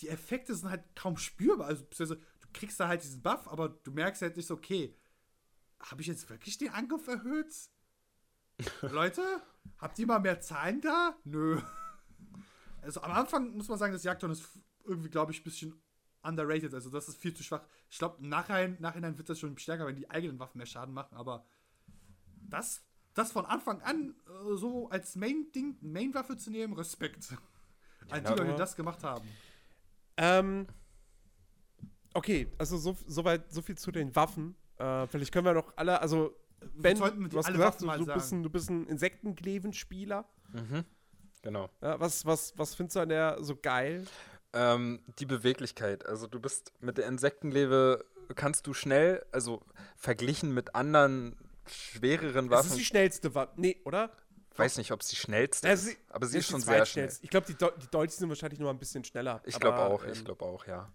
Die 0.00 0.08
Effekte 0.08 0.54
sind 0.54 0.68
halt 0.70 0.82
kaum 0.96 1.16
spürbar. 1.16 1.68
Also, 1.68 2.16
du 2.52 2.58
kriegst 2.58 2.80
da 2.80 2.88
halt 2.88 3.02
diesen 3.02 3.22
Buff, 3.22 3.48
aber 3.48 3.68
du 3.68 3.90
merkst 3.92 4.22
halt 4.22 4.36
nicht 4.36 4.46
so, 4.46 4.54
okay, 4.54 4.96
habe 5.80 6.02
ich 6.02 6.08
jetzt 6.08 6.28
wirklich 6.28 6.58
den 6.58 6.70
Angriff 6.70 7.06
erhöht? 7.06 7.54
Leute, 8.82 9.22
habt 9.78 9.98
ihr 9.98 10.06
mal 10.06 10.18
mehr 10.18 10.40
Zahlen 10.40 10.80
da? 10.80 11.16
Nö. 11.24 11.60
Also 12.82 13.02
am 13.02 13.12
Anfang 13.12 13.56
muss 13.56 13.68
man 13.68 13.78
sagen, 13.78 13.92
das 13.92 14.04
Jagdhorn 14.04 14.32
ist 14.32 14.48
irgendwie, 14.84 15.10
glaube 15.10 15.32
ich, 15.32 15.40
ein 15.40 15.44
bisschen 15.44 15.82
underrated. 16.22 16.74
Also 16.74 16.90
das 16.90 17.08
ist 17.08 17.20
viel 17.20 17.34
zu 17.34 17.42
schwach. 17.42 17.62
Ich 17.88 17.98
glaube, 17.98 18.26
Nachhinein, 18.26 18.76
Nachhinein 18.80 19.16
wird 19.16 19.28
das 19.28 19.38
schon 19.38 19.56
stärker, 19.58 19.86
wenn 19.86 19.96
die 19.96 20.10
eigenen 20.10 20.38
Waffen 20.38 20.58
mehr 20.58 20.66
Schaden 20.66 20.94
machen, 20.94 21.16
aber 21.16 21.46
das, 22.48 22.82
das 23.14 23.32
von 23.32 23.46
Anfang 23.46 23.80
an 23.82 24.14
äh, 24.26 24.56
so 24.56 24.90
als 24.90 25.16
Main-Ding, 25.16 25.78
Main-Waffe 25.80 26.36
zu 26.36 26.50
nehmen, 26.50 26.74
Respekt. 26.74 27.34
An 28.10 28.24
die 28.24 28.30
Leute, 28.30 28.44
die 28.44 28.56
das 28.56 28.76
gemacht 28.76 29.04
haben. 29.04 29.28
Ähm, 30.16 30.66
okay, 32.14 32.48
also 32.58 32.76
so, 32.78 32.96
so, 33.06 33.24
weit, 33.24 33.52
so 33.52 33.62
viel 33.62 33.76
zu 33.78 33.90
den 33.90 34.14
Waffen. 34.16 34.54
Äh, 34.78 35.06
vielleicht 35.06 35.32
können 35.32 35.44
wir 35.46 35.54
noch 35.54 35.72
alle, 35.76 36.00
also 36.00 36.34
Ben, 36.74 36.94
die 36.96 37.28
du 37.28 37.38
hast 37.38 37.46
gesagt, 37.52 37.82
Waffen 37.82 37.88
du, 37.98 38.04
du, 38.06 38.14
bist 38.14 38.32
ein, 38.32 38.42
du 38.42 38.50
bist 38.50 38.70
ein 38.70 38.86
Insektenklevenspieler. 38.86 40.24
Genau. 41.42 41.70
Ja, 41.80 41.98
was, 42.00 42.24
was, 42.26 42.52
was 42.56 42.74
findest 42.74 42.96
du 42.96 43.00
an 43.00 43.08
der 43.08 43.38
so 43.40 43.56
geil? 43.56 44.06
Ähm, 44.52 45.00
die 45.18 45.26
Beweglichkeit. 45.26 46.04
Also 46.06 46.26
du 46.26 46.40
bist 46.40 46.72
mit 46.80 46.98
der 46.98 47.06
Insektenlebe 47.06 48.04
kannst 48.36 48.66
du 48.66 48.74
schnell, 48.74 49.24
also 49.32 49.60
verglichen 49.96 50.52
mit 50.52 50.74
anderen 50.74 51.36
schwereren 51.66 52.48
Das 52.48 52.60
ist 52.66 52.70
Waffen, 52.70 52.78
die 52.78 52.84
schnellste 52.84 53.34
Waffe. 53.34 53.52
Nee, 53.56 53.80
oder? 53.84 54.10
weiß 54.56 54.76
nicht, 54.76 54.92
ob 54.92 55.02
sie 55.02 55.16
schnellste 55.16 55.66
Ja, 55.68 55.72
ist, 55.72 55.86
sie- 55.86 55.96
aber 56.10 56.26
sie 56.26 56.36
Das 56.36 56.44
ist 56.44 56.50
schon 56.50 56.60
die 56.60 56.66
sehr 56.66 56.84
schnell. 56.84 57.10
Ich 57.22 57.30
glaube, 57.30 57.46
die, 57.46 57.54
Dol- 57.54 57.72
die 57.78 57.86
Dolche 57.86 58.12
sind 58.14 58.28
wahrscheinlich 58.28 58.58
noch 58.60 58.66
mal 58.66 58.72
ein 58.72 58.78
bisschen 58.78 59.02
schneller. 59.04 59.40
Ich 59.46 59.58
glaube 59.58 59.78
auch, 59.78 60.04
ähm, 60.04 60.10
ich 60.12 60.22
glaube 60.24 60.44
auch, 60.44 60.66
ja. 60.66 60.92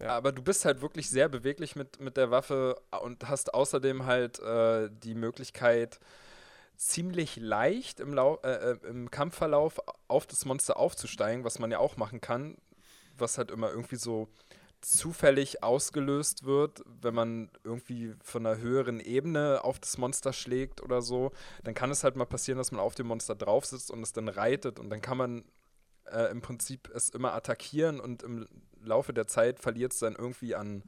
Ja. 0.00 0.16
Aber 0.16 0.32
du 0.32 0.42
bist 0.42 0.64
halt 0.64 0.80
wirklich 0.80 1.10
sehr 1.10 1.28
beweglich 1.28 1.74
mit, 1.74 2.00
mit 2.00 2.16
der 2.16 2.30
Waffe 2.30 2.80
und 3.02 3.28
hast 3.28 3.54
außerdem 3.54 4.06
halt 4.06 4.38
äh, 4.38 4.88
die 4.90 5.14
Möglichkeit, 5.14 5.98
ziemlich 6.76 7.36
leicht 7.36 7.98
im, 7.98 8.14
Lau 8.14 8.38
äh, 8.44 8.72
äh, 8.72 8.78
im 8.88 9.10
Kampfverlauf 9.10 9.80
auf 10.06 10.26
das 10.26 10.44
Monster 10.44 10.76
aufzusteigen, 10.76 11.44
was 11.44 11.58
man 11.58 11.72
ja 11.72 11.80
auch 11.80 11.96
machen 11.96 12.20
kann, 12.20 12.56
was 13.16 13.36
halt 13.36 13.50
immer 13.50 13.70
irgendwie 13.70 13.96
so 13.96 14.28
zufällig 14.80 15.64
ausgelöst 15.64 16.44
wird, 16.44 16.84
wenn 16.86 17.14
man 17.14 17.50
irgendwie 17.64 18.14
von 18.22 18.46
einer 18.46 18.58
höheren 18.58 19.00
Ebene 19.00 19.64
auf 19.64 19.80
das 19.80 19.98
Monster 19.98 20.32
schlägt 20.32 20.80
oder 20.80 21.02
so, 21.02 21.32
dann 21.64 21.74
kann 21.74 21.90
es 21.90 22.04
halt 22.04 22.14
mal 22.14 22.26
passieren, 22.26 22.58
dass 22.58 22.70
man 22.70 22.80
auf 22.80 22.94
dem 22.94 23.08
Monster 23.08 23.34
drauf 23.34 23.66
sitzt 23.66 23.90
und 23.90 24.02
es 24.02 24.12
dann 24.12 24.28
reitet 24.28 24.78
und 24.78 24.88
dann 24.90 25.02
kann 25.02 25.18
man 25.18 25.44
äh, 26.12 26.30
im 26.30 26.40
Prinzip 26.42 26.88
es 26.94 27.10
immer 27.10 27.34
attackieren 27.34 27.98
und 27.98 28.22
im 28.22 28.46
Laufe 28.82 29.12
der 29.12 29.26
Zeit 29.26 29.60
verliert 29.60 29.92
es 29.92 29.98
dann 29.98 30.14
irgendwie 30.14 30.54
an, 30.54 30.82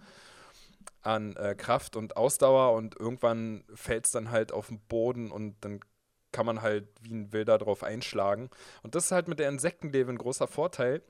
an 1.02 1.36
äh, 1.36 1.54
Kraft 1.54 1.96
und 1.96 2.16
Ausdauer 2.16 2.74
und 2.74 2.98
irgendwann 2.98 3.64
fällt 3.74 4.06
es 4.06 4.12
dann 4.12 4.30
halt 4.30 4.52
auf 4.52 4.68
den 4.68 4.80
Boden 4.80 5.30
und 5.30 5.56
dann 5.62 5.80
kann 6.32 6.46
man 6.46 6.62
halt 6.62 6.88
wie 7.00 7.14
ein 7.14 7.32
Wilder 7.32 7.58
drauf 7.58 7.82
einschlagen. 7.82 8.50
Und 8.82 8.94
das 8.94 9.06
ist 9.06 9.12
halt 9.12 9.28
mit 9.28 9.38
der 9.38 9.48
Insektenleve 9.48 10.10
ein 10.10 10.18
großer 10.18 10.46
Vorteil, 10.46 11.02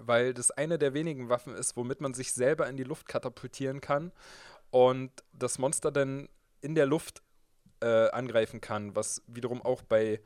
weil 0.00 0.34
das 0.34 0.50
eine 0.50 0.78
der 0.78 0.94
wenigen 0.94 1.28
Waffen 1.28 1.54
ist, 1.54 1.76
womit 1.76 2.00
man 2.00 2.14
sich 2.14 2.32
selber 2.32 2.68
in 2.68 2.76
die 2.76 2.84
Luft 2.84 3.08
katapultieren 3.08 3.80
kann 3.80 4.12
und 4.70 5.10
das 5.32 5.58
Monster 5.58 5.90
dann 5.90 6.28
in 6.60 6.74
der 6.74 6.86
Luft 6.86 7.22
äh, 7.80 8.08
angreifen 8.10 8.60
kann, 8.60 8.94
was 8.94 9.22
wiederum 9.26 9.60
auch 9.62 9.82
bei, 9.82 10.20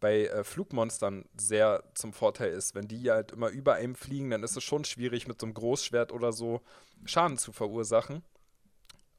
bei 0.00 0.26
äh, 0.26 0.44
Flugmonstern 0.44 1.24
sehr 1.36 1.82
zum 1.94 2.12
Vorteil 2.12 2.50
ist. 2.50 2.74
Wenn 2.74 2.88
die 2.88 3.10
halt 3.10 3.32
immer 3.32 3.48
über 3.48 3.74
einem 3.74 3.94
fliegen, 3.94 4.30
dann 4.30 4.42
ist 4.42 4.56
es 4.56 4.64
schon 4.64 4.84
schwierig, 4.84 5.26
mit 5.26 5.40
so 5.40 5.46
einem 5.46 5.54
Großschwert 5.54 6.12
oder 6.12 6.32
so 6.32 6.60
Schaden 7.04 7.38
zu 7.38 7.52
verursachen. 7.52 8.22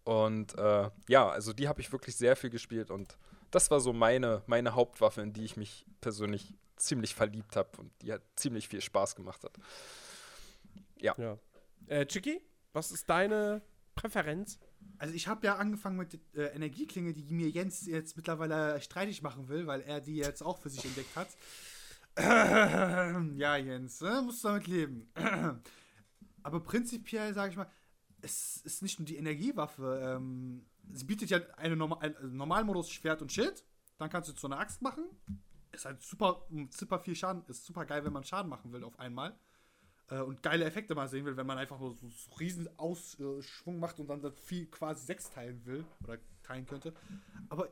Und 0.04 0.58
äh, 0.58 0.90
ja, 1.10 1.30
also 1.30 1.54
die 1.54 1.68
habe 1.68 1.82
ich 1.82 1.92
wirklich 1.92 2.16
sehr 2.16 2.36
viel 2.36 2.50
gespielt 2.50 2.92
und 2.92 3.18
das 3.52 3.72
war 3.72 3.80
so 3.80 3.94
meine, 3.94 4.42
meine 4.46 4.76
Hauptwaffe, 4.76 5.22
in 5.22 5.34
die 5.34 5.44
ich 5.44 5.58
mich 5.58 5.86
persönlich 6.02 6.54
ziemlich 6.78 7.16
verliebt 7.16 7.56
habe 7.56 7.70
und 7.78 7.92
die 8.02 8.14
hat 8.14 8.22
ziemlich 8.36 8.68
viel 8.68 8.82
Spaß 8.82 9.16
gemacht 9.16 9.44
hat. 9.44 9.54
Ja. 10.98 11.14
ja. 11.18 11.38
Äh, 11.88 12.06
Chicky, 12.06 12.42
was 12.74 12.92
ist 12.92 13.10
deine 13.10 13.62
Präferenz? 13.96 14.60
Also 15.00 15.14
ich 15.14 15.28
habe 15.28 15.46
ja 15.46 15.58
angefangen 15.58 15.98
mit 15.98 16.20
äh, 16.36 16.48
Energieklinge, 16.56 17.14
die 17.14 17.24
mir 17.24 17.50
Jens 17.50 17.86
jetzt 17.86 18.18
mittlerweile 18.18 18.82
streitig 18.82 19.22
machen 19.22 19.48
will, 19.48 19.68
weil 19.68 19.82
er 19.82 20.02
die 20.02 20.16
jetzt 20.16 20.42
auch 20.42 20.58
für 20.60 20.70
sich 20.70 20.84
entdeckt 20.86 21.16
hat. 21.16 21.30
ja, 23.38 23.58
Jens, 23.58 24.02
äh, 24.02 24.22
musst 24.22 24.44
du 24.44 24.48
damit 24.48 24.68
leben. 24.68 25.12
Aber 26.44 26.62
prinzipiell, 26.62 27.34
sage 27.34 27.52
ich 27.52 27.58
mal, 27.58 27.70
es 28.22 28.58
ist 28.64 28.82
nicht 28.82 29.00
nur 29.00 29.06
die 29.06 29.18
Energiewaffe. 29.18 30.16
Ähm, 30.16 30.66
sie 30.92 31.06
bietet 31.06 31.30
ja 31.30 31.40
eine 31.58 31.76
Normal 31.76 32.16
einen 32.16 32.36
Normalmodus 32.36 32.90
Schwert 32.90 33.22
und 33.22 33.32
Schild. 33.32 33.64
Dann 33.98 34.10
kannst 34.10 34.30
du 34.30 34.34
zu 34.34 34.48
einer 34.48 34.60
Axt 34.60 34.82
machen. 34.82 35.04
Ist 35.72 35.86
halt 35.86 36.02
super, 36.02 36.48
super 36.72 37.00
viel 37.00 37.16
Schaden. 37.16 37.44
Ist 37.48 37.66
super 37.66 37.86
geil, 37.86 38.04
wenn 38.04 38.14
man 38.14 38.24
Schaden 38.24 38.50
machen 38.50 38.72
will 38.72 38.84
auf 38.84 38.98
einmal. 39.00 39.38
Äh, 40.10 40.22
und 40.22 40.42
geile 40.42 40.66
Effekte 40.66 40.96
mal 40.96 41.08
sehen 41.08 41.26
will, 41.26 41.36
wenn 41.36 41.48
man 41.48 41.58
einfach 41.58 41.80
so, 41.80 41.94
so 41.94 42.32
riesen 42.40 42.70
Ausschwung 42.80 43.80
macht 43.80 44.00
und 44.00 44.08
dann 44.08 44.22
das 44.22 44.40
viel 44.40 44.68
quasi 44.68 45.06
sechs 45.06 45.30
teilen 45.30 45.66
will 45.66 45.86
oder 46.04 46.18
teilen 46.44 46.66
könnte. 46.66 46.94
Aber 47.50 47.72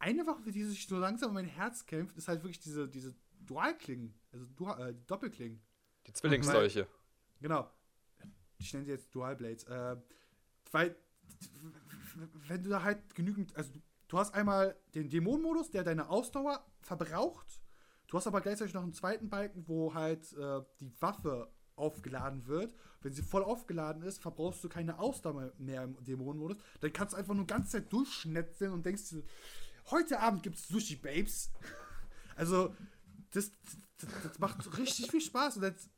eine 0.00 0.26
Waffe, 0.26 0.50
die 0.50 0.64
sich 0.64 0.86
so 0.86 0.98
langsam 0.98 1.30
in 1.30 1.34
mein 1.34 1.44
Herz 1.46 1.86
kämpft, 1.86 2.16
ist 2.16 2.28
halt 2.28 2.42
wirklich 2.42 2.60
diese, 2.60 2.88
diese 2.88 3.14
Dualklingen. 3.46 4.14
Also 4.32 4.46
Dual, 4.46 4.88
äh, 4.88 4.94
die 4.94 5.06
Doppelklingen. 5.06 5.60
Die 6.06 6.12
Zwillingsdolche. 6.12 6.88
Genau. 7.40 7.70
Ich 8.58 8.72
nenne 8.72 8.84
sie 8.84 8.90
jetzt 8.90 9.14
Dualblades. 9.14 9.64
Äh, 9.64 9.96
weil, 10.72 10.96
wenn 12.48 12.62
du 12.62 12.70
da 12.70 12.82
halt 12.82 13.14
genügend, 13.14 13.56
also 13.56 13.72
du 14.08 14.18
hast 14.18 14.34
einmal 14.34 14.76
den 14.94 15.08
Dämonenmodus, 15.08 15.70
der 15.70 15.84
deine 15.84 16.08
Ausdauer 16.08 16.64
verbraucht. 16.80 17.60
Du 18.08 18.16
hast 18.16 18.26
aber 18.26 18.40
gleichzeitig 18.40 18.74
noch 18.74 18.82
einen 18.82 18.94
zweiten 18.94 19.28
Balken, 19.28 19.68
wo 19.68 19.94
halt 19.94 20.32
äh, 20.32 20.62
die 20.80 20.90
Waffe 21.00 21.52
aufgeladen 21.78 22.46
wird. 22.46 22.74
Wenn 23.00 23.12
sie 23.12 23.22
voll 23.22 23.42
aufgeladen 23.42 24.02
ist, 24.02 24.20
verbrauchst 24.20 24.62
du 24.64 24.68
keine 24.68 24.98
Ausdauer 24.98 25.52
mehr 25.58 25.84
im 25.84 25.96
Dämonenmodus. 26.04 26.58
Dann 26.80 26.92
kannst 26.92 27.14
du 27.14 27.18
einfach 27.18 27.34
nur 27.34 27.46
ganze 27.46 27.72
Zeit 27.72 27.92
durchschnetzeln 27.92 28.72
und 28.72 28.84
denkst 28.84 29.10
dir, 29.10 29.22
heute 29.90 30.20
Abend 30.20 30.42
gibt 30.42 30.56
es 30.56 30.68
Sushi 30.68 30.96
Babes. 30.96 31.50
Also, 32.36 32.72
das, 33.32 33.50
das, 33.96 34.10
das, 34.22 34.38
macht 34.38 34.78
richtig 34.78 35.10
viel 35.10 35.20
Spaß. 35.20 35.56
Und 35.56 35.64
jetzt 35.64 35.90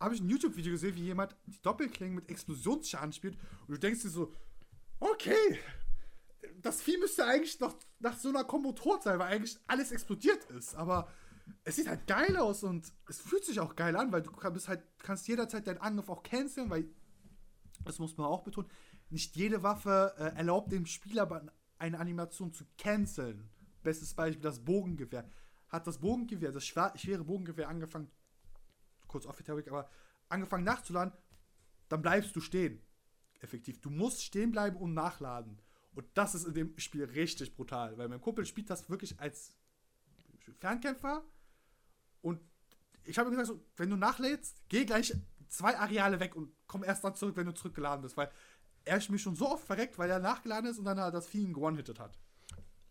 habe 0.00 0.14
ich 0.14 0.22
ein 0.22 0.30
YouTube-Video 0.30 0.72
gesehen, 0.72 0.96
wie 0.96 1.02
jemand 1.02 1.36
die 1.44 1.60
Doppelklingen 1.60 2.14
mit 2.14 2.30
Explosionsschaden 2.30 3.12
spielt. 3.12 3.34
Und 3.34 3.74
du 3.74 3.78
denkst 3.78 4.00
dir 4.00 4.08
so, 4.08 4.32
okay, 5.00 5.60
das 6.62 6.80
Vieh 6.80 6.96
müsste 6.98 7.26
eigentlich 7.26 7.60
noch 7.60 7.76
nach 7.98 8.18
so 8.18 8.28
einer 8.30 8.44
Kombo 8.44 8.72
tot 8.72 9.02
sein, 9.02 9.18
weil 9.18 9.32
eigentlich 9.32 9.58
alles 9.66 9.92
explodiert 9.92 10.44
ist. 10.46 10.74
Aber 10.74 11.08
es 11.64 11.76
sieht 11.76 11.88
halt 11.88 12.06
geil 12.06 12.36
aus 12.36 12.62
und 12.62 12.92
es 13.08 13.20
fühlt 13.20 13.44
sich 13.44 13.60
auch 13.60 13.76
geil 13.76 13.96
an, 13.96 14.12
weil 14.12 14.22
du 14.22 14.30
kannst 14.32 14.68
halt, 14.68 14.82
kannst 14.98 15.28
jederzeit 15.28 15.66
deinen 15.66 15.78
Angriff 15.78 16.08
auch 16.08 16.22
canceln, 16.22 16.70
weil, 16.70 16.88
das 17.84 17.98
muss 17.98 18.16
man 18.16 18.26
auch 18.26 18.42
betonen, 18.42 18.70
nicht 19.10 19.36
jede 19.36 19.62
Waffe 19.62 20.14
äh, 20.18 20.36
erlaubt 20.36 20.72
dem 20.72 20.86
Spieler 20.86 21.50
eine 21.78 21.98
Animation 21.98 22.52
zu 22.52 22.64
canceln. 22.78 23.48
Bestes 23.82 24.14
Beispiel 24.14 24.42
das 24.42 24.64
Bogengewehr. 24.64 25.28
Hat 25.68 25.86
das 25.86 25.98
Bogengewehr, 25.98 26.52
das 26.52 26.66
schwere 26.66 27.24
Bogengewehr 27.24 27.68
angefangen, 27.68 28.10
kurz 29.06 29.26
off-topic, 29.26 29.70
aber 29.70 29.88
angefangen 30.28 30.64
nachzuladen, 30.64 31.12
dann 31.88 32.02
bleibst 32.02 32.34
du 32.34 32.40
stehen. 32.40 32.80
Effektiv. 33.40 33.80
Du 33.80 33.90
musst 33.90 34.22
stehen 34.22 34.50
bleiben 34.50 34.76
und 34.76 34.94
nachladen. 34.94 35.60
Und 35.94 36.06
das 36.14 36.34
ist 36.34 36.46
in 36.46 36.54
dem 36.54 36.78
Spiel 36.78 37.04
richtig 37.04 37.54
brutal, 37.54 37.96
weil 37.98 38.08
mein 38.08 38.20
Kumpel 38.20 38.44
spielt 38.44 38.70
das 38.70 38.90
wirklich 38.90 39.18
als 39.20 39.56
Fernkämpfer 40.58 41.24
und 42.22 42.40
ich 43.04 43.18
habe 43.18 43.30
gesagt, 43.30 43.48
so, 43.48 43.60
wenn 43.76 43.90
du 43.90 43.96
nachlädst, 43.96 44.62
geh 44.68 44.84
gleich 44.84 45.14
zwei 45.48 45.76
Areale 45.76 46.20
weg 46.20 46.34
und 46.34 46.52
komm 46.66 46.84
erst 46.84 47.04
dann 47.04 47.14
zurück, 47.14 47.36
wenn 47.36 47.46
du 47.46 47.54
zurückgeladen 47.54 48.02
bist, 48.02 48.16
weil 48.16 48.30
er 48.84 48.98
ist 48.98 49.10
mich 49.10 49.22
schon 49.22 49.36
so 49.36 49.48
oft 49.50 49.64
verreckt, 49.64 49.98
weil 49.98 50.10
er 50.10 50.18
nachgeladen 50.18 50.70
ist 50.70 50.78
und 50.78 50.84
dann 50.84 50.96
das 50.96 51.26
Vieh 51.26 51.52
gewonnen-hittet 51.52 51.98
hat. 51.98 52.18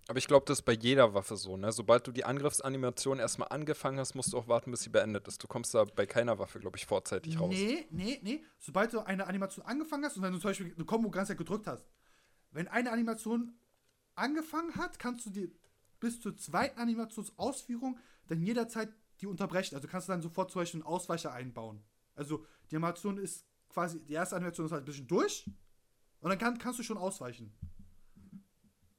Aber 0.08 0.20
ich 0.20 0.28
glaube, 0.28 0.46
das 0.46 0.60
ist 0.60 0.66
bei 0.66 0.74
jeder 0.74 1.16
Waffe 1.16 1.36
so, 1.36 1.58
ne? 1.58 1.72
Sobald 1.72 2.06
du 2.06 2.12
die 2.12 2.26
Angriffsanimation 2.26 3.18
erstmal 3.18 3.48
angefangen 3.50 4.00
hast, 4.00 4.14
musst 4.14 4.34
du 4.34 4.38
auch 4.38 4.48
warten, 4.48 4.70
bis 4.70 4.82
sie 4.82 4.90
beendet 4.90 5.28
ist. 5.28 5.42
Du 5.42 5.48
kommst 5.48 5.74
da 5.74 5.84
bei 5.84 6.06
keiner 6.06 6.38
Waffe, 6.38 6.60
glaube 6.60 6.78
ich, 6.78 6.86
vorzeitig 6.86 7.40
raus. 7.40 7.50
Nee, 7.50 7.88
nee, 7.90 8.20
nee. 8.22 8.44
Sobald 8.60 8.94
du 8.94 9.00
eine 9.00 9.26
Animation 9.26 9.66
angefangen 9.66 10.06
hast 10.06 10.18
und 10.18 10.24
wenn 10.24 10.34
du 10.34 10.40
zum 10.40 10.52
Beispiel 10.52 10.74
eine 10.76 10.86
Kombo 10.86 11.10
ganz 11.10 11.30
gedrückt 11.30 11.66
hast, 11.66 11.88
wenn 12.52 12.68
eine 12.68 12.92
Animation 12.92 13.58
angefangen 14.14 14.76
hat, 14.76 15.00
kannst 15.00 15.26
du 15.26 15.32
die 15.32 15.52
bis 16.00 16.22
zur 16.22 16.38
zweiten 16.38 16.80
Animationsausführung 16.80 17.98
dann 18.28 18.44
jederzeit 18.44 18.90
die 19.22 19.28
unterbrechen. 19.28 19.76
Also 19.76 19.88
kannst 19.88 20.08
du 20.08 20.14
dann 20.14 20.22
sofort 20.22 20.52
zum 20.52 20.62
Beispiel 20.62 20.82
einen 20.82 20.88
Ausweicher 20.88 21.34
einbauen. 21.34 21.84
Also 22.16 22.46
die 22.70 22.76
Animation 22.76 23.18
ist 23.18 23.46
quasi, 23.70 24.00
die 24.06 24.14
erste 24.14 24.36
Animation 24.36 24.66
ist 24.66 24.72
halt 24.72 24.84
ein 24.84 24.86
bisschen 24.86 25.08
durch 25.08 25.50
und 26.20 26.30
dann 26.30 26.40
kann, 26.40 26.58
kannst 26.58 26.80
du 26.80 26.84
schon 26.84 26.98
ausweichen. 26.98 27.54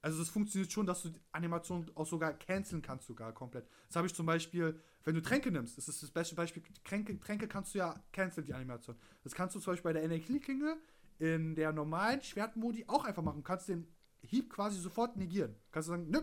Also 0.03 0.21
das 0.21 0.29
funktioniert 0.29 0.71
schon, 0.71 0.87
dass 0.87 1.03
du 1.03 1.09
die 1.09 1.21
Animation 1.33 1.91
auch 1.97 2.07
sogar 2.07 2.33
canceln 2.35 2.81
kannst, 2.81 3.07
sogar 3.07 3.33
komplett. 3.33 3.69
Das 3.89 3.97
habe 3.97 4.07
ich 4.07 4.15
zum 4.15 4.25
Beispiel, 4.25 4.79
wenn 5.03 5.17
du 5.17 5.23
Tränke 5.23 5.51
nimmst, 5.51 5.77
das 5.77 5.89
ist 5.89 6.01
das 6.01 6.13
beste 6.13 6.37
Beispiel, 6.37 6.63
Tränke, 6.85 7.19
Tränke 7.19 7.49
kannst 7.49 7.75
du 7.75 7.79
ja 7.79 8.01
canceln, 8.13 8.47
die 8.47 8.55
Animation. 8.55 8.97
Das 9.25 9.35
kannst 9.35 9.57
du 9.57 9.61
zum 9.61 9.73
Beispiel 9.73 9.89
bei 9.89 9.95
der 9.95 10.05
Energieklinge 10.05 10.77
in 11.19 11.55
der 11.57 11.73
normalen 11.73 12.23
Schwertmodi 12.23 12.85
auch 12.87 13.05
einfach 13.05 13.23
machen. 13.23 13.39
Du 13.39 13.43
kannst 13.43 13.69
den 13.69 13.89
Hieb 14.21 14.51
quasi 14.51 14.79
sofort 14.79 15.17
negieren. 15.17 15.57
Kannst 15.73 15.89
du 15.89 15.93
sagen, 15.93 16.09
nö. 16.09 16.21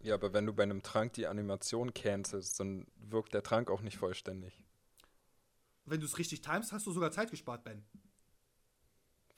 Ja, 0.00 0.14
aber 0.14 0.32
wenn 0.32 0.46
du 0.46 0.52
bei 0.52 0.62
einem 0.62 0.82
Trank 0.82 1.12
die 1.14 1.26
Animation 1.26 1.92
cancelst, 1.92 2.60
dann 2.60 2.86
wirkt 2.96 3.34
der 3.34 3.42
Trank 3.42 3.70
auch 3.70 3.80
nicht 3.80 3.96
vollständig. 3.96 4.62
Wenn 5.84 6.00
du 6.00 6.06
es 6.06 6.18
richtig 6.18 6.40
timest, 6.40 6.72
hast 6.72 6.86
du 6.86 6.92
sogar 6.92 7.10
Zeit 7.10 7.30
gespart, 7.30 7.64
Ben. 7.64 7.84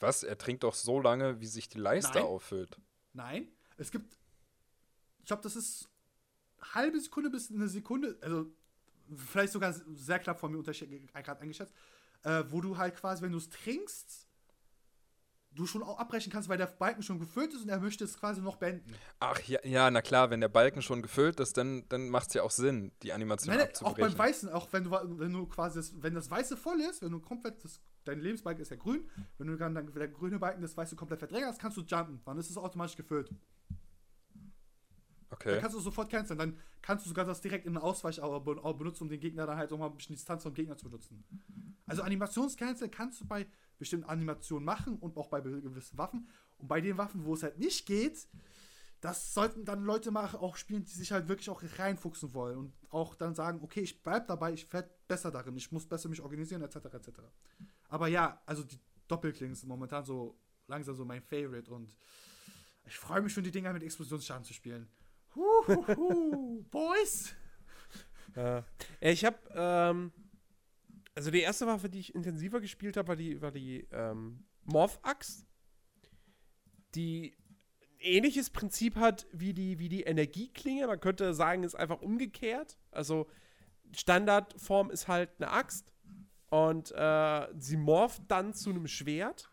Was? 0.00 0.22
Er 0.22 0.36
trinkt 0.36 0.64
doch 0.64 0.74
so 0.74 1.00
lange, 1.00 1.40
wie 1.40 1.46
sich 1.46 1.68
die 1.68 1.78
Leiste 1.78 2.14
Nein. 2.14 2.24
auffüllt. 2.24 2.78
Nein, 3.12 3.48
es 3.76 3.90
gibt. 3.90 4.18
Ich 5.20 5.26
glaube, 5.26 5.42
das 5.42 5.56
ist 5.56 5.88
halbe 6.74 7.00
Sekunde 7.00 7.30
bis 7.30 7.50
eine 7.50 7.68
Sekunde, 7.68 8.18
also 8.20 8.46
vielleicht 9.16 9.52
sogar 9.52 9.72
sehr 9.72 10.18
knapp 10.18 10.40
von 10.40 10.52
mir 10.52 10.62
gerade 10.62 11.40
eingeschätzt, 11.40 11.74
äh, 12.22 12.44
wo 12.48 12.60
du 12.60 12.76
halt 12.76 12.96
quasi, 12.96 13.22
wenn 13.22 13.32
du 13.32 13.38
es 13.38 13.48
trinkst, 13.48 14.26
du 15.52 15.66
schon 15.66 15.82
auch 15.82 15.98
abbrechen 15.98 16.32
kannst, 16.32 16.48
weil 16.48 16.58
der 16.58 16.66
Balken 16.66 17.02
schon 17.02 17.18
gefüllt 17.18 17.52
ist 17.52 17.62
und 17.62 17.68
er 17.68 17.80
möchte 17.80 18.04
es 18.04 18.18
quasi 18.18 18.40
noch 18.40 18.56
beenden. 18.56 18.92
Ach 19.18 19.40
ja, 19.42 19.58
ja 19.64 19.90
na 19.90 20.00
klar, 20.00 20.30
wenn 20.30 20.40
der 20.40 20.48
Balken 20.48 20.80
schon 20.80 21.02
gefüllt 21.02 21.40
ist, 21.40 21.56
dann, 21.56 21.88
dann 21.88 22.08
macht 22.08 22.28
es 22.28 22.34
ja 22.34 22.42
auch 22.42 22.50
Sinn, 22.50 22.92
die 23.02 23.12
Animation 23.12 23.54
Nein, 23.54 23.66
abzubrechen. 23.66 24.04
Auch 24.04 24.08
beim 24.10 24.18
Weißen, 24.18 24.48
auch 24.50 24.68
wenn 24.72 24.84
du, 24.84 24.90
wenn 24.90 25.32
du 25.32 25.46
quasi, 25.46 25.78
das, 25.78 26.02
wenn 26.02 26.14
das 26.14 26.30
Weiße 26.30 26.56
voll 26.56 26.80
ist, 26.80 27.02
wenn 27.02 27.12
du 27.12 27.20
komplett, 27.20 27.64
das, 27.64 27.80
dein 28.04 28.20
Lebensbalken 28.20 28.62
ist 28.62 28.70
ja 28.70 28.76
grün, 28.76 29.08
wenn 29.38 29.48
du 29.48 29.56
dann, 29.56 29.74
dann 29.74 29.92
der 29.92 30.08
grüne 30.08 30.38
Balken 30.38 30.62
das 30.62 30.76
Weiße 30.76 30.94
komplett 30.96 31.18
verdrängt 31.18 31.58
kannst 31.58 31.76
du 31.76 31.82
jumpen, 31.82 32.20
dann 32.24 32.38
ist 32.38 32.50
es 32.50 32.56
automatisch 32.56 32.96
gefüllt. 32.96 33.30
Okay. 35.30 35.52
Dann 35.52 35.60
kannst 35.60 35.76
du 35.76 35.80
sofort 35.80 36.10
canceln. 36.10 36.38
Dann 36.38 36.58
kannst 36.82 37.04
du 37.04 37.08
sogar 37.08 37.24
das 37.24 37.40
direkt 37.40 37.64
in 37.64 37.76
einen 37.76 37.84
Ausweich 37.84 38.20
benutzen, 38.20 39.04
um 39.04 39.08
den 39.08 39.20
Gegner 39.20 39.46
dann 39.46 39.56
halt 39.56 39.72
auch 39.72 39.78
mal 39.78 39.86
ein 39.86 39.96
bisschen 39.96 40.14
Distanz 40.14 40.42
vom 40.42 40.54
Gegner 40.54 40.76
zu 40.76 40.86
benutzen. 40.86 41.24
Also 41.86 42.02
Animationscancel 42.02 42.88
kannst 42.88 43.20
du 43.20 43.26
bei 43.26 43.46
bestimmten 43.80 44.08
Animationen 44.08 44.64
machen 44.64 44.96
und 44.98 45.16
auch 45.16 45.28
bei 45.28 45.40
gewissen 45.40 45.98
Waffen. 45.98 46.28
Und 46.58 46.68
bei 46.68 46.80
den 46.80 46.96
Waffen, 46.98 47.24
wo 47.24 47.34
es 47.34 47.42
halt 47.42 47.58
nicht 47.58 47.86
geht, 47.86 48.28
das 49.00 49.32
sollten 49.32 49.64
dann 49.64 49.82
Leute 49.82 50.10
machen, 50.10 50.38
auch 50.38 50.56
spielen, 50.56 50.84
die 50.84 50.92
sich 50.92 51.10
halt 51.10 51.26
wirklich 51.26 51.48
auch 51.48 51.62
reinfuchsen 51.78 52.34
wollen 52.34 52.58
und 52.58 52.72
auch 52.90 53.14
dann 53.14 53.34
sagen, 53.34 53.60
okay, 53.62 53.80
ich 53.80 54.02
bleib 54.02 54.28
dabei, 54.28 54.52
ich 54.52 54.70
werde 54.72 54.90
besser 55.08 55.30
darin, 55.30 55.56
ich 55.56 55.72
muss 55.72 55.86
besser 55.86 56.08
mich 56.10 56.20
organisieren, 56.20 56.62
etc. 56.62 56.76
etc. 56.76 57.08
Aber 57.88 58.08
ja, 58.08 58.40
also 58.44 58.62
die 58.62 58.78
Doppelklingen 59.08 59.56
sind 59.56 59.68
momentan 59.68 60.04
so 60.04 60.38
langsam 60.68 60.94
so 60.94 61.04
mein 61.04 61.22
Favorite 61.22 61.72
und 61.72 61.96
ich 62.84 62.96
freue 62.96 63.22
mich 63.22 63.32
schon, 63.32 63.42
die 63.42 63.50
Dinger 63.50 63.72
mit 63.72 63.82
Explosionsschaden 63.82 64.44
zu 64.44 64.52
spielen. 64.52 64.86
Huhuhu, 65.34 66.62
Boys! 66.70 67.34
äh, 68.36 68.62
ich 69.00 69.24
habe, 69.24 69.38
ähm, 69.54 70.12
also 71.14 71.30
die 71.30 71.40
erste 71.40 71.66
Waffe, 71.66 71.88
die 71.88 72.00
ich 72.00 72.14
intensiver 72.14 72.60
gespielt 72.60 72.96
habe, 72.96 73.08
war 73.08 73.16
die, 73.16 73.42
war 73.42 73.50
die 73.50 73.86
ähm, 73.92 74.44
Morph-Axt, 74.64 75.46
die 76.94 77.36
ähnliches 78.00 78.50
Prinzip 78.50 78.96
hat 78.96 79.26
wie 79.32 79.52
die, 79.52 79.78
wie 79.78 79.88
die 79.88 80.02
Energieklinge. 80.02 80.86
Man 80.86 81.00
könnte 81.00 81.34
sagen, 81.34 81.62
ist 81.62 81.74
einfach 81.74 82.00
umgekehrt. 82.00 82.78
Also 82.90 83.26
Standardform 83.92 84.90
ist 84.90 85.08
halt 85.08 85.30
eine 85.38 85.50
Axt 85.50 85.92
und 86.48 86.92
äh, 86.92 87.48
sie 87.58 87.76
morpht 87.76 88.22
dann 88.28 88.54
zu 88.54 88.70
einem 88.70 88.86
Schwert, 88.86 89.50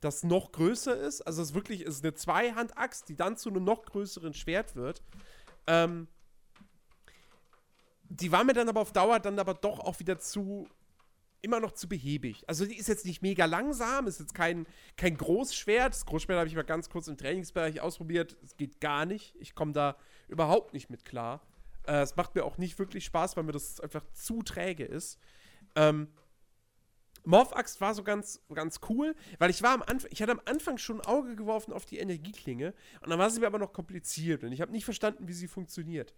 das 0.00 0.24
noch 0.24 0.52
größer 0.52 0.96
ist. 0.96 1.22
Also 1.22 1.42
es 1.42 1.50
ist 1.50 1.54
wirklich 1.54 1.82
ist 1.82 2.04
eine 2.04 2.14
Zweihand-Axt, 2.14 3.08
die 3.08 3.16
dann 3.16 3.36
zu 3.36 3.50
einem 3.50 3.64
noch 3.64 3.84
größeren 3.84 4.34
Schwert 4.34 4.74
wird. 4.76 5.02
Ähm, 5.66 6.08
die 8.04 8.32
war 8.32 8.44
mir 8.44 8.52
dann 8.52 8.68
aber 8.68 8.80
auf 8.80 8.92
Dauer 8.92 9.18
dann 9.18 9.38
aber 9.38 9.54
doch 9.54 9.80
auch 9.80 9.98
wieder 9.98 10.18
zu 10.18 10.68
immer 11.44 11.60
noch 11.60 11.72
zu 11.72 11.88
behäbig. 11.88 12.42
Also 12.48 12.66
die 12.66 12.76
ist 12.76 12.88
jetzt 12.88 13.04
nicht 13.04 13.22
mega 13.22 13.44
langsam, 13.44 14.06
ist 14.06 14.18
jetzt 14.18 14.34
kein, 14.34 14.66
kein 14.96 15.16
Großschwert. 15.16 15.92
Das 15.92 16.06
Großschwert 16.06 16.38
habe 16.38 16.48
ich 16.48 16.56
mal 16.56 16.62
ganz 16.62 16.88
kurz 16.88 17.06
im 17.06 17.16
Trainingsbereich 17.16 17.80
ausprobiert. 17.80 18.36
Es 18.42 18.56
geht 18.56 18.80
gar 18.80 19.04
nicht. 19.06 19.36
Ich 19.38 19.54
komme 19.54 19.72
da 19.72 19.96
überhaupt 20.28 20.72
nicht 20.72 20.90
mit 20.90 21.04
klar. 21.04 21.46
Äh, 21.86 22.00
es 22.00 22.16
macht 22.16 22.34
mir 22.34 22.44
auch 22.44 22.58
nicht 22.58 22.78
wirklich 22.78 23.04
Spaß, 23.04 23.36
weil 23.36 23.44
mir 23.44 23.52
das 23.52 23.80
einfach 23.80 24.04
zu 24.12 24.42
träge 24.42 24.84
ist. 24.84 25.18
Ähm, 25.76 26.08
Morph-Axt 27.26 27.80
war 27.80 27.94
so 27.94 28.02
ganz, 28.02 28.40
ganz 28.52 28.80
cool, 28.88 29.14
weil 29.38 29.50
ich 29.50 29.62
war 29.62 29.72
am 29.72 29.82
Anfang, 29.82 30.10
ich 30.12 30.20
hatte 30.20 30.32
am 30.32 30.42
Anfang 30.44 30.76
schon 30.76 31.00
ein 31.00 31.06
Auge 31.06 31.36
geworfen 31.36 31.72
auf 31.72 31.86
die 31.86 31.98
Energieklinge 31.98 32.74
und 33.00 33.10
dann 33.10 33.18
war 33.18 33.30
sie 33.30 33.40
mir 33.40 33.46
aber 33.46 33.58
noch 33.58 33.72
kompliziert 33.72 34.44
und 34.44 34.52
ich 34.52 34.60
habe 34.60 34.72
nicht 34.72 34.84
verstanden, 34.84 35.26
wie 35.26 35.32
sie 35.32 35.48
funktioniert. 35.48 36.14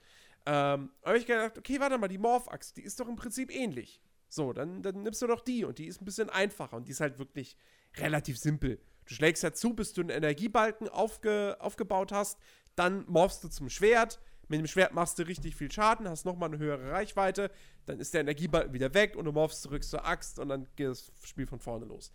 Ähm, 0.46 0.90
habe 1.04 1.18
ich 1.18 1.26
gedacht, 1.26 1.58
okay, 1.58 1.78
warte 1.80 1.98
mal, 1.98 2.08
die 2.08 2.18
Morph-Axt, 2.18 2.76
die 2.76 2.82
ist 2.82 2.98
doch 2.98 3.08
im 3.08 3.16
Prinzip 3.16 3.54
ähnlich. 3.54 4.00
So, 4.28 4.52
dann, 4.52 4.82
dann 4.82 5.02
nimmst 5.02 5.22
du 5.22 5.26
doch 5.26 5.40
die 5.40 5.64
und 5.64 5.78
die 5.78 5.86
ist 5.86 6.00
ein 6.00 6.04
bisschen 6.04 6.30
einfacher 6.30 6.76
und 6.76 6.88
die 6.88 6.92
ist 6.92 7.00
halt 7.00 7.18
wirklich 7.18 7.56
relativ 7.96 8.38
simpel. 8.38 8.80
Du 9.06 9.14
schlägst 9.14 9.42
ja 9.42 9.52
zu, 9.52 9.74
bis 9.74 9.92
du 9.92 10.00
einen 10.00 10.10
Energiebalken 10.10 10.88
aufge, 10.88 11.56
aufgebaut 11.60 12.12
hast, 12.12 12.38
dann 12.74 13.04
morphst 13.06 13.44
du 13.44 13.48
zum 13.48 13.70
Schwert, 13.70 14.20
mit 14.48 14.60
dem 14.60 14.66
Schwert 14.66 14.94
machst 14.94 15.18
du 15.18 15.24
richtig 15.24 15.56
viel 15.56 15.70
Schaden, 15.70 16.08
hast 16.08 16.24
nochmal 16.24 16.48
eine 16.48 16.58
höhere 16.58 16.90
Reichweite, 16.90 17.50
dann 17.86 17.98
ist 17.98 18.14
der 18.14 18.20
Energiebalken 18.20 18.72
wieder 18.72 18.94
weg 18.94 19.16
und 19.16 19.24
du 19.24 19.32
morphst 19.32 19.62
zurück 19.62 19.84
zur 19.84 20.04
Axt 20.04 20.38
und 20.38 20.48
dann 20.48 20.66
geht 20.76 20.88
das 20.88 21.12
Spiel 21.24 21.46
von 21.46 21.60
vorne 21.60 21.86
los. 21.86 22.12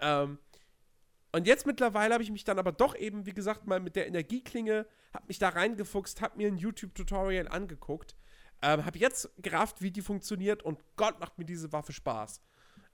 Ähm, 0.00 0.38
und 1.32 1.46
jetzt 1.46 1.66
mittlerweile 1.66 2.14
habe 2.14 2.22
ich 2.22 2.30
mich 2.30 2.44
dann 2.44 2.58
aber 2.58 2.72
doch 2.72 2.96
eben, 2.96 3.26
wie 3.26 3.34
gesagt, 3.34 3.66
mal 3.66 3.80
mit 3.80 3.96
der 3.96 4.06
Energieklinge, 4.06 4.86
habe 5.12 5.26
mich 5.28 5.38
da 5.38 5.50
reingefuchst, 5.50 6.22
habe 6.22 6.38
mir 6.38 6.48
ein 6.48 6.56
YouTube-Tutorial 6.56 7.48
angeguckt, 7.48 8.16
ähm, 8.62 8.84
habe 8.84 8.98
jetzt 8.98 9.30
gerafft, 9.38 9.82
wie 9.82 9.90
die 9.90 10.02
funktioniert 10.02 10.62
und 10.62 10.78
Gott 10.96 11.20
macht 11.20 11.38
mir 11.38 11.44
diese 11.44 11.72
Waffe 11.72 11.92
Spaß. 11.92 12.40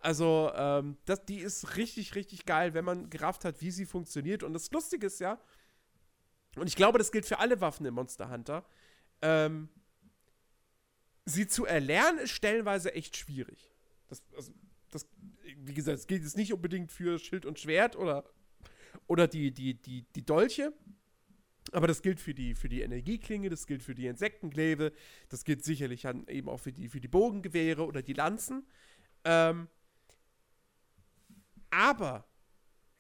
Also, 0.01 0.53
ähm, 0.55 0.99
das, 1.07 1.25
die 1.25 1.39
ist 1.39 1.77
richtig, 1.77 2.15
richtig 2.15 2.45
geil, 2.45 2.75
wenn 2.75 2.85
man 2.85 3.09
gerafft 3.09 3.45
hat, 3.47 3.63
wie 3.63 3.71
sie 3.71 3.87
funktioniert. 3.87 4.43
Und 4.43 4.53
das 4.53 4.71
Lustige 4.71 5.07
ist 5.07 5.19
ja, 5.19 5.41
und 6.57 6.67
ich 6.67 6.77
glaube, 6.77 6.99
das 6.99 7.11
gilt 7.11 7.27
für 7.27 7.39
alle 7.39 7.61
Waffen 7.61 7.87
im 7.87 7.95
Monster 7.95 8.31
Hunter. 8.31 8.67
Ähm, 9.23 9.71
sie 11.25 11.47
zu 11.47 11.65
erlernen 11.65 12.19
ist 12.19 12.31
stellenweise 12.33 12.95
echt 12.95 13.17
schwierig. 13.17 13.73
Das, 14.09 14.23
also, 14.37 14.53
das, 14.91 15.09
wie 15.57 15.75
gesagt, 15.75 15.99
es 15.99 16.07
gilt 16.07 16.23
jetzt 16.23 16.37
nicht 16.37 16.53
unbedingt 16.53 16.93
für 16.93 17.19
Schild 17.19 17.47
und 17.47 17.59
Schwert 17.59 17.97
oder, 17.97 18.25
oder 19.07 19.27
die, 19.27 19.53
die, 19.53 19.75
die, 19.75 20.03
die 20.15 20.25
Dolche. 20.25 20.73
Aber 21.75 21.89
das 21.89 22.03
gilt 22.03 22.21
für 22.21 22.35
die, 22.35 22.55
für 22.55 22.69
die 22.69 22.83
Energieklinge, 22.83 23.51
das 23.51 23.67
gilt 23.67 23.83
für 23.83 23.97
die 23.97 24.07
Insektenglaive, 24.07 24.93
das 25.29 25.45
gilt 25.45 25.65
sicherlich 25.65 26.03
dann 26.03 26.27
eben 26.29 26.49
auch 26.49 26.61
für 26.61 26.73
die, 26.73 26.89
für 26.89 27.01
die 27.01 27.09
Bogengewehre 27.09 27.85
oder 27.85 28.01
die 28.01 28.13
Lanzen. 28.13 28.65
Ähm, 29.25 29.67
aber 31.71 32.29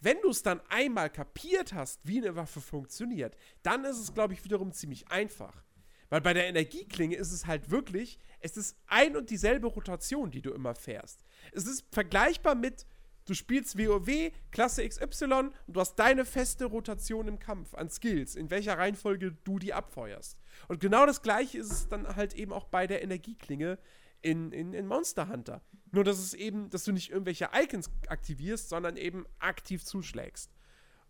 wenn 0.01 0.21
du 0.23 0.31
es 0.31 0.43
dann 0.43 0.61
einmal 0.69 1.09
kapiert 1.09 1.73
hast, 1.73 2.01
wie 2.03 2.19
eine 2.19 2.35
Waffe 2.35 2.61
funktioniert, 2.61 3.37
dann 3.63 3.85
ist 3.85 3.99
es, 3.99 4.13
glaube 4.13 4.35
ich, 4.35 4.45
wiederum 4.45 4.73
ziemlich 4.73 5.09
einfach. 5.09 5.65
Weil 6.09 6.21
bei 6.21 6.35
der 6.35 6.49
Energieklinge 6.49 7.17
ist 7.17 7.31
es 7.31 7.47
halt 7.47 7.71
wirklich, 7.71 8.19
es 8.41 8.57
ist 8.57 8.77
ein 8.87 9.17
und 9.17 9.31
dieselbe 9.31 9.69
Rotation, 9.69 10.33
die 10.33 10.43
du 10.43 10.51
immer 10.51 10.75
fährst. 10.75 11.25
Es 11.53 11.67
ist 11.67 11.87
vergleichbar 11.93 12.57
mit, 12.57 12.87
du 13.25 13.35
spielst 13.35 13.79
WoW, 13.79 14.33
Klasse 14.51 14.87
XY 14.87 15.25
und 15.25 15.53
du 15.69 15.81
hast 15.81 15.97
deine 15.97 16.25
feste 16.25 16.67
Rotation 16.67 17.29
im 17.29 17.39
Kampf 17.39 17.75
an 17.75 17.89
Skills, 17.89 18.35
in 18.35 18.51
welcher 18.51 18.79
Reihenfolge 18.79 19.33
du 19.45 19.59
die 19.59 19.73
abfeuerst. 19.73 20.39
Und 20.69 20.81
genau 20.81 21.07
das 21.07 21.23
gleiche 21.23 21.59
ist 21.59 21.73
es 21.73 21.89
dann 21.89 22.17
halt 22.17 22.35
eben 22.35 22.53
auch 22.53 22.67
bei 22.67 22.87
der 22.87 23.03
Energieklinge 23.03 23.79
in, 24.23 24.53
in, 24.53 24.73
in 24.73 24.87
Monster 24.87 25.29
Hunter. 25.29 25.63
Nur, 25.91 26.05
dass 26.05 26.19
es 26.19 26.35
eben, 26.35 26.71
dass 26.71 26.85
du 26.85 26.93
nicht 26.93 27.11
irgendwelche 27.11 27.51
Icons 27.55 27.91
aktivierst, 28.09 28.69
sondern 28.69 28.97
eben 28.97 29.27
aktiv 29.39 29.85
zuschlägst. 29.85 30.51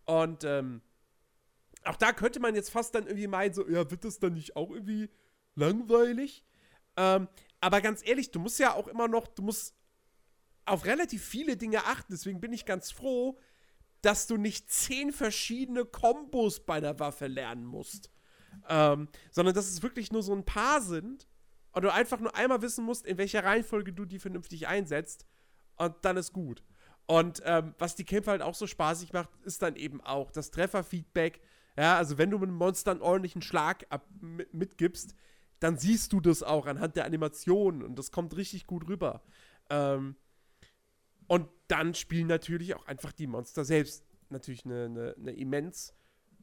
Und 0.05 0.43
ähm, 0.43 0.81
auch 1.85 1.95
da 1.95 2.13
könnte 2.13 2.39
man 2.39 2.55
jetzt 2.55 2.69
fast 2.69 2.93
dann 2.95 3.07
irgendwie 3.07 3.27
meinen, 3.27 3.53
so, 3.53 3.67
ja, 3.67 3.89
wird 3.89 4.03
das 4.05 4.19
dann 4.19 4.33
nicht 4.33 4.55
auch 4.55 4.71
irgendwie 4.71 5.09
langweilig? 5.55 6.45
Ähm, 6.97 7.27
aber 7.61 7.81
ganz 7.81 8.05
ehrlich, 8.05 8.31
du 8.31 8.39
musst 8.39 8.59
ja 8.59 8.73
auch 8.73 8.87
immer 8.87 9.07
noch, 9.07 9.27
du 9.27 9.41
musst 9.41 9.75
auf 10.65 10.85
relativ 10.85 11.23
viele 11.23 11.57
Dinge 11.57 11.85
achten. 11.85 12.11
Deswegen 12.13 12.41
bin 12.41 12.53
ich 12.53 12.65
ganz 12.65 12.91
froh, 12.91 13.39
dass 14.01 14.27
du 14.27 14.37
nicht 14.37 14.71
zehn 14.71 15.11
verschiedene 15.11 15.85
Kombos 15.85 16.65
bei 16.65 16.79
der 16.79 16.99
Waffe 16.99 17.27
lernen 17.27 17.65
musst. 17.65 18.11
Ähm, 18.69 19.09
sondern 19.31 19.53
dass 19.53 19.69
es 19.69 19.83
wirklich 19.83 20.11
nur 20.11 20.23
so 20.23 20.33
ein 20.33 20.45
paar 20.45 20.81
sind 20.81 21.27
und 21.71 21.83
du 21.83 21.91
einfach 21.91 22.19
nur 22.19 22.35
einmal 22.35 22.61
wissen 22.61 22.85
musst, 22.85 23.05
in 23.05 23.17
welcher 23.17 23.43
Reihenfolge 23.43 23.91
du 23.93 24.05
die 24.05 24.19
vernünftig 24.19 24.67
einsetzt 24.67 25.25
und 25.75 25.93
dann 26.03 26.17
ist 26.17 26.33
gut. 26.33 26.63
Und 27.07 27.41
ähm, 27.45 27.75
was 27.77 27.95
die 27.95 28.05
Kämpfe 28.05 28.31
halt 28.31 28.41
auch 28.41 28.55
so 28.55 28.65
spaßig 28.65 29.13
macht, 29.13 29.29
ist 29.43 29.61
dann 29.61 29.75
eben 29.75 30.01
auch 30.01 30.31
das 30.31 30.51
Trefferfeedback. 30.51 31.41
Ja, 31.77 31.97
also 31.97 32.17
wenn 32.17 32.31
du 32.31 32.39
mit 32.39 32.49
einem 32.49 32.57
Monster 32.57 32.91
einen 32.91 33.01
ordentlichen 33.01 33.41
Schlag 33.41 33.85
ab, 33.89 34.07
mitgibst, 34.51 35.15
dann 35.59 35.77
siehst 35.77 36.13
du 36.13 36.21
das 36.21 36.41
auch 36.41 36.65
anhand 36.65 36.95
der 36.95 37.05
Animationen 37.05 37.83
und 37.83 37.99
das 37.99 38.11
kommt 38.11 38.35
richtig 38.35 38.67
gut 38.67 38.87
rüber. 38.87 39.21
Ähm, 39.69 40.15
und 41.27 41.49
dann 41.67 41.93
spielen 41.93 42.27
natürlich 42.27 42.75
auch 42.75 42.85
einfach 42.85 43.11
die 43.11 43.27
Monster 43.27 43.65
selbst 43.65 44.05
natürlich 44.29 44.65
eine, 44.65 44.85
eine, 44.85 45.15
eine 45.17 45.31
immens 45.31 45.93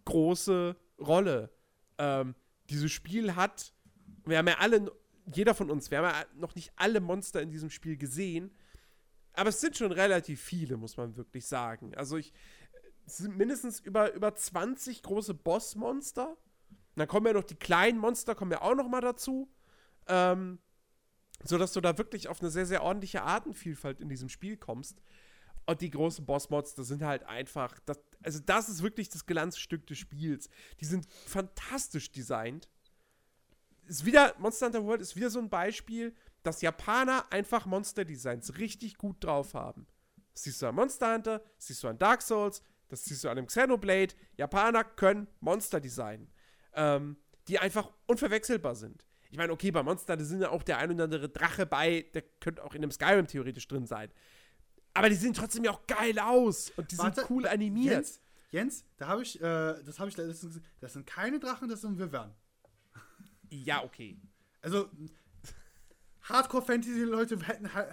große 0.04 0.76
Rolle. 0.98 1.50
Ähm, 1.98 2.34
dieses 2.70 2.90
Spiel 2.90 3.36
hat, 3.36 3.72
wir 4.24 4.38
haben 4.38 4.48
ja 4.48 4.58
alle 4.58 4.90
jeder 5.32 5.54
von 5.54 5.70
uns, 5.70 5.90
wir 5.90 5.98
haben 5.98 6.04
ja 6.04 6.24
noch 6.34 6.54
nicht 6.56 6.72
alle 6.74 7.00
Monster 7.00 7.40
in 7.40 7.50
diesem 7.50 7.70
Spiel 7.70 7.96
gesehen, 7.96 8.50
aber 9.34 9.50
es 9.50 9.60
sind 9.60 9.76
schon 9.76 9.92
relativ 9.92 10.40
viele, 10.42 10.76
muss 10.76 10.96
man 10.96 11.16
wirklich 11.16 11.46
sagen. 11.46 11.94
Also 11.94 12.16
ich 12.16 12.32
es 13.06 13.18
sind 13.18 13.36
mindestens 13.36 13.80
über, 13.80 14.12
über 14.12 14.34
20 14.34 15.02
große 15.02 15.34
Bossmonster. 15.34 16.36
Dann 16.94 17.08
kommen 17.08 17.26
ja 17.26 17.32
noch 17.32 17.44
die 17.44 17.56
kleinen 17.56 17.98
Monster, 17.98 18.34
kommen 18.34 18.52
ja 18.52 18.62
auch 18.62 18.74
noch 18.74 18.88
mal 18.88 19.00
dazu. 19.00 19.50
Ähm, 20.06 20.58
sodass 21.44 21.72
du 21.72 21.80
da 21.80 21.98
wirklich 21.98 22.28
auf 22.28 22.40
eine 22.40 22.50
sehr, 22.50 22.66
sehr 22.66 22.82
ordentliche 22.82 23.22
Artenvielfalt 23.22 24.00
in 24.00 24.08
diesem 24.08 24.28
Spiel 24.28 24.56
kommst. 24.56 25.02
Und 25.66 25.80
die 25.80 25.90
großen 25.90 26.26
Bossmonster 26.26 26.82
sind 26.82 27.02
halt 27.02 27.24
einfach, 27.24 27.78
das, 27.86 28.00
also 28.22 28.40
das 28.44 28.68
ist 28.68 28.82
wirklich 28.82 29.08
das 29.08 29.26
Glanzstück 29.26 29.86
des 29.86 29.98
Spiels. 29.98 30.48
Die 30.80 30.84
sind 30.84 31.06
fantastisch 31.26 32.10
designt 32.10 32.68
ist 33.86 34.04
wieder, 34.04 34.34
Monster 34.38 34.66
Hunter 34.66 34.84
World 34.84 35.00
ist 35.00 35.16
wieder 35.16 35.30
so 35.30 35.38
ein 35.38 35.50
Beispiel, 35.50 36.14
dass 36.42 36.62
Japaner 36.62 37.30
einfach 37.30 37.66
Monster-Designs 37.66 38.58
richtig 38.58 38.96
gut 38.96 39.22
drauf 39.22 39.54
haben. 39.54 39.86
Das 40.34 40.44
siehst 40.44 40.62
du 40.62 40.66
an 40.66 40.74
Monster 40.74 41.14
Hunter, 41.14 41.38
das 41.56 41.66
siehst 41.66 41.82
du 41.82 41.88
an 41.88 41.98
Dark 41.98 42.22
Souls, 42.22 42.62
das 42.88 43.04
siehst 43.04 43.24
du 43.24 43.28
an 43.28 43.36
dem 43.36 43.46
Xenoblade. 43.46 44.14
Japaner 44.36 44.84
können 44.84 45.28
Monster 45.40 45.80
designen, 45.80 46.30
ähm, 46.74 47.16
die 47.48 47.58
einfach 47.58 47.92
unverwechselbar 48.06 48.74
sind. 48.74 49.04
Ich 49.32 49.38
meine, 49.38 49.50
okay, 49.50 49.70
bei 49.70 49.82
Monster, 49.82 50.14
da 50.14 50.22
sind 50.22 50.42
ja 50.42 50.50
auch 50.50 50.62
der 50.62 50.76
ein 50.76 50.90
oder 50.90 51.04
andere 51.04 51.26
Drache 51.30 51.64
bei, 51.64 52.04
der 52.12 52.20
könnte 52.38 52.62
auch 52.62 52.74
in 52.74 52.82
einem 52.82 52.90
Skyrim 52.90 53.26
theoretisch 53.26 53.66
drin 53.66 53.86
sein. 53.86 54.12
Aber 54.92 55.08
die 55.08 55.14
sehen 55.14 55.32
trotzdem 55.32 55.64
ja 55.64 55.70
auch 55.70 55.86
geil 55.86 56.18
aus 56.18 56.70
und 56.76 56.92
die 56.92 56.98
Warte, 56.98 57.22
sind 57.22 57.30
cool 57.30 57.46
animiert. 57.46 57.94
Jens, 57.94 58.20
Jens 58.50 58.84
da 58.98 59.06
habe 59.06 59.22
ich, 59.22 59.40
äh, 59.40 59.82
das 59.84 59.98
habe 59.98 60.10
ich 60.10 60.18
letztens 60.18 60.54
gesehen, 60.54 60.64
das 60.80 60.92
sind 60.92 61.06
keine 61.06 61.40
Drachen, 61.40 61.66
das 61.70 61.80
sind 61.80 61.98
Wyvern. 61.98 62.34
Ja, 63.48 63.82
okay. 63.82 64.20
Also, 64.60 64.90
Hardcore-Fantasy-Leute 66.24 67.38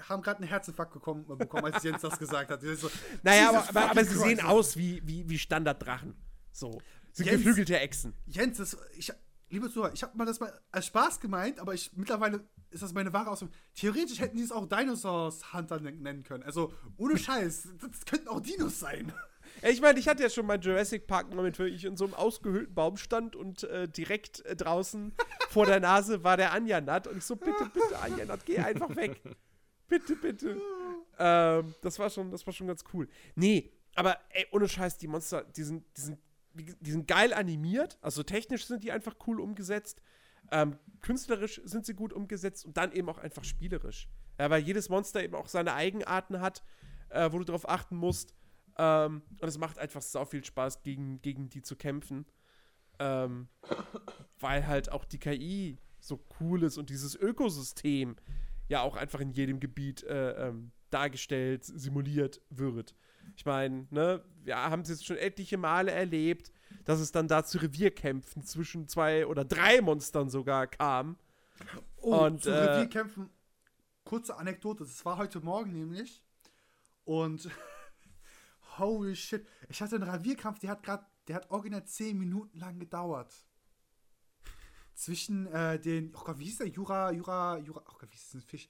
haben 0.10 0.22
gerade 0.22 0.40
einen 0.40 0.50
Herzinfarkt 0.50 0.92
bekommen, 0.92 1.26
bekommen, 1.26 1.74
als 1.74 1.82
Jens 1.86 2.02
das 2.02 2.20
gesagt 2.20 2.52
hat. 2.52 2.62
So, 2.62 2.92
naja, 3.24 3.48
aber, 3.48 3.70
aber, 3.70 3.92
aber, 3.92 4.04
sie 4.04 4.18
sehen 4.18 4.42
aus 4.42 4.76
wie, 4.76 5.02
wie, 5.08 5.30
wie 5.30 5.40
Standarddrachen. 5.40 6.16
So. 6.52 6.82
Sind 7.14 7.28
Jens, 7.28 7.38
geflügelte 7.38 7.80
Echsen. 7.80 8.14
Jens, 8.28 8.58
das, 8.58 8.78
ich, 8.98 9.14
liebe 9.50 9.70
Zuhörer, 9.70 9.94
ich 9.94 10.04
habe 10.04 10.18
mal 10.18 10.26
das 10.26 10.40
mal 10.40 10.58
als 10.72 10.86
Spaß 10.88 11.20
gemeint, 11.20 11.60
aber 11.60 11.74
ich 11.74 11.92
mittlerweile 11.96 12.48
ist 12.72 12.84
das 12.84 12.94
meine 12.94 13.14
wahre 13.14 13.32
Ausdruck. 13.32 13.52
Theoretisch 13.76 14.20
hätten 14.20 14.38
die 14.38 14.44
es 14.44 14.52
auch 14.52 14.68
Dinosaurs 14.68 15.54
Hunter 15.54 15.80
nennen 15.80 16.24
können. 16.24 16.44
Also 16.44 16.74
ohne 16.98 17.18
Scheiß, 17.18 17.70
das 17.82 18.06
könnten 18.06 18.28
auch 18.28 18.42
Dinos 18.42 18.80
sein. 18.80 19.12
Ich 19.64 19.82
meine, 19.82 20.00
ich 20.00 20.08
hatte 20.08 20.22
ja 20.22 20.30
schon 20.30 20.46
mal 20.46 20.60
Jurassic 20.60 21.08
Park 21.08 21.34
Moment, 21.34 21.58
wo 21.60 21.64
ich 21.64 21.84
in 21.84 21.98
so 21.98 22.06
einem 22.06 22.14
ausgehöhlten 22.14 22.74
Baum 22.76 22.98
stand 22.98 23.36
und 23.36 23.64
äh, 23.64 23.88
direkt 23.88 24.46
äh, 24.46 24.56
draußen 24.56 25.12
vor 25.50 25.66
der 25.66 25.80
Nase 25.80 26.24
war 26.24 26.38
der 26.38 26.54
Anjanat 26.54 27.08
und 27.08 27.18
ich 27.18 27.26
so, 27.26 27.36
bitte, 27.36 27.70
bitte, 27.74 28.00
Anjanat, 28.00 28.46
geh 28.46 28.60
einfach 28.60 28.96
weg. 28.96 29.22
Bitte, 29.88 30.16
bitte. 30.16 30.62
Ähm, 31.18 31.74
das 31.82 31.98
war 31.98 32.12
schon, 32.12 32.30
das 32.30 32.46
war 32.46 32.54
schon 32.54 32.68
ganz 32.68 32.84
cool. 32.94 33.10
Nee, 33.36 33.74
aber 33.96 34.18
ey, 34.30 34.46
ohne 34.52 34.70
Scheiß, 34.70 35.00
die 35.00 35.08
Monster, 35.08 35.44
die 35.44 35.64
sind, 35.64 35.84
die 35.98 36.02
sind, 36.02 36.20
die 36.64 36.92
sind 36.92 37.08
geil 37.08 37.34
animiert, 37.34 37.98
also 38.02 38.24
technisch 38.24 38.66
sind 38.66 38.84
die 38.84 38.92
einfach 38.92 39.16
cool 39.28 39.40
umgesetzt. 39.40 40.02
Ähm, 40.52 40.78
künstlerisch 41.02 41.62
sind 41.64 41.86
sie 41.86 41.94
gut 41.94 42.14
umgesetzt 42.14 42.66
und 42.66 42.78
dann 42.78 42.92
eben 42.92 43.10
auch 43.10 43.20
einfach 43.20 43.44
spielerisch. 43.44 44.10
Ja, 44.40 44.50
weil 44.50 44.62
jedes 44.62 44.90
Monster 44.90 45.24
eben 45.24 45.36
auch 45.36 45.48
seine 45.48 45.74
Eigenarten 45.74 46.40
hat, 46.40 46.64
äh, 47.10 47.32
wo 47.32 47.40
du 47.40 47.44
darauf 47.44 47.68
achten 47.68 47.96
musst. 47.96 48.34
Ähm, 48.78 49.22
und 49.42 49.48
es 49.48 49.58
macht 49.58 49.78
einfach 49.78 50.02
sau 50.02 50.26
viel 50.26 50.44
Spaß, 50.44 50.82
gegen, 50.82 51.22
gegen 51.22 51.50
die 51.50 51.62
zu 51.62 51.76
kämpfen. 51.76 52.26
Ähm, 53.00 53.48
weil 54.40 54.66
halt 54.66 54.92
auch 54.92 55.06
die 55.06 55.20
KI 55.20 55.78
so 56.00 56.24
cool 56.40 56.64
ist 56.64 56.78
und 56.78 56.90
dieses 56.90 57.16
Ökosystem 57.16 58.16
ja 58.70 58.82
auch 58.82 58.96
einfach 58.96 59.20
in 59.20 59.32
jedem 59.32 59.60
Gebiet 59.60 60.04
äh, 60.04 60.48
ähm, 60.48 60.72
dargestellt, 60.90 61.66
simuliert 61.66 62.42
wird. 62.50 62.96
Ich 63.36 63.46
meine, 63.46 63.88
ne, 63.90 64.24
wir 64.44 64.58
haben 64.58 64.82
es 64.82 64.90
jetzt 64.90 65.06
schon 65.06 65.18
etliche 65.18 65.58
Male 65.58 65.92
erlebt, 65.92 66.52
dass 66.86 67.00
es 67.00 67.12
dann 67.12 67.28
da 67.28 67.44
zu 67.44 67.60
Revierkämpfen 67.60 68.44
zwischen 68.44 68.88
zwei 68.88 69.26
oder 69.26 69.46
drei 69.46 69.82
Monstern 69.82 70.30
sogar 70.30 70.68
kam. 70.68 71.18
Oh, 71.98 72.26
und 72.26 72.44
zu 72.44 72.50
äh, 72.50 72.56
Revierkämpfen, 72.56 73.30
kurze 74.04 74.38
Anekdote, 74.38 74.84
das 74.84 75.06
war 75.06 75.18
heute 75.18 75.40
Morgen 75.42 75.72
nämlich. 75.72 76.24
Und 77.04 77.50
holy 78.78 79.16
shit, 79.16 79.46
ich 79.68 79.82
hatte 79.82 79.96
einen 79.96 80.10
Revierkampf, 80.10 80.60
der 80.60 80.72
hat 80.72 80.84
gerade, 80.84 81.06
der 81.28 81.38
hat 81.38 81.52
original 81.52 81.86
10 81.86 82.18
Minuten 82.18 82.58
lang 82.58 82.80
gedauert. 82.80 83.34
Zwischen 84.94 85.48
äh, 85.48 85.80
den, 85.80 86.14
oh 86.16 86.24
Gott, 86.26 86.40
wie 86.40 86.46
hieß 86.46 86.58
der? 86.58 86.68
Jura, 86.68 87.12
Jura, 87.12 87.58
Jura, 87.58 87.84
oh 87.88 87.98
Gott, 88.00 88.10
wie 88.12 88.16
hieß 88.16 88.32
das 88.34 88.44
Fisch? 88.44 88.70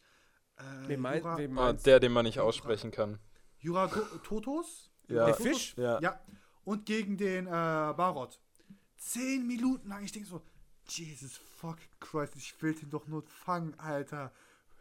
Äh, 0.58 0.88
wem 0.88 1.02
mein, 1.02 1.20
Jura, 1.20 1.38
wem 1.38 1.58
ah, 1.58 1.74
der, 1.74 2.00
den 2.00 2.12
man 2.12 2.26
nicht 2.26 2.40
aussprechen 2.40 2.92
kann. 2.92 3.20
Jura 3.60 3.88
Totos? 4.24 4.92
Ja. 5.08 5.26
Der 5.26 5.36
Fisch? 5.36 5.76
Ja. 5.78 6.00
ja. 6.02 6.20
Und 6.64 6.86
gegen 6.86 7.18
den 7.18 7.48
äh, 7.48 7.50
Barot. 7.50 8.40
Zehn 8.98 9.48
Minuten 9.48 9.90
lang. 9.90 10.04
Ich 10.04 10.12
denke 10.12 10.28
so, 10.28 10.42
Jesus 10.88 11.38
fucking 11.58 11.90
Christ, 12.00 12.36
ich 12.36 12.62
will 12.62 12.74
den 12.74 12.90
doch 12.90 13.08
nur 13.08 13.24
fangen, 13.24 13.78
Alter. 13.80 14.32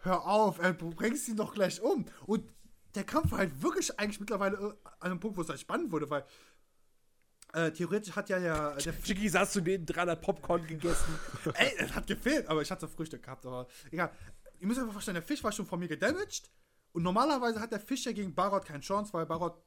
Hör 0.03 0.27
auf, 0.27 0.59
ey, 0.61 0.73
bringst 0.73 1.29
ihn 1.29 1.37
doch 1.37 1.55
gleich 1.55 1.81
um. 1.81 2.05
Und 2.27 2.45
der 2.95 3.05
Kampf 3.05 3.33
war 3.33 3.39
halt 3.39 3.63
wirklich 3.63 3.99
eigentlich 3.99 4.21
mittlerweile 4.21 4.57
äh, 4.57 4.89
an 5.01 5.11
einem 5.11 5.21
Punkt, 5.21 5.37
wo 5.37 5.43
es 5.43 5.49
halt 5.49 5.61
spannend 5.61 5.93
wurde, 5.93 6.09
weil 6.09 6.25
äh, 7.55 7.71
theoretisch 7.73 8.15
hat 8.15 8.29
ja 8.29 8.39
ja. 8.39 8.75
Der 8.75 9.03
Chicky 9.03 9.29
saß 9.29 9.53
zu 9.53 9.61
neben 9.61 9.87
dran, 9.87 10.09
hat 10.09 10.21
Popcorn 10.21 10.67
gegessen. 10.67 11.19
Ey, 11.55 11.73
es 11.79 11.95
hat 11.95 12.07
gefehlt, 12.07 12.47
aber 12.47 12.63
ich 12.63 12.71
hatte 12.71 12.87
Frühstück 12.89 13.23
gehabt, 13.23 13.45
aber 13.47 13.67
egal. 13.91 14.13
Ihr 14.61 14.67
müsst 14.67 14.81
einfach 14.81 14.93
verstehen, 14.93 15.15
der 15.15 15.23
Fisch 15.23 15.43
war 15.45 15.53
schon 15.53 15.67
von 15.67 15.79
mir 15.79 15.89
gedamaged. 15.89 16.51
Und 16.93 17.03
normalerweise 17.03 17.61
hat 17.61 17.73
der 17.73 17.81
Fisch 17.81 18.05
ja 18.07 18.13
gegen 18.13 18.35
Barot 18.35 18.65
keine 18.65 18.81
Chance, 18.81 19.13
weil 19.13 19.27
Barot. 19.27 19.63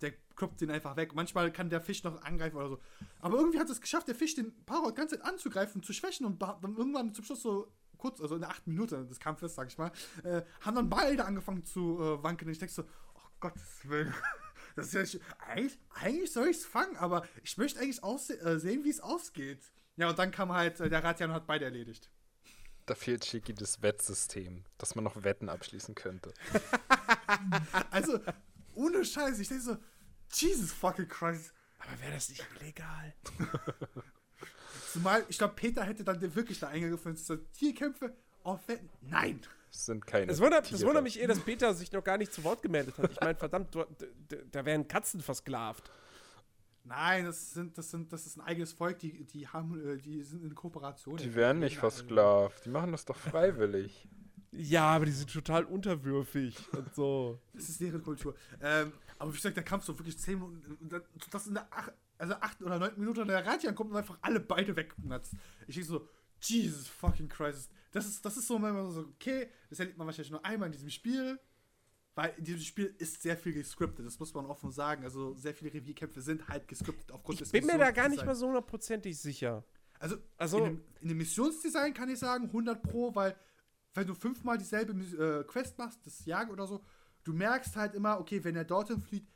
Der 0.00 0.12
kloppt 0.34 0.60
den 0.60 0.70
einfach 0.70 0.96
weg. 0.96 1.14
Manchmal 1.14 1.52
kann 1.52 1.70
der 1.70 1.80
Fisch 1.80 2.02
noch 2.02 2.20
angreifen 2.22 2.56
oder 2.56 2.68
so. 2.70 2.80
Aber 3.20 3.38
irgendwie 3.38 3.60
hat 3.60 3.70
es 3.70 3.80
geschafft, 3.80 4.08
der 4.08 4.16
Fisch 4.16 4.34
den 4.34 4.52
Barot 4.64 4.96
ganz 4.96 5.12
Zeit 5.12 5.22
anzugreifen, 5.22 5.82
zu 5.82 5.92
schwächen 5.92 6.26
und 6.26 6.42
dann 6.42 6.76
irgendwann 6.76 7.14
zum 7.14 7.24
Schluss 7.24 7.42
so 7.42 7.72
kurz, 7.98 8.20
also 8.20 8.34
in 8.34 8.40
der 8.40 8.50
achten 8.50 8.70
Minute 8.72 9.06
des 9.06 9.20
Kampfes, 9.20 9.54
sag 9.54 9.68
ich 9.68 9.78
mal, 9.78 9.92
äh, 10.24 10.42
haben 10.60 10.74
dann 10.74 10.90
beide 10.90 11.24
angefangen 11.24 11.64
zu 11.64 12.00
äh, 12.00 12.22
wanken. 12.22 12.48
Und 12.48 12.52
ich 12.52 12.58
denke 12.58 12.74
so, 12.74 12.82
oh 12.82 13.28
Gottes 13.40 13.88
Willen. 13.88 14.12
Das 14.74 14.94
ist 14.94 15.12
ja, 15.12 15.20
eigentlich, 15.48 15.78
eigentlich 15.90 16.32
soll 16.32 16.48
ich 16.48 16.56
es 16.56 16.64
fangen, 16.64 16.96
aber 16.96 17.26
ich 17.42 17.58
möchte 17.58 17.78
eigentlich 17.78 18.02
äh, 18.02 18.58
sehen, 18.58 18.84
wie 18.84 18.88
es 18.88 19.00
ausgeht. 19.00 19.70
Ja, 19.96 20.08
und 20.08 20.18
dann 20.18 20.30
kam 20.30 20.50
halt, 20.50 20.80
äh, 20.80 20.88
der 20.88 21.04
Ratian 21.04 21.30
hat 21.30 21.46
beide 21.46 21.66
erledigt. 21.66 22.10
Da 22.86 22.94
fehlt 22.94 23.24
Shiki 23.24 23.54
das 23.54 23.82
Wettsystem, 23.82 24.64
dass 24.78 24.94
man 24.94 25.04
noch 25.04 25.22
Wetten 25.22 25.48
abschließen 25.48 25.94
könnte. 25.94 26.32
also, 27.90 28.18
ohne 28.74 29.04
Scheiß, 29.04 29.38
ich 29.38 29.48
denke 29.48 29.62
so, 29.62 29.76
Jesus 30.32 30.72
fucking 30.72 31.08
Christ. 31.08 31.52
Aber 31.78 32.00
wäre 32.00 32.12
das 32.12 32.28
nicht 32.28 32.44
illegal? 32.60 33.14
Zumal, 34.92 35.24
ich 35.28 35.38
glaube, 35.38 35.54
Peter 35.54 35.84
hätte 35.84 36.04
dann 36.04 36.20
wirklich 36.34 36.58
da 36.58 36.68
eingegriffen, 36.68 37.16
so 37.16 37.36
Tierkämpfe 37.36 38.14
auf 38.42 38.66
Wetten. 38.68 38.90
Nein! 39.00 39.40
Das 39.70 39.86
sind 39.86 40.06
keine. 40.06 40.30
Es 40.30 40.40
wundert, 40.40 40.70
es 40.70 40.84
wundert 40.84 41.02
mich 41.02 41.18
eh, 41.20 41.26
dass 41.26 41.40
Peter 41.40 41.72
sich 41.72 41.92
noch 41.92 42.04
gar 42.04 42.18
nicht 42.18 42.32
zu 42.32 42.44
Wort 42.44 42.60
gemeldet 42.60 42.98
hat. 42.98 43.10
Ich 43.10 43.20
meine, 43.20 43.36
verdammt, 43.36 43.74
du, 43.74 43.84
da 44.50 44.64
wären 44.66 44.86
Katzen 44.86 45.22
versklavt. 45.22 45.90
Nein, 46.84 47.24
das 47.24 47.52
sind, 47.52 47.78
das 47.78 47.90
sind, 47.90 48.12
das 48.12 48.26
ist 48.26 48.36
ein 48.36 48.40
eigenes 48.42 48.72
Volk, 48.72 48.98
die, 48.98 49.24
die 49.24 49.46
haben, 49.46 49.80
äh, 49.88 49.98
die 49.98 50.22
sind 50.22 50.42
in 50.42 50.54
Kooperation. 50.54 51.16
Die 51.16 51.34
werden 51.34 51.60
nicht 51.60 51.78
versklavt, 51.78 52.64
die 52.64 52.70
machen 52.70 52.90
das 52.92 53.04
doch 53.04 53.16
freiwillig. 53.16 54.08
ja, 54.50 54.84
aber 54.84 55.06
die 55.06 55.12
sind 55.12 55.32
total 55.32 55.64
unterwürfig 55.64 56.56
und 56.72 56.94
so. 56.94 57.40
Das 57.54 57.68
ist 57.68 57.80
deren 57.80 58.02
Kultur. 58.02 58.34
Ähm, 58.60 58.92
aber 59.18 59.30
wie 59.32 59.36
gesagt, 59.36 59.56
der 59.56 59.64
Kampf 59.64 59.84
so 59.84 59.96
wirklich 59.98 60.18
10 60.18 60.38
Minuten, 60.38 61.02
das 61.30 61.46
in 61.46 61.54
der 61.54 61.68
ach, 61.70 61.90
also 62.18 62.34
8 62.34 62.62
oder 62.62 62.78
9 62.78 62.98
Minuten 62.98 63.26
der 63.28 63.46
Ratian 63.46 63.74
kommt 63.74 63.90
und 63.90 63.96
einfach 63.96 64.18
alle 64.20 64.40
beide 64.40 64.74
wegplatzt. 64.74 65.34
Ich 65.66 65.74
denke 65.76 65.88
so, 65.88 66.08
Jesus 66.40 66.88
fucking 66.88 67.28
Christ. 67.28 67.70
Das 67.92 68.06
ist, 68.06 68.24
das 68.24 68.36
ist 68.36 68.48
so, 68.48 68.60
wenn 68.60 68.74
man 68.74 68.90
so, 68.90 69.00
okay, 69.02 69.48
das 69.70 69.78
erlebt 69.78 69.98
man 69.98 70.06
wahrscheinlich 70.06 70.30
nur 70.32 70.44
einmal 70.44 70.66
in 70.66 70.72
diesem 70.72 70.90
Spiel 70.90 71.38
weil 72.14 72.34
in 72.36 72.44
diesem 72.44 72.60
Spiel 72.60 72.94
ist 72.98 73.22
sehr 73.22 73.36
viel 73.36 73.54
gescriptet, 73.54 74.04
das 74.04 74.18
muss 74.18 74.34
man 74.34 74.46
offen 74.46 74.70
sagen. 74.70 75.04
Also 75.04 75.34
sehr 75.34 75.54
viele 75.54 75.72
Revierkämpfe 75.72 76.20
sind 76.20 76.46
halt 76.48 76.68
gescriptet 76.68 77.10
aufgrund 77.10 77.36
ich 77.36 77.40
des 77.40 77.54
Ich 77.54 77.60
bin 77.60 77.66
mir 77.66 77.78
da 77.78 77.90
gar 77.90 78.08
nicht 78.08 78.24
mal 78.24 78.34
so 78.34 78.46
hundertprozentig 78.46 79.18
sicher. 79.18 79.64
Also, 79.98 80.16
also 80.36 80.58
in, 80.58 80.64
dem, 80.64 80.84
in, 81.00 81.08
dem, 81.08 81.18
Missionsdesign 81.18 81.94
kann 81.94 82.08
ich 82.10 82.18
sagen 82.18 82.46
100 82.46 82.82
pro, 82.82 83.14
weil 83.14 83.36
wenn 83.94 84.06
du 84.06 84.14
fünfmal 84.14 84.58
dieselbe 84.58 84.92
äh, 84.92 85.44
Quest 85.44 85.78
machst, 85.78 86.04
das 86.04 86.24
Jagen 86.24 86.50
oder 86.50 86.66
so, 86.66 86.84
du 87.24 87.32
merkst 87.32 87.76
halt 87.76 87.94
immer, 87.94 88.18
okay, 88.18 88.42
wenn 88.42 88.56
er 88.56 88.64
dorthin 88.64 89.00
flieht, 89.00 89.26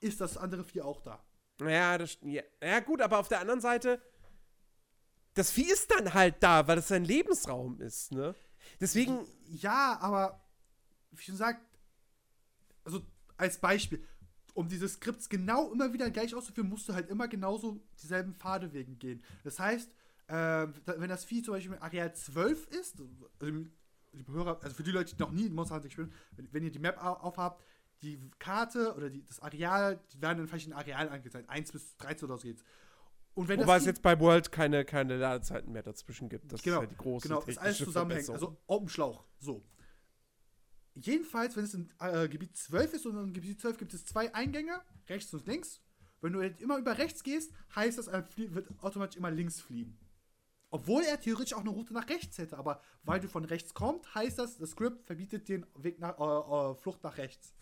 ist 0.00 0.20
das 0.20 0.36
andere 0.36 0.64
Vieh 0.64 0.82
auch 0.82 1.00
da. 1.00 1.24
Ja, 1.60 1.96
das, 1.96 2.18
ja, 2.22 2.42
ja 2.62 2.80
gut, 2.80 3.00
aber 3.00 3.18
auf 3.18 3.28
der 3.28 3.40
anderen 3.40 3.60
Seite, 3.60 4.02
das 5.34 5.50
Vieh 5.50 5.70
ist 5.70 5.90
dann 5.90 6.12
halt 6.12 6.42
da, 6.42 6.66
weil 6.66 6.76
das 6.76 6.88
sein 6.88 7.04
Lebensraum 7.04 7.80
ist, 7.80 8.12
ne? 8.12 8.34
Deswegen. 8.80 9.26
Ja, 9.44 9.96
aber 10.00 10.44
wie 11.12 11.22
schon 11.22 11.34
gesagt, 11.34 11.60
also 12.86 13.02
als 13.36 13.58
Beispiel, 13.58 14.02
um 14.54 14.68
diese 14.68 14.88
Skripts 14.88 15.28
genau 15.28 15.70
immer 15.70 15.92
wieder 15.92 16.10
gleich 16.10 16.34
auszuführen, 16.34 16.70
musst 16.70 16.88
du 16.88 16.94
halt 16.94 17.10
immer 17.10 17.28
genauso 17.28 17.80
dieselben 18.02 18.34
Pfadewegen 18.34 18.98
gehen. 18.98 19.22
Das 19.44 19.58
heißt, 19.58 19.90
äh, 20.28 20.66
wenn 20.86 21.08
das 21.08 21.24
Vieh 21.24 21.42
zum 21.42 21.54
Beispiel 21.54 21.74
in 21.74 21.82
Areal 21.82 22.14
12 22.14 22.66
ist, 22.68 22.96
also, 23.40 23.52
Hörer, 24.32 24.58
also 24.62 24.74
für 24.74 24.82
die 24.82 24.92
Leute, 24.92 25.14
die 25.14 25.20
noch 25.20 25.30
nie 25.30 25.46
in 25.46 25.54
Monster 25.54 25.74
Hunter 25.74 25.90
spielen, 25.90 26.12
wenn, 26.36 26.48
wenn, 26.52 26.62
ihr 26.62 26.72
die 26.72 26.78
Map 26.78 26.96
aufhabt, 27.04 27.62
die 28.02 28.18
Karte 28.38 28.94
oder 28.94 29.10
die, 29.10 29.22
das 29.24 29.40
Areal, 29.40 30.00
die 30.12 30.22
werden 30.22 30.40
in 30.40 30.48
verschiedenen 30.48 30.78
Arealen 30.78 31.10
angezeigt. 31.10 31.50
1 31.50 31.72
bis 31.72 31.96
13 31.98 32.26
oder 32.26 32.38
so 32.38 32.44
geht's. 32.44 32.64
Und 33.34 33.48
wenn 33.48 33.60
Wobei 33.60 33.76
es 33.76 33.84
jetzt 33.84 34.00
bei 34.00 34.18
World 34.18 34.50
keine, 34.50 34.86
keine 34.86 35.18
Ladezeiten 35.18 35.70
mehr 35.70 35.82
dazwischen 35.82 36.30
gibt. 36.30 36.50
Das 36.50 36.62
genau, 36.62 36.76
ist 36.76 36.80
halt 36.80 36.90
die 36.92 36.96
große 36.96 37.28
Genau, 37.28 37.42
ist 37.42 37.58
alles 37.58 37.76
zusammenhängt. 37.76 38.30
Also 38.30 38.56
Open 38.66 38.88
Schlauch. 38.88 39.24
So. 39.38 39.62
Jedenfalls, 40.96 41.56
wenn 41.56 41.64
es 41.64 41.74
in 41.74 41.90
äh, 42.00 42.26
Gebiet 42.26 42.56
12 42.56 42.94
ist 42.94 43.06
und 43.06 43.16
in 43.22 43.32
Gebiet 43.34 43.60
12 43.60 43.76
gibt 43.76 43.92
es 43.92 44.06
zwei 44.06 44.34
Eingänge, 44.34 44.80
rechts 45.08 45.32
und 45.34 45.46
links. 45.46 45.82
Wenn 46.22 46.32
du 46.32 46.40
immer 46.40 46.78
über 46.78 46.96
rechts 46.96 47.22
gehst, 47.22 47.52
heißt 47.74 47.98
das, 47.98 48.06
er 48.06 48.26
wird 48.36 48.68
automatisch 48.82 49.18
immer 49.18 49.30
links 49.30 49.60
fliegen. 49.60 49.98
Obwohl 50.70 51.02
er 51.02 51.20
theoretisch 51.20 51.52
auch 51.52 51.60
eine 51.60 51.70
Route 51.70 51.92
nach 51.92 52.08
rechts 52.08 52.38
hätte, 52.38 52.56
aber 52.56 52.80
weil 53.02 53.20
du 53.20 53.28
von 53.28 53.44
rechts 53.44 53.74
kommst, 53.74 54.14
heißt 54.14 54.38
das, 54.38 54.56
das 54.56 54.70
Script 54.70 55.04
verbietet 55.06 55.48
den 55.48 55.66
Weg 55.76 55.98
nach 56.00 56.18
äh, 56.18 56.72
äh, 56.72 56.74
Flucht 56.76 57.04
nach 57.04 57.18
rechts. 57.18 57.54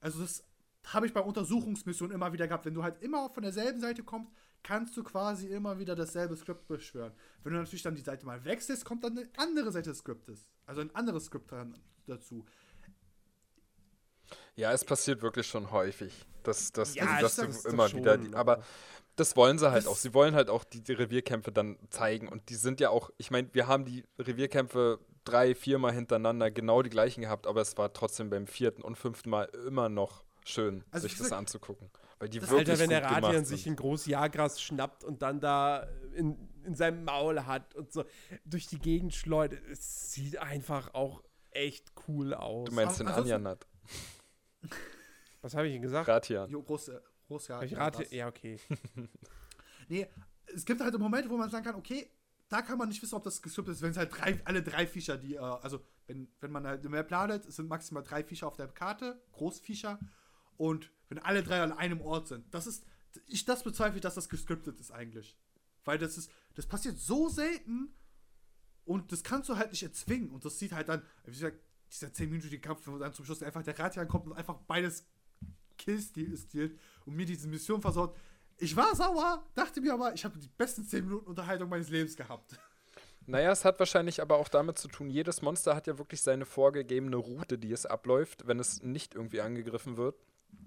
Also 0.00 0.20
das 0.20 0.44
habe 0.86 1.06
ich 1.06 1.12
bei 1.12 1.20
Untersuchungsmissionen 1.20 2.14
immer 2.14 2.32
wieder 2.32 2.48
gehabt. 2.48 2.64
Wenn 2.64 2.74
du 2.74 2.82
halt 2.82 3.00
immer 3.02 3.28
von 3.28 3.42
derselben 3.42 3.80
Seite 3.80 4.02
kommst, 4.02 4.32
kannst 4.62 4.96
du 4.96 5.04
quasi 5.04 5.48
immer 5.48 5.78
wieder 5.78 5.94
dasselbe 5.94 6.34
Skript 6.34 6.66
beschwören. 6.66 7.12
Wenn 7.42 7.52
du 7.52 7.58
natürlich 7.58 7.82
dann 7.82 7.94
die 7.94 8.02
Seite 8.02 8.24
mal 8.24 8.44
wechselst, 8.44 8.84
kommt 8.84 9.04
dann 9.04 9.18
eine 9.18 9.28
andere 9.36 9.70
Seite 9.70 9.90
des 9.90 9.98
Skriptes. 9.98 10.46
Also 10.66 10.80
ein 10.80 10.94
anderes 10.94 11.26
Skript 11.26 11.50
dran, 11.50 11.78
dazu. 12.06 12.44
Ja, 14.54 14.72
es 14.72 14.84
passiert 14.84 15.22
wirklich 15.22 15.46
schon 15.46 15.70
häufig, 15.70 16.12
dass, 16.42 16.72
dass, 16.72 16.94
ja, 16.94 17.20
dass, 17.20 17.36
dass 17.36 17.62
du 17.62 17.68
immer 17.70 17.88
schon, 17.88 18.00
wieder. 18.00 18.18
Die, 18.18 18.34
aber 18.34 18.62
das 19.16 19.36
wollen 19.36 19.58
sie 19.58 19.70
halt 19.70 19.86
auch. 19.86 19.96
Sie 19.96 20.14
wollen 20.14 20.34
halt 20.34 20.48
auch 20.48 20.64
die, 20.64 20.82
die 20.82 20.92
Revierkämpfe 20.92 21.52
dann 21.52 21.78
zeigen. 21.90 22.28
Und 22.28 22.48
die 22.48 22.54
sind 22.54 22.80
ja 22.80 22.90
auch, 22.90 23.10
ich 23.18 23.30
meine, 23.30 23.48
wir 23.52 23.66
haben 23.66 23.84
die 23.84 24.04
Revierkämpfe 24.18 24.98
drei, 25.24 25.54
viermal 25.54 25.92
hintereinander 25.92 26.50
genau 26.50 26.82
die 26.82 26.90
gleichen 26.90 27.22
gehabt, 27.22 27.46
aber 27.46 27.60
es 27.60 27.76
war 27.78 27.92
trotzdem 27.92 28.30
beim 28.30 28.46
vierten 28.46 28.82
und 28.82 28.96
fünften 28.96 29.30
Mal 29.30 29.44
immer 29.66 29.88
noch 29.88 30.24
schön, 30.44 30.84
also 30.90 31.06
sich 31.06 31.16
das 31.16 31.32
anzugucken. 31.32 31.90
Weil 32.18 32.28
die 32.28 32.40
das 32.40 32.50
wirklich 32.50 32.70
Alter, 32.70 32.80
wenn 32.80 32.90
der 32.90 33.04
Radian 33.04 33.44
sich 33.44 33.66
ein 33.66 33.76
großes 33.76 34.06
Jahrgras 34.06 34.60
schnappt 34.60 35.04
und 35.04 35.22
dann 35.22 35.40
da 35.40 35.86
in, 36.14 36.36
in 36.64 36.74
seinem 36.74 37.04
Maul 37.04 37.44
hat 37.46 37.74
und 37.74 37.92
so 37.92 38.04
durch 38.44 38.66
die 38.66 38.78
Gegend 38.78 39.14
schleudert, 39.14 39.62
es 39.70 40.12
sieht 40.12 40.38
einfach 40.38 40.94
auch 40.94 41.22
echt 41.50 41.92
cool 42.08 42.34
aus. 42.34 42.68
Du 42.68 42.74
meinst 42.74 43.00
den 43.00 43.08
Anjanat? 43.08 43.66
Was 45.42 45.54
habe 45.54 45.68
ich 45.68 45.74
Ihnen 45.74 45.82
gesagt? 45.82 46.06
Gratian. 46.06 46.48
Jo, 46.48 46.62
groß, 46.62 46.88
äh, 46.88 47.00
ich 47.28 47.48
ja, 47.48 47.78
rate, 47.78 48.14
ja, 48.14 48.28
okay. 48.28 48.58
Nee, 49.88 50.06
es 50.46 50.64
gibt 50.64 50.80
halt 50.80 50.96
Momente, 50.98 51.28
wo 51.28 51.36
man 51.36 51.50
sagen 51.50 51.64
kann, 51.64 51.74
okay, 51.74 52.08
da 52.48 52.62
kann 52.62 52.78
man 52.78 52.88
nicht 52.88 53.02
wissen, 53.02 53.14
ob 53.14 53.24
das 53.24 53.42
gescriptet 53.42 53.74
ist, 53.74 53.82
wenn 53.82 53.90
es 53.90 53.96
halt 53.96 54.12
drei, 54.16 54.40
alle 54.44 54.62
drei 54.62 54.86
Viecher, 54.86 55.16
die, 55.16 55.34
äh, 55.34 55.38
also 55.38 55.80
wenn, 56.06 56.28
wenn 56.40 56.50
man 56.50 56.66
halt 56.66 56.88
mehr 56.88 57.02
planet, 57.02 57.44
es 57.46 57.56
sind 57.56 57.68
maximal 57.68 58.02
drei 58.02 58.22
Viecher 58.22 58.46
auf 58.46 58.56
der 58.56 58.68
Karte, 58.68 59.20
Großviecher, 59.32 59.98
und 60.56 60.90
wenn 61.08 61.18
alle 61.18 61.42
drei 61.42 61.60
an 61.60 61.72
einem 61.72 62.00
Ort 62.00 62.28
sind, 62.28 62.54
das 62.54 62.66
ist, 62.66 62.84
ich 63.26 63.44
das 63.44 63.64
bezweifle, 63.64 64.00
dass 64.00 64.14
das 64.14 64.28
gescriptet 64.28 64.80
ist 64.80 64.90
eigentlich. 64.90 65.36
Weil 65.84 65.98
das 65.98 66.16
ist, 66.16 66.30
das 66.54 66.66
passiert 66.66 66.98
so 66.98 67.28
selten 67.28 67.94
und 68.84 69.12
das 69.12 69.22
kannst 69.22 69.48
du 69.48 69.56
halt 69.56 69.70
nicht 69.70 69.82
erzwingen 69.82 70.30
und 70.30 70.44
das 70.44 70.58
sieht 70.58 70.72
halt 70.72 70.88
dann, 70.88 71.02
wie 71.24 71.32
gesagt, 71.32 71.58
dieser 71.90 72.08
10-minütige 72.08 72.60
Kampf, 72.60 72.86
wo 72.86 72.98
dann 72.98 73.12
zum 73.12 73.24
Schluss 73.24 73.42
einfach 73.42 73.62
der 73.62 73.78
Ratian 73.78 74.08
kommt 74.08 74.26
und 74.26 74.32
einfach 74.32 74.56
beides 74.66 75.06
Kill-Stilt 75.78 76.78
und 77.04 77.14
mir 77.14 77.26
diese 77.26 77.48
Mission 77.48 77.82
versaut. 77.82 78.16
Ich 78.58 78.76
war 78.76 78.94
sauer, 78.94 79.46
dachte 79.54 79.80
mir 79.80 79.92
aber, 79.94 80.14
ich 80.14 80.24
habe 80.24 80.38
die 80.38 80.48
besten 80.48 80.84
10 80.84 81.04
Minuten 81.04 81.26
Unterhaltung 81.26 81.68
meines 81.68 81.88
Lebens 81.88 82.16
gehabt. 82.16 82.58
Naja, 83.26 83.52
es 83.52 83.64
hat 83.64 83.78
wahrscheinlich 83.78 84.20
aber 84.20 84.36
auch 84.36 84.48
damit 84.48 84.78
zu 84.78 84.88
tun, 84.88 85.08
jedes 85.08 85.42
Monster 85.42 85.76
hat 85.76 85.86
ja 85.86 85.98
wirklich 85.98 86.22
seine 86.22 86.44
vorgegebene 86.44 87.16
Route, 87.16 87.58
die 87.58 87.72
es 87.72 87.86
abläuft, 87.86 88.46
wenn 88.46 88.58
es 88.58 88.82
nicht 88.82 89.14
irgendwie 89.14 89.40
angegriffen 89.40 89.96
wird. 89.96 90.16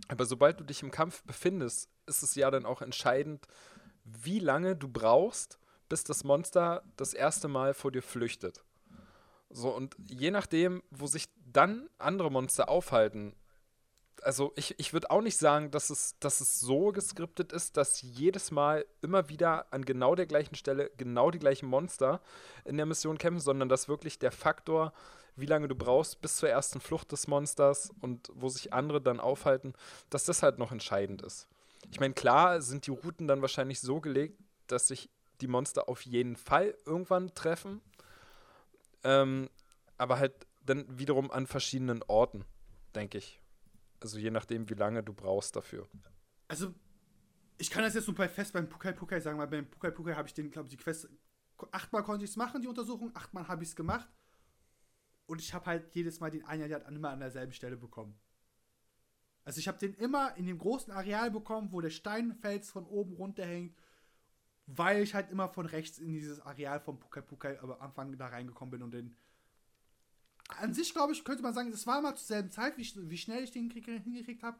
Aber 0.07 0.26
sobald 0.26 0.60
du 0.60 0.64
dich 0.64 0.82
im 0.82 0.91
Kampf 0.91 1.24
befindest, 1.24 1.90
ist 2.06 2.24
es 2.24 2.36
ja 2.36 2.49
dann 2.52 2.66
auch 2.66 2.82
entscheidend, 2.82 3.48
wie 4.03 4.40
lange 4.40 4.76
du 4.76 4.88
brauchst, 4.88 5.60
bis 5.90 6.03
das 6.03 6.24
Monster 6.24 6.84
das 6.98 7.14
erste 7.14 7.48
Mal 7.48 7.74
vor 7.74 7.91
dir 7.91 8.03
flüchtet. 8.03 8.64
So, 9.49 9.70
und 9.70 9.95
je 10.06 10.32
nachdem, 10.32 10.84
wo 10.91 11.07
sich 11.07 11.30
dann 11.52 11.90
andere 11.98 12.32
Monster 12.32 12.68
aufhalten, 12.70 13.36
also 14.22 14.53
ich, 14.56 14.78
ich 14.80 14.91
würde 14.91 15.12
auch 15.12 15.22
nicht 15.22 15.38
sagen, 15.38 15.72
dass 15.72 15.90
es, 15.90 16.16
dass 16.20 16.41
es 16.41 16.60
so 16.60 16.91
geskriptet 16.91 17.53
ist, 17.53 17.78
dass 17.78 18.02
jedes 18.02 18.49
Mal 18.52 18.86
immer 19.02 19.30
wieder 19.30 19.72
an 19.72 19.86
genau 19.86 20.16
der 20.16 20.26
gleichen 20.26 20.56
Stelle 20.56 20.90
genau 20.98 21.32
die 21.32 21.40
gleichen 21.40 21.68
Monster 21.68 22.22
in 22.64 22.78
der 22.78 22.86
Mission 22.86 23.18
kämpfen, 23.18 23.40
sondern 23.40 23.70
dass 23.70 23.88
wirklich 23.88 24.18
der 24.18 24.32
Faktor, 24.32 24.94
wie 25.36 25.45
lange 25.45 25.68
du 25.68 25.76
brauchst 25.76 26.22
bis 26.22 26.38
zur 26.38 26.49
ersten 26.49 26.80
Flucht 26.80 27.12
des 27.12 27.28
Monsters 27.28 27.91
und 28.02 28.32
wo 28.34 28.49
sich 28.49 28.74
andere 28.74 29.02
dann 29.02 29.20
aufhalten, 29.20 29.74
dass 30.10 30.26
das 30.26 30.41
halt 30.41 30.57
noch 30.57 30.72
entscheidend 30.72 31.22
ist. 31.22 31.48
Ich 31.91 31.99
meine, 31.99 32.14
klar 32.14 32.62
sind 32.62 32.88
die 32.88 32.91
Routen 32.91 33.28
dann 33.28 33.41
wahrscheinlich 33.41 33.80
so 33.80 34.02
gelegt, 34.02 34.40
dass 34.68 34.88
sich 34.88 35.10
die 35.41 35.48
Monster 35.48 35.90
auf 35.90 36.02
jeden 36.02 36.36
Fall 36.36 36.76
irgendwann 36.86 37.34
treffen, 37.34 37.82
ähm, 39.03 39.49
aber 39.98 40.20
halt 40.20 40.48
dann 40.66 40.86
wiederum 40.99 41.32
an 41.32 41.48
verschiedenen 41.48 42.03
Orten, 42.03 42.45
denke 42.95 43.18
ich. 43.18 43.40
Also 43.99 44.18
je 44.18 44.32
nachdem, 44.32 44.70
wie 44.70 44.74
lange 44.74 45.03
du 45.03 45.14
brauchst 45.14 45.56
dafür. 45.56 45.88
Also, 46.48 46.74
ich 47.57 47.70
kann 47.70 47.84
das 47.84 47.94
jetzt 47.94 48.07
nur 48.07 48.16
bei 48.16 48.28
fest 48.28 48.53
beim 48.53 48.68
Pukai 48.68 48.91
Pukai 48.91 49.20
sagen, 49.20 49.38
weil 49.40 49.48
beim 49.48 49.70
Pukai 49.70 49.91
Pukai 49.91 50.16
habe 50.16 50.28
ich 50.28 50.34
den, 50.34 50.52
glaube 50.52 50.68
ich, 50.68 50.76
die 50.76 50.84
Quest. 50.84 51.10
Achtmal 51.72 52.03
konnte 52.03 52.26
ich 52.26 52.32
es 52.32 52.36
machen, 52.36 52.62
die 52.62 52.68
Untersuchung, 52.68 53.16
achtmal 53.16 53.48
habe 53.48 53.64
ich 53.64 53.70
es 53.70 53.76
gemacht. 53.76 54.10
Und 55.26 55.41
ich 55.41 55.53
habe 55.53 55.66
halt 55.66 55.95
jedes 55.95 56.20
Mal 56.20 56.30
den 56.30 56.45
Einheit 56.45 56.88
immer 56.90 57.10
an 57.10 57.20
derselben 57.20 57.53
Stelle 57.53 57.78
bekommen. 57.78 58.20
Also 59.45 59.60
ich 59.60 59.68
habe 59.68 59.78
den 59.78 59.94
immer 59.94 60.36
in 60.38 60.48
dem 60.48 60.57
großen 60.57 60.91
Areal 60.91 61.32
bekommen, 61.32 61.72
wo 61.72 61.80
der 61.80 61.91
Steinfels 61.91 62.70
von 62.72 62.86
oben 62.86 63.14
runterhängt, 63.14 63.78
weil 64.68 65.04
ich 65.04 65.14
halt 65.14 65.30
immer 65.32 65.50
von 65.50 65.66
rechts 65.66 66.00
in 66.00 66.12
dieses 66.12 66.40
Areal 66.40 66.80
vom 66.80 67.00
Pukai 67.00 67.22
Pukai 67.22 67.60
am 67.60 67.72
Anfang 67.80 68.18
da 68.18 68.28
reingekommen 68.28 68.72
bin 68.72 68.84
und 68.84 68.92
den. 68.92 69.16
An 70.48 70.74
sich, 70.74 70.94
glaube 70.94 71.14
ich, 71.14 71.24
könnte 71.24 71.42
man 71.42 71.54
sagen, 71.54 71.72
das 71.72 71.88
war 71.88 72.02
mal 72.02 72.16
zur 72.16 72.28
selben 72.28 72.52
Zeit, 72.52 72.78
wie, 72.78 73.10
wie 73.10 73.18
schnell 73.18 73.44
ich 73.44 73.52
den 73.52 73.70
Krieg 73.70 73.86
hingekriegt 73.86 74.44
habe. 74.44 74.58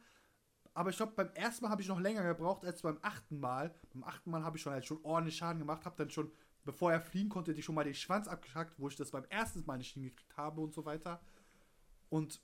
Aber 0.73 0.90
ich 0.90 0.98
glaube, 0.98 1.14
beim 1.15 1.30
ersten 1.36 1.64
Mal 1.64 1.72
habe 1.72 1.82
ich 1.82 1.88
noch 1.88 1.99
länger 1.99 2.23
gebraucht 2.23 2.65
als 2.65 2.82
beim 2.82 2.98
achten 3.02 3.40
Mal. 3.40 3.73
Beim 3.94 4.03
achten 4.03 4.30
Mal 4.32 4.44
habe 4.44 4.57
ich 4.57 4.64
schon 4.64 4.73
halt 4.73 4.86
schon 4.86 4.99
ordentlich 5.03 5.38
Schaden 5.38 5.60
gemacht, 5.60 5.86
habe 5.86 5.95
dann 5.95 6.10
schon, 6.10 6.32
bevor 6.65 6.91
er 6.91 6.99
fliegen 6.99 7.30
konnte, 7.30 7.53
die 7.53 7.61
schon 7.61 7.76
mal 7.76 7.86
den 7.86 7.94
Schwanz 7.94 8.27
abgeschackt, 8.27 8.77
wo 8.77 8.88
ich 8.88 8.95
das 8.95 9.11
beim 9.11 9.26
ersten 9.26 9.64
Mal 9.65 9.77
nicht 9.77 9.94
hingekriegt 9.94 10.36
habe 10.36 10.60
und 10.61 10.73
so 10.73 10.86
weiter. 10.86 11.22
Und 12.10 12.41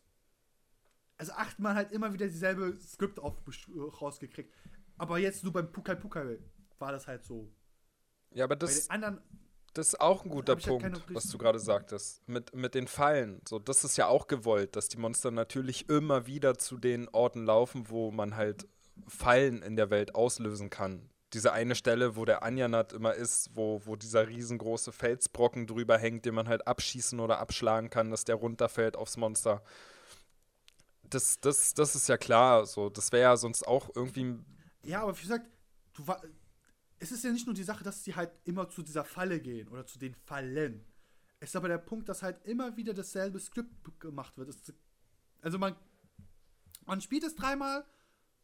also 1.17 1.33
achtmal 1.33 1.75
halt 1.75 1.91
immer 1.91 2.13
wieder 2.13 2.27
dieselbe 2.27 2.79
Skript 2.79 3.19
auf, 3.19 3.35
rausgekriegt. 4.01 4.53
Aber 4.97 5.17
jetzt 5.17 5.43
nur 5.43 5.53
beim 5.53 5.71
Pukai 5.71 5.95
Pukai 5.95 6.39
war 6.81 6.91
das 6.91 7.07
halt 7.07 7.23
so. 7.23 7.49
Ja, 8.31 8.45
aber 8.45 8.55
das, 8.55 8.89
anderen, 8.89 9.21
das 9.73 9.89
ist 9.89 10.01
auch 10.01 10.25
ein 10.25 10.31
guter 10.31 10.53
halt 10.53 10.65
Punkt, 10.65 10.83
keine 10.83 11.01
was 11.15 11.29
du 11.29 11.37
gerade 11.37 11.59
sagtest. 11.59 12.27
Mit, 12.27 12.53
mit 12.55 12.75
den 12.75 12.87
Fallen. 12.87 13.41
So, 13.47 13.59
das 13.59 13.83
ist 13.83 13.97
ja 13.97 14.07
auch 14.07 14.27
gewollt, 14.27 14.75
dass 14.75 14.87
die 14.87 14.97
Monster 14.97 15.31
natürlich 15.31 15.89
immer 15.89 16.25
wieder 16.25 16.57
zu 16.57 16.77
den 16.77 17.07
Orten 17.09 17.45
laufen, 17.45 17.89
wo 17.89 18.11
man 18.11 18.35
halt 18.35 18.67
Fallen 19.07 19.61
in 19.61 19.75
der 19.75 19.89
Welt 19.89 20.15
auslösen 20.15 20.69
kann. 20.69 21.09
Diese 21.33 21.53
eine 21.53 21.75
Stelle, 21.75 22.17
wo 22.17 22.25
der 22.25 22.43
Anjanat 22.43 22.91
immer 22.91 23.13
ist, 23.13 23.51
wo, 23.53 23.81
wo 23.85 23.95
dieser 23.95 24.27
riesengroße 24.27 24.91
Felsbrocken 24.91 25.65
drüber 25.65 25.97
hängt, 25.97 26.25
den 26.25 26.35
man 26.35 26.49
halt 26.49 26.67
abschießen 26.67 27.19
oder 27.21 27.39
abschlagen 27.39 27.89
kann, 27.89 28.11
dass 28.11 28.25
der 28.25 28.35
runterfällt 28.35 28.97
aufs 28.97 29.15
Monster. 29.15 29.63
Das, 31.03 31.39
das, 31.39 31.73
das 31.73 31.95
ist 31.95 32.09
ja 32.09 32.17
klar. 32.17 32.65
So, 32.65 32.89
das 32.89 33.13
wäre 33.13 33.23
ja 33.23 33.37
sonst 33.37 33.65
auch 33.65 33.89
irgendwie 33.95 34.39
ja, 34.83 35.03
aber 35.03 35.17
wie 35.17 35.21
gesagt, 35.21 35.45
du 35.93 36.07
war, 36.07 36.21
es 37.01 37.11
ist 37.11 37.23
ja 37.23 37.31
nicht 37.31 37.47
nur 37.47 37.55
die 37.55 37.63
Sache, 37.63 37.83
dass 37.83 38.03
sie 38.03 38.15
halt 38.15 38.31
immer 38.43 38.69
zu 38.69 38.83
dieser 38.83 39.03
Falle 39.03 39.39
gehen 39.39 39.67
oder 39.69 39.87
zu 39.87 39.97
den 39.97 40.13
Fallen. 40.13 40.85
Es 41.39 41.49
ist 41.49 41.55
aber 41.55 41.67
der 41.67 41.79
Punkt, 41.79 42.07
dass 42.07 42.21
halt 42.21 42.45
immer 42.45 42.77
wieder 42.77 42.93
dasselbe 42.93 43.39
Skript 43.39 43.99
gemacht 43.99 44.37
wird. 44.37 44.55
Also 45.41 45.57
man, 45.57 45.75
man 46.85 47.01
spielt 47.01 47.23
es 47.23 47.35
dreimal 47.35 47.83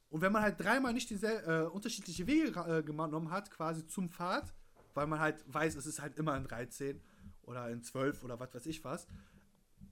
und 0.09 0.21
wenn 0.21 0.31
man 0.31 0.41
halt 0.41 0.59
dreimal 0.59 0.91
nicht 0.91 1.07
diesel, 1.11 1.43
äh, 1.45 1.67
unterschiedliche 1.67 2.25
Wege 2.25 2.59
äh, 2.59 2.81
genommen 2.81 3.29
hat, 3.29 3.51
quasi 3.51 3.85
zum 3.85 4.09
Pfad, 4.09 4.51
weil 4.95 5.05
man 5.05 5.19
halt 5.19 5.43
weiß, 5.53 5.75
es 5.75 5.85
ist 5.85 6.01
halt 6.01 6.17
immer 6.17 6.35
in 6.35 6.45
13 6.45 6.99
oder 7.43 7.69
in 7.69 7.83
12 7.83 8.23
oder 8.23 8.39
was 8.39 8.55
weiß 8.55 8.65
ich 8.65 8.83
was, 8.83 9.05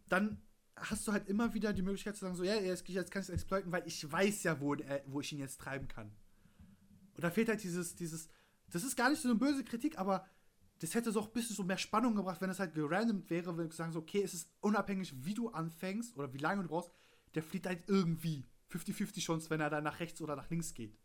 dann 0.10 0.42
hast 0.76 1.08
du 1.08 1.12
halt 1.12 1.30
immer 1.30 1.54
wieder 1.54 1.72
die 1.72 1.84
Möglichkeit 1.84 2.16
zu 2.16 2.22
sagen, 2.22 2.36
so, 2.36 2.44
ja, 2.44 2.56
jetzt, 2.56 2.88
jetzt 2.88 3.12
kann 3.12 3.22
ich 3.22 3.30
es 3.30 3.34
exploiten, 3.34 3.72
weil 3.72 3.86
ich 3.86 4.12
weiß 4.12 4.42
ja, 4.42 4.60
wo, 4.60 4.74
äh, 4.74 5.04
wo 5.06 5.22
ich 5.22 5.32
ihn 5.32 5.40
jetzt 5.40 5.62
treiben 5.62 5.88
kann. 5.88 6.12
Und 7.14 7.24
da 7.24 7.30
fehlt 7.30 7.48
halt 7.48 7.62
dieses, 7.64 7.96
dieses, 7.96 8.28
das 8.72 8.84
ist 8.84 8.96
gar 8.96 9.10
nicht 9.10 9.22
so 9.22 9.30
eine 9.30 9.38
böse 9.38 9.64
Kritik, 9.64 9.98
aber 9.98 10.26
das 10.80 10.94
hätte 10.94 11.12
so 11.12 11.22
auch 11.22 11.28
ein 11.28 11.34
bisschen 11.34 11.56
so 11.56 11.64
mehr 11.64 11.78
Spannung 11.78 12.16
gebracht, 12.16 12.42
wenn 12.42 12.50
es 12.50 12.60
halt 12.60 12.74
gerandomt 12.74 13.30
wäre, 13.30 13.58
wenn 13.58 13.70
du 13.70 13.76
sagen 13.76 13.94
so, 13.94 14.00
okay, 14.00 14.22
es 14.24 14.34
ist 14.34 14.50
unabhängig, 14.60 15.14
wie 15.26 15.34
du 15.34 15.50
anfängst 15.50 16.16
oder 16.18 16.34
wie 16.34 16.38
lange 16.38 16.64
du 16.64 16.70
brauchst, 16.70 16.92
der 17.34 17.44
fliegt 17.44 17.66
halt 17.66 17.84
irgendwie 17.88 18.46
50-50 18.72 19.20
Chance, 19.22 19.50
wenn 19.50 19.62
er 19.62 19.70
dann 19.70 19.84
nach 19.84 20.00
rechts 20.00 20.22
oder 20.22 20.36
nach 20.36 20.50
links 20.50 20.74
geht. 20.74 20.98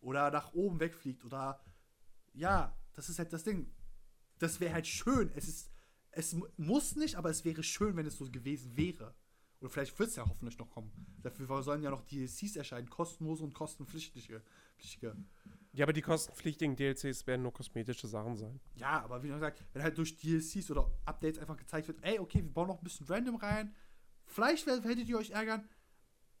Oder 0.00 0.30
nach 0.30 0.52
oben 0.52 0.80
wegfliegt 0.80 1.24
oder, 1.24 1.62
ja, 2.34 2.76
das 2.92 3.08
ist 3.08 3.18
halt 3.18 3.32
das 3.32 3.44
Ding. 3.44 3.72
Das 4.38 4.58
wäre 4.60 4.74
halt 4.74 4.86
schön. 4.86 5.30
Es 5.34 5.46
ist, 5.48 5.70
es 6.10 6.32
mu- 6.34 6.48
muss 6.56 6.96
nicht, 6.96 7.14
aber 7.14 7.30
es 7.30 7.44
wäre 7.44 7.62
schön, 7.62 7.96
wenn 7.96 8.06
es 8.06 8.16
so 8.16 8.28
gewesen 8.30 8.76
wäre. 8.76 9.14
Oder 9.60 9.70
vielleicht 9.70 9.96
wird 9.98 10.08
es 10.10 10.16
ja 10.16 10.28
hoffentlich 10.28 10.58
noch 10.58 10.68
kommen. 10.70 10.90
Dafür 11.22 11.62
sollen 11.62 11.82
ja 11.82 11.90
noch 11.90 12.02
DLCs 12.02 12.56
erscheinen, 12.56 12.90
kostenlose 12.90 13.44
und 13.44 13.54
kostenpflichtige. 13.54 14.42
Pflichtige. 14.82 15.16
Ja, 15.74 15.84
aber 15.86 15.92
die 15.94 16.02
kostenpflichtigen 16.02 16.76
DLCs 16.76 17.26
werden 17.26 17.42
nur 17.42 17.52
kosmetische 17.52 18.06
Sachen 18.06 18.36
sein. 18.36 18.60
Ja, 18.74 19.02
aber 19.02 19.22
wie 19.22 19.28
gesagt, 19.28 19.64
wenn 19.72 19.82
halt 19.82 19.96
durch 19.96 20.16
DLCs 20.18 20.70
oder 20.70 20.90
Updates 21.06 21.38
einfach 21.38 21.56
gezeigt 21.56 21.88
wird, 21.88 21.98
ey, 22.02 22.18
okay, 22.18 22.42
wir 22.42 22.52
bauen 22.52 22.68
noch 22.68 22.78
ein 22.78 22.84
bisschen 22.84 23.06
random 23.06 23.36
rein. 23.36 23.74
Vielleicht 24.26 24.66
wer- 24.66 24.82
hättet 24.82 25.08
ihr 25.08 25.16
euch 25.18 25.30
ärgern, 25.30 25.66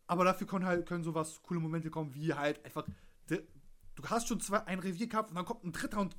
aber 0.06 0.24
dafür 0.24 0.46
können 0.46 0.66
halt 0.66 0.84
können 0.86 1.02
sowas 1.04 1.40
coole 1.42 1.60
Momente 1.60 1.88
kommen, 1.90 2.14
wie 2.14 2.34
halt 2.34 2.62
einfach, 2.64 2.84
du 3.28 3.38
hast 4.04 4.28
schon 4.28 4.40
zwei, 4.40 4.58
einen 4.66 4.82
Revierkampf 4.82 5.30
und 5.30 5.36
dann 5.36 5.44
kommt 5.46 5.64
ein 5.64 5.72
dritter 5.72 6.00
und 6.00 6.14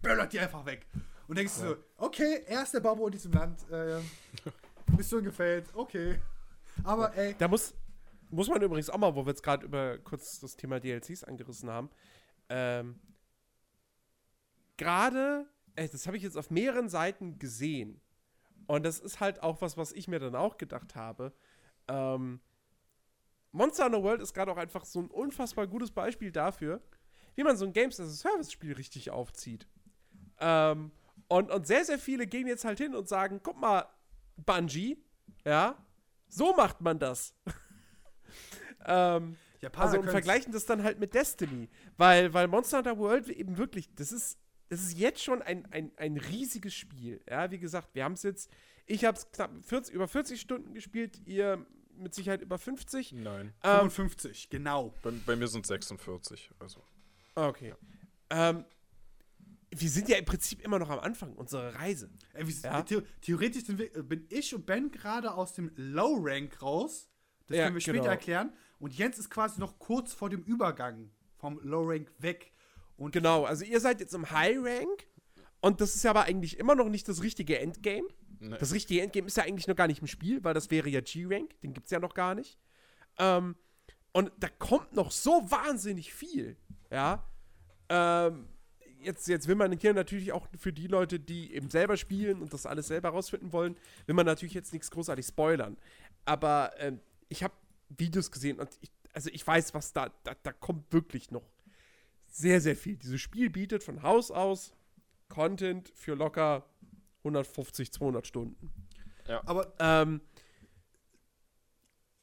böllert 0.00 0.32
die 0.32 0.40
einfach 0.40 0.64
weg. 0.64 0.86
Und 1.28 1.36
denkst 1.36 1.54
du 1.56 1.60
so, 1.68 1.76
okay, 1.98 2.44
er 2.46 2.62
ist 2.62 2.72
der 2.72 2.80
Babo 2.80 3.06
in 3.06 3.12
diesem 3.12 3.32
Land, 3.32 3.68
äh, 3.70 4.00
Mission 4.96 5.22
gefällt, 5.24 5.66
okay. 5.74 6.18
Aber 6.84 7.14
ey, 7.16 7.34
Da 7.38 7.48
muss, 7.48 7.74
muss 8.30 8.48
man 8.48 8.62
übrigens 8.62 8.90
auch 8.90 8.98
mal, 8.98 9.14
wo 9.14 9.24
wir 9.24 9.30
jetzt 9.30 9.42
gerade 9.42 9.64
über 9.64 9.98
kurz 9.98 10.40
das 10.40 10.56
Thema 10.56 10.80
DLCs 10.80 11.24
angerissen 11.24 11.70
haben, 11.70 11.90
ähm, 12.48 12.98
gerade, 14.76 15.46
ey, 15.76 15.88
das 15.88 16.06
habe 16.06 16.16
ich 16.16 16.22
jetzt 16.22 16.36
auf 16.36 16.50
mehreren 16.50 16.88
Seiten 16.88 17.38
gesehen. 17.38 18.00
Und 18.66 18.84
das 18.84 18.98
ist 18.98 19.20
halt 19.20 19.42
auch 19.42 19.60
was, 19.60 19.76
was 19.76 19.92
ich 19.92 20.08
mir 20.08 20.18
dann 20.18 20.34
auch 20.34 20.58
gedacht 20.58 20.96
habe. 20.96 21.32
Ähm, 21.88 22.40
Monster 23.52 23.84
Hunter 23.86 24.02
World 24.02 24.20
ist 24.20 24.34
gerade 24.34 24.52
auch 24.52 24.56
einfach 24.56 24.84
so 24.84 25.00
ein 25.00 25.10
unfassbar 25.10 25.66
gutes 25.66 25.90
Beispiel 25.90 26.30
dafür, 26.32 26.82
wie 27.36 27.44
man 27.44 27.56
so 27.56 27.64
ein 27.64 27.72
Games 27.72 27.98
as 28.00 28.08
a 28.08 28.30
Service 28.30 28.52
Spiel 28.52 28.72
richtig 28.72 29.10
aufzieht. 29.10 29.66
Ähm, 30.40 30.90
und, 31.28 31.50
und 31.50 31.66
sehr, 31.66 31.84
sehr 31.84 31.98
viele 31.98 32.26
gehen 32.26 32.46
jetzt 32.46 32.64
halt 32.64 32.78
hin 32.78 32.94
und 32.94 33.08
sagen: 33.08 33.40
guck 33.42 33.58
mal, 33.58 33.86
Bungie, 34.36 35.02
ja, 35.44 35.76
so 36.28 36.54
macht 36.54 36.80
man 36.80 36.98
das. 36.98 37.34
ähm, 38.86 39.36
Japaner 39.60 39.86
also 39.86 40.00
und 40.00 40.10
vergleichen 40.10 40.52
das 40.52 40.66
dann 40.66 40.82
halt 40.82 40.98
mit 40.98 41.14
Destiny. 41.14 41.68
Weil, 41.96 42.32
weil 42.34 42.48
Monster 42.48 42.78
Hunter 42.78 42.98
World 42.98 43.28
eben 43.28 43.56
wirklich, 43.58 43.92
das 43.94 44.12
ist, 44.12 44.38
das 44.68 44.80
ist 44.82 44.98
jetzt 44.98 45.22
schon 45.22 45.42
ein, 45.42 45.66
ein, 45.72 45.92
ein 45.96 46.16
riesiges 46.16 46.74
Spiel. 46.74 47.20
Ja, 47.28 47.50
wie 47.50 47.58
gesagt, 47.58 47.94
wir 47.94 48.04
haben 48.04 48.12
es 48.12 48.22
jetzt, 48.22 48.50
ich 48.86 49.04
habe 49.04 49.16
es 49.16 49.30
knapp 49.30 49.50
40, 49.62 49.94
über 49.94 50.08
40 50.08 50.40
Stunden 50.40 50.74
gespielt, 50.74 51.20
ihr 51.26 51.64
mit 51.96 52.14
Sicherheit 52.14 52.42
über 52.42 52.58
50. 52.58 53.12
Nein. 53.12 53.54
Ähm, 53.62 53.90
55, 53.90 54.50
genau. 54.50 54.92
Bei, 55.02 55.12
bei 55.24 55.36
mir 55.36 55.48
sind 55.48 55.66
46. 55.66 56.50
Also. 56.58 56.82
okay. 57.34 57.74
Ähm, 58.30 58.64
wir 59.70 59.88
sind 59.90 60.08
ja 60.08 60.16
im 60.16 60.24
Prinzip 60.24 60.62
immer 60.62 60.78
noch 60.78 60.90
am 60.90 61.00
Anfang 61.00 61.32
unserer 61.34 61.74
Reise. 61.74 62.10
Ey, 62.34 62.46
wie, 62.46 62.52
Ja. 62.62 62.84
the 62.86 63.02
theoretisch 63.20 63.64
sind 63.64 63.78
wir, 63.78 63.94
äh, 63.96 64.02
bin 64.02 64.26
ich 64.30 64.54
und 64.54 64.66
Ben 64.66 64.90
gerade 64.90 65.34
aus 65.34 65.54
dem 65.54 65.70
Low 65.76 66.18
Rank 66.20 66.62
raus. 66.62 67.08
Das 67.46 67.56
Ja, 67.56 67.64
können 67.64 67.76
wir 67.76 67.80
später 67.80 67.98
genau. 67.98 68.10
erklären. 68.10 68.52
Und 68.78 68.94
Jens 68.96 69.18
ist 69.18 69.30
quasi 69.30 69.60
noch 69.60 69.78
kurz 69.78 70.12
vor 70.12 70.28
dem 70.28 70.42
Übergang 70.42 71.10
vom 71.38 71.58
Low 71.62 71.84
Rank 71.84 72.10
weg. 72.18 72.52
Und 72.96 73.12
Genau, 73.12 73.44
also 73.44 73.64
ihr 73.64 73.80
seid 73.80 74.00
jetzt 74.00 74.14
im 74.14 74.30
High 74.30 74.58
Rank 74.58 75.06
und 75.60 75.80
das 75.80 75.94
ist 75.94 76.04
ja 76.04 76.10
aber 76.10 76.24
eigentlich 76.24 76.58
immer 76.58 76.74
noch 76.74 76.88
nicht 76.88 77.08
das 77.08 77.22
richtige 77.22 77.58
Endgame. 77.58 78.08
Ne. 78.40 78.56
Das 78.58 78.72
richtige 78.72 79.02
Endgame 79.02 79.26
ist 79.26 79.36
ja 79.36 79.44
eigentlich 79.44 79.66
noch 79.66 79.76
gar 79.76 79.86
nicht 79.86 80.00
im 80.00 80.06
Spiel, 80.06 80.44
weil 80.44 80.54
das 80.54 80.70
wäre 80.70 80.88
ja 80.88 81.00
G-Rank, 81.00 81.60
den 81.60 81.72
gibt 81.72 81.86
es 81.86 81.90
ja 81.90 81.98
noch 81.98 82.14
gar 82.14 82.34
nicht. 82.34 82.58
Ähm, 83.18 83.56
und 84.12 84.32
da 84.38 84.48
kommt 84.48 84.94
noch 84.94 85.10
so 85.10 85.50
wahnsinnig 85.50 86.12
viel, 86.12 86.56
ja. 86.90 87.26
Ähm, 87.88 88.48
jetzt, 89.00 89.28
jetzt 89.28 89.48
will 89.48 89.54
man 89.54 89.72
hier 89.72 89.94
natürlich 89.94 90.32
auch 90.32 90.48
für 90.58 90.72
die 90.72 90.86
Leute, 90.86 91.20
die 91.20 91.54
eben 91.54 91.70
selber 91.70 91.96
spielen 91.96 92.42
und 92.42 92.52
das 92.52 92.66
alles 92.66 92.88
selber 92.88 93.10
rausfinden 93.10 93.52
wollen, 93.52 93.76
will 94.06 94.14
man 94.14 94.26
natürlich 94.26 94.54
jetzt 94.54 94.72
nichts 94.72 94.90
großartig 94.90 95.26
spoilern. 95.26 95.76
Aber 96.24 96.72
ähm, 96.78 97.00
ich 97.28 97.42
habe 97.42 97.54
Videos 97.88 98.30
gesehen 98.30 98.58
und 98.58 98.68
ich, 98.80 98.90
also 99.12 99.30
ich 99.32 99.46
weiß, 99.46 99.74
was 99.74 99.92
da, 99.92 100.10
da, 100.24 100.34
da 100.42 100.52
kommt 100.52 100.92
wirklich 100.92 101.30
noch 101.30 101.44
sehr, 102.26 102.60
sehr 102.60 102.76
viel. 102.76 102.96
Dieses 102.96 103.20
Spiel 103.20 103.50
bietet 103.50 103.82
von 103.82 104.02
Haus 104.02 104.30
aus 104.30 104.72
Content 105.28 105.90
für 105.94 106.14
locker 106.14 106.68
150, 107.18 107.92
200 107.92 108.26
Stunden. 108.26 108.72
aber 109.46 109.74
Ähm, 109.78 110.20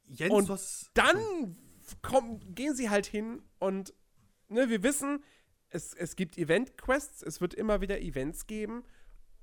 Jens, 0.06 0.34
Und 0.34 0.50
was. 0.50 0.92
dann 0.94 1.58
kommen, 2.02 2.54
gehen 2.56 2.76
sie 2.76 2.90
halt 2.90 3.06
hin 3.06 3.42
und 3.60 3.94
ne, 4.48 4.70
wir 4.70 4.84
wissen, 4.84 5.24
es, 5.70 5.94
es 5.94 6.16
gibt 6.16 6.38
Event-Quests, 6.38 7.24
es 7.24 7.42
wird 7.42 7.54
immer 7.54 7.82
wieder 7.82 8.00
Events 8.00 8.46
geben 8.46 8.84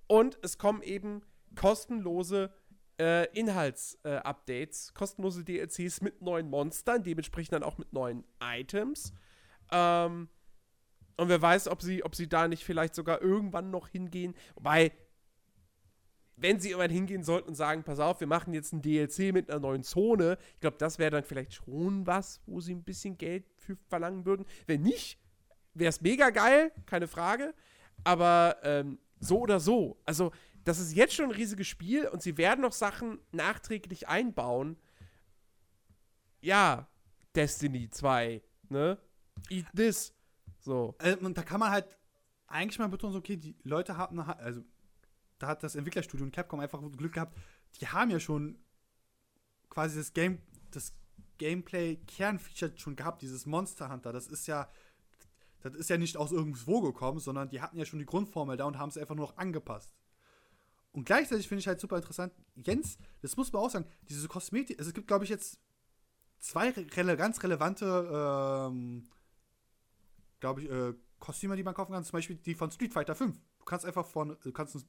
und 0.07 0.39
es 0.43 0.59
kommen 0.59 0.83
eben 0.83 1.23
kostenlose 1.57 2.53
äh, 3.01 3.25
Inhalts-Updates, 3.33 4.93
kostenlose 4.93 5.43
DLCs 5.43 6.03
mit 6.03 6.21
neuen 6.21 6.51
Monstern, 6.51 7.03
dementsprechend 7.03 7.55
dann 7.55 7.63
auch 7.63 7.79
mit 7.79 7.93
neuen 7.93 8.25
Items. 8.43 9.15
Ähm, 9.73 10.29
und 11.17 11.29
wer 11.29 11.41
weiß, 11.41 11.69
ob 11.69 11.81
sie, 11.83 12.05
ob 12.05 12.15
sie 12.15 12.29
da 12.29 12.47
nicht 12.47 12.65
vielleicht 12.65 12.95
sogar 12.95 13.23
irgendwann 13.23 13.71
noch 13.71 13.89
hingehen. 13.89 14.35
Wobei, 14.55 14.93
wenn 16.37 16.61
sie 16.61 16.71
irgendwann 16.71 16.91
hingehen 16.91 17.25
sollten 17.25 17.49
und 17.49 17.55
sagen, 17.55 17.85
pass 17.85 18.01
auf, 18.01 18.21
wir 18.21 18.27
machen 18.27 18.53
jetzt 18.53 18.73
ein 18.73 18.83
DLC 18.83 19.33
mit 19.33 19.51
einer 19.51 19.61
neuen 19.61 19.83
Zone, 19.83 20.37
ich 20.55 20.61
glaube, 20.61 20.77
das 20.79 20.99
wäre 20.99 21.11
dann 21.11 21.25
vielleicht 21.25 21.55
schon 21.55 22.07
was, 22.07 22.41
wo 22.47 22.61
sie 22.61 22.75
ein 22.75 22.85
bisschen 22.85 23.17
Geld 23.17 23.47
für 23.57 23.77
verlangen 23.89 24.27
würden. 24.27 24.45
Wenn 24.67 24.83
nicht, 24.83 25.19
wäre 25.73 25.89
es 25.89 26.01
mega 26.03 26.31
geil, 26.31 26.73
keine 26.87 27.09
Frage. 27.09 27.55
Aber 28.05 28.57
ähm, 28.63 28.99
so 29.21 29.41
oder 29.41 29.61
so, 29.61 29.99
also 30.07 30.33
das 30.65 30.79
ist 30.79 30.95
jetzt 30.95 31.15
schon 31.15 31.27
ein 31.27 31.31
riesiges 31.31 31.67
Spiel 31.67 32.07
und 32.09 32.23
sie 32.23 32.37
werden 32.37 32.61
noch 32.61 32.73
Sachen 32.73 33.19
nachträglich 33.33 34.09
einbauen. 34.09 34.77
Ja, 36.41 36.89
Destiny 37.35 37.91
2, 37.91 38.43
ne? 38.69 38.99
Eat 39.49 39.67
this. 39.75 40.15
So. 40.59 40.95
Äh, 40.99 41.17
und 41.17 41.37
da 41.37 41.43
kann 41.43 41.61
man 41.61 41.71
halt 41.71 41.97
eigentlich 42.47 42.79
mal 42.79 42.89
betonen, 42.89 43.17
okay, 43.17 43.37
die 43.37 43.57
Leute 43.63 43.97
haben, 43.97 44.19
also 44.21 44.63
da 45.39 45.49
hat 45.49 45.63
das 45.63 45.75
Entwicklerstudio 45.75 46.27
und 46.27 46.33
Capcom 46.33 46.61
einfach 46.61 46.81
Glück 46.97 47.15
gehabt, 47.15 47.37
die 47.81 47.87
haben 47.87 48.11
ja 48.11 48.21
schon 48.21 48.59
quasi 49.71 49.99
das 49.99 50.13
Game, 50.13 50.43
das 50.71 50.93
Gameplay-Kernfeature 51.39 52.77
schon 52.77 52.97
gehabt, 52.97 53.23
dieses 53.23 53.47
Monster 53.47 53.91
Hunter. 53.91 54.13
Das 54.13 54.27
ist 54.27 54.47
ja, 54.47 54.69
das 55.61 55.75
ist 55.75 55.89
ja 55.89 55.97
nicht 55.97 56.17
aus 56.17 56.33
irgendwo 56.33 56.81
gekommen, 56.81 57.21
sondern 57.21 57.49
die 57.49 57.63
hatten 57.63 57.79
ja 57.79 57.85
schon 57.85 57.99
die 57.99 58.07
Grundformel 58.07 58.57
da 58.57 58.65
und 58.65 58.79
haben 58.79 58.91
es 58.91 58.99
einfach 58.99 59.15
nur 59.15 59.27
noch 59.27 59.39
angepasst. 59.39 59.95
Und 60.93 61.05
gleichzeitig 61.05 61.47
finde 61.47 61.61
ich 61.61 61.69
halt 61.69 61.81
super 61.81 61.97
interessant, 61.97 62.33
Jens, 62.57 62.99
das 63.23 63.37
muss 63.37 63.53
man 63.53 63.63
auch 63.63 63.71
sagen, 63.71 63.87
diese 64.09 64.27
Kosmetik, 64.27 64.79
also 64.79 64.89
es 64.89 64.95
gibt, 64.95 65.07
glaube 65.07 65.25
ich, 65.25 65.31
jetzt 65.31 65.59
zwei 66.41 66.71
rele 66.71 67.17
ganz 67.17 67.43
relevante, 67.43 68.69
ähm, 68.69 69.09
glaube 70.41 70.63
ich, 70.63 70.71
äh, 70.71 70.95
Kostüme, 71.21 71.55
die 71.55 71.63
man 71.63 71.75
kaufen 71.75 71.93
kann, 71.93 72.03
zum 72.03 72.13
Beispiel 72.13 72.37
die 72.37 72.55
von 72.55 72.71
Street 72.71 72.93
Fighter 72.93 73.15
5. 73.15 73.39
Du 73.59 73.65
kannst 73.65 73.85
einfach 73.87 74.07
von, 74.07 74.37
du 74.43 74.53
kannst 74.53 74.85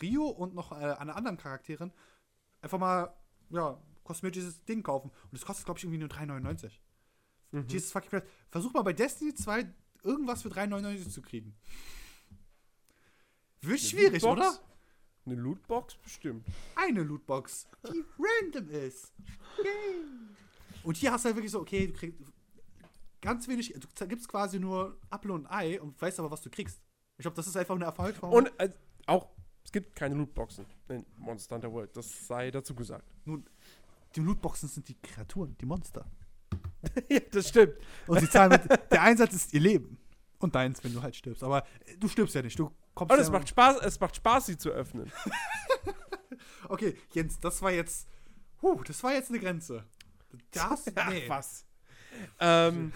Rio 0.00 0.26
und 0.26 0.54
noch 0.54 0.72
äh, 0.72 0.94
eine 0.94 1.14
anderen 1.14 1.36
Charakterin 1.36 1.92
einfach 2.62 2.78
mal, 2.78 3.12
ja, 3.50 3.78
kosmetisches 4.04 4.64
Ding 4.64 4.82
kaufen. 4.82 5.10
Und 5.10 5.32
das 5.32 5.44
kostet, 5.44 5.66
glaube 5.66 5.78
ich, 5.78 5.84
irgendwie 5.84 5.98
nur 5.98 6.08
3,99. 6.08 6.70
Mhm. 7.50 7.66
Jesus 7.68 7.92
fucking 7.92 8.10
Christ. 8.10 8.26
Versuch 8.50 8.72
mal 8.72 8.82
bei 8.82 8.92
Destiny 8.92 9.34
2 9.34 9.66
irgendwas 10.02 10.42
für 10.42 10.48
3,99 10.48 11.10
zu 11.10 11.22
kriegen. 11.22 11.54
Wird 13.60 13.80
schwierig, 13.80 14.24
oder? 14.24 14.58
Eine 15.24 15.36
Lootbox? 15.36 15.96
Bestimmt. 15.96 16.46
Eine 16.74 17.02
Lootbox, 17.02 17.68
die 17.84 18.04
random 18.18 18.68
ist. 18.70 19.12
Yay. 19.58 20.04
Und 20.82 20.96
hier 20.96 21.12
hast 21.12 21.24
du 21.24 21.26
halt 21.26 21.36
wirklich 21.36 21.52
so, 21.52 21.60
okay, 21.60 21.86
du 21.86 21.92
kriegst 21.92 22.18
ganz 23.20 23.46
wenig, 23.46 23.72
du 23.72 24.06
gibst 24.08 24.28
quasi 24.28 24.58
nur 24.58 24.98
Apfel 25.10 25.30
und 25.30 25.46
Ei 25.46 25.80
und 25.80 26.00
weißt 26.00 26.18
aber, 26.18 26.30
was 26.30 26.42
du 26.42 26.50
kriegst. 26.50 26.82
Ich 27.18 27.22
glaube, 27.22 27.36
das 27.36 27.46
ist 27.46 27.56
einfach 27.56 27.76
eine 27.76 27.84
Erfolgsformel. 27.84 28.36
Und 28.36 28.60
äh, 28.60 28.70
auch, 29.06 29.28
es 29.64 29.70
gibt 29.70 29.94
keine 29.94 30.16
Lootboxen 30.16 30.66
in 30.88 31.06
Monster 31.16 31.54
Hunter 31.54 31.72
World. 31.72 31.96
Das 31.96 32.26
sei 32.26 32.50
dazu 32.50 32.74
gesagt. 32.74 33.08
Nun, 33.24 33.48
die 34.16 34.20
Lootboxen 34.20 34.68
sind 34.68 34.88
die 34.88 34.96
Kreaturen, 35.00 35.56
die 35.58 35.66
Monster. 35.66 36.04
ja, 37.08 37.20
das 37.30 37.48
stimmt. 37.48 37.74
Und 38.08 38.20
sie 38.20 38.28
zahlen 38.28 38.50
mit, 38.50 38.90
der 38.90 39.02
Einsatz 39.02 39.34
ist 39.34 39.54
ihr 39.54 39.60
Leben. 39.60 39.98
Und 40.40 40.56
deins, 40.56 40.82
wenn 40.82 40.92
du 40.92 41.00
halt 41.00 41.14
stirbst. 41.14 41.44
Aber 41.44 41.64
äh, 41.86 41.96
du 41.96 42.08
stirbst 42.08 42.34
ja 42.34 42.42
nicht. 42.42 42.58
Du 42.58 42.72
kommst 42.94 43.12
Und 43.12 43.20
es 43.20 43.30
macht 43.30 43.48
Spaß, 43.48 43.80
es 43.82 44.00
macht 44.00 44.16
Spaß, 44.16 44.46
sie 44.46 44.56
zu 44.56 44.70
öffnen. 44.70 45.10
Okay, 46.68 46.96
Jens, 47.12 47.38
das 47.40 47.60
war 47.62 47.70
jetzt. 47.70 48.08
Huh, 48.62 48.80
das 48.86 49.02
war 49.02 49.12
jetzt 49.12 49.30
eine 49.30 49.40
Grenze. 49.40 49.84
Das, 50.52 50.86
nee. 51.08 51.24
Ach, 51.26 51.28
was. 51.28 51.66
Ähm, 52.38 52.92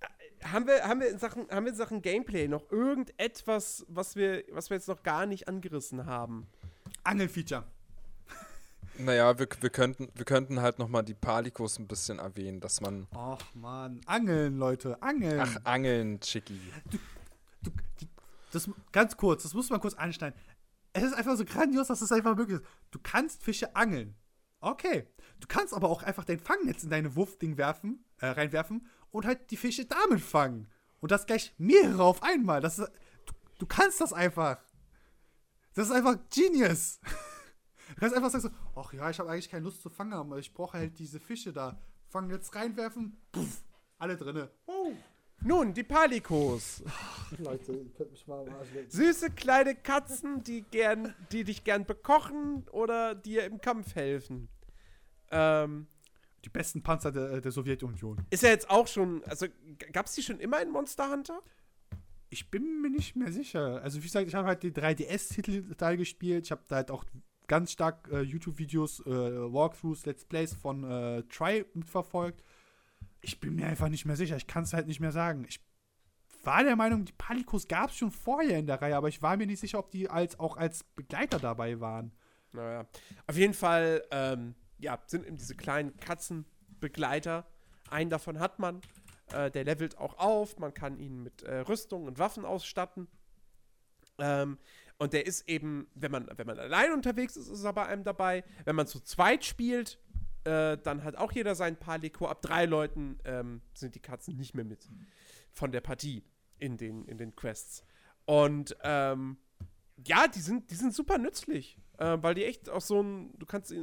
äh, 0.00 0.44
haben, 0.44 0.66
wir, 0.66 0.84
haben, 0.84 1.00
wir 1.00 1.08
in 1.08 1.18
Sachen, 1.18 1.48
haben 1.50 1.64
wir 1.64 1.72
in 1.72 1.76
Sachen 1.76 2.02
Gameplay 2.02 2.46
noch 2.46 2.70
irgendetwas, 2.70 3.84
was 3.88 4.16
wir, 4.16 4.44
was 4.52 4.70
wir 4.70 4.76
jetzt 4.76 4.88
noch 4.88 5.02
gar 5.02 5.26
nicht 5.26 5.48
angerissen 5.48 6.06
haben? 6.06 6.46
Angelfeature. 7.04 7.64
Naja, 8.98 9.38
wir, 9.38 9.48
wir, 9.60 9.70
könnten, 9.70 10.08
wir 10.14 10.24
könnten 10.24 10.60
halt 10.60 10.78
nochmal 10.78 11.02
die 11.02 11.14
Palikos 11.14 11.78
ein 11.78 11.86
bisschen 11.86 12.18
erwähnen, 12.18 12.60
dass 12.60 12.80
man. 12.80 13.06
Ach 13.14 13.42
man, 13.54 14.00
Angeln, 14.06 14.56
Leute, 14.56 15.02
Angeln. 15.02 15.40
Ach, 15.40 15.56
Angeln, 15.64 16.20
Chicky. 16.20 16.60
du, 17.62 17.70
die, 18.00 18.08
das, 18.56 18.70
ganz 18.92 19.16
kurz, 19.16 19.42
das 19.42 19.54
muss 19.54 19.70
man 19.70 19.80
kurz 19.80 19.94
anschneiden. 19.94 20.38
Es 20.92 21.02
ist 21.02 21.14
einfach 21.14 21.36
so 21.36 21.44
grandios, 21.44 21.88
dass 21.88 22.00
es 22.00 22.10
einfach 22.10 22.36
möglich 22.36 22.60
ist. 22.60 22.66
Du 22.90 22.98
kannst 23.02 23.42
Fische 23.42 23.76
angeln. 23.76 24.16
Okay. 24.60 25.06
Du 25.40 25.46
kannst 25.46 25.74
aber 25.74 25.90
auch 25.90 26.02
einfach 26.02 26.24
dein 26.24 26.40
Fangnetz 26.40 26.82
in 26.82 26.90
deine 26.90 27.14
Wurfding 27.14 27.58
werfen, 27.58 28.04
äh, 28.18 28.28
reinwerfen 28.28 28.86
und 29.10 29.26
halt 29.26 29.50
die 29.50 29.56
Fische 29.56 29.84
damit 29.84 30.20
fangen. 30.20 30.68
Und 31.00 31.10
das 31.10 31.26
gleich 31.26 31.54
mehrere 31.58 32.02
auf 32.02 32.22
einmal. 32.22 32.60
Das 32.60 32.78
ist, 32.78 32.90
du, 33.26 33.34
du 33.58 33.66
kannst 33.66 34.00
das 34.00 34.12
einfach. 34.12 34.58
Das 35.74 35.88
ist 35.88 35.92
einfach 35.92 36.16
genius. 36.34 37.00
Du 37.88 38.00
kannst 38.00 38.16
einfach 38.16 38.30
sagen 38.30 38.42
so, 38.42 38.80
ach 38.80 38.92
ja, 38.92 39.08
ich 39.10 39.20
habe 39.20 39.30
eigentlich 39.30 39.48
keine 39.48 39.62
Lust 39.62 39.80
zu 39.80 39.88
fangen, 39.88 40.12
aber 40.12 40.38
ich 40.38 40.52
brauche 40.52 40.76
halt 40.76 40.98
diese 40.98 41.20
Fische 41.20 41.52
da. 41.52 41.78
Fangen 42.08 42.30
jetzt 42.30 42.52
reinwerfen, 42.56 43.16
puff, 43.30 43.62
alle 43.96 44.16
drinne. 44.16 44.50
Oh. 44.66 44.92
Nun, 45.42 45.72
die 45.74 45.84
Palikos. 45.84 46.82
Leute, 47.38 47.72
ihr 47.72 47.92
könnt 47.92 48.10
mich 48.10 48.26
mal. 48.26 48.46
Süße 48.88 49.30
kleine 49.30 49.74
Katzen, 49.74 50.42
die, 50.42 50.62
gern, 50.62 51.14
die 51.30 51.44
dich 51.44 51.62
gern 51.62 51.84
bekochen 51.86 52.64
oder 52.72 53.14
dir 53.14 53.44
im 53.44 53.60
Kampf 53.60 53.94
helfen. 53.94 54.48
Ähm, 55.30 55.86
Die 56.44 56.48
besten 56.48 56.82
Panzer 56.82 57.12
der, 57.12 57.40
der 57.40 57.52
Sowjetunion. 57.52 58.24
ist 58.30 58.42
ja 58.42 58.48
jetzt 58.50 58.70
auch 58.70 58.86
schon, 58.86 59.22
also 59.24 59.46
gab 59.92 60.06
es 60.06 60.12
die 60.14 60.22
schon 60.22 60.40
immer 60.40 60.60
in 60.62 60.70
Monster 60.70 61.10
Hunter? 61.10 61.40
Ich 62.28 62.50
bin 62.50 62.80
mir 62.80 62.90
nicht 62.90 63.14
mehr 63.14 63.30
sicher. 63.30 63.80
Also, 63.82 63.98
wie 63.98 64.06
gesagt, 64.06 64.26
ich 64.26 64.34
habe 64.34 64.48
halt 64.48 64.62
die 64.64 64.72
3DS-Titel 64.72 65.74
Teil 65.76 65.96
gespielt. 65.96 66.44
Ich 66.46 66.50
habe 66.50 66.62
da 66.66 66.76
halt 66.76 66.90
auch 66.90 67.04
ganz 67.46 67.70
stark 67.70 68.08
äh, 68.10 68.22
YouTube-Videos, 68.22 69.00
äh, 69.06 69.10
Walkthroughs, 69.52 70.06
Let's 70.06 70.24
Plays 70.24 70.52
von 70.54 70.82
äh, 70.82 71.22
Try 71.24 71.64
mitverfolgt. 71.74 72.42
Ich 73.20 73.40
bin 73.40 73.54
mir 73.56 73.66
einfach 73.66 73.88
nicht 73.88 74.04
mehr 74.04 74.16
sicher. 74.16 74.36
Ich 74.36 74.46
kann 74.46 74.64
es 74.64 74.72
halt 74.72 74.86
nicht 74.86 75.00
mehr 75.00 75.12
sagen. 75.12 75.44
Ich 75.48 75.60
war 76.42 76.62
der 76.62 76.76
Meinung, 76.76 77.04
die 77.04 77.12
Palikos 77.12 77.66
gab 77.66 77.90
es 77.90 77.96
schon 77.96 78.12
vorher 78.12 78.58
in 78.58 78.66
der 78.66 78.80
Reihe, 78.80 78.96
aber 78.96 79.08
ich 79.08 79.20
war 79.20 79.36
mir 79.36 79.46
nicht 79.46 79.60
sicher, 79.60 79.78
ob 79.78 79.90
die 79.90 80.08
als, 80.08 80.38
auch 80.38 80.56
als 80.56 80.84
Begleiter 80.84 81.38
dabei 81.38 81.80
waren. 81.80 82.12
Naja, 82.52 82.86
auf 83.26 83.36
jeden 83.36 83.54
Fall, 83.54 84.04
ähm, 84.10 84.54
ja, 84.78 84.98
sind 85.06 85.26
eben 85.26 85.36
diese 85.36 85.56
kleinen 85.56 85.96
Katzenbegleiter. 85.98 87.46
Einen 87.90 88.10
davon 88.10 88.38
hat 88.38 88.58
man. 88.58 88.80
Äh, 89.32 89.50
der 89.50 89.64
levelt 89.64 89.98
auch 89.98 90.18
auf. 90.18 90.58
Man 90.58 90.72
kann 90.72 90.98
ihn 90.98 91.22
mit 91.22 91.42
äh, 91.42 91.58
Rüstung 91.58 92.06
und 92.06 92.18
Waffen 92.18 92.44
ausstatten. 92.44 93.08
Ähm, 94.18 94.58
und 94.98 95.12
der 95.12 95.26
ist 95.26 95.48
eben, 95.48 95.88
wenn 95.94 96.10
man, 96.10 96.28
wenn 96.36 96.46
man 96.46 96.58
allein 96.58 96.92
unterwegs 96.92 97.36
ist, 97.36 97.48
ist 97.48 97.64
er 97.64 97.72
bei 97.72 97.86
einem 97.86 98.04
dabei. 98.04 98.44
Wenn 98.64 98.76
man 98.76 98.86
zu 98.86 99.00
zweit 99.00 99.44
spielt, 99.44 99.98
äh, 100.46 100.78
dann 100.82 101.02
hat 101.02 101.16
auch 101.16 101.32
jeder 101.32 101.54
sein 101.54 101.76
Palico. 101.76 102.26
Ab 102.26 102.40
drei 102.40 102.66
Leuten 102.66 103.18
ähm, 103.24 103.62
sind 103.74 103.94
die 103.94 104.00
Katzen 104.00 104.36
nicht 104.36 104.54
mehr 104.54 104.64
mit 104.64 104.88
von 105.52 105.72
der 105.72 105.80
Partie 105.80 106.22
in 106.58 106.76
den, 106.76 107.04
in 107.06 107.18
den 107.18 107.34
Quests. 107.34 107.84
Und 108.26 108.76
ähm, 108.82 109.38
ja, 110.06 110.28
die 110.28 110.40
sind, 110.40 110.70
die 110.70 110.74
sind 110.74 110.94
super 110.94 111.18
nützlich, 111.18 111.78
äh, 111.98 112.18
weil 112.20 112.34
die 112.34 112.44
echt 112.44 112.68
auch 112.68 112.80
so 112.80 113.02
ein, 113.02 113.36
du 113.38 113.46
kannst 113.46 113.74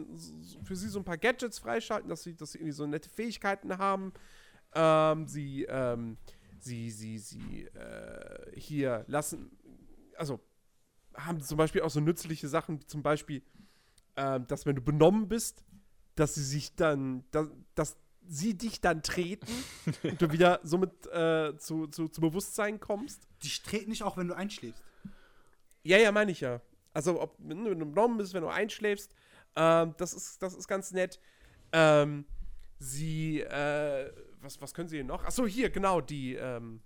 für 0.64 0.76
sie 0.76 0.88
so 0.88 0.99
ein 0.99 1.06
paar 1.06 1.18
Gadgets 1.18 1.60
freischalten, 1.60 2.10
dass 2.10 2.23
sie, 2.23 2.35
dass 2.35 2.53
sie 2.53 2.60
irgendwie 2.60 2.73
so 2.73 2.85
nette 2.85 3.10
Fähigkeiten 3.10 3.77
haben. 3.77 4.14
Ähm, 4.73 5.27
sie, 5.27 5.65
ähm, 5.65 6.18
sie, 6.60 6.91
sie, 6.91 7.18
sie 7.18 7.64
äh, 7.73 8.60
hier 8.60 9.03
lassen, 9.07 9.57
also 10.18 10.40
haben 11.15 11.41
zum 11.41 11.57
Beispiel 11.57 11.81
auch 11.81 11.90
so 11.90 11.99
nützliche 11.99 12.48
Sachen, 12.48 12.80
wie 12.80 12.85
zum 12.85 13.03
Beispiel, 13.03 13.44
äh, 14.15 14.40
dass 14.40 14.65
wenn 14.65 14.76
du 14.76 14.81
benommen 14.81 15.27
bist, 15.27 15.65
dass 16.15 16.35
sie 16.35 16.44
sich 16.44 16.76
dann, 16.76 17.23
dass, 17.31 17.48
dass 17.76 17.98
sie 18.27 18.57
dich 18.57 18.81
dann 18.81 19.03
treten 19.03 19.48
und 20.03 20.22
du 20.22 20.31
wieder 20.31 20.60
somit 20.64 21.07
äh, 21.07 21.57
zu, 21.57 21.88
zu, 21.88 22.07
zu 22.07 22.22
Bewusstsein 22.22 22.80
kommst. 22.80 23.27
Die 23.41 23.49
treten 23.49 23.90
nicht 23.90 24.03
auch, 24.03 24.18
wenn 24.18 24.27
du 24.27 24.35
einschläfst. 24.35 24.84
Ja, 25.84 25.98
ja, 25.98 26.11
meine 26.11 26.31
ich 26.31 26.41
ja. 26.41 26.61
Also, 26.94 27.22
ob, 27.22 27.35
wenn 27.40 27.65
du 27.65 27.76
benommen 27.76 28.18
bist, 28.18 28.34
wenn 28.34 28.44
du 28.44 28.49
einschläfst, 28.49 29.14
ähm, 29.56 29.94
das, 29.98 30.14
ist, 30.14 30.41
das 30.41 30.53
ist 30.53 30.68
ganz 30.68 30.91
nett. 30.91 31.19
Ähm, 31.72 32.26
sie, 32.80 33.41
äh, 33.41 34.11
was, 34.41 34.61
was 34.61 34.73
können 34.73 34.88
sie 34.88 34.98
denn 34.98 35.07
noch? 35.07 35.23
Achso, 35.23 35.45
hier, 35.45 35.69
genau, 35.69 36.02
die 36.02 36.35
ähm, 36.35 36.81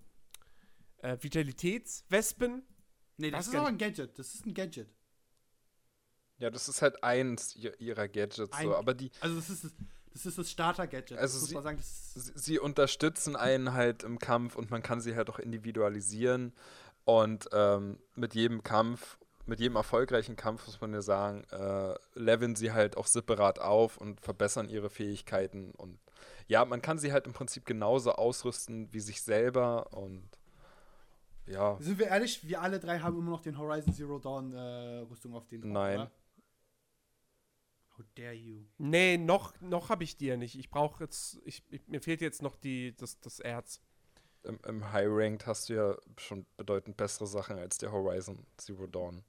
äh, 0.99 1.17
Vitalitätswespen. 1.19 2.63
Nee, 3.17 3.31
das, 3.31 3.45
das 3.45 3.53
ist 3.53 3.59
aber 3.59 3.67
ein 3.67 3.77
Gadget. 3.77 4.17
Das 4.17 4.33
ist 4.33 4.45
ein 4.45 4.53
Gadget. 4.53 4.87
Ja, 6.39 6.49
das 6.49 6.69
ist 6.69 6.81
halt 6.81 7.03
eins 7.03 7.55
ihrer 7.55 8.07
Gadgets, 8.07 8.53
ein, 8.53 8.67
so. 8.67 8.75
aber 8.75 8.93
die. 8.93 9.11
Also, 9.21 9.35
das 9.35 9.49
ist 9.49 9.63
das, 9.63 9.71
das, 10.13 10.25
ist 10.25 10.37
das 10.37 10.51
Starter-Gadget. 10.51 11.17
Also, 11.17 11.39
sie, 11.39 11.53
sagen, 11.53 11.79
sie, 11.81 12.31
sie, 12.35 12.59
unterstützen 12.59 13.35
einen 13.35 13.73
halt 13.73 14.03
im 14.03 14.19
Kampf 14.19 14.55
und 14.55 14.69
man 14.69 14.83
kann 14.83 15.01
sie 15.01 15.15
halt 15.15 15.29
auch 15.29 15.39
individualisieren. 15.39 16.53
Und 17.05 17.47
ähm, 17.53 17.99
mit 18.15 18.35
jedem 18.35 18.63
Kampf, 18.63 19.17
mit 19.45 19.59
jedem 19.59 19.77
erfolgreichen 19.77 20.35
Kampf, 20.35 20.67
muss 20.67 20.81
man 20.81 20.93
ja 20.93 21.01
sagen, 21.01 21.45
äh, 21.51 21.95
leveln 22.15 22.55
sie 22.55 22.73
halt 22.73 22.97
auch 22.97 23.07
separat 23.07 23.59
auf 23.59 23.97
und 23.97 24.19
verbessern 24.19 24.69
ihre 24.69 24.89
Fähigkeiten. 24.89 25.71
Und 25.71 25.97
ja, 26.47 26.65
man 26.65 26.81
kann 26.81 26.99
sie 26.99 27.13
halt 27.13 27.25
im 27.25 27.33
Prinzip 27.33 27.65
genauso 27.65 28.11
ausrüsten 28.11 28.91
wie 28.91 28.99
sich 28.99 29.21
selber 29.21 29.93
und 29.93 30.27
ja. 31.47 31.77
Sind 31.79 31.97
wir 31.97 32.07
ehrlich, 32.07 32.45
wir 32.45 32.61
alle 32.61 32.79
drei 32.79 32.99
haben 32.99 33.17
immer 33.17 33.31
noch 33.31 33.41
den 33.41 33.57
Horizon 33.57 33.93
Zero 33.93 34.19
Dawn 34.19 34.53
äh, 34.53 34.99
Rüstung 35.09 35.33
auf 35.33 35.47
den 35.47 35.61
drauf, 35.61 35.71
Nein. 35.71 35.99
Oder? 36.01 36.11
How 37.97 38.05
dare 38.15 38.33
you? 38.33 38.65
Nee, 38.77 39.17
noch, 39.17 39.59
noch 39.61 39.89
habe 39.89 40.03
ich 40.03 40.17
die 40.17 40.27
ja 40.27 40.37
nicht. 40.37 40.57
Ich 40.57 40.69
brauche 40.69 41.03
jetzt, 41.03 41.39
ich, 41.45 41.63
ich, 41.69 41.87
mir 41.87 42.01
fehlt 42.01 42.21
jetzt 42.21 42.41
noch 42.41 42.55
die, 42.55 42.95
das, 42.95 43.19
das 43.19 43.39
Erz 43.39 43.81
im, 44.47 44.59
im 44.65 44.91
High 44.91 45.07
Ranked 45.09 45.45
hast 45.45 45.69
du 45.69 45.73
ja 45.73 45.97
schon 46.17 46.45
bedeutend 46.55 46.97
bessere 46.97 47.27
Sachen 47.27 47.57
als 47.57 47.77
der 47.77 47.91
Horizon 47.91 48.45
Zero 48.57 48.87
Dawn. 48.87 49.23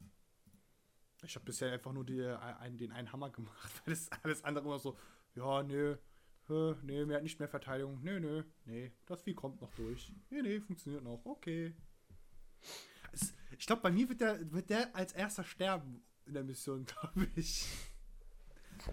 Ich 1.24 1.34
habe 1.34 1.44
bisher 1.44 1.72
einfach 1.72 1.92
nur 1.92 2.04
die, 2.04 2.22
ein, 2.22 2.78
den 2.78 2.92
einen 2.92 3.12
Hammer 3.12 3.30
gemacht, 3.30 3.70
weil 3.84 3.94
das 3.94 4.10
alles 4.22 4.44
andere 4.44 4.64
immer 4.64 4.78
so, 4.78 4.96
ja, 5.34 5.62
nö, 5.62 5.96
nee, 6.82 7.04
mir 7.04 7.16
hat 7.16 7.22
nicht 7.22 7.38
mehr 7.38 7.48
Verteidigung. 7.48 8.00
Nö, 8.02 8.20
nö, 8.20 8.44
nee, 8.64 8.92
das 9.06 9.22
Vieh 9.22 9.34
kommt 9.34 9.60
noch 9.60 9.72
durch. 9.74 10.12
Nee, 10.30 10.42
nee, 10.42 10.60
funktioniert 10.60 11.02
noch. 11.02 11.20
Okay. 11.24 11.74
Es, 13.12 13.34
ich 13.58 13.66
glaube, 13.66 13.82
bei 13.82 13.90
mir 13.90 14.08
wird 14.08 14.20
der, 14.20 14.52
wird 14.52 14.70
der 14.70 14.94
als 14.94 15.12
erster 15.12 15.44
sterben 15.44 16.02
in 16.26 16.34
der 16.34 16.44
Mission, 16.44 16.84
glaube 16.86 17.28
ich. 17.34 17.66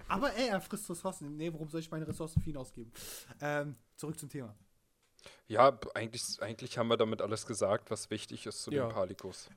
Aber 0.08 0.34
ey, 0.36 0.50
er 0.50 0.62
frisst 0.62 0.90
Ressourcen. 0.90 1.36
Nee, 1.38 1.52
warum 1.52 1.70
soll 1.70 1.80
ich 1.80 1.92
meine 1.92 2.08
Ressourcen 2.08 2.42
für 2.42 2.50
ihn 2.50 2.58
ausgeben? 2.58 2.92
Ähm, 3.42 3.76
zurück 3.96 4.20
zum 4.20 4.30
Thema. 4.30 4.56
Ja, 5.48 5.78
eigentlich, 5.94 6.42
eigentlich 6.42 6.78
haben 6.78 6.88
wir 6.88 6.98
damit 6.98 7.22
alles 7.22 7.46
gesagt, 7.46 7.92
was 7.92 8.10
wichtig 8.10 8.46
ist 8.46 8.64
zu 8.64 8.72
ja. 8.72 8.88
den 8.88 8.94
Palikos. 8.94 9.50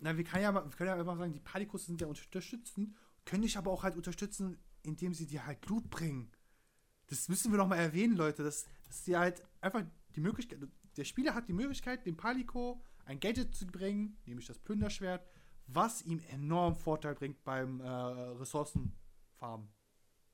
Na, 0.00 0.16
wir, 0.16 0.24
kann 0.24 0.42
ja, 0.42 0.52
wir 0.52 0.62
können 0.76 0.90
ja 0.90 1.00
immer 1.00 1.16
sagen, 1.16 1.32
die 1.32 1.40
Palikos 1.40 1.86
sind 1.86 2.00
ja 2.00 2.06
unterstützend, 2.06 2.94
können 3.24 3.42
dich 3.42 3.56
aber 3.56 3.70
auch 3.70 3.82
halt 3.82 3.96
unterstützen, 3.96 4.58
indem 4.82 5.14
sie 5.14 5.26
dir 5.26 5.46
halt 5.46 5.60
Blut 5.60 5.88
bringen. 5.90 6.30
Das 7.08 7.28
müssen 7.28 7.52
wir 7.52 7.58
noch 7.58 7.68
mal 7.68 7.76
erwähnen, 7.76 8.16
Leute, 8.16 8.42
dass, 8.42 8.66
dass 8.86 9.04
die 9.04 9.16
halt 9.16 9.42
einfach 9.60 9.82
die 10.14 10.20
Möglichkeit, 10.20 10.58
der 10.96 11.04
Spieler 11.04 11.34
hat 11.34 11.48
die 11.48 11.52
Möglichkeit, 11.52 12.06
dem 12.06 12.16
Paliko 12.16 12.82
ein 13.04 13.20
Gadget 13.20 13.54
zu 13.54 13.66
bringen, 13.66 14.16
nämlich 14.26 14.46
das 14.46 14.58
Plünderschwert, 14.58 15.26
was 15.66 16.02
ihm 16.02 16.20
enorm 16.30 16.74
Vorteil 16.74 17.14
bringt 17.14 17.42
beim 17.44 17.80
äh, 17.80 17.84
Ressourcenfarmen. 19.36 19.68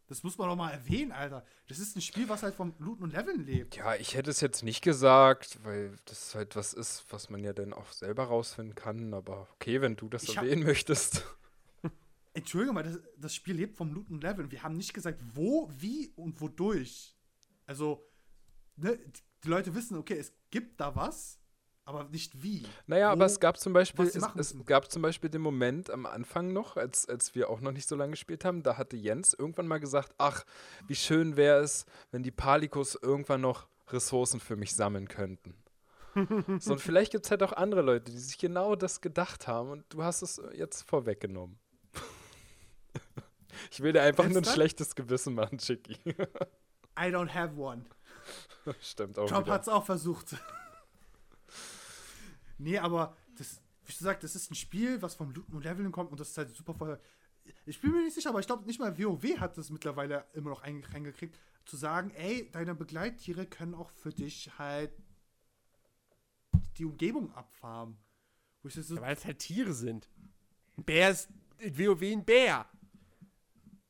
Das 0.09 0.23
muss 0.23 0.37
man 0.37 0.49
doch 0.49 0.57
mal 0.57 0.71
erwähnen, 0.71 1.13
Alter. 1.13 1.45
Das 1.69 1.79
ist 1.79 1.97
ein 1.97 2.03
Spiel, 2.03 2.29
was 2.29 2.43
halt 2.43 2.55
vom 2.55 2.75
Looten 2.79 3.05
und 3.05 3.13
Leveln 3.13 3.47
lebt. 3.47 3.77
Ja, 3.77 3.95
ich 3.95 4.15
hätte 4.15 4.31
es 4.31 4.41
jetzt 4.41 4.63
nicht 4.63 4.83
gesagt, 4.83 5.59
weil 5.65 5.97
das 6.05 6.35
halt 6.35 6.55
was 6.55 6.75
ist, 6.75 7.05
was 7.11 7.31
man 7.31 7.43
ja 7.43 7.53
dann 7.53 7.73
auch 7.73 7.93
selber 7.93 8.25
rausfinden 8.25 8.75
kann. 8.75 9.15
Aber 9.15 9.49
okay, 9.55 9.81
wenn 9.81 9.97
du 9.97 10.09
das 10.09 10.25
ich 10.25 10.37
erwähnen 10.37 10.65
möchtest. 10.65 11.25
Entschuldige 12.35 12.75
mal, 12.75 12.83
das, 12.83 12.99
das, 13.17 13.35
Spiel 13.35 13.57
lebt 13.57 13.77
vom 13.77 13.93
Looten 13.93 14.15
und 14.15 14.23
Leveln. 14.23 14.51
Wir 14.51 14.63
haben 14.63 14.77
nicht 14.77 14.93
gesagt, 14.93 15.23
wo, 15.35 15.71
wie 15.79 16.13
und 16.17 16.41
wodurch. 16.41 17.17
Also, 17.65 18.07
ne, 18.77 18.99
die 19.45 19.49
Leute 19.49 19.75
wissen, 19.75 19.97
okay, 19.97 20.19
es 20.19 20.33
gibt 20.51 20.79
da 20.81 20.95
was, 20.95 21.39
aber 21.85 22.05
nicht 22.05 22.43
wie. 22.43 22.65
Naja, 22.87 23.09
Wo, 23.09 23.13
aber 23.13 23.27
es 23.27 23.41
gab 23.41 23.59
zum 23.59 23.73
Beispiel, 23.73 24.07
es, 24.07 24.17
es, 24.37 24.57
gab 24.67 24.91
zum 24.91 25.03
Beispiel 25.03 25.31
den 25.31 25.43
Moment 25.43 25.91
am 25.91 26.07
Anfang 26.07 26.53
noch, 26.53 26.77
als, 26.77 27.09
als 27.09 27.35
wir 27.35 27.51
auch 27.51 27.61
noch 27.61 27.73
nicht 27.73 27.89
so 27.89 27.97
lange 27.97 28.13
gespielt 28.13 28.45
haben, 28.45 28.63
da 28.63 28.77
hatte 28.77 28.97
Jens 28.97 29.35
irgendwann 29.35 29.67
mal 29.67 29.81
gesagt, 29.81 30.15
ach, 30.19 30.45
wie 30.87 30.95
schön 30.95 31.37
wäre 31.37 31.61
es, 31.61 31.87
wenn 32.11 32.23
die 32.23 32.31
Palikos 32.31 32.97
irgendwann 33.01 33.41
noch 33.41 33.67
Ressourcen 33.89 34.41
für 34.41 34.57
mich 34.57 34.75
sammeln 34.75 35.09
könnten. 35.09 35.55
so, 36.61 36.73
und 36.73 36.81
vielleicht 36.81 37.13
gibt 37.13 37.25
es 37.25 37.31
halt 37.31 37.43
auch 37.43 37.53
andere 37.53 37.83
Leute, 37.83 38.13
die 38.13 38.19
sich 38.19 38.39
genau 38.39 38.77
das 38.77 39.01
gedacht 39.01 39.47
haben 39.49 39.71
und 39.71 39.85
du 39.89 40.03
hast 40.03 40.23
es 40.23 40.41
jetzt 40.55 40.83
vorweggenommen. 40.83 41.59
ich 43.71 43.81
will 43.81 43.93
dir 43.93 44.03
einfach 44.03 44.29
nur 44.29 44.39
ein 44.39 44.45
schlechtes 44.45 44.95
Gewissen 44.95 45.35
machen, 45.35 45.59
Chicky. 45.59 45.97
I 46.99 47.09
don't 47.09 47.35
have 47.35 47.57
one. 47.57 47.87
Stimmt 48.81 49.19
auch. 49.19 49.27
Trump 49.27 49.49
hat 49.49 49.63
es 49.63 49.69
auch 49.69 49.85
versucht. 49.85 50.37
Nee, 52.59 52.79
aber 52.79 53.17
das, 53.37 53.61
wie 53.85 53.93
du 53.93 54.05
sagst, 54.05 54.25
das 54.25 54.37
ist 54.37 54.51
ein 54.51 54.55
Spiel, 54.55 55.03
was 55.03 55.15
vom 55.15 55.33
Looten 55.33 55.55
und 55.55 55.65
Leveln 55.65 55.93
kommt 55.93 56.11
und 56.11 56.21
das 56.21 56.31
ist 56.31 56.39
halt 56.39 56.55
super 56.55 56.75
voll. 56.75 57.01
Ich 57.67 57.81
bin 57.81 57.93
mir 57.93 58.03
nicht 58.03 58.15
sicher, 58.15 58.31
aber 58.31 58.41
ich 58.41 58.47
glaube 58.47 58.65
nicht 58.67 58.79
mal 58.79 58.97
WoW 58.99 59.39
hat 59.39 59.59
das 59.59 59.71
mittlerweile 59.71 60.25
immer 60.33 60.51
noch 60.51 60.63
reingekriegt, 60.63 61.39
zu 61.65 61.77
sagen, 61.77 62.11
ey, 62.11 62.51
deine 62.53 62.75
Begleittiere 62.75 63.47
können 63.47 63.75
auch 63.75 63.91
für 63.91 64.11
dich 64.11 64.51
halt 64.59 64.93
die 66.79 66.85
Umgebung 66.85 67.33
abfarmen. 67.35 67.97
So 68.63 68.95
ja, 68.95 69.01
weil 69.01 69.17
es 69.17 69.25
halt 69.25 69.41
Tiere 69.41 69.73
sind. 69.73 70.09
Ein 70.77 70.85
Bär 70.85 71.11
ist 71.11 71.29
in 71.59 71.79
WoW 71.79 72.03
ein 72.03 72.25
Bär. 72.25 72.67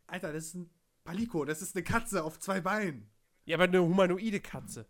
Alter, 0.07 0.33
das 0.33 0.47
ist 0.47 0.55
ein 0.55 0.71
Paliko, 1.05 1.45
das 1.45 1.63
ist 1.63 1.77
eine 1.77 1.85
Katze 1.85 2.25
auf 2.25 2.39
zwei 2.39 2.61
Beinen. 2.61 3.11
Ja, 3.45 3.57
aber 3.57 3.65
eine 3.65 3.83
humanoide 3.83 4.41
Katze. 4.41 4.87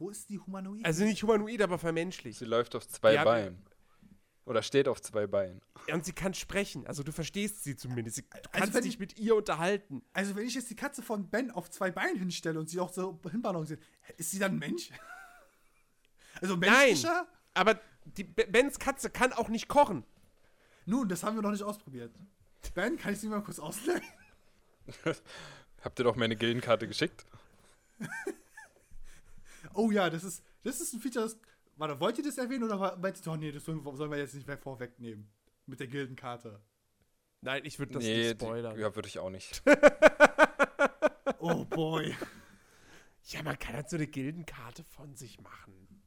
Wo 0.00 0.08
ist 0.08 0.30
die 0.30 0.38
Humanoid? 0.38 0.82
Also 0.84 1.04
nicht 1.04 1.22
humanoid, 1.22 1.60
aber 1.60 1.78
vermenschlicht. 1.78 2.38
Sie 2.38 2.46
läuft 2.46 2.74
auf 2.74 2.88
zwei 2.88 3.14
ja, 3.14 3.22
Beinen. 3.22 3.62
Oder 4.46 4.62
steht 4.62 4.88
auf 4.88 5.02
zwei 5.02 5.26
Beinen. 5.26 5.60
Ja, 5.86 5.94
und 5.94 6.06
sie 6.06 6.14
kann 6.14 6.32
sprechen. 6.32 6.86
Also 6.86 7.02
du 7.02 7.12
verstehst 7.12 7.62
sie 7.62 7.76
zumindest. 7.76 8.18
Du 8.18 8.22
also 8.30 8.48
kannst 8.50 8.76
also 8.76 8.80
dich 8.80 8.98
mit 8.98 9.18
ihr 9.18 9.36
unterhalten. 9.36 10.02
Also 10.14 10.34
wenn 10.36 10.46
ich 10.46 10.54
jetzt 10.54 10.70
die 10.70 10.74
Katze 10.74 11.02
von 11.02 11.28
Ben 11.28 11.50
auf 11.50 11.68
zwei 11.68 11.90
Beinen 11.90 12.16
hinstelle 12.16 12.58
und 12.58 12.70
sie 12.70 12.80
auch 12.80 12.90
so 12.90 13.20
hinbalanciert, 13.30 13.78
ist 14.16 14.30
sie 14.30 14.38
dann 14.38 14.52
ein 14.52 14.58
Mensch? 14.58 14.90
Also 16.40 16.56
menschlicher? 16.56 17.12
Nein, 17.12 17.26
aber 17.52 17.80
die, 18.04 18.24
Bens 18.24 18.78
Katze 18.78 19.10
kann 19.10 19.34
auch 19.34 19.48
nicht 19.48 19.68
kochen. 19.68 20.04
Nun, 20.86 21.08
das 21.08 21.22
haben 21.22 21.36
wir 21.36 21.42
noch 21.42 21.50
nicht 21.50 21.64
ausprobiert. 21.64 22.14
Ben, 22.72 22.96
kann 22.96 23.12
ich 23.12 23.20
sie 23.20 23.28
mal 23.28 23.42
kurz 23.42 23.58
ausleihen? 23.58 24.00
Habt 25.82 25.98
ihr 25.98 26.04
doch 26.04 26.16
meine 26.16 26.36
Gildenkarte 26.36 26.88
geschickt? 26.88 27.26
Oh 29.74 29.90
ja, 29.90 30.10
das 30.10 30.24
ist, 30.24 30.44
das 30.62 30.80
ist 30.80 30.92
ein 30.92 31.00
Feature, 31.00 31.24
das. 31.24 31.38
Warte, 31.76 31.98
wollt 32.00 32.18
ihr 32.18 32.24
das 32.24 32.36
erwähnen 32.36 32.64
oder 32.64 32.98
meint 32.98 33.24
ihr, 33.24 33.32
oh 33.32 33.36
nee, 33.36 33.52
das 33.52 33.64
sollen 33.64 34.10
wir 34.10 34.18
jetzt 34.18 34.34
nicht 34.34 34.46
mehr 34.46 34.58
vorwegnehmen? 34.58 35.30
Mit 35.66 35.80
der 35.80 35.86
Gildenkarte. 35.86 36.60
Nein, 37.40 37.62
ich 37.64 37.78
würde 37.78 37.94
das 37.94 38.04
nee, 38.04 38.16
nicht 38.18 38.30
spoilern. 38.32 38.74
Die, 38.74 38.82
ja, 38.82 38.94
würde 38.94 39.08
ich 39.08 39.18
auch 39.18 39.30
nicht. 39.30 39.62
oh 41.38 41.64
boy. 41.64 42.14
Ja, 43.24 43.42
man 43.42 43.58
kann 43.58 43.76
halt 43.76 43.88
so 43.88 43.96
eine 43.96 44.06
Gildenkarte 44.06 44.84
von 44.84 45.14
sich 45.14 45.40
machen. 45.40 46.02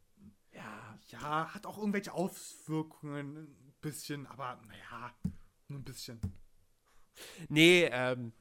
Ja. 0.51 0.99
Ja, 1.07 1.53
hat 1.53 1.65
auch 1.65 1.77
irgendwelche 1.77 2.13
Auswirkungen, 2.13 3.37
ein 3.37 3.73
bisschen, 3.81 4.27
aber 4.27 4.61
naja, 4.67 5.13
nur 5.67 5.79
ein 5.79 5.83
bisschen. 5.83 6.19
Nee, 7.49 7.89
ähm, 7.91 8.33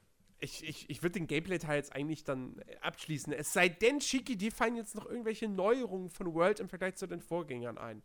ich, 0.42 0.66
ich, 0.68 0.90
ich 0.90 1.02
würde 1.02 1.14
den 1.14 1.26
Gameplay-Teil 1.26 1.76
jetzt 1.76 1.94
eigentlich 1.94 2.24
dann 2.24 2.60
abschließen. 2.80 3.32
Es 3.32 3.52
sei 3.52 3.68
denn, 3.68 4.00
Shiki, 4.00 4.36
dir 4.36 4.50
fallen 4.50 4.76
jetzt 4.76 4.94
noch 4.94 5.06
irgendwelche 5.06 5.48
Neuerungen 5.48 6.10
von 6.10 6.34
World 6.34 6.60
im 6.60 6.68
Vergleich 6.68 6.96
zu 6.96 7.06
den 7.06 7.20
Vorgängern 7.20 7.78
ein. 7.78 8.02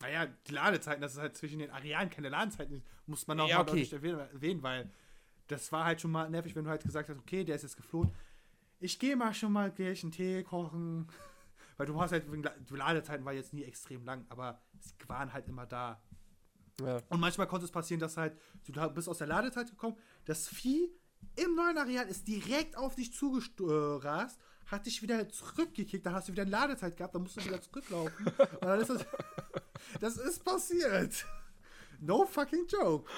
Naja, 0.00 0.26
die 0.26 0.52
Ladezeiten, 0.52 1.00
das 1.00 1.14
ist 1.14 1.20
halt 1.20 1.36
zwischen 1.36 1.60
den 1.60 1.70
Arealen 1.70 2.10
keine 2.10 2.28
Ladezeiten, 2.28 2.82
muss 3.06 3.26
man 3.26 3.40
auch 3.40 3.48
ja, 3.48 3.60
okay. 3.60 3.88
erwähnen, 3.90 4.62
weil 4.62 4.90
das 5.46 5.72
war 5.72 5.84
halt 5.84 6.00
schon 6.00 6.10
mal 6.10 6.28
nervig, 6.28 6.54
wenn 6.54 6.64
du 6.64 6.70
halt 6.70 6.82
gesagt 6.82 7.08
hast, 7.08 7.18
okay, 7.18 7.44
der 7.44 7.56
ist 7.56 7.62
jetzt 7.62 7.76
geflohen. 7.76 8.10
Ich 8.78 8.98
gehe 8.98 9.16
mal 9.16 9.32
schon 9.32 9.52
mal 9.52 9.70
gleich 9.70 10.02
einen 10.02 10.12
Tee 10.12 10.42
kochen. 10.42 11.08
Weil 11.78 11.86
du 11.86 11.98
hast 11.98 12.12
halt, 12.12 12.26
die 12.30 12.74
Ladezeiten 12.76 13.24
war 13.24 13.32
jetzt 13.32 13.54
nie 13.54 13.64
extrem 13.64 14.04
lang, 14.04 14.26
aber 14.28 14.60
sie 14.78 14.92
waren 15.08 15.32
halt 15.32 15.48
immer 15.48 15.64
da. 15.66 16.02
Ja. 16.84 17.00
Und 17.08 17.20
manchmal 17.20 17.46
konnte 17.46 17.64
es 17.64 17.72
passieren, 17.72 18.00
dass 18.00 18.16
halt, 18.16 18.36
du 18.66 18.88
bist 18.90 19.08
aus 19.08 19.18
der 19.18 19.26
Ladezeit 19.26 19.70
gekommen, 19.70 19.96
das 20.24 20.48
Vieh 20.48 20.90
im 21.36 21.54
neuen 21.54 21.78
Areal 21.78 22.08
ist 22.08 22.26
direkt 22.26 22.76
auf 22.76 22.94
dich 22.94 23.12
zugerast, 23.12 24.38
hat 24.66 24.86
dich 24.86 25.02
wieder 25.02 25.28
zurückgekickt, 25.28 26.04
dann 26.04 26.14
hast 26.14 26.28
du 26.28 26.32
wieder 26.32 26.42
eine 26.42 26.50
Ladezeit 26.50 26.96
gehabt, 26.96 27.14
dann 27.14 27.22
musst 27.22 27.36
du 27.36 27.44
wieder 27.44 27.60
zurücklaufen. 27.60 28.26
Und 28.60 28.62
dann 28.62 28.80
ist 28.80 28.90
das, 28.90 29.06
das 30.00 30.16
ist 30.16 30.44
passiert. 30.44 31.26
No 32.00 32.26
fucking 32.26 32.66
joke. 32.66 33.08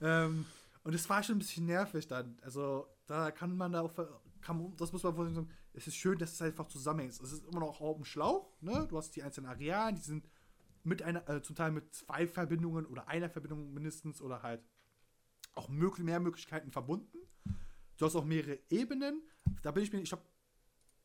Ähm, 0.00 0.46
und 0.82 0.94
es 0.94 1.08
war 1.10 1.22
schon 1.22 1.36
ein 1.36 1.40
bisschen 1.40 1.66
nervig 1.66 2.06
dann. 2.08 2.38
Also, 2.42 2.86
da 3.06 3.30
kann 3.30 3.54
man 3.54 3.72
da 3.72 3.82
auch, 3.82 3.92
kann, 4.40 4.74
das 4.78 4.92
muss 4.92 5.02
man 5.02 5.14
vorhin 5.14 5.34
sagen, 5.34 5.50
es 5.74 5.86
ist 5.86 5.96
schön, 5.96 6.18
dass 6.18 6.32
es 6.32 6.42
einfach 6.42 6.66
zusammenhängt. 6.66 7.12
Es 7.12 7.32
ist 7.32 7.44
immer 7.46 7.60
noch 7.60 7.80
auf 7.80 7.96
dem 7.96 8.04
Schlauch, 8.04 8.50
ne? 8.60 8.86
Du 8.88 8.96
hast 8.96 9.14
die 9.14 9.22
einzelnen 9.22 9.50
Arealen, 9.50 9.94
die 9.96 10.02
sind 10.02 10.29
mit 10.84 11.02
einer, 11.02 11.28
äh, 11.28 11.42
zum 11.42 11.56
Teil 11.56 11.70
mit 11.70 11.94
zwei 11.94 12.26
Verbindungen 12.26 12.86
oder 12.86 13.08
einer 13.08 13.28
Verbindung 13.28 13.72
mindestens 13.72 14.20
oder 14.20 14.42
halt 14.42 14.62
auch 15.54 15.68
möglich, 15.68 16.04
mehr 16.04 16.20
Möglichkeiten 16.20 16.70
verbunden. 16.70 17.18
Du 17.96 18.06
hast 18.06 18.16
auch 18.16 18.24
mehrere 18.24 18.58
Ebenen. 18.70 19.22
Da 19.62 19.72
bin 19.72 19.82
ich 19.82 19.92
mir, 19.92 20.00
ich 20.00 20.12
habe 20.12 20.22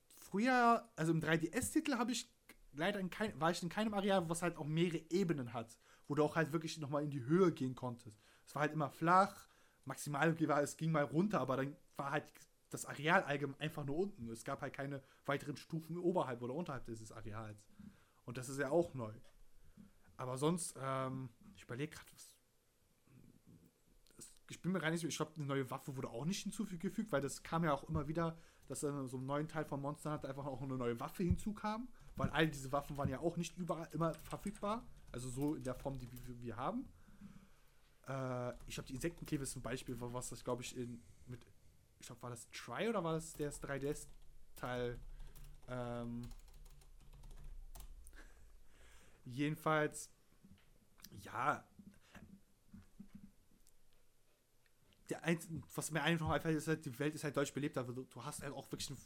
früher, 0.06 0.90
also 0.96 1.12
im 1.12 1.22
3DS-Titel 1.22 1.96
habe 1.96 2.12
ich 2.12 2.32
leider 2.74 3.00
in 3.00 3.10
kein, 3.10 3.40
war 3.40 3.52
ich 3.52 3.62
in 3.64 3.70
keinem 3.70 3.94
Areal, 3.94 4.30
was 4.30 4.42
halt 4.42 4.58
auch 4.58 4.66
mehrere 4.66 5.02
Ebenen 5.10 5.54
hat, 5.54 5.78
wo 6.08 6.16
du 6.16 6.24
auch 6.24 6.36
halt 6.36 6.54
wirklich 6.54 6.78
nochmal 6.78 7.04
in 7.04 7.10
die 7.10 7.24
Höhe 7.24 7.52
gehen 7.52 7.76
konntest. 7.76 8.20
Es 8.46 8.54
war 8.56 8.62
halt 8.62 8.74
immer 8.74 8.90
flach, 8.90 9.48
maximal 9.86 10.40
war, 10.48 10.62
es 10.62 10.78
ging 10.78 10.92
mal 10.92 11.04
runter, 11.04 11.40
aber 11.40 11.58
dann 11.58 11.76
war 11.98 12.12
halt 12.12 12.26
das 12.70 12.86
Areal 12.86 13.24
allgemein 13.24 13.60
einfach 13.60 13.86
nur 13.86 13.98
unten. 13.98 14.30
Es 14.30 14.44
gab 14.44 14.62
halt 14.62 14.74
keine 14.74 15.02
weiteren 15.26 15.58
Stufen 15.58 15.98
oberhalb 15.98 16.42
oder 16.42 16.54
unterhalb 16.54 16.86
dieses 16.86 17.12
Areals. 17.12 17.66
Und 18.26 18.38
das 18.38 18.50
ist 18.50 18.60
ja 18.60 18.70
auch 18.70 18.94
neu. 18.94 19.14
Aber 20.18 20.38
sonst, 20.38 20.76
ähm, 20.80 21.30
ich 21.56 21.64
überlege 21.64 21.96
gerade, 21.96 22.12
was. 22.14 22.34
Ich 24.50 24.62
bin 24.62 24.72
mir 24.72 24.80
gar 24.80 24.92
nicht 24.92 25.02
so, 25.02 25.08
ich 25.08 25.16
glaube, 25.16 25.34
eine 25.38 25.46
neue 25.46 25.70
Waffe 25.72 25.96
wurde 25.98 26.10
auch 26.10 26.24
nicht 26.24 26.44
hinzugefügt, 26.44 27.12
weil 27.12 27.22
das 27.22 27.42
kam 27.42 27.64
ja 27.64 27.74
auch 27.74 27.84
immer 27.86 28.08
wieder, 28.08 28.38
dass 28.68 28.82
dann 28.82 29.08
so 29.08 29.18
ein 29.18 29.26
neuen 29.26 29.48
Teil 29.48 29.66
von 29.66 29.82
Monster 29.82 30.14
Hunter 30.14 30.30
einfach 30.30 30.46
auch 30.46 30.62
eine 30.62 30.78
neue 30.78 31.00
Waffe 31.00 31.24
hinzukam, 31.24 31.88
weil 32.16 32.30
all 32.30 32.48
diese 32.48 32.72
Waffen 32.72 32.96
waren 32.96 33.10
ja 33.10 33.20
auch 33.20 33.38
nicht 33.38 33.58
überall 33.58 33.90
immer 33.92 34.14
verfügbar, 34.14 34.88
also 35.12 35.30
so 35.30 35.56
in 35.56 35.64
der 35.64 35.74
Form, 35.74 35.98
die 35.98 36.10
wir, 36.42 36.56
haben. 36.58 36.88
Äh, 38.08 38.54
ich 38.68 38.76
glaube, 38.76 38.88
die 38.88 38.94
Insektenkleber 38.94 39.44
ist 39.44 39.56
ein 39.56 39.64
Beispiel, 39.64 39.96
was 40.00 40.30
das, 40.30 40.44
glaube 40.44 40.62
ich, 40.62 40.78
in, 40.78 41.02
mit, 41.26 41.44
ich 42.00 42.06
glaube, 42.06 42.22
war 42.22 42.30
das 42.30 42.48
Try 42.52 42.88
oder 42.88 43.04
war 43.04 43.14
das 43.14 43.34
der 43.34 43.52
3DS-Teil? 43.52 45.00
Ähm, 45.68 46.32
Jedenfalls, 49.26 50.10
ja. 51.12 51.68
Der 55.10 55.24
einzige, 55.24 55.62
was 55.74 55.92
mir 55.92 56.02
einfach 56.02 56.30
einfällt, 56.30 56.58
ist 56.58 56.68
halt, 56.68 56.86
die 56.86 56.98
Welt 56.98 57.14
ist 57.14 57.24
halt 57.24 57.38
deutsch 57.38 57.54
belebt, 57.54 57.78
aber 57.78 57.94
du, 57.94 58.04
du 58.04 58.24
hast 58.24 58.42
halt 58.42 58.54
auch 58.54 58.72
wirklich 58.72 58.90
eine 58.90 58.98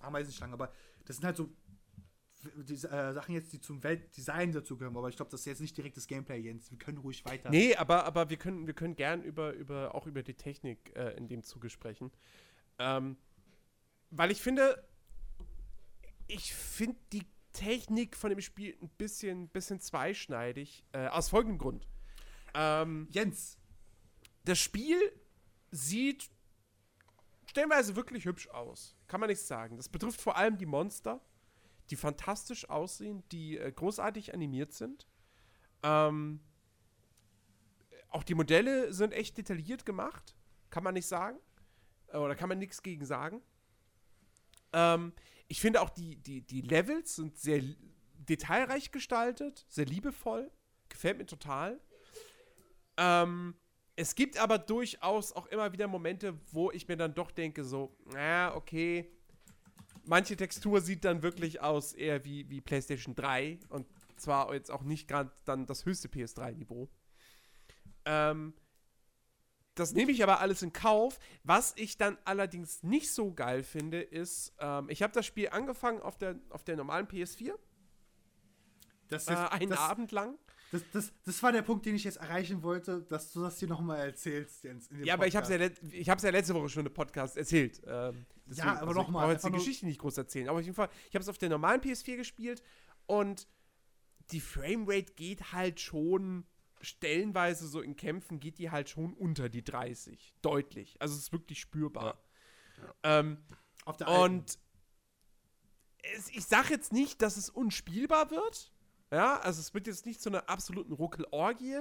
Ameisenschlange, 0.00 0.52
aber 0.52 0.72
das 1.04 1.16
sind 1.16 1.24
halt 1.24 1.36
so 1.36 1.54
die 2.56 2.74
äh, 2.74 3.12
Sachen 3.12 3.34
jetzt, 3.34 3.52
die 3.52 3.60
zum 3.60 3.82
Weltdesign 3.82 4.52
dazugehören, 4.52 4.96
aber 4.96 5.08
ich 5.08 5.16
glaube, 5.16 5.30
das 5.30 5.40
ist 5.40 5.46
jetzt 5.46 5.60
nicht 5.60 5.76
direkt 5.76 5.96
das 5.96 6.06
Gameplay, 6.06 6.38
Jens. 6.38 6.70
Wir 6.70 6.78
können 6.78 6.98
ruhig 6.98 7.24
weiter. 7.24 7.50
Nee, 7.50 7.76
aber, 7.76 8.04
aber 8.04 8.30
wir 8.30 8.36
können, 8.36 8.66
wir 8.66 8.74
können 8.74 8.96
gern 8.96 9.22
über, 9.22 9.52
über, 9.52 9.94
auch 9.94 10.06
über 10.06 10.22
die 10.22 10.34
Technik 10.34 10.94
äh, 10.96 11.16
in 11.16 11.28
dem 11.28 11.42
Zuge 11.44 11.70
sprechen. 11.70 12.10
Ähm, 12.78 13.16
weil 14.10 14.30
ich 14.30 14.42
finde, 14.42 14.84
ich 16.26 16.54
finde 16.54 16.98
die 17.12 17.26
Technik 17.52 18.16
von 18.16 18.30
dem 18.30 18.40
Spiel 18.40 18.76
ein 18.80 18.88
bisschen, 18.90 19.48
bisschen 19.48 19.80
zweischneidig. 19.80 20.84
Äh, 20.92 21.08
aus 21.08 21.28
folgendem 21.28 21.58
Grund. 21.58 21.86
Ähm, 22.54 23.08
Jens. 23.10 23.58
Das 24.44 24.58
Spiel 24.58 24.98
sieht 25.70 26.30
stellenweise 27.46 27.96
wirklich 27.96 28.24
hübsch 28.24 28.48
aus. 28.48 28.96
Kann 29.06 29.20
man 29.20 29.28
nicht 29.28 29.42
sagen. 29.42 29.76
Das 29.76 29.88
betrifft 29.88 30.20
vor 30.20 30.36
allem 30.36 30.58
die 30.58 30.66
Monster, 30.66 31.20
die 31.90 31.96
fantastisch 31.96 32.68
aussehen, 32.68 33.22
die 33.30 33.58
äh, 33.58 33.70
großartig 33.70 34.34
animiert 34.34 34.72
sind. 34.72 35.06
Ähm, 35.82 36.40
auch 38.08 38.22
die 38.22 38.34
Modelle 38.34 38.92
sind 38.92 39.12
echt 39.12 39.38
detailliert 39.38 39.86
gemacht. 39.86 40.34
Kann 40.70 40.84
man 40.84 40.94
nicht 40.94 41.06
sagen. 41.06 41.38
Äh, 42.08 42.18
oder 42.18 42.34
kann 42.34 42.48
man 42.48 42.58
nichts 42.58 42.82
gegen 42.82 43.04
sagen. 43.04 43.42
Ähm, 44.72 45.12
ich 45.52 45.60
finde 45.60 45.82
auch 45.82 45.90
die, 45.90 46.16
die, 46.16 46.40
die 46.40 46.62
Levels 46.62 47.14
sind 47.14 47.36
sehr 47.36 47.62
detailreich 48.16 48.90
gestaltet, 48.90 49.66
sehr 49.68 49.84
liebevoll. 49.84 50.50
Gefällt 50.88 51.18
mir 51.18 51.26
total. 51.26 51.78
Ähm, 52.96 53.54
es 53.94 54.14
gibt 54.14 54.38
aber 54.38 54.56
durchaus 54.56 55.34
auch 55.34 55.46
immer 55.48 55.70
wieder 55.74 55.88
Momente, 55.88 56.40
wo 56.52 56.70
ich 56.70 56.88
mir 56.88 56.96
dann 56.96 57.12
doch 57.12 57.30
denke, 57.30 57.64
so, 57.64 57.94
naja, 58.06 58.54
okay. 58.56 59.12
Manche 60.04 60.38
Textur 60.38 60.80
sieht 60.80 61.04
dann 61.04 61.22
wirklich 61.22 61.60
aus 61.60 61.92
eher 61.92 62.24
wie, 62.24 62.48
wie 62.48 62.62
PlayStation 62.62 63.14
3 63.14 63.58
und 63.68 63.86
zwar 64.16 64.54
jetzt 64.54 64.70
auch 64.70 64.82
nicht 64.82 65.06
gerade 65.06 65.30
dann 65.44 65.66
das 65.66 65.84
höchste 65.84 66.08
PS3-Niveau. 66.08 66.88
Ähm, 68.06 68.54
das 69.74 69.94
nehme 69.94 70.12
ich 70.12 70.22
aber 70.22 70.40
alles 70.40 70.62
in 70.62 70.72
Kauf. 70.72 71.18
Was 71.44 71.72
ich 71.76 71.96
dann 71.96 72.18
allerdings 72.24 72.82
nicht 72.82 73.12
so 73.12 73.32
geil 73.32 73.62
finde, 73.62 74.00
ist, 74.00 74.54
ähm, 74.58 74.88
ich 74.88 75.02
habe 75.02 75.12
das 75.12 75.24
Spiel 75.24 75.48
angefangen 75.48 76.00
auf 76.02 76.16
der, 76.18 76.38
auf 76.50 76.62
der 76.64 76.76
normalen 76.76 77.06
PS4. 77.06 77.54
Das 79.08 79.24
ist, 79.24 79.30
äh, 79.30 79.34
einen 79.34 79.70
das, 79.70 79.78
Abend 79.78 80.12
lang. 80.12 80.38
Das, 80.72 80.82
das, 80.92 81.12
das 81.24 81.42
war 81.42 81.52
der 81.52 81.62
Punkt, 81.62 81.84
den 81.84 81.94
ich 81.94 82.04
jetzt 82.04 82.16
erreichen 82.16 82.62
wollte, 82.62 83.02
dass 83.02 83.32
du 83.32 83.42
das 83.42 83.58
hier 83.58 83.68
nochmal 83.68 83.98
erzählst, 84.06 84.64
Jens. 84.64 84.88
ja, 85.02 85.14
aber 85.14 85.26
ich 85.26 85.36
habe 85.36 85.44
es 85.44 85.90
ja, 85.90 86.14
ja 86.16 86.30
letzte 86.30 86.54
Woche 86.54 86.68
schon 86.70 86.86
im 86.86 86.92
Podcast 86.92 87.36
erzählt. 87.36 87.82
Ähm, 87.86 88.24
deswegen, 88.46 88.68
ja, 88.68 88.72
aber 88.76 88.88
also 88.88 89.00
nochmal. 89.00 89.26
Ich 89.26 89.32
jetzt 89.34 89.46
die 89.46 89.52
Geschichte 89.52 89.86
nicht 89.86 90.00
groß 90.00 90.16
erzählen. 90.16 90.48
Aber 90.48 90.58
auf 90.58 90.64
jeden 90.64 90.74
Fall, 90.74 90.88
ich 91.08 91.14
habe 91.14 91.22
es 91.22 91.28
auf 91.28 91.38
der 91.38 91.50
normalen 91.50 91.80
PS4 91.80 92.16
gespielt 92.16 92.62
und 93.06 93.46
die 94.30 94.40
Framerate 94.40 95.12
geht 95.14 95.52
halt 95.52 95.80
schon 95.80 96.44
stellenweise 96.82 97.66
so 97.66 97.80
in 97.80 97.96
Kämpfen 97.96 98.40
geht 98.40 98.58
die 98.58 98.70
halt 98.70 98.88
schon 98.88 99.14
unter 99.14 99.48
die 99.48 99.64
30. 99.64 100.34
Deutlich. 100.42 101.00
Also 101.00 101.14
es 101.14 101.22
ist 101.22 101.32
wirklich 101.32 101.60
spürbar. 101.60 102.18
Ja. 102.80 102.94
Ja. 103.04 103.20
Ähm, 103.20 103.38
und 104.06 104.58
es, 106.16 106.28
ich 106.30 106.44
sage 106.44 106.70
jetzt 106.70 106.92
nicht, 106.92 107.22
dass 107.22 107.36
es 107.36 107.48
unspielbar 107.48 108.30
wird. 108.30 108.72
Ja, 109.10 109.38
also 109.40 109.60
es 109.60 109.74
wird 109.74 109.86
jetzt 109.86 110.06
nicht 110.06 110.20
zu 110.20 110.30
einer 110.30 110.48
absoluten 110.48 110.92
Ruckelorgie. 110.92 111.80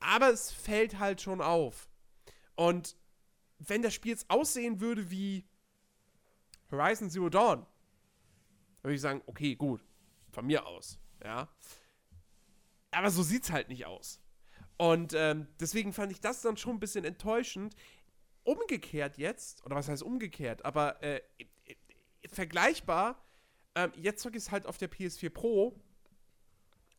Aber 0.00 0.30
es 0.30 0.50
fällt 0.52 0.98
halt 0.98 1.20
schon 1.20 1.40
auf. 1.40 1.88
Und 2.56 2.96
wenn 3.58 3.82
das 3.82 3.94
Spiel 3.94 4.12
jetzt 4.12 4.28
aussehen 4.28 4.80
würde 4.80 5.10
wie 5.10 5.46
Horizon 6.70 7.10
Zero 7.10 7.28
Dawn, 7.28 7.66
würde 8.82 8.94
ich 8.94 9.00
sagen, 9.00 9.22
okay, 9.26 9.54
gut. 9.54 9.84
Von 10.32 10.46
mir 10.46 10.66
aus. 10.66 10.98
Ja. 11.22 11.48
Aber 12.92 13.10
so 13.10 13.22
sieht's 13.22 13.50
halt 13.50 13.68
nicht 13.68 13.86
aus. 13.86 14.20
Und 14.76 15.14
ähm, 15.14 15.46
deswegen 15.60 15.92
fand 15.92 16.12
ich 16.12 16.20
das 16.20 16.42
dann 16.42 16.56
schon 16.56 16.76
ein 16.76 16.80
bisschen 16.80 17.04
enttäuschend. 17.04 17.74
Umgekehrt 18.44 19.18
jetzt, 19.18 19.64
oder 19.64 19.76
was 19.76 19.88
heißt 19.88 20.02
umgekehrt, 20.02 20.64
aber 20.64 21.02
äh, 21.02 21.20
vergleichbar, 22.28 23.24
äh, 23.74 23.88
jetzt 23.96 24.22
zocke 24.22 24.36
ich 24.36 24.44
es 24.44 24.50
halt 24.50 24.66
auf 24.66 24.78
der 24.78 24.90
PS4 24.90 25.30
Pro 25.30 25.80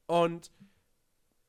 und 0.06 0.52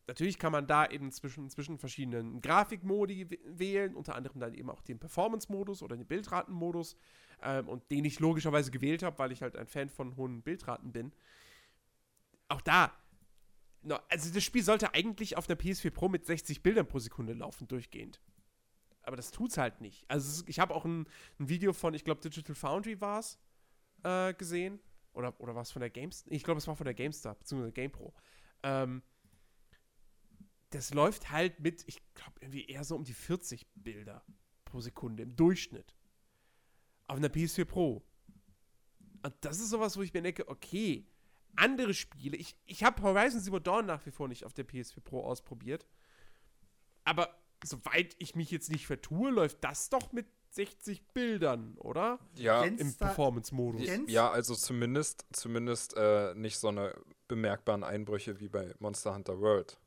natürlich 0.06 0.38
kann 0.38 0.52
man 0.52 0.66
da 0.66 0.86
eben 0.86 1.10
zwischen, 1.12 1.48
zwischen 1.50 1.78
verschiedenen 1.78 2.40
Grafikmodi 2.40 3.38
wählen, 3.44 3.94
unter 3.94 4.16
anderem 4.16 4.40
dann 4.40 4.54
eben 4.54 4.70
auch 4.70 4.82
den 4.82 4.98
Performance-Modus 4.98 5.82
oder 5.82 5.96
den 5.96 6.06
Bildratenmodus 6.06 6.96
ähm, 7.42 7.68
und 7.68 7.90
den 7.90 8.04
ich 8.04 8.20
logischerweise 8.20 8.70
gewählt 8.70 9.02
habe, 9.02 9.18
weil 9.18 9.32
ich 9.32 9.42
halt 9.42 9.56
ein 9.56 9.66
Fan 9.66 9.88
von 9.88 10.16
hohen 10.16 10.42
Bildraten 10.42 10.92
bin. 10.92 11.12
Auch 12.48 12.60
da 12.60 12.92
No, 13.84 13.98
also 14.08 14.32
das 14.32 14.42
Spiel 14.42 14.62
sollte 14.62 14.94
eigentlich 14.94 15.36
auf 15.36 15.46
der 15.46 15.58
PS4 15.58 15.90
Pro 15.90 16.08
mit 16.08 16.24
60 16.24 16.62
Bildern 16.62 16.86
pro 16.86 16.98
Sekunde 16.98 17.34
laufen, 17.34 17.68
durchgehend. 17.68 18.18
Aber 19.02 19.16
das 19.16 19.30
tut's 19.30 19.58
halt 19.58 19.82
nicht. 19.82 20.06
Also 20.08 20.42
ich 20.46 20.58
habe 20.58 20.74
auch 20.74 20.86
ein, 20.86 21.06
ein, 21.38 21.48
Video 21.50 21.74
von, 21.74 21.92
ich 21.92 22.02
glaube, 22.02 22.22
Digital 22.22 22.54
Foundry 22.54 22.98
war 23.02 23.18
es, 23.20 23.38
äh, 24.02 24.32
gesehen. 24.32 24.80
Oder, 25.12 25.38
oder 25.38 25.54
war 25.54 25.62
es 25.62 25.70
von 25.70 25.80
der 25.80 25.90
GameStar? 25.90 26.32
Ich 26.32 26.42
glaube, 26.42 26.58
es 26.58 26.66
war 26.66 26.74
von 26.74 26.86
der 26.86 26.94
GameStar, 26.94 27.34
beziehungsweise 27.34 27.72
GamePro. 27.72 28.14
Ähm, 28.62 29.02
das 30.70 30.94
läuft 30.94 31.30
halt 31.30 31.60
mit, 31.60 31.84
ich 31.86 32.00
glaube, 32.14 32.40
irgendwie 32.40 32.64
eher 32.64 32.84
so 32.84 32.96
um 32.96 33.04
die 33.04 33.12
40 33.12 33.66
Bilder 33.74 34.24
pro 34.64 34.80
Sekunde 34.80 35.24
im 35.24 35.36
Durchschnitt. 35.36 35.94
Auf 37.06 37.18
einer 37.18 37.28
PS4 37.28 37.66
Pro. 37.66 38.02
Und 39.22 39.34
das 39.42 39.60
ist 39.60 39.68
sowas, 39.68 39.96
wo 39.98 40.02
ich 40.02 40.14
mir 40.14 40.22
denke, 40.22 40.48
okay, 40.48 41.06
andere 41.56 41.94
Spiele. 41.94 42.36
Ich, 42.36 42.56
ich 42.66 42.84
habe 42.84 43.02
Horizon 43.02 43.40
Zero 43.40 43.58
Dawn 43.58 43.86
nach 43.86 44.04
wie 44.06 44.10
vor 44.10 44.28
nicht 44.28 44.44
auf 44.44 44.52
der 44.52 44.66
PS4 44.66 45.00
Pro 45.00 45.22
ausprobiert. 45.24 45.86
Aber 47.04 47.28
soweit 47.64 48.14
ich 48.18 48.34
mich 48.34 48.50
jetzt 48.50 48.70
nicht 48.70 48.86
vertue, 48.86 49.30
läuft 49.30 49.62
das 49.62 49.88
doch 49.90 50.12
mit 50.12 50.26
60 50.50 51.08
Bildern, 51.08 51.74
oder? 51.78 52.18
Ja, 52.36 52.64
Jens- 52.64 52.80
Im 52.80 52.94
Performance-Modus. 52.94 53.82
Jens? 53.84 54.10
ja, 54.10 54.30
also 54.30 54.54
zumindest, 54.54 55.26
zumindest 55.32 55.96
äh, 55.96 56.34
nicht 56.34 56.58
so 56.58 56.68
eine 56.68 56.94
bemerkbaren 57.28 57.82
Einbrüche 57.82 58.38
wie 58.40 58.48
bei 58.48 58.72
Monster 58.78 59.14
Hunter 59.14 59.40
World. 59.40 59.78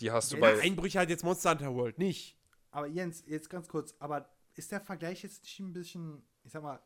Die 0.00 0.10
hast 0.10 0.32
du 0.32 0.36
Ja, 0.36 0.40
bei. 0.42 0.60
Einbrüche 0.60 0.98
hat 1.00 1.08
jetzt 1.08 1.24
Monster 1.24 1.50
Hunter 1.50 1.74
World 1.74 1.98
nicht. 1.98 2.36
Aber 2.70 2.86
Jens, 2.86 3.24
jetzt 3.26 3.48
ganz 3.50 3.66
kurz, 3.68 3.94
aber 3.98 4.28
ist 4.54 4.70
der 4.72 4.80
Vergleich 4.80 5.22
jetzt 5.22 5.42
nicht 5.42 5.58
ein 5.60 5.72
bisschen, 5.72 6.22
ich 6.44 6.52
sag 6.52 6.62
mal, 6.62 6.80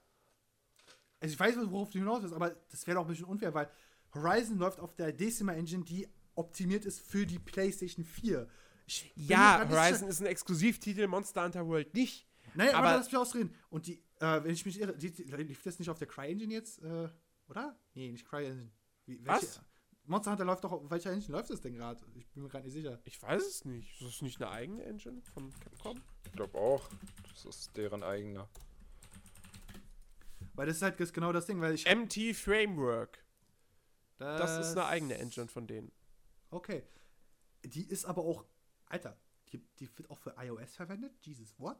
also 1.21 1.33
ich 1.33 1.41
weiß, 1.41 1.57
worauf 1.71 1.91
du 1.91 1.99
hinaus 1.99 2.23
willst, 2.23 2.35
aber 2.35 2.51
das 2.71 2.87
wäre 2.87 2.97
doch 2.97 3.05
ein 3.05 3.09
bisschen 3.09 3.25
unfair, 3.27 3.53
weil 3.55 3.69
Horizon 4.15 4.59
läuft 4.59 4.81
auf 4.81 4.95
der 4.95 5.13
Decima 5.13 5.53
Engine, 5.53 5.85
die 5.85 6.09
optimiert 6.35 6.85
ist 6.85 7.01
für 7.01 7.27
die 7.27 7.39
PlayStation 7.39 8.05
4. 8.05 8.49
Ich 8.87 9.13
bin 9.15 9.25
mir 9.27 9.33
Ja, 9.33 9.69
Horizon 9.69 10.09
ist 10.09 10.21
ein 10.21 10.27
Exklusivtitel, 10.27 11.07
Monster 11.07 11.45
Hunter 11.45 11.67
World 11.67 11.95
nicht. 11.95 12.27
Naja, 12.55 12.71
aber 12.77 12.89
aber- 12.89 12.97
lass 12.99 13.07
mich 13.07 13.17
ausreden. 13.17 13.55
Und 13.71 13.87
die, 13.87 14.03
äh, 14.21 14.45
wenn 14.45 14.53
ich 14.53 14.65
mich 14.65 14.81
irre, 14.81 14.97
die, 14.97 15.11
die, 15.11 15.23
lief 15.25 15.63
das 15.63 15.79
nicht 15.79 15.91
auf 15.91 15.99
der 15.99 16.07
CryEngine 16.07 16.53
jetzt, 16.53 16.83
äh, 16.83 17.09
oder? 17.49 17.79
Nee, 17.95 18.13
nicht 18.13 18.27
CryEngine. 18.27 18.71
Wie, 19.07 19.27
Was? 19.27 19.61
Monster 20.07 20.33
Hunter 20.33 20.45
läuft 20.45 20.63
doch, 20.65 20.73
auf 20.73 20.91
welcher 20.91 21.11
Engine 21.13 21.33
läuft 21.33 21.51
das 21.51 21.61
denn 21.63 21.75
gerade? 21.75 22.05
Ich 22.15 22.29
bin 22.29 22.43
mir 22.43 22.49
gerade 22.51 22.65
nicht 22.65 22.75
sicher. 22.75 23.01
Ich 23.05 23.21
weiß 23.23 23.43
es 23.43 23.65
nicht. 23.65 24.01
Ist 24.01 24.07
das 24.07 24.23
nicht 24.23 24.41
eine 24.43 24.51
eigene 24.51 24.85
Engine 24.85 25.23
von 25.33 25.51
Capcom? 25.61 26.01
Ich 26.27 26.33
glaube 26.33 26.59
auch. 26.59 26.89
Das 27.33 27.45
ist 27.47 27.77
deren 27.77 28.03
eigener. 28.03 28.49
Weil 30.55 30.67
das 30.67 30.77
ist 30.77 30.83
halt 30.83 31.15
genau 31.15 31.33
das 31.33 31.47
Ding, 31.47 31.61
weil 31.61 31.75
ich. 31.75 31.87
MT 31.87 32.35
Framework. 32.35 33.24
Das 34.19 34.59
ist 34.69 34.73
eine 34.77 34.87
eigene 34.87 35.19
Engine 35.19 35.49
von 35.49 35.67
denen. 35.67 35.91
Okay. 36.51 36.83
Die 37.65 37.85
ist 37.85 38.05
aber 38.05 38.23
auch, 38.23 38.45
Alter, 38.87 39.17
die, 39.53 39.59
die 39.81 39.89
wird 39.99 40.11
auch 40.11 40.19
für 40.19 40.35
iOS 40.39 40.75
verwendet? 40.77 41.13
Jesus, 41.23 41.55
what? 41.59 41.79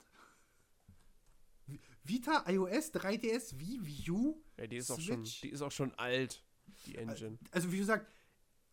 Vi- 1.67 1.81
Vita, 2.03 2.45
iOS, 2.49 2.93
3DS, 2.93 3.59
Wii, 3.59 3.85
Wii 3.85 4.11
U? 4.11 4.43
Ja, 4.57 4.67
die 4.67 4.77
ist 4.77 4.91
auch 4.91 5.01
schon, 5.01 5.25
die 5.25 5.49
ist 5.51 5.63
auch 5.63 5.71
schon 5.73 5.93
alt, 5.95 6.43
die 6.87 6.97
Engine. 6.97 7.39
Also 7.51 7.71
wie 7.73 7.79
gesagt, 7.79 8.11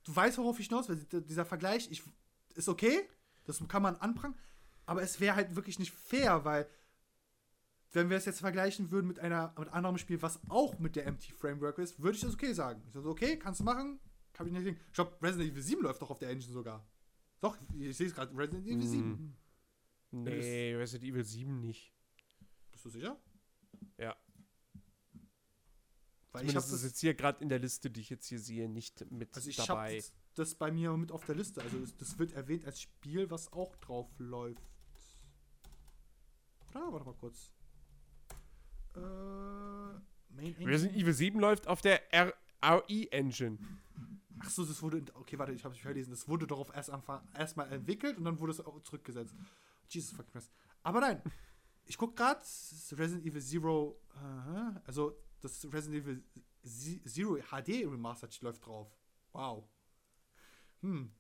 du 0.03 0.15
weißt, 0.15 0.37
worauf 0.37 0.59
ich 0.59 0.67
hinaus 0.67 0.89
will. 0.89 0.97
Dieser 1.21 1.45
Vergleich 1.45 1.89
ich, 1.91 2.03
ist 2.55 2.67
okay, 2.69 3.07
das 3.45 3.65
kann 3.67 3.81
man 3.81 3.95
anprangern, 3.97 4.37
aber 4.85 5.01
es 5.03 5.19
wäre 5.19 5.35
halt 5.35 5.55
wirklich 5.55 5.79
nicht 5.79 5.91
fair, 5.93 6.43
weil 6.45 6.67
wenn 7.91 8.09
wir 8.09 8.17
es 8.17 8.25
jetzt 8.25 8.39
vergleichen 8.39 8.91
würden 8.91 9.07
mit 9.07 9.19
einer 9.19 9.53
mit 9.57 9.69
anderem 9.69 9.97
Spiel, 9.97 10.21
was 10.21 10.39
auch 10.49 10.79
mit 10.79 10.95
der 10.95 11.11
MT 11.11 11.25
Framework 11.25 11.77
ist, 11.77 12.01
würde 12.01 12.15
ich 12.15 12.21
das 12.21 12.33
okay 12.33 12.53
sagen. 12.53 12.81
Ich 12.87 12.93
sage, 12.93 13.09
okay, 13.09 13.37
kannst 13.37 13.59
du 13.59 13.63
machen, 13.63 13.99
kann 14.33 14.47
ich 14.47 14.53
nicht 14.53 14.65
denken. 14.65 14.81
Ich 14.87 14.93
glaube, 14.93 15.17
Resident 15.21 15.51
Evil 15.51 15.61
7 15.61 15.81
läuft 15.81 16.01
doch 16.01 16.09
auf 16.09 16.19
der 16.19 16.29
Engine 16.29 16.53
sogar. 16.53 16.87
Doch, 17.41 17.57
ich 17.77 17.97
sehe 17.97 18.07
es 18.07 18.15
gerade, 18.15 18.35
Resident 18.37 18.65
Evil 18.67 18.87
7. 18.87 19.37
Nee, 20.11 20.75
Resident 20.75 21.11
Evil 21.11 21.23
7 21.23 21.59
nicht. 21.59 21.93
Bist 22.71 22.85
du 22.85 22.89
sicher? 22.89 23.19
Ja. 23.97 24.15
Weil 26.31 26.45
ich 26.45 26.55
habe 26.55 26.63
Zumindest 26.63 26.67
ist 26.67 26.73
das, 26.73 26.83
jetzt 26.83 26.99
hier 26.99 27.13
gerade 27.13 27.43
in 27.43 27.49
der 27.49 27.59
Liste, 27.59 27.89
die 27.89 28.01
ich 28.01 28.09
jetzt 28.09 28.27
hier 28.27 28.39
sehe, 28.39 28.69
nicht 28.69 29.09
mit 29.11 29.35
also 29.35 29.49
ich 29.49 29.59
habe 29.59 29.67
dabei. 29.67 29.97
das, 29.97 30.13
das 30.35 30.55
bei 30.55 30.71
mir 30.71 30.95
mit 30.95 31.11
auf 31.11 31.25
der 31.25 31.35
Liste. 31.35 31.61
Also 31.61 31.79
das, 31.79 31.95
das 31.97 32.19
wird 32.19 32.31
erwähnt 32.31 32.65
als 32.65 32.79
Spiel, 32.81 33.29
was 33.29 33.51
auch 33.51 33.75
drauf 33.77 34.07
läuft. 34.17 34.63
Oder? 36.69 36.91
Warte 36.93 37.05
mal 37.05 37.15
kurz. 37.15 37.51
Äh, 38.95 38.99
Main 38.99 40.01
Engine. 40.55 40.69
Resident 40.71 40.97
Evil 40.97 41.13
7 41.13 41.39
läuft 41.39 41.67
auf 41.67 41.81
der 41.81 42.01
RE-Engine. 42.63 43.57
Ach 44.39 44.49
so, 44.49 44.65
das 44.65 44.81
wurde. 44.81 45.03
Okay, 45.13 45.37
warte, 45.37 45.51
ich 45.53 45.63
habe 45.63 45.75
es 45.75 45.81
verlesen. 45.81 46.11
Das 46.11 46.27
wurde 46.27 46.47
darauf 46.47 46.73
erst 46.75 46.89
anfang- 46.91 47.21
erstmal 47.37 47.71
entwickelt 47.71 48.17
und 48.17 48.23
dann 48.25 48.39
wurde 48.39 48.51
es 48.51 48.59
auch 48.61 48.81
zurückgesetzt. 48.81 49.35
Jesus 49.89 50.11
fucking 50.11 50.31
Christ. 50.31 50.51
Aber 50.83 50.99
nein, 51.01 51.21
ich 51.85 51.97
guck 51.97 52.15
gerade, 52.15 52.39
Resident 52.91 53.25
Evil 53.25 53.41
Zero, 53.41 54.01
aha, 54.15 54.81
also 54.85 55.15
das 55.41 55.63
Resident 55.71 56.03
Evil 56.03 56.23
Z- 56.63 57.07
Zero 57.07 57.35
HD 57.37 57.85
Remastered 57.85 58.41
läuft 58.41 58.65
drauf. 58.65 58.95
Wow. 59.33 59.67
Hm. 60.81 61.11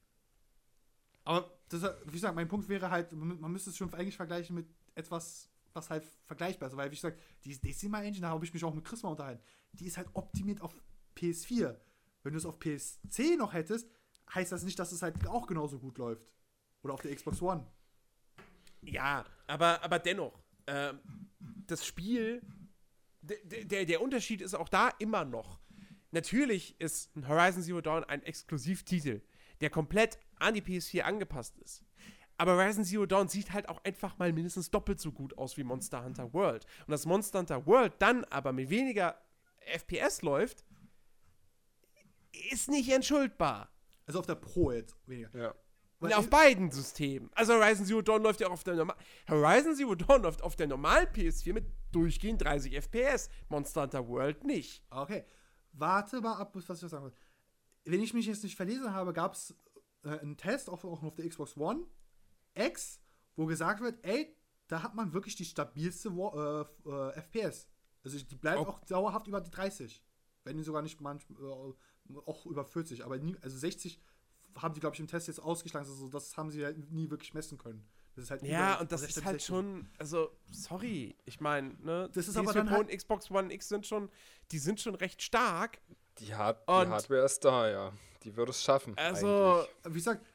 Aber 1.23 1.59
das, 1.69 1.83
wie 2.05 2.11
gesagt, 2.13 2.35
mein 2.35 2.47
Punkt 2.47 2.67
wäre 2.69 2.89
halt, 2.89 3.11
man 3.11 3.51
müsste 3.51 3.69
es 3.69 3.77
schon 3.77 3.93
eigentlich 3.93 4.15
vergleichen 4.17 4.55
mit 4.55 4.67
etwas, 4.95 5.50
was 5.73 5.89
halt 5.89 6.05
vergleichbar 6.25 6.69
ist. 6.69 6.77
Weil, 6.77 6.91
wie 6.91 6.95
gesagt, 6.95 7.19
die 7.43 7.59
Decima 7.59 8.01
Engine, 8.01 8.21
da 8.21 8.29
habe 8.29 8.45
ich 8.45 8.53
mich 8.53 8.63
auch 8.63 8.73
mit 8.73 8.85
Chris 8.85 9.03
mal 9.03 9.09
unterhalten, 9.09 9.43
die 9.73 9.85
ist 9.85 9.97
halt 9.97 10.09
optimiert 10.13 10.61
auf 10.61 10.75
PS4. 11.15 11.75
Wenn 12.23 12.33
du 12.33 12.37
es 12.37 12.45
auf 12.45 12.59
PS10 12.59 13.37
noch 13.37 13.53
hättest, 13.53 13.89
heißt 14.33 14.51
das 14.51 14.63
nicht, 14.63 14.77
dass 14.79 14.91
es 14.91 15.01
halt 15.01 15.27
auch 15.27 15.47
genauso 15.47 15.79
gut 15.79 15.97
läuft. 15.97 16.27
Oder 16.83 16.93
auf 16.93 17.01
der 17.01 17.15
Xbox 17.15 17.41
One. 17.41 17.65
Ja, 18.81 19.25
aber, 19.47 19.83
aber 19.83 19.99
dennoch, 19.99 20.41
ähm, 20.67 20.99
das 21.39 21.85
Spiel, 21.85 22.41
der, 23.21 23.85
der 23.85 24.01
Unterschied 24.01 24.41
ist 24.41 24.55
auch 24.55 24.69
da 24.69 24.89
immer 24.99 25.25
noch. 25.25 25.59
Natürlich 26.11 26.79
ist 26.79 27.11
Horizon 27.27 27.63
Zero 27.63 27.81
Dawn 27.81 28.03
ein 28.03 28.23
Exklusivtitel, 28.23 29.21
der 29.61 29.69
komplett 29.69 30.19
an 30.39 30.53
die 30.53 30.61
PS4 30.61 31.01
angepasst 31.01 31.57
ist. 31.59 31.83
Aber 32.41 32.53
Horizon 32.53 32.83
Zero 32.83 33.05
Dawn 33.05 33.27
sieht 33.27 33.53
halt 33.53 33.69
auch 33.69 33.83
einfach 33.83 34.17
mal 34.17 34.33
mindestens 34.33 34.71
doppelt 34.71 34.99
so 34.99 35.11
gut 35.11 35.37
aus 35.37 35.57
wie 35.57 35.63
Monster 35.63 36.03
Hunter 36.03 36.33
World. 36.33 36.65
Und 36.87 36.89
dass 36.89 37.05
Monster 37.05 37.37
Hunter 37.37 37.67
World 37.67 37.93
dann 37.99 38.23
aber 38.25 38.51
mit 38.51 38.71
weniger 38.71 39.15
FPS 39.59 40.23
läuft, 40.23 40.65
ist 42.51 42.67
nicht 42.67 42.91
entschuldbar. 42.91 43.69
Also 44.07 44.17
auf 44.17 44.25
der 44.25 44.33
Pro 44.33 44.71
jetzt 44.71 44.95
weniger. 45.05 45.29
Ja. 45.37 45.55
Weil 45.99 46.13
auf 46.13 46.31
beiden 46.31 46.71
Systemen. 46.71 47.29
Also 47.35 47.53
Horizon 47.53 47.85
Zero 47.85 48.01
Dawn 48.01 48.23
läuft 48.23 48.39
ja 48.39 48.47
auch 48.47 48.53
auf 48.53 48.63
der 48.63 48.73
normalen. 48.73 48.99
Horizon 49.29 49.75
Zero 49.75 49.93
Dawn 49.93 50.23
läuft 50.23 50.41
auf 50.41 50.55
der 50.55 50.65
normalen 50.65 51.09
PS4 51.09 51.53
mit 51.53 51.65
durchgehend 51.91 52.41
30 52.41 52.73
FPS. 52.73 53.29
Monster 53.49 53.83
Hunter 53.83 54.07
World 54.07 54.45
nicht. 54.45 54.83
Okay. 54.89 55.25
Warte 55.73 56.19
mal 56.21 56.37
ab, 56.39 56.55
was 56.55 56.81
ich 56.81 56.89
sagen 56.89 57.05
will. 57.05 57.13
Wenn 57.85 58.01
ich 58.01 58.15
mich 58.15 58.25
jetzt 58.25 58.43
nicht 58.43 58.55
verlesen 58.55 58.91
habe, 58.91 59.13
gab 59.13 59.33
es 59.33 59.53
äh, 60.03 60.17
einen 60.17 60.37
Test 60.37 60.71
auch, 60.71 60.83
auch 60.83 61.03
auf 61.03 61.13
der 61.13 61.29
Xbox 61.29 61.55
One 61.55 61.85
X, 62.55 62.99
wo 63.35 63.45
gesagt 63.45 63.81
wird, 63.81 64.03
ey, 64.05 64.35
da 64.67 64.83
hat 64.83 64.95
man 64.95 65.13
wirklich 65.13 65.35
die 65.35 65.45
stabilste 65.45 66.15
Wa- 66.15 66.65
äh, 66.85 66.89
äh, 66.89 67.21
FPS. 67.21 67.67
Also 68.03 68.17
die 68.19 68.35
bleibt 68.35 68.59
Ob- 68.59 68.67
auch 68.69 68.79
dauerhaft 68.85 69.27
über 69.27 69.41
die 69.41 69.51
30. 69.51 70.03
Wenn 70.43 70.55
nicht 70.55 70.65
sogar 70.65 70.81
nicht 70.81 70.99
manchmal 71.01 71.41
äh, 71.41 72.17
auch 72.25 72.45
über 72.45 72.65
40. 72.65 73.03
Aber 73.05 73.17
nie, 73.17 73.35
also 73.41 73.57
60 73.57 73.99
haben 74.57 74.73
die, 74.73 74.79
glaube 74.79 74.95
ich, 74.95 74.99
im 74.99 75.07
Test 75.07 75.27
jetzt 75.27 75.39
ausgeschlagen. 75.39 75.87
Also 75.87 76.09
das 76.09 76.35
haben 76.35 76.49
sie 76.51 76.63
halt 76.65 76.91
nie 76.91 77.09
wirklich 77.09 77.33
messen 77.33 77.57
können. 77.57 77.87
Das 78.15 78.25
ist 78.25 78.31
halt 78.31 78.41
Ja, 78.43 78.79
und 78.79 78.91
das 78.91 79.01
60, 79.01 79.17
ist 79.17 79.25
halt 79.25 79.33
60. 79.35 79.47
schon, 79.47 79.89
also, 79.97 80.31
sorry. 80.51 81.15
Ich 81.25 81.39
meine, 81.39 81.75
ne, 81.75 82.09
Das 82.13 82.27
ist 82.27 82.35
PS4 82.35 82.39
aber 82.39 82.53
dann 82.53 82.67
Pro 82.67 82.75
halt- 82.75 82.89
und 82.89 82.97
Xbox 82.97 83.31
One 83.31 83.53
X 83.53 83.69
sind 83.69 83.87
schon, 83.87 84.09
die 84.51 84.59
sind 84.59 84.81
schon 84.81 84.95
recht 84.95 85.21
stark. 85.21 85.79
Die, 86.17 86.35
Hard 86.35 86.67
die 86.67 86.71
Hardware 86.89 87.23
ist 87.23 87.39
da, 87.45 87.69
ja. 87.69 87.93
Die 88.23 88.35
wird 88.35 88.49
es 88.49 88.61
schaffen. 88.61 88.97
Also, 88.97 89.65
eigentlich. 89.83 89.93
Wie 89.93 89.97
gesagt, 89.99 90.25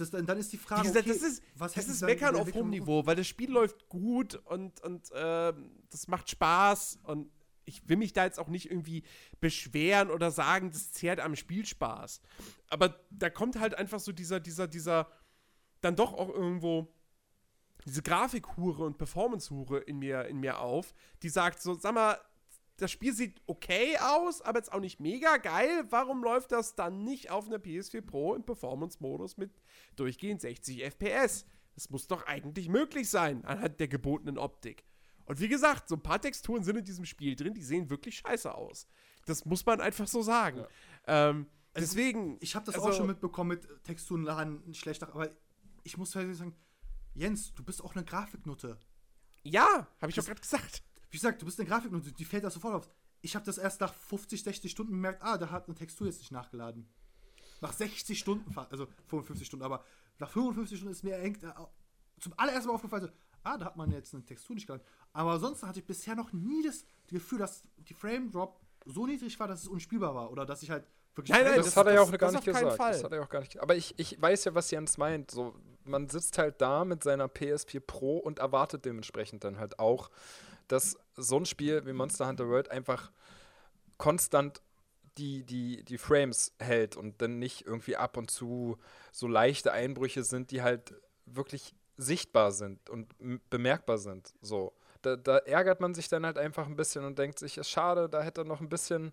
das, 0.00 0.10
dann, 0.10 0.26
dann 0.26 0.38
ist 0.38 0.52
die 0.52 0.58
wie 0.58 0.62
Frage, 0.62 0.82
gesagt, 0.82 1.06
okay, 1.06 1.18
das 1.18 1.22
ist, 1.22 1.42
was 1.54 1.72
das 1.74 1.88
ist 1.88 2.02
Meckern 2.02 2.36
auf 2.36 2.52
hohem? 2.52 2.70
Niveau, 2.70 3.04
weil 3.06 3.16
das 3.16 3.26
Spiel 3.26 3.50
läuft 3.50 3.88
gut 3.88 4.34
und, 4.46 4.80
und 4.82 5.10
ähm, 5.14 5.72
das 5.90 6.08
macht 6.08 6.30
Spaß 6.30 7.00
und 7.04 7.30
ich 7.64 7.86
will 7.88 7.98
mich 7.98 8.12
da 8.12 8.24
jetzt 8.24 8.38
auch 8.38 8.48
nicht 8.48 8.70
irgendwie 8.70 9.04
beschweren 9.40 10.10
oder 10.10 10.30
sagen, 10.30 10.70
das 10.70 10.92
zehrt 10.92 11.20
am 11.20 11.36
Spielspaß. 11.36 12.22
Aber 12.68 12.98
da 13.10 13.28
kommt 13.28 13.60
halt 13.60 13.74
einfach 13.74 14.00
so 14.00 14.12
dieser, 14.12 14.40
dieser, 14.40 14.66
dieser, 14.66 15.08
dann 15.82 15.94
doch 15.94 16.14
auch 16.14 16.30
irgendwo 16.30 16.88
diese 17.84 18.02
Grafikhure 18.02 18.84
und 18.84 18.98
Performance-Hure 18.98 19.78
in 19.80 19.98
mir, 19.98 20.26
in 20.26 20.40
mir 20.40 20.60
auf, 20.60 20.94
die 21.22 21.28
sagt 21.28 21.60
so, 21.60 21.74
sag 21.74 21.94
mal, 21.94 22.18
das 22.78 22.90
Spiel 22.92 23.12
sieht 23.12 23.42
okay 23.46 23.98
aus, 23.98 24.40
aber 24.40 24.58
jetzt 24.58 24.72
auch 24.72 24.80
nicht 24.80 25.00
mega 25.00 25.36
geil. 25.36 25.84
Warum 25.90 26.22
läuft 26.22 26.52
das 26.52 26.74
dann 26.74 27.02
nicht 27.04 27.30
auf 27.30 27.46
einer 27.46 27.58
PS4 27.58 28.00
Pro 28.02 28.34
im 28.34 28.44
Performance-Modus 28.44 29.36
mit 29.36 29.50
durchgehend 29.96 30.40
60 30.40 30.84
FPS? 30.84 31.44
Das 31.74 31.90
muss 31.90 32.06
doch 32.06 32.26
eigentlich 32.26 32.68
möglich 32.68 33.10
sein, 33.10 33.44
anhand 33.44 33.78
der 33.80 33.88
gebotenen 33.88 34.38
Optik. 34.38 34.84
Und 35.26 35.40
wie 35.40 35.48
gesagt, 35.48 35.88
so 35.88 35.96
ein 35.96 36.02
paar 36.02 36.20
Texturen 36.20 36.62
sind 36.62 36.76
in 36.76 36.84
diesem 36.84 37.04
Spiel 37.04 37.36
drin, 37.36 37.52
die 37.52 37.62
sehen 37.62 37.90
wirklich 37.90 38.16
scheiße 38.18 38.54
aus. 38.54 38.86
Das 39.26 39.44
muss 39.44 39.66
man 39.66 39.80
einfach 39.80 40.06
so 40.06 40.22
sagen. 40.22 40.64
Ähm, 41.06 41.46
Also, 41.74 41.86
deswegen. 41.86 42.38
Ich 42.40 42.54
habe 42.54 42.64
das 42.64 42.76
also, 42.76 42.88
auch 42.88 42.92
schon 42.92 43.06
mitbekommen 43.08 43.50
mit 43.50 43.84
Texturen 43.84 44.22
laden 44.22 44.72
schlechter, 44.74 45.12
aber 45.14 45.30
ich 45.84 45.96
muss 45.98 46.12
tatsächlich 46.12 46.38
sagen, 46.38 46.56
Jens, 47.14 47.52
du 47.54 47.62
bist 47.62 47.82
auch 47.82 47.94
eine 47.94 48.04
Grafiknutte. 48.04 48.78
Ja, 49.42 49.86
habe 50.00 50.10
ich 50.10 50.16
doch 50.16 50.24
gerade 50.24 50.40
gesagt. 50.40 50.82
Wie 51.10 51.16
gesagt, 51.16 51.40
du 51.40 51.46
bist 51.46 51.58
eine 51.58 51.68
Grafiknutte, 51.68 52.12
die 52.12 52.24
fällt 52.24 52.44
das 52.44 52.54
sofort 52.54 52.74
auf. 52.74 52.90
Ich 53.20 53.34
habe 53.34 53.44
das 53.44 53.58
erst 53.58 53.80
nach 53.80 53.92
50, 53.94 54.42
60 54.42 54.70
Stunden 54.70 54.92
bemerkt, 54.92 55.22
ah, 55.22 55.38
da 55.38 55.50
hat 55.50 55.66
eine 55.66 55.74
Textur 55.74 56.06
jetzt 56.06 56.18
nicht 56.20 56.32
nachgeladen. 56.32 56.88
Nach 57.60 57.72
60 57.72 58.18
Stunden, 58.18 58.54
also 58.70 58.86
55 59.08 59.46
Stunden, 59.46 59.64
aber 59.64 59.84
nach 60.18 60.30
55 60.30 60.78
Stunden 60.78 60.92
ist 60.92 61.02
mir 61.02 61.16
eng, 61.18 61.34
äh, 61.42 61.52
zum 62.20 62.32
allerersten 62.36 62.68
Mal 62.68 62.74
aufgefallen, 62.74 63.04
so, 63.04 63.10
ah, 63.42 63.56
da 63.58 63.64
hat 63.66 63.76
man 63.76 63.90
jetzt 63.90 64.14
eine 64.14 64.24
Textur 64.24 64.54
nicht 64.54 64.66
geladen. 64.66 64.84
Aber 65.12 65.32
ansonsten 65.32 65.66
hatte 65.66 65.80
ich 65.80 65.86
bisher 65.86 66.14
noch 66.14 66.32
nie 66.32 66.62
das 66.62 66.84
Gefühl, 67.08 67.38
dass 67.38 67.62
die 67.78 67.94
Frame 67.94 68.30
Drop 68.30 68.60
so 68.84 69.06
niedrig 69.06 69.38
war, 69.40 69.48
dass 69.48 69.62
es 69.62 69.68
unspielbar 69.68 70.14
war. 70.14 70.30
Oder 70.30 70.46
dass 70.46 70.62
ich 70.62 70.70
halt 70.70 70.86
wirklich. 71.14 71.36
Nein, 71.36 71.44
nein, 71.46 71.56
das, 71.56 71.66
das- 71.66 71.76
hat 71.76 71.86
er 71.86 71.94
ja 71.94 72.00
das- 72.00 72.08
auch 72.08 72.18
gar 72.18 72.32
das 72.32 72.32
nicht 72.32 72.48
auf 72.48 72.54
keinen 72.54 72.70
gesagt. 72.70 72.80
Das 72.80 72.96
Fall. 73.00 73.04
hat 73.04 73.12
er 73.12 73.22
auch 73.24 73.28
gar 73.28 73.40
nicht. 73.40 73.58
Aber 73.60 73.74
ich, 73.76 73.94
ich 73.98 74.20
weiß 74.20 74.44
ja, 74.44 74.54
was 74.54 74.70
Jens 74.70 74.96
meint. 74.98 75.30
So, 75.30 75.54
man 75.84 76.08
sitzt 76.08 76.38
halt 76.38 76.60
da 76.60 76.84
mit 76.84 77.02
seiner 77.02 77.26
PS4 77.28 77.80
Pro 77.80 78.18
und 78.18 78.38
erwartet 78.38 78.84
dementsprechend 78.84 79.42
dann 79.44 79.58
halt 79.58 79.78
auch, 79.78 80.10
dass 80.68 80.96
so 81.16 81.36
ein 81.36 81.46
Spiel 81.46 81.84
wie 81.86 81.92
Monster 81.92 82.28
Hunter 82.28 82.48
World 82.48 82.70
einfach 82.70 83.10
konstant 83.96 84.62
die, 85.18 85.42
die, 85.44 85.84
die 85.84 85.98
Frames 85.98 86.52
hält 86.60 86.96
und 86.96 87.20
dann 87.20 87.38
nicht 87.38 87.66
irgendwie 87.66 87.96
ab 87.96 88.16
und 88.16 88.30
zu 88.30 88.78
so 89.12 89.26
leichte 89.26 89.72
Einbrüche 89.72 90.22
sind, 90.22 90.50
die 90.50 90.62
halt 90.62 90.94
wirklich 91.26 91.74
sichtbar 91.96 92.52
sind 92.52 92.88
und 92.88 93.12
bemerkbar 93.50 93.98
sind. 93.98 94.32
So. 94.40 94.72
Da, 95.02 95.16
da, 95.16 95.38
ärgert 95.38 95.80
man 95.80 95.94
sich 95.94 96.08
dann 96.08 96.24
halt 96.24 96.38
einfach 96.38 96.66
ein 96.66 96.76
bisschen 96.76 97.04
und 97.04 97.18
denkt 97.18 97.38
sich, 97.38 97.58
ist 97.58 97.68
schade, 97.68 98.08
da 98.08 98.22
hätte 98.22 98.44
noch 98.44 98.60
ein 98.60 98.68
bisschen, 98.68 99.12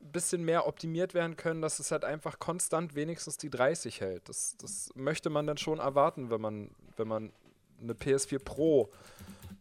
bisschen 0.00 0.44
mehr 0.44 0.66
optimiert 0.66 1.14
werden 1.14 1.36
können, 1.36 1.60
dass 1.60 1.78
es 1.80 1.90
halt 1.90 2.04
einfach 2.04 2.38
konstant 2.38 2.94
wenigstens 2.94 3.36
die 3.36 3.50
30 3.50 4.00
hält. 4.00 4.28
Das, 4.28 4.56
das 4.58 4.90
möchte 4.94 5.30
man 5.30 5.46
dann 5.46 5.56
schon 5.56 5.78
erwarten, 5.78 6.30
wenn 6.30 6.40
man, 6.40 6.70
wenn 6.96 7.08
man 7.08 7.32
eine 7.80 7.94
PS4 7.94 8.42
Pro 8.42 8.90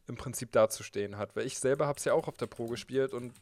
im 0.07 0.15
Prinzip 0.15 0.51
dazustehen 0.51 1.17
hat. 1.17 1.35
Weil 1.35 1.45
ich 1.45 1.59
selber 1.59 1.87
habe 1.87 1.97
es 1.97 2.05
ja 2.05 2.13
auch 2.13 2.27
auf 2.27 2.37
der 2.37 2.47
Pro 2.47 2.67
gespielt 2.67 3.13
und 3.13 3.33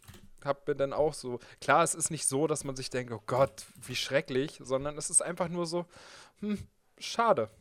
habe 0.43 0.61
mir 0.67 0.75
dann 0.75 0.93
auch 0.93 1.13
so, 1.13 1.39
klar, 1.59 1.83
es 1.83 1.95
ist 1.95 2.11
nicht 2.11 2.27
so, 2.27 2.47
dass 2.47 2.63
man 2.63 2.75
sich 2.75 2.89
denkt, 2.89 3.11
oh 3.11 3.21
Gott, 3.25 3.65
wie 3.81 3.95
schrecklich, 3.95 4.59
sondern 4.63 4.97
es 4.97 5.09
ist 5.09 5.21
einfach 5.21 5.49
nur 5.49 5.65
so, 5.65 5.85
hm, 6.39 6.59
schade. 6.97 7.49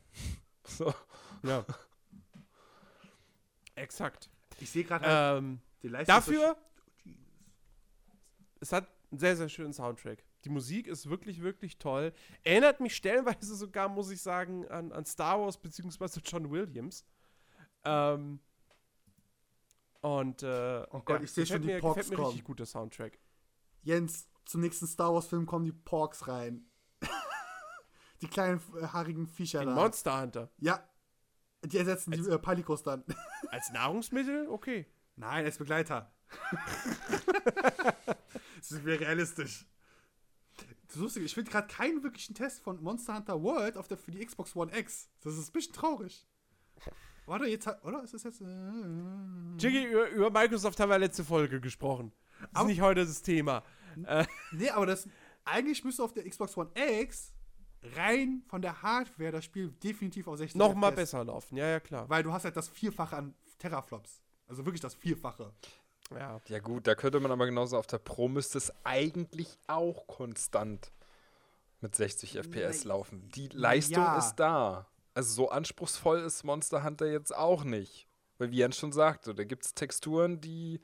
So. 0.66 0.94
Ja. 1.43 1.62
Exakt. 3.74 4.31
Ich 4.60 4.70
sehe 4.70 4.82
gerade 4.82 5.05
halt 5.05 5.39
ähm, 5.43 5.60
die 5.82 5.89
Leistung. 5.89 6.14
Dafür, 6.14 6.56
es 8.60 8.72
hat 8.72 8.89
einen 9.10 9.18
sehr, 9.18 9.36
sehr 9.36 9.51
schönen 9.51 9.74
Soundtrack. 9.74 10.24
Die 10.44 10.48
Musik 10.48 10.86
ist 10.86 11.09
wirklich, 11.09 11.43
wirklich 11.43 11.78
toll. 11.78 12.12
Erinnert 12.44 12.81
mich 12.81 12.97
stellenweise 12.97 13.55
sogar, 13.56 13.89
muss 13.89 14.10
ich 14.10 14.22
sagen, 14.22 14.66
an, 14.68 14.90
an 14.93 15.05
Star 15.05 15.39
Wars 15.40 15.59
bzw. 15.59 16.20
John 16.24 16.51
Williams. 16.51 17.05
Ähm, 17.85 18.40
und 20.05 20.43
äh, 20.43 20.86
oh 20.90 21.01
Gott, 21.01 21.20
ja, 21.20 21.22
ich 21.22 21.32
sehe 21.32 21.47
schon 21.47 21.62
die 21.62 21.68
mir, 21.68 21.81
Porks 21.81 21.97
gefällt 21.97 22.10
mir 22.10 22.16
kommen. 22.16 22.26
richtig 22.28 22.44
gut, 22.44 22.59
der 22.59 22.66
Soundtrack. 22.66 23.18
Jens, 23.81 24.28
zum 24.44 24.60
nächsten 24.60 24.86
Star 24.86 25.14
Wars 25.14 25.26
Film 25.26 25.47
kommen 25.47 25.64
die 25.64 25.72
Porks 25.72 26.28
rein. 26.28 26.66
die 28.20 28.26
kleinen 28.26 28.60
äh, 28.78 28.86
haarigen 28.86 29.26
Viecher 29.26 29.62
In 29.62 29.68
da. 29.68 29.74
Monster 29.74 30.20
Hunter. 30.20 30.51
Ja. 30.59 30.86
Die 31.64 31.78
ersetzen 31.78 32.12
Als- 32.12 32.26
die 32.26 32.31
äh, 32.31 32.39
Palikos 32.39 32.82
dann. 32.82 33.02
Als 33.48 33.70
Nahrungsmittel? 33.72 34.47
Okay. 34.48 34.86
Nein, 35.16 35.47
als 35.47 35.56
Begleiter. 35.56 36.12
das 38.56 38.72
ist 38.72 38.85
mir 38.85 39.01
realistisch. 39.01 39.64
Das 40.86 40.97
ist 40.97 41.01
lustig, 41.02 41.24
ich 41.24 41.32
finde 41.35 41.51
gerade 41.51 41.68
keinen 41.68 42.02
wirklichen 42.02 42.35
Test 42.35 42.60
von 42.62 42.82
Monster 42.82 43.14
Hunter 43.14 43.43
World 43.43 43.78
auf 43.78 43.89
der, 43.89 43.97
für 43.97 44.10
die 44.10 44.26
Xbox 44.26 44.55
One 44.55 44.76
X. 44.76 45.09
Das 45.20 45.35
ist 45.39 45.48
ein 45.48 45.52
bisschen 45.52 45.72
traurig. 45.72 46.26
Warte, 47.26 47.46
jetzt 47.46 47.66
hat, 47.66 47.82
oder? 47.84 48.02
Ist 48.02 48.14
das 48.14 48.22
jetzt. 48.24 48.40
Äh, 48.40 48.44
Jiggy, 49.59 49.84
über, 49.84 50.09
über 50.10 50.30
Microsoft 50.30 50.78
haben 50.80 50.90
wir 50.90 50.98
letzte 50.98 51.24
Folge 51.24 51.60
gesprochen. 51.60 52.12
Das 52.40 52.48
ist 52.51 52.56
Aber- 52.56 52.68
nicht 52.68 52.80
heute 52.80 53.05
das 53.06 53.22
Thema. 53.22 53.62
Äh, 54.05 54.24
nee, 54.52 54.70
aber 54.70 54.86
das. 54.86 55.09
Eigentlich 55.44 55.84
müsste 55.84 56.02
auf 56.02 56.12
der 56.12 56.28
Xbox 56.28 56.56
One 56.56 56.70
X 56.74 57.32
rein 57.96 58.42
von 58.48 58.62
der 58.62 58.80
Hardware 58.82 59.30
das 59.30 59.44
Spiel 59.44 59.68
definitiv 59.82 60.26
auf 60.26 60.38
60 60.38 60.59
noch 60.59 60.74
mal 60.74 60.88
FPS. 60.88 60.96
besser 60.96 61.24
laufen. 61.24 61.56
Ja, 61.56 61.66
ja, 61.66 61.80
klar. 61.80 62.09
Weil 62.09 62.22
du 62.22 62.32
hast 62.32 62.44
halt 62.44 62.56
das 62.56 62.68
Vierfache 62.68 63.16
an 63.16 63.34
Teraflops. 63.59 64.22
Also 64.48 64.64
wirklich 64.64 64.80
das 64.80 64.94
Vierfache. 64.94 65.52
Ja. 66.14 66.40
Ja 66.48 66.59
gut, 66.60 66.86
da 66.86 66.94
könnte 66.94 67.20
man 67.20 67.30
aber 67.30 67.46
genauso 67.46 67.76
auf 67.78 67.86
der 67.86 67.98
Pro 67.98 68.28
müsste 68.28 68.59
es 68.59 68.72
eigentlich 68.84 69.59
auch 69.66 70.06
konstant 70.06 70.92
mit 71.80 71.94
60 71.94 72.36
FPS 72.38 72.84
Na, 72.84 72.88
laufen. 72.94 73.28
Die 73.34 73.48
Leistung 73.48 74.02
ja. 74.02 74.18
ist 74.18 74.36
da. 74.36 74.86
Also 75.15 75.32
so 75.32 75.49
anspruchsvoll 75.49 76.20
ist 76.20 76.45
Monster 76.45 76.85
Hunter 76.85 77.07
jetzt 77.07 77.35
auch 77.35 77.65
nicht. 77.65 78.09
Weil 78.39 78.51
wie 78.51 78.57
Jens 78.57 78.77
schon 78.77 78.93
sagte, 78.93 79.35
da 79.35 79.45
gibt 79.45 79.65
es 79.65 79.74
Texturen, 79.74 80.41
die 80.41 80.81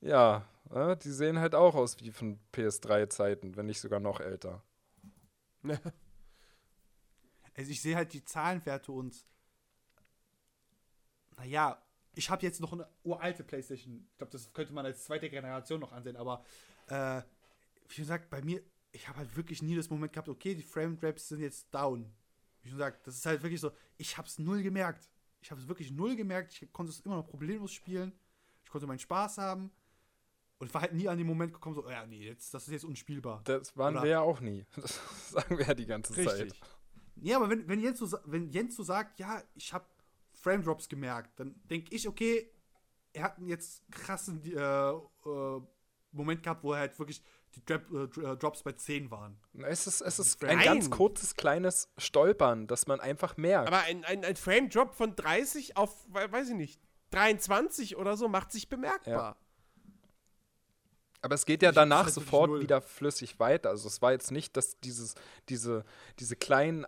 ja, 0.00 0.46
äh, 0.70 0.96
die 0.96 1.10
sehen 1.10 1.38
halt 1.38 1.54
auch 1.54 1.74
aus 1.74 1.98
wie 2.00 2.12
von 2.12 2.38
PS3-Zeiten, 2.52 3.56
wenn 3.56 3.66
nicht 3.66 3.80
sogar 3.80 4.00
noch 4.00 4.20
älter. 4.20 4.62
Also 7.54 7.72
ich 7.72 7.82
sehe 7.82 7.96
halt 7.96 8.12
die 8.12 8.24
Zahlenwerte 8.24 8.92
und 8.92 9.26
naja, 11.36 11.82
ich 12.14 12.30
habe 12.30 12.46
jetzt 12.46 12.60
noch 12.60 12.72
eine 12.72 12.88
uralte 13.02 13.42
Playstation. 13.42 14.06
Ich 14.12 14.16
glaube, 14.16 14.30
das 14.30 14.52
könnte 14.52 14.72
man 14.72 14.86
als 14.86 15.02
zweite 15.02 15.28
Generation 15.28 15.80
noch 15.80 15.90
ansehen, 15.90 16.14
aber 16.14 16.44
äh, 16.86 17.20
wie 17.88 18.00
gesagt, 18.00 18.30
bei 18.30 18.42
mir, 18.42 18.62
ich 18.92 19.08
habe 19.08 19.18
halt 19.18 19.36
wirklich 19.36 19.60
nie 19.60 19.74
das 19.74 19.90
Moment 19.90 20.12
gehabt, 20.12 20.28
okay, 20.28 20.54
die 20.54 20.62
Frame 20.62 20.98
Rates 21.02 21.26
sind 21.26 21.40
jetzt 21.40 21.74
down. 21.74 22.14
Wie 22.68 22.70
schon 22.70 22.78
gesagt, 22.78 23.06
das 23.06 23.16
ist 23.16 23.24
halt 23.24 23.42
wirklich 23.42 23.60
so, 23.62 23.72
ich 23.96 24.18
habe 24.18 24.28
es 24.28 24.38
null 24.38 24.62
gemerkt. 24.62 25.08
Ich 25.40 25.50
habe 25.50 25.58
es 25.58 25.68
wirklich 25.68 25.90
null 25.90 26.16
gemerkt. 26.16 26.52
Ich 26.52 26.70
konnte 26.70 26.92
es 26.92 27.00
immer 27.00 27.16
noch 27.16 27.26
problemlos 27.26 27.72
spielen. 27.72 28.12
Ich 28.62 28.70
konnte 28.70 28.86
meinen 28.86 28.98
Spaß 28.98 29.38
haben. 29.38 29.70
Und 30.58 30.74
war 30.74 30.82
halt 30.82 30.92
nie 30.92 31.08
an 31.08 31.16
den 31.16 31.26
Moment 31.26 31.54
gekommen, 31.54 31.74
so, 31.76 31.86
oh 31.86 31.90
ja, 31.90 32.04
nee, 32.04 32.26
jetzt, 32.26 32.52
das 32.52 32.66
ist 32.66 32.72
jetzt 32.72 32.84
unspielbar. 32.84 33.40
Das 33.44 33.74
waren 33.76 33.94
Oder- 33.94 34.02
wir 34.02 34.10
ja 34.10 34.20
auch 34.20 34.40
nie. 34.40 34.66
Das 34.76 35.00
sagen 35.30 35.56
wir 35.56 35.66
ja 35.66 35.72
die 35.72 35.86
ganze 35.86 36.14
Richtig. 36.14 36.52
Zeit. 36.52 36.60
Ja, 37.16 37.36
aber 37.36 37.48
wenn, 37.48 37.66
wenn, 37.68 37.80
Jens 37.80 38.00
so, 38.00 38.18
wenn 38.26 38.50
Jens 38.50 38.76
so 38.76 38.82
sagt, 38.82 39.18
ja, 39.18 39.42
ich 39.54 39.72
habe 39.72 39.86
Frame 40.34 40.62
Drops 40.62 40.88
gemerkt, 40.90 41.40
dann 41.40 41.54
denke 41.70 41.94
ich, 41.94 42.06
okay, 42.06 42.50
er 43.14 43.22
hat 43.22 43.38
einen 43.38 43.48
jetzt 43.48 43.82
krassen 43.90 44.42
äh, 44.44 44.90
äh, 44.90 45.60
Moment 46.12 46.42
gehabt, 46.42 46.62
wo 46.62 46.74
er 46.74 46.80
halt 46.80 46.98
wirklich 46.98 47.22
die 47.54 47.64
Drop, 47.64 47.82
äh, 47.92 48.20
äh, 48.32 48.36
Drops 48.36 48.62
bei 48.62 48.72
10 48.72 49.10
waren. 49.10 49.38
Es 49.66 49.86
ist, 49.86 50.00
es 50.00 50.18
ist 50.18 50.44
ein 50.44 50.58
ganz 50.64 50.90
kurzes, 50.90 51.34
kleines 51.34 51.88
Stolpern, 51.98 52.66
dass 52.66 52.86
man 52.86 53.00
einfach 53.00 53.36
merkt. 53.36 53.68
Aber 53.68 53.80
ein, 53.80 54.04
ein, 54.04 54.24
ein 54.24 54.36
Frame-Drop 54.36 54.94
von 54.94 55.14
30 55.16 55.76
auf, 55.76 56.06
we- 56.08 56.30
weiß 56.30 56.50
ich 56.50 56.54
nicht, 56.54 56.80
23 57.10 57.96
oder 57.96 58.16
so 58.16 58.28
macht 58.28 58.52
sich 58.52 58.68
bemerkbar. 58.68 59.36
Aber 61.20 61.34
es 61.34 61.46
geht 61.46 61.62
ja 61.62 61.72
danach 61.72 62.08
sofort 62.08 62.60
wieder 62.60 62.80
flüssig 62.80 63.40
weiter. 63.40 63.70
Also 63.70 63.88
es 63.88 64.00
war 64.00 64.12
jetzt 64.12 64.30
nicht, 64.30 64.56
dass 64.56 64.78
dieses, 64.80 65.14
diese, 65.48 65.84
diese 66.20 66.36
kleinen 66.36 66.84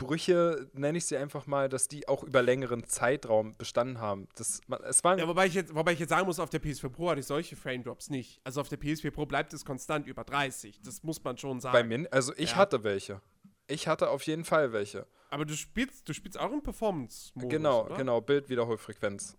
Einbrüche, 0.00 0.68
nenne 0.74 0.98
ich 0.98 1.06
sie 1.06 1.16
einfach 1.16 1.46
mal, 1.46 1.68
dass 1.68 1.88
die 1.88 2.06
auch 2.08 2.22
über 2.22 2.42
längeren 2.42 2.84
Zeitraum 2.84 3.56
bestanden 3.56 3.98
haben. 3.98 4.28
Das, 4.36 4.60
es 4.84 5.02
waren, 5.04 5.18
Ja, 5.18 5.26
wobei 5.26 5.46
ich, 5.46 5.54
jetzt, 5.54 5.74
wobei 5.74 5.92
ich 5.92 5.98
jetzt 5.98 6.10
sagen 6.10 6.26
muss, 6.26 6.38
auf 6.38 6.50
der 6.50 6.62
PS4 6.62 6.88
Pro 6.88 7.10
hatte 7.10 7.20
ich 7.20 7.26
solche 7.26 7.56
Frame-Drops 7.56 8.10
nicht. 8.10 8.40
Also 8.44 8.60
auf 8.60 8.68
der 8.68 8.78
PS4 8.78 9.10
Pro 9.10 9.26
bleibt 9.26 9.52
es 9.52 9.64
konstant 9.64 10.06
über 10.06 10.24
30. 10.24 10.80
Das 10.82 11.02
muss 11.02 11.22
man 11.24 11.36
schon 11.36 11.60
sagen. 11.60 11.72
bei 11.72 11.82
mir, 11.84 12.06
also 12.12 12.32
ich 12.36 12.50
Ja. 12.52 12.56
hatte 12.56 12.84
welche. 12.84 13.20
Ich 13.66 13.88
hatte 13.88 14.08
auf 14.10 14.22
jeden 14.22 14.44
Fall 14.44 14.72
welche. 14.72 15.06
Aber 15.30 15.44
du 15.44 15.54
spielst, 15.54 16.08
du 16.08 16.14
spielst 16.14 16.38
auch 16.38 16.52
im 16.52 16.62
Performance-Modus. 16.62 17.50
genau, 17.50 17.84
oder? 17.84 17.96
genau, 17.96 18.20
Bildwiederholfrequenz. 18.20 19.36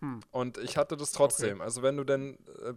Hm. 0.00 0.20
Und 0.30 0.58
ich 0.58 0.76
hatte 0.76 0.96
das 0.96 1.12
trotzdem. 1.12 1.60
Also 1.62 1.82
wenn 1.82 1.96
du 1.96 2.04
dann 2.04 2.34
äh, 2.62 2.74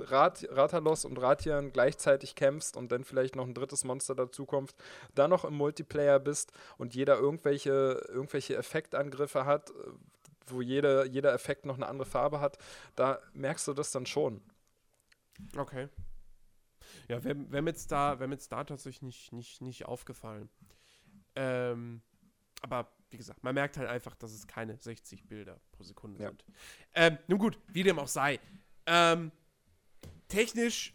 Rat, 0.00 0.46
Ratalos 0.50 1.04
und 1.04 1.18
Ratian 1.18 1.72
gleichzeitig 1.72 2.34
kämpfst 2.34 2.76
und 2.76 2.90
dann 2.92 3.04
vielleicht 3.04 3.36
noch 3.36 3.46
ein 3.46 3.54
drittes 3.54 3.84
Monster 3.84 4.14
dazukommt, 4.14 4.74
dann 5.14 5.30
noch 5.30 5.44
im 5.44 5.54
Multiplayer 5.54 6.18
bist 6.20 6.52
und 6.76 6.94
jeder 6.94 7.18
irgendwelche, 7.18 8.04
irgendwelche 8.08 8.56
Effektangriffe 8.56 9.44
hat, 9.44 9.72
wo 10.46 10.62
jeder, 10.62 11.04
jeder 11.06 11.32
Effekt 11.34 11.66
noch 11.66 11.76
eine 11.76 11.86
andere 11.86 12.08
Farbe 12.08 12.40
hat, 12.40 12.58
da 12.96 13.20
merkst 13.32 13.66
du 13.68 13.74
das 13.74 13.90
dann 13.92 14.06
schon. 14.06 14.40
Okay. 15.56 15.88
Ja, 17.08 17.22
wäre 17.22 17.36
wär 17.50 17.62
mir 17.62 17.70
jetzt 17.70 17.92
da, 17.92 18.18
wär 18.18 18.26
mir 18.28 18.34
jetzt 18.34 18.50
da 18.50 18.64
tatsächlich 18.64 19.02
nicht, 19.02 19.32
nicht, 19.32 19.60
nicht 19.60 19.86
aufgefallen. 19.86 20.48
Ähm, 21.34 22.02
aber 22.62 22.90
wie 23.10 23.16
gesagt, 23.16 23.42
man 23.44 23.54
merkt 23.54 23.76
halt 23.76 23.88
einfach, 23.88 24.14
dass 24.16 24.32
es 24.32 24.46
keine 24.46 24.76
60 24.76 25.26
Bilder 25.26 25.60
pro 25.72 25.82
Sekunde 25.84 26.22
Ja. 26.22 26.28
sind. 26.28 26.44
Ähm, 26.94 27.18
nun 27.26 27.38
gut, 27.38 27.58
wie 27.68 27.82
dem 27.82 27.98
auch 27.98 28.08
sei. 28.08 28.40
Ähm, 28.86 29.30
technisch, 30.28 30.94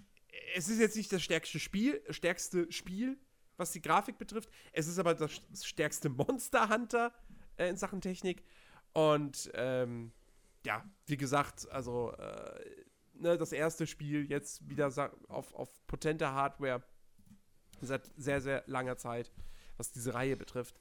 es 0.55 0.69
ist 0.69 0.80
jetzt 0.80 0.95
nicht 0.95 1.11
das 1.11 1.22
stärkste 1.22 1.60
Spiel, 1.60 2.01
stärkste 2.10 2.72
Spiel, 2.72 3.18
was 3.57 3.72
die 3.72 3.81
Grafik 3.81 4.18
betrifft. 4.18 4.49
Es 4.72 4.88
ist 4.88 4.99
aber 4.99 5.14
das 5.15 5.41
stärkste 5.64 6.10
Monster 6.10 6.69
Hunter 6.69 7.14
äh, 7.57 7.69
in 7.69 7.77
Sachen 7.77 8.01
Technik. 8.01 8.43
Und 8.93 9.51
ähm, 9.55 10.11
ja, 10.65 10.84
wie 11.07 11.18
gesagt, 11.18 11.69
also 11.72 12.11
äh, 12.11 12.60
ne, 13.14 13.38
das 13.38 13.51
erste 13.51 13.88
Spiel 13.88 14.30
jetzt 14.30 14.68
wieder 14.69 14.88
auf, 15.27 15.53
auf 15.53 15.88
potenter 15.88 16.34
Hardware 16.34 16.84
seit 17.81 18.10
sehr, 18.15 18.41
sehr 18.41 18.64
langer 18.68 18.97
Zeit, 18.97 19.31
was 19.77 19.91
diese 19.91 20.14
Reihe 20.14 20.38
betrifft. 20.38 20.80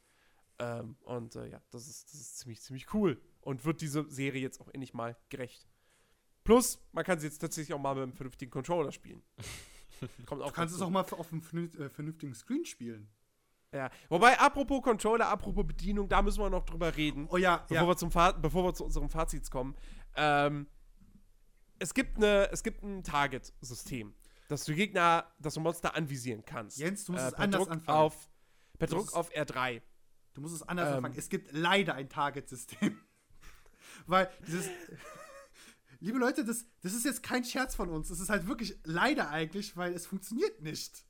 Ähm, 0.58 0.96
und 1.02 1.34
äh, 1.36 1.48
ja, 1.48 1.62
das 1.70 1.88
ist, 1.88 2.12
das 2.12 2.20
ist 2.20 2.38
ziemlich, 2.38 2.60
ziemlich 2.60 2.94
cool 2.94 3.20
und 3.40 3.64
wird 3.64 3.80
diese 3.80 4.08
Serie 4.10 4.40
jetzt 4.40 4.60
auch 4.60 4.68
endlich 4.68 4.94
mal 4.94 5.16
gerecht. 5.28 5.66
Plus, 6.44 6.78
man 6.92 7.04
kann 7.04 7.18
sie 7.18 7.26
jetzt 7.26 7.38
tatsächlich 7.38 7.74
auch 7.74 7.80
mal 7.80 7.94
mit 7.94 8.02
einem 8.02 8.12
vernünftigen 8.12 8.50
Controller 8.50 8.92
spielen. 8.92 9.22
Kommt 10.26 10.42
auch 10.42 10.48
Du 10.48 10.52
kannst 10.52 10.74
es 10.74 10.82
auch 10.82 10.90
mal 10.90 11.00
auf 11.02 11.32
einem 11.32 11.42
äh, 11.78 11.88
vernünftigen 11.88 12.34
Screen 12.34 12.64
spielen. 12.64 13.08
Ja. 13.72 13.90
Wobei, 14.08 14.38
apropos 14.38 14.82
Controller, 14.82 15.28
apropos 15.28 15.66
Bedienung, 15.66 16.08
da 16.08 16.20
müssen 16.20 16.40
wir 16.40 16.50
noch 16.50 16.64
drüber 16.64 16.94
reden. 16.96 17.26
Oh 17.30 17.36
ja, 17.38 17.58
bevor, 17.68 17.76
ja. 17.76 17.86
wir 17.86 17.96
zum 17.96 18.10
Fa 18.10 18.32
bevor 18.32 18.64
wir 18.64 18.74
zu 18.74 18.84
unserem 18.84 19.08
Fazit 19.08 19.50
kommen. 19.50 19.76
Ähm, 20.14 20.66
es 21.78 21.94
gibt, 21.94 22.16
eine, 22.18 22.50
es 22.50 22.62
gibt 22.62 22.82
ein 22.82 23.02
Target-System, 23.02 24.14
dass 24.48 24.64
du 24.64 24.74
Gegner, 24.74 25.26
dass 25.38 25.54
du 25.54 25.60
Monster 25.60 25.94
anvisieren 25.96 26.44
kannst. 26.44 26.78
Jens, 26.78 27.04
du 27.06 27.12
musst 27.12 27.24
Äh, 27.24 27.28
es 27.28 27.34
anders 27.34 27.62
Druck 27.62 27.70
anfangen. 27.70 27.98
Auf, 27.98 28.30
per 28.78 28.88
Du 28.88 28.96
Druck 28.96 29.14
auf 29.14 29.32
R3. 29.32 29.80
Du 30.34 30.40
musst 30.42 30.54
es 30.54 30.62
anders 30.62 30.88
Ähm. 30.90 30.96
anfangen. 30.96 31.14
Es 31.16 31.28
gibt 31.28 31.52
leider 31.52 31.94
ein 31.94 32.08
Target-System. 32.08 33.00
Weil 34.06 34.30
dieses. 34.46 34.68
Liebe 36.02 36.18
Leute, 36.18 36.44
das, 36.44 36.66
das 36.80 36.94
ist 36.94 37.04
jetzt 37.04 37.22
kein 37.22 37.44
Scherz 37.44 37.76
von 37.76 37.88
uns. 37.88 38.08
Das 38.08 38.18
ist 38.18 38.28
halt 38.28 38.48
wirklich 38.48 38.76
leider 38.82 39.30
eigentlich, 39.30 39.76
weil 39.76 39.94
es 39.94 40.04
funktioniert 40.04 40.60
nicht. 40.60 41.06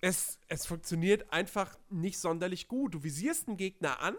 Es, 0.00 0.38
es 0.46 0.64
funktioniert 0.64 1.32
einfach 1.32 1.76
nicht 1.90 2.20
sonderlich 2.20 2.68
gut. 2.68 2.94
Du 2.94 3.02
visierst 3.02 3.48
einen 3.48 3.56
Gegner 3.56 4.00
an, 4.00 4.16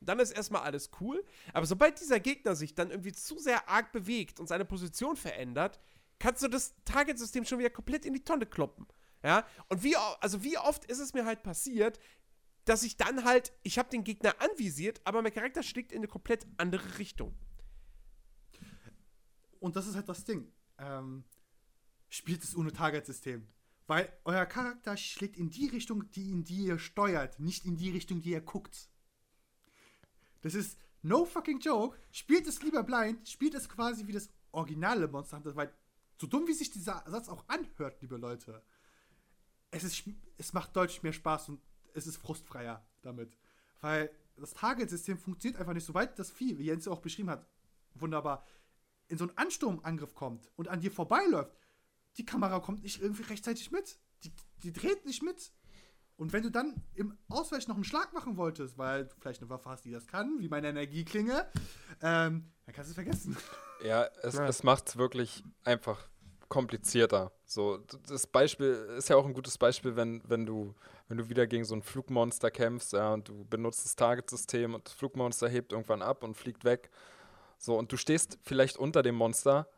dann 0.00 0.18
ist 0.18 0.32
erstmal 0.32 0.64
alles 0.64 0.90
cool. 1.00 1.24
Aber 1.54 1.64
sobald 1.64 1.98
dieser 1.98 2.20
Gegner 2.20 2.54
sich 2.54 2.74
dann 2.74 2.90
irgendwie 2.90 3.12
zu 3.12 3.38
sehr 3.38 3.66
arg 3.66 3.90
bewegt 3.90 4.38
und 4.38 4.48
seine 4.48 4.66
Position 4.66 5.16
verändert, 5.16 5.80
kannst 6.18 6.42
du 6.42 6.48
das 6.48 6.74
Target-System 6.84 7.46
schon 7.46 7.58
wieder 7.58 7.70
komplett 7.70 8.04
in 8.04 8.12
die 8.12 8.22
Tonne 8.22 8.44
kloppen. 8.44 8.86
Ja? 9.22 9.46
Und 9.70 9.82
wie, 9.82 9.96
also 9.96 10.44
wie 10.44 10.58
oft 10.58 10.84
ist 10.84 10.98
es 10.98 11.14
mir 11.14 11.24
halt 11.24 11.42
passiert, 11.42 11.98
dass 12.66 12.82
ich 12.82 12.98
dann 12.98 13.24
halt, 13.24 13.54
ich 13.62 13.78
habe 13.78 13.88
den 13.88 14.04
Gegner 14.04 14.34
anvisiert, 14.42 15.00
aber 15.04 15.22
mein 15.22 15.32
Charakter 15.32 15.62
schlägt 15.62 15.90
in 15.90 16.00
eine 16.00 16.08
komplett 16.08 16.46
andere 16.58 16.98
Richtung. 16.98 17.34
Und 19.64 19.76
das 19.76 19.86
ist 19.86 19.94
halt 19.94 20.10
das 20.10 20.24
Ding. 20.24 20.52
Ähm, 20.76 21.24
spielt 22.10 22.44
es 22.44 22.54
ohne 22.54 22.70
Target-System. 22.70 23.48
Weil 23.86 24.12
euer 24.24 24.44
Charakter 24.44 24.94
schlägt 24.98 25.38
in 25.38 25.48
die 25.48 25.68
Richtung, 25.68 26.10
die 26.10 26.32
in 26.32 26.44
die 26.44 26.66
ihr 26.66 26.78
steuert, 26.78 27.40
nicht 27.40 27.64
in 27.64 27.78
die 27.78 27.88
Richtung, 27.88 28.20
die 28.20 28.32
ihr 28.32 28.42
guckt. 28.42 28.90
Das 30.42 30.52
ist 30.54 30.78
no 31.00 31.24
fucking 31.24 31.60
joke. 31.60 31.96
Spielt 32.12 32.46
es 32.46 32.62
lieber 32.62 32.82
blind, 32.82 33.26
spielt 33.26 33.54
es 33.54 33.66
quasi 33.66 34.06
wie 34.06 34.12
das 34.12 34.28
originale 34.52 35.08
Monster 35.08 35.38
Hunter, 35.38 35.56
weil 35.56 35.72
so 36.20 36.26
dumm 36.26 36.46
wie 36.46 36.52
sich 36.52 36.70
dieser 36.70 37.02
Satz 37.06 37.30
auch 37.30 37.48
anhört, 37.48 38.02
liebe 38.02 38.18
Leute, 38.18 38.62
es, 39.70 39.82
ist, 39.82 40.04
es 40.36 40.52
macht 40.52 40.76
deutlich 40.76 41.02
mehr 41.02 41.14
Spaß 41.14 41.48
und 41.48 41.62
es 41.94 42.06
ist 42.06 42.18
frustfreier 42.18 42.86
damit. 43.00 43.34
Weil 43.80 44.10
das 44.36 44.52
Target-System 44.52 45.16
funktioniert 45.16 45.58
einfach 45.58 45.72
nicht, 45.72 45.86
sobald 45.86 46.18
das 46.18 46.30
Vieh, 46.30 46.58
wie 46.58 46.64
Jens 46.64 46.86
auch 46.86 47.00
beschrieben 47.00 47.30
hat, 47.30 47.48
wunderbar, 47.94 48.44
in 49.08 49.18
so 49.18 49.24
einen 49.24 49.36
Ansturmangriff 49.36 50.14
kommt 50.14 50.50
und 50.56 50.68
an 50.68 50.80
dir 50.80 50.90
vorbeiläuft, 50.90 51.56
die 52.16 52.24
Kamera 52.24 52.60
kommt 52.60 52.82
nicht 52.82 53.00
irgendwie 53.02 53.22
rechtzeitig 53.24 53.70
mit. 53.70 53.98
Die, 54.22 54.32
die 54.62 54.72
dreht 54.72 55.04
nicht 55.04 55.22
mit. 55.22 55.52
Und 56.16 56.32
wenn 56.32 56.44
du 56.44 56.50
dann 56.50 56.74
im 56.94 57.18
Ausweichen 57.28 57.68
noch 57.70 57.74
einen 57.76 57.84
Schlag 57.84 58.12
machen 58.12 58.36
wolltest, 58.36 58.78
weil 58.78 59.06
du 59.06 59.14
vielleicht 59.18 59.40
eine 59.40 59.50
Waffe 59.50 59.68
hast, 59.68 59.84
die 59.84 59.90
das 59.90 60.06
kann, 60.06 60.38
wie 60.38 60.48
meine 60.48 60.68
Energieklinge, 60.68 61.46
ähm, 62.00 62.52
dann 62.66 62.74
kannst 62.74 62.88
du 62.88 62.92
es 62.92 62.94
vergessen. 62.94 63.36
Ja, 63.84 64.04
es, 64.22 64.36
Ja. 64.36 64.46
es 64.46 64.62
macht 64.62 64.88
es 64.88 64.96
wirklich 64.96 65.42
einfach 65.64 66.08
komplizierter. 66.48 67.32
So, 67.44 67.78
das 68.06 68.26
Beispiel 68.26 68.72
ist 68.96 69.08
ja 69.08 69.16
auch 69.16 69.26
ein 69.26 69.34
gutes 69.34 69.58
Beispiel, 69.58 69.96
wenn, 69.96 70.22
wenn 70.26 70.46
du, 70.46 70.74
wenn 71.08 71.18
du 71.18 71.28
wieder 71.28 71.46
gegen 71.46 71.64
so 71.64 71.74
ein 71.74 71.82
Flugmonster 71.82 72.50
kämpfst, 72.50 72.92
ja, 72.92 73.12
und 73.12 73.28
du 73.28 73.44
benutzt 73.44 73.84
das 73.84 73.96
Target-System 73.96 74.74
und 74.74 74.86
das 74.86 74.94
Flugmonster 74.94 75.48
hebt 75.48 75.72
irgendwann 75.72 76.00
ab 76.00 76.22
und 76.22 76.36
fliegt 76.36 76.64
weg. 76.64 76.88
So, 77.58 77.76
und 77.78 77.92
du 77.92 77.96
stehst 77.96 78.38
vielleicht 78.42 78.76
unter 78.76 79.02
dem 79.02 79.14
Monster, 79.14 79.68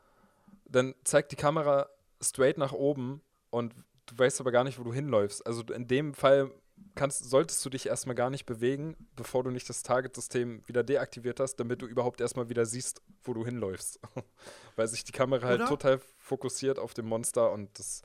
dann 0.65 0.95
zeigt 1.03 1.31
die 1.31 1.35
Kamera 1.35 1.89
straight 2.21 2.57
nach 2.57 2.73
oben 2.73 3.21
und 3.49 3.73
du 4.07 4.17
weißt 4.17 4.41
aber 4.41 4.51
gar 4.51 4.63
nicht, 4.63 4.79
wo 4.79 4.83
du 4.83 4.93
hinläufst. 4.93 5.45
Also 5.45 5.61
in 5.73 5.87
dem 5.87 6.13
Fall 6.13 6.51
kannst, 6.95 7.29
solltest 7.29 7.63
du 7.65 7.69
dich 7.69 7.87
erstmal 7.87 8.15
gar 8.15 8.29
nicht 8.29 8.45
bewegen, 8.45 8.95
bevor 9.15 9.43
du 9.43 9.51
nicht 9.51 9.69
das 9.69 9.83
Target-System 9.83 10.67
wieder 10.67 10.83
deaktiviert 10.83 11.39
hast, 11.39 11.55
damit 11.55 11.81
du 11.81 11.85
überhaupt 11.85 12.21
erstmal 12.21 12.49
wieder 12.49 12.65
siehst, 12.65 13.01
wo 13.23 13.33
du 13.33 13.45
hinläufst. 13.45 13.99
Weil 14.75 14.87
sich 14.87 15.03
die 15.03 15.11
Kamera 15.11 15.47
halt 15.47 15.61
Oder? 15.61 15.69
total 15.69 15.99
fokussiert 16.17 16.79
auf 16.79 16.93
dem 16.93 17.07
Monster 17.07 17.51
und 17.51 17.77
das 17.79 18.01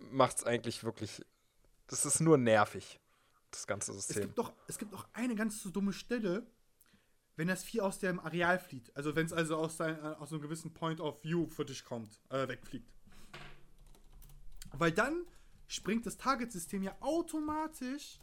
macht 0.00 0.38
es 0.38 0.44
eigentlich 0.44 0.84
wirklich. 0.84 1.24
Das 1.86 2.06
ist 2.06 2.20
nur 2.20 2.38
nervig, 2.38 3.00
das 3.50 3.66
ganze 3.66 3.92
Es 3.92 4.06
System. 4.06 4.22
gibt, 4.24 4.38
doch, 4.38 4.52
es 4.68 4.78
gibt 4.78 4.92
noch 4.92 5.06
eine 5.12 5.34
ganz 5.34 5.62
so 5.62 5.70
dumme 5.70 5.92
Stelle, 5.92 6.46
wenn 7.40 7.48
das 7.48 7.64
Vieh 7.64 7.80
aus 7.80 7.98
dem 7.98 8.20
Areal 8.20 8.58
flieht. 8.58 8.94
Also 8.94 9.16
wenn 9.16 9.24
es 9.24 9.32
also 9.32 9.56
aus, 9.56 9.78
sein, 9.78 9.96
äh, 9.96 10.08
aus 10.18 10.30
einem 10.30 10.42
gewissen 10.42 10.74
Point 10.74 11.00
of 11.00 11.24
View 11.24 11.48
für 11.48 11.64
dich 11.64 11.86
kommt, 11.86 12.20
äh, 12.28 12.46
wegfliegt. 12.46 12.92
Weil 14.72 14.92
dann 14.92 15.24
springt 15.66 16.04
das 16.04 16.18
Target-System 16.18 16.82
ja 16.82 16.94
automatisch 17.00 18.20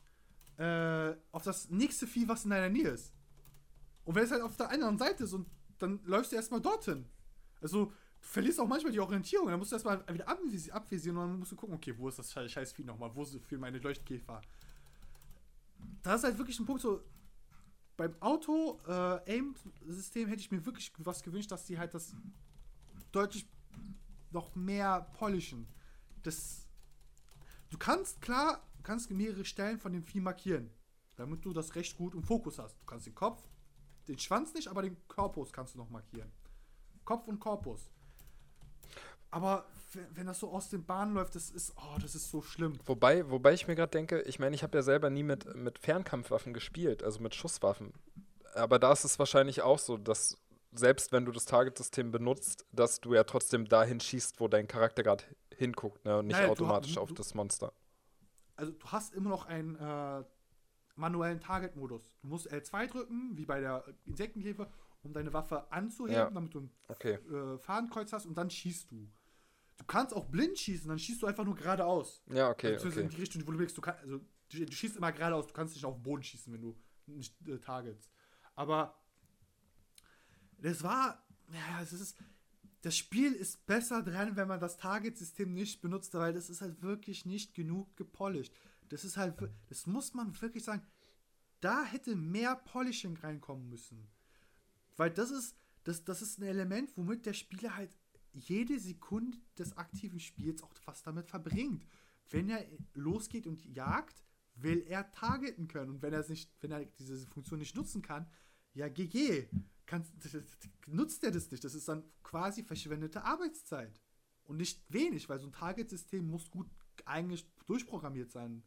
äh, 0.57 1.15
auf 1.31 1.41
das 1.41 1.71
nächste 1.71 2.05
Vieh, 2.05 2.27
was 2.27 2.43
in 2.43 2.51
deiner 2.51 2.69
Nähe 2.69 2.89
ist. 2.89 3.11
Und 4.05 4.13
wenn 4.13 4.23
es 4.23 4.29
halt 4.29 4.43
auf 4.43 4.55
der 4.55 4.69
anderen 4.69 4.99
Seite 4.99 5.23
ist 5.23 5.33
und 5.33 5.47
dann 5.79 5.99
läufst 6.03 6.31
du 6.31 6.35
erstmal 6.35 6.61
dorthin. 6.61 7.09
Also 7.59 7.85
du 7.85 7.93
verlierst 8.19 8.59
auch 8.59 8.67
manchmal 8.67 8.91
die 8.91 8.99
Orientierung. 8.99 9.47
Dann 9.47 9.57
musst 9.57 9.71
du 9.71 9.77
erstmal 9.77 10.07
wieder 10.13 10.29
abvisi- 10.29 10.69
abvisieren 10.69 11.17
und 11.17 11.27
dann 11.27 11.39
musst 11.39 11.53
du 11.53 11.55
gucken, 11.55 11.73
okay, 11.73 11.97
wo 11.97 12.07
ist 12.07 12.19
das 12.19 12.31
scheiß 12.31 12.71
Vieh 12.71 12.83
nochmal? 12.83 13.09
Wo 13.15 13.25
sind 13.25 13.43
für 13.43 13.57
meine 13.57 13.79
Leuchtkäfer? 13.79 14.41
Da 16.03 16.13
ist 16.13 16.23
halt 16.23 16.37
wirklich 16.37 16.59
ein 16.59 16.67
Punkt 16.67 16.83
so, 16.83 17.01
beim 17.97 18.15
Auto-Aim-System 18.21 20.29
hätte 20.29 20.41
ich 20.41 20.51
mir 20.51 20.65
wirklich 20.65 20.93
was 20.99 21.23
gewünscht, 21.23 21.51
dass 21.51 21.65
die 21.65 21.79
halt 21.79 21.95
das 21.95 22.15
deutlich 23.11 23.47
noch 24.31 24.55
mehr 24.55 25.01
polischen. 25.17 25.67
Das, 26.21 26.67
du 27.69 27.77
kannst, 27.77 28.21
klar, 28.21 28.61
du 28.77 28.83
kannst 28.83 29.09
mehrere 29.09 29.45
Stellen 29.45 29.79
von 29.79 29.91
dem 29.91 30.03
Vieh 30.03 30.21
markieren, 30.21 30.69
damit 31.15 31.43
du 31.43 31.53
das 31.53 31.73
recht 31.75 31.97
gut 31.97 32.13
im 32.13 32.23
Fokus 32.23 32.59
hast. 32.59 32.79
Du 32.79 32.85
kannst 32.85 33.07
den 33.07 33.15
Kopf, 33.15 33.41
den 34.07 34.19
Schwanz 34.19 34.53
nicht, 34.53 34.67
aber 34.67 34.83
den 34.83 34.95
Korpus 35.07 35.51
kannst 35.51 35.73
du 35.73 35.79
noch 35.79 35.89
markieren. 35.89 36.31
Kopf 37.03 37.27
und 37.27 37.39
Korpus. 37.39 37.89
Aber 39.31 39.65
wenn, 40.13 40.27
das 40.27 40.39
so 40.39 40.49
aus 40.51 40.69
den 40.69 40.85
Bahnen 40.85 41.13
läuft, 41.13 41.35
das 41.35 41.49
ist, 41.49 41.73
oh, 41.77 41.97
das 42.01 42.15
ist 42.15 42.29
so 42.31 42.41
schlimm. 42.41 42.77
Wobei, 42.85 43.29
wobei 43.29 43.53
ich 43.53 43.67
mir 43.67 43.75
gerade 43.75 43.91
denke, 43.91 44.21
ich 44.21 44.39
meine, 44.39 44.55
ich 44.55 44.63
habe 44.63 44.77
ja 44.77 44.81
selber 44.81 45.09
nie 45.09 45.23
mit, 45.23 45.53
mit 45.55 45.79
Fernkampfwaffen 45.79 46.53
gespielt, 46.53 47.03
also 47.03 47.19
mit 47.21 47.35
Schusswaffen. 47.35 47.93
Aber 48.55 48.79
da 48.79 48.91
ist 48.93 49.03
es 49.03 49.19
wahrscheinlich 49.19 49.61
auch 49.61 49.79
so, 49.79 49.97
dass 49.97 50.37
selbst 50.71 51.11
wenn 51.11 51.25
du 51.25 51.31
das 51.31 51.45
Target-System 51.45 52.11
benutzt, 52.11 52.65
dass 52.71 52.99
du 53.01 53.13
ja 53.13 53.23
trotzdem 53.23 53.65
dahin 53.67 53.99
schießt, 53.99 54.39
wo 54.39 54.47
dein 54.47 54.67
Charakter 54.67 55.03
gerade 55.03 55.23
hinguckt, 55.55 56.03
ne? 56.05 56.19
Und 56.19 56.27
nicht 56.27 56.35
Naja, 56.35 56.47
du 56.47 56.51
automatisch 56.53 56.95
ha- 56.97 57.01
auf 57.01 57.09
du- 57.09 57.15
das 57.15 57.33
Monster. 57.33 57.73
also 58.55 58.71
du 58.73 58.85
hast 58.87 59.13
immer 59.13 59.29
noch 59.29 59.45
einen 59.45 59.75
äh, 59.75 60.23
manuellen 60.95 61.39
Target-Modus. 61.39 62.17
Du 62.21 62.27
musst 62.27 62.51
L2 62.51 62.87
drücken, 62.87 63.31
wie 63.37 63.45
bei 63.45 63.59
der 63.59 63.83
Insektenkäfer, 64.05 64.69
um 65.03 65.13
deine 65.13 65.31
Waffe 65.33 65.71
anzuheben, 65.71 66.15
Ja. 66.17 66.29
damit 66.29 66.53
du 66.53 66.59
ein 66.61 66.71
Okay. 66.89 67.13
äh, 67.13 67.57
Fahnenkreuz 67.59 68.11
hast 68.13 68.25
und 68.25 68.37
dann 68.37 68.49
schießt 68.49 68.91
du. 68.91 69.07
Du 69.77 69.85
kannst 69.85 70.13
auch 70.13 70.25
blind 70.25 70.57
schießen, 70.57 70.87
dann 70.87 70.99
schießt 70.99 71.21
du 71.21 71.27
einfach 71.27 71.45
nur 71.45 71.55
geradeaus. 71.55 72.23
Ja, 72.31 72.49
okay, 72.49 72.73
Beziehungsweise 72.73 73.05
okay. 73.05 73.09
in 73.09 73.15
die 73.15 73.21
Richtung, 73.21 73.47
wo 73.47 73.51
du 73.51 73.59
willst. 73.59 73.77
Du, 73.77 73.81
kann, 73.81 73.95
also, 74.01 74.19
du, 74.49 74.65
du 74.65 74.71
schießt 74.71 74.97
immer 74.97 75.11
geradeaus, 75.11 75.47
du 75.47 75.53
kannst 75.53 75.75
nicht 75.75 75.85
auf 75.85 75.95
den 75.95 76.03
Boden 76.03 76.23
schießen, 76.23 76.51
wenn 76.51 76.61
du 76.61 76.75
nicht 77.05 77.35
äh, 77.47 77.59
targets. 77.59 78.09
Aber 78.55 78.99
das 80.59 80.83
war, 80.83 81.23
ja, 81.53 81.81
es 81.81 81.93
ist, 81.93 82.17
das 82.81 82.97
Spiel 82.97 83.33
ist 83.33 83.65
besser 83.65 84.01
dran, 84.01 84.35
wenn 84.35 84.47
man 84.47 84.59
das 84.59 84.77
Target-System 84.77 85.53
nicht 85.53 85.81
benutzt, 85.81 86.13
weil 86.13 86.33
das 86.33 86.49
ist 86.49 86.61
halt 86.61 86.81
wirklich 86.81 87.25
nicht 87.25 87.53
genug 87.53 87.95
gepolished. 87.97 88.53
Das 88.89 89.03
ist 89.03 89.17
halt, 89.17 89.35
das 89.67 89.85
muss 89.85 90.13
man 90.13 90.39
wirklich 90.41 90.63
sagen, 90.63 90.81
da 91.59 91.83
hätte 91.83 92.15
mehr 92.15 92.55
Polishing 92.55 93.17
reinkommen 93.17 93.69
müssen. 93.69 94.07
Weil 94.95 95.11
das 95.11 95.31
ist, 95.31 95.55
das, 95.83 96.03
das 96.03 96.21
ist 96.21 96.39
ein 96.39 96.43
Element, 96.43 96.95
womit 96.95 97.25
der 97.25 97.33
Spieler 97.33 97.75
halt 97.75 97.95
jede 98.37 98.79
Sekunde 98.79 99.37
des 99.57 99.77
aktiven 99.77 100.19
Spiels 100.19 100.63
auch 100.63 100.73
was 100.85 101.03
damit 101.03 101.27
verbringt. 101.27 101.85
Wenn 102.29 102.49
er 102.49 102.65
losgeht 102.93 103.47
und 103.47 103.63
jagt, 103.65 104.23
will 104.55 104.83
er 104.87 105.11
targeten 105.11 105.67
können. 105.67 105.91
Und 105.91 106.01
wenn 106.01 106.13
er 106.13 106.27
nicht, 106.27 106.51
wenn 106.61 106.71
er 106.71 106.85
diese 106.85 107.25
Funktion 107.27 107.59
nicht 107.59 107.75
nutzen 107.75 108.01
kann, 108.01 108.29
ja, 108.73 108.89
GG. 108.89 109.47
Nutzt 110.87 111.23
er 111.23 111.31
das 111.31 111.49
nicht. 111.49 111.63
Das 111.63 111.73
ist 111.73 111.87
dann 111.87 112.03
quasi 112.23 112.63
verschwendete 112.63 113.23
Arbeitszeit. 113.23 114.01
Und 114.43 114.57
nicht 114.57 114.83
wenig, 114.91 115.27
weil 115.29 115.39
so 115.39 115.47
ein 115.47 115.51
Target-System 115.51 116.25
muss 116.27 116.49
gut 116.51 116.69
eigentlich 117.05 117.45
durchprogrammiert 117.65 118.31
sein. 118.31 118.63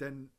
Denn 0.00 0.30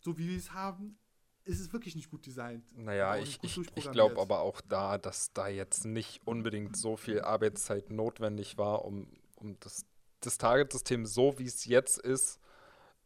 so 0.00 0.18
wie 0.18 0.28
wir 0.28 0.36
es 0.36 0.52
haben, 0.52 0.98
ist 1.44 1.60
es 1.60 1.72
wirklich 1.72 1.94
nicht 1.94 2.10
gut 2.10 2.26
designt. 2.26 2.64
Naja, 2.76 3.16
ich, 3.16 3.38
ich, 3.42 3.58
ich 3.74 3.90
glaube 3.90 4.20
aber 4.20 4.40
auch 4.40 4.60
da, 4.62 4.98
dass 4.98 5.32
da 5.32 5.48
jetzt 5.48 5.84
nicht 5.84 6.26
unbedingt 6.26 6.76
so 6.76 6.96
viel 6.96 7.20
Arbeitszeit 7.20 7.90
notwendig 7.90 8.56
war, 8.56 8.84
um, 8.84 9.08
um 9.36 9.58
das, 9.60 9.84
das 10.20 10.38
Target-System 10.38 11.04
so, 11.06 11.38
wie 11.38 11.44
es 11.44 11.64
jetzt 11.66 11.98
ist, 11.98 12.40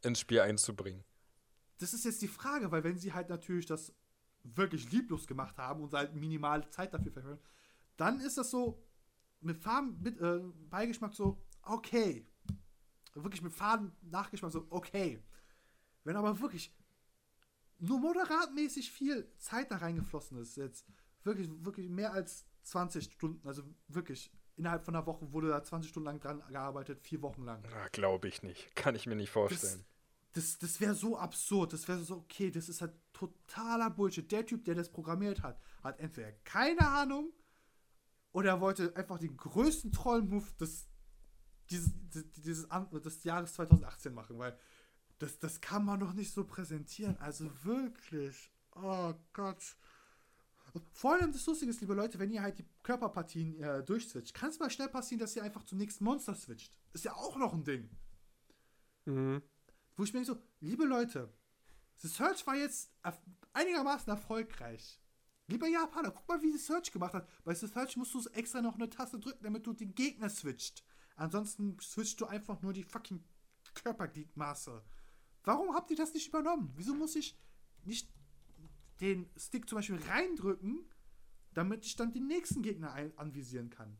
ins 0.03 0.19
Spiel 0.19 0.39
einzubringen. 0.39 1.03
das 1.79 1.93
ist 1.93 2.05
jetzt 2.05 2.21
die 2.21 2.27
Frage, 2.27 2.71
weil 2.71 2.83
wenn 2.83 2.97
sie 2.97 3.13
halt 3.13 3.29
natürlich 3.29 3.65
das 3.65 3.93
wirklich 4.43 4.91
lieblos 4.91 5.27
gemacht 5.27 5.57
haben 5.57 5.83
und 5.83 5.93
halt 5.93 6.15
minimale 6.15 6.69
Zeit 6.69 6.93
dafür 6.93 7.11
verwenden, 7.11 7.43
dann 7.97 8.19
ist 8.21 8.37
das 8.37 8.49
so 8.49 8.81
mit 9.41 9.57
Farben, 9.57 10.01
mit 10.01 10.19
äh, 10.19 10.39
Beigeschmack 10.69 11.13
so, 11.13 11.41
okay. 11.63 12.25
Wirklich 13.13 13.41
mit 13.41 13.51
Faden 13.51 13.91
Nachgeschmack 14.01 14.51
so, 14.51 14.65
okay. 14.69 15.21
Wenn 16.03 16.15
aber 16.15 16.39
wirklich 16.39 16.73
nur 17.79 17.99
moderatmäßig 17.99 18.91
viel 18.91 19.31
Zeit 19.37 19.71
da 19.71 19.77
reingeflossen 19.77 20.37
ist, 20.37 20.57
jetzt 20.57 20.85
wirklich, 21.23 21.49
wirklich 21.63 21.89
mehr 21.89 22.13
als 22.13 22.45
20 22.63 23.05
Stunden, 23.05 23.47
also 23.47 23.63
wirklich 23.87 24.31
innerhalb 24.55 24.83
von 24.83 24.95
einer 24.95 25.05
Woche 25.05 25.31
wurde 25.31 25.47
da 25.47 25.63
20 25.63 25.89
Stunden 25.89 26.05
lang 26.07 26.19
dran 26.19 26.43
gearbeitet, 26.49 27.01
vier 27.01 27.21
Wochen 27.21 27.43
lang. 27.43 27.63
Glaube 27.91 28.27
ich 28.27 28.43
nicht. 28.43 28.75
Kann 28.75 28.95
ich 28.95 29.07
mir 29.07 29.15
nicht 29.15 29.29
vorstellen. 29.31 29.85
das, 30.33 30.57
das 30.59 30.81
wäre 30.81 30.93
so 30.93 31.17
absurd. 31.17 31.73
Das 31.73 31.87
wäre 31.87 31.99
so, 31.99 32.17
okay, 32.17 32.51
das 32.51 32.69
ist 32.69 32.81
halt 32.81 32.93
totaler 33.13 33.89
Bullshit. 33.89 34.29
Der 34.31 34.45
Typ, 34.45 34.65
der 34.65 34.75
das 34.75 34.91
programmiert 34.91 35.41
hat, 35.41 35.59
hat 35.81 35.99
entweder 35.99 36.31
keine 36.43 36.87
Ahnung 36.87 37.31
oder 38.31 38.49
er 38.49 38.61
wollte 38.61 38.95
einfach 38.95 39.17
den 39.17 39.35
größten 39.37 39.91
Troll-Move 39.91 40.45
des, 40.59 40.87
dieses, 41.69 41.91
dieses, 42.35 42.67
des 42.67 43.23
Jahres 43.23 43.53
2018 43.53 44.13
machen, 44.13 44.37
weil 44.37 44.57
das, 45.19 45.37
das 45.37 45.61
kann 45.61 45.85
man 45.85 45.99
doch 45.99 46.13
nicht 46.13 46.33
so 46.33 46.45
präsentieren. 46.45 47.17
Also 47.17 47.49
wirklich. 47.63 48.51
Oh 48.75 49.13
Gott. 49.33 49.75
Vor 50.93 51.13
allem 51.13 51.31
das 51.31 51.45
Lustige 51.45 51.71
ist, 51.71 51.81
liebe 51.81 51.93
Leute, 51.93 52.19
wenn 52.19 52.31
ihr 52.31 52.41
halt 52.41 52.59
die 52.59 52.65
Körperpartien 52.83 53.59
äh, 53.59 53.83
durchswitcht, 53.83 54.33
kann 54.33 54.49
es 54.49 54.59
mal 54.59 54.69
schnell 54.69 54.87
passieren, 54.87 55.19
dass 55.19 55.35
ihr 55.35 55.43
einfach 55.43 55.63
zum 55.63 55.77
nächsten 55.77 56.03
Monster 56.03 56.35
switcht. 56.35 56.73
Ist 56.93 57.05
ja 57.05 57.13
auch 57.13 57.37
noch 57.37 57.53
ein 57.53 57.63
Ding. 57.63 57.89
Mhm. 59.05 59.41
Wo 59.95 60.03
ich 60.03 60.13
mir 60.13 60.19
denke 60.23 60.33
so, 60.35 60.41
liebe 60.61 60.85
Leute, 60.85 61.33
The 61.97 62.07
Search 62.07 62.45
war 62.47 62.55
jetzt 62.55 62.91
einigermaßen 63.53 64.09
erfolgreich. 64.09 65.01
Lieber 65.47 65.67
Japaner, 65.67 66.11
guck 66.11 66.27
mal, 66.27 66.41
wie 66.41 66.51
The 66.51 66.59
Search 66.59 66.91
gemacht 66.91 67.13
hat. 67.13 67.27
Bei 67.43 67.53
The 67.55 67.67
Search 67.67 67.97
musst 67.97 68.13
du 68.13 68.23
extra 68.29 68.61
noch 68.61 68.75
eine 68.75 68.89
Taste 68.89 69.19
drücken, 69.19 69.43
damit 69.43 69.65
du 69.65 69.73
den 69.73 69.95
Gegner 69.95 70.29
switcht. 70.29 70.83
Ansonsten 71.15 71.77
switcht 71.81 72.21
du 72.21 72.27
einfach 72.27 72.61
nur 72.61 72.71
die 72.71 72.83
fucking 72.83 73.23
Körpergliedmaße. 73.73 74.83
Warum 75.43 75.73
habt 75.73 75.89
ihr 75.91 75.97
das 75.97 76.13
nicht 76.13 76.27
übernommen? 76.27 76.71
Wieso 76.75 76.93
muss 76.93 77.15
ich 77.15 77.37
nicht 77.83 78.09
den 78.99 79.29
Stick 79.37 79.69
zum 79.69 79.77
Beispiel 79.77 79.99
reindrücken, 80.07 80.89
damit 81.53 81.85
ich 81.85 81.95
dann 81.95 82.11
den 82.11 82.27
nächsten 82.27 82.61
Gegner 82.61 82.93
anvisieren 83.15 83.69
kann? 83.69 83.97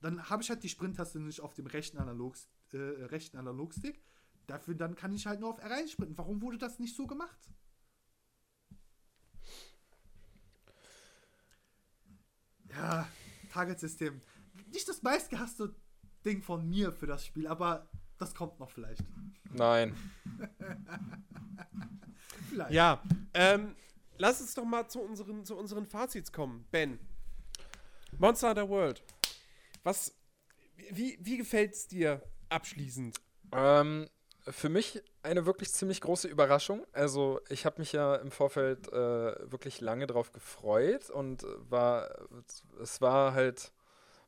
Dann 0.00 0.30
habe 0.30 0.42
ich 0.42 0.50
halt 0.50 0.62
die 0.62 0.68
Sprint-Taste 0.68 1.20
nicht 1.20 1.40
auf 1.40 1.54
dem 1.54 1.66
rechten, 1.66 1.98
Analog, 1.98 2.34
äh, 2.72 2.78
rechten 2.78 3.36
Analogstick. 3.36 4.02
Dafür 4.46 4.74
dann 4.74 4.94
kann 4.94 5.12
ich 5.12 5.26
halt 5.26 5.40
nur 5.40 5.50
auf 5.50 5.62
R1 5.62 5.88
sprinten. 5.88 6.16
Warum 6.16 6.40
wurde 6.40 6.58
das 6.58 6.78
nicht 6.78 6.96
so 6.96 7.06
gemacht? 7.06 7.38
Ja, 12.70 13.06
Target-System. 13.52 14.20
Nicht 14.72 14.88
das 14.88 15.02
meistgehasste 15.02 15.74
Ding 16.24 16.42
von 16.42 16.68
mir 16.68 16.92
für 16.92 17.06
das 17.06 17.26
Spiel, 17.26 17.46
aber 17.46 17.88
das 18.20 18.34
kommt 18.34 18.60
noch 18.60 18.70
vielleicht. 18.70 19.02
Nein. 19.52 19.96
vielleicht. 22.48 22.72
Ja, 22.72 23.02
ähm, 23.34 23.74
lass 24.18 24.40
uns 24.40 24.54
doch 24.54 24.64
mal 24.64 24.86
zu 24.88 25.00
unseren, 25.00 25.44
zu 25.44 25.56
unseren 25.56 25.86
Fazits 25.86 26.30
kommen. 26.30 26.66
Ben. 26.70 26.98
Monster 28.18 28.50
Hunter 28.50 28.68
World. 28.68 29.02
Was, 29.82 30.14
wie, 30.90 31.18
wie 31.20 31.38
gefällt 31.38 31.72
es 31.72 31.88
dir 31.88 32.22
abschließend? 32.50 33.16
Ähm, 33.52 34.08
für 34.48 34.68
mich 34.68 35.02
eine 35.22 35.46
wirklich 35.46 35.72
ziemlich 35.72 36.00
große 36.00 36.28
Überraschung. 36.28 36.86
Also 36.92 37.40
ich 37.48 37.66
habe 37.66 37.80
mich 37.80 37.92
ja 37.92 38.16
im 38.16 38.30
Vorfeld 38.30 38.88
äh, 38.88 39.50
wirklich 39.50 39.80
lange 39.80 40.06
darauf 40.06 40.32
gefreut 40.32 41.10
und 41.10 41.44
war, 41.68 42.10
es 42.80 43.00
war 43.00 43.32
halt, 43.32 43.72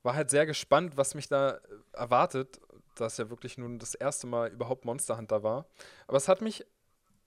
war 0.02 0.14
halt 0.14 0.30
sehr 0.30 0.46
gespannt, 0.46 0.96
was 0.96 1.14
mich 1.14 1.28
da 1.28 1.60
erwartet, 1.92 2.60
dass 3.00 3.18
ja 3.18 3.30
wirklich 3.30 3.58
nun 3.58 3.78
das 3.78 3.94
erste 3.94 4.26
Mal 4.26 4.50
überhaupt 4.50 4.84
Monster 4.84 5.16
Hunter 5.16 5.42
war. 5.42 5.66
Aber 6.06 6.16
es 6.16 6.28
hat 6.28 6.40
mich 6.40 6.64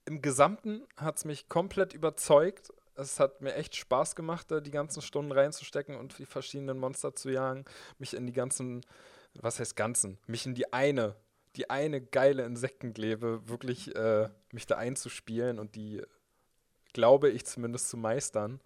im 0.05 0.21
Gesamten 0.21 0.85
hat 0.97 1.17
es 1.17 1.25
mich 1.25 1.49
komplett 1.49 1.93
überzeugt. 1.93 2.71
Es 2.95 3.19
hat 3.19 3.41
mir 3.41 3.55
echt 3.55 3.75
Spaß 3.75 4.15
gemacht, 4.15 4.51
da 4.51 4.59
die 4.59 4.71
ganzen 4.71 5.01
Stunden 5.01 5.31
reinzustecken 5.31 5.95
und 5.95 6.17
die 6.19 6.25
verschiedenen 6.25 6.77
Monster 6.77 7.15
zu 7.15 7.29
jagen, 7.29 7.65
mich 7.97 8.13
in 8.13 8.27
die 8.27 8.33
ganzen, 8.33 8.85
was 9.33 9.59
heißt 9.59 9.75
ganzen, 9.75 10.19
mich 10.27 10.45
in 10.45 10.53
die 10.53 10.71
eine 10.71 11.15
die 11.55 11.69
eine 11.69 12.01
geile 12.01 12.43
Insektenglebe 12.43 13.47
wirklich 13.47 13.95
äh, 13.95 14.29
mich 14.51 14.65
da 14.65 14.77
einzuspielen 14.77 15.59
und 15.59 15.75
die, 15.75 16.01
glaube 16.93 17.29
ich, 17.29 17.45
zumindest 17.45 17.89
zu 17.89 17.97
meistern. 17.97 18.61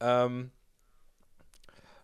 Ähm, 0.00 0.50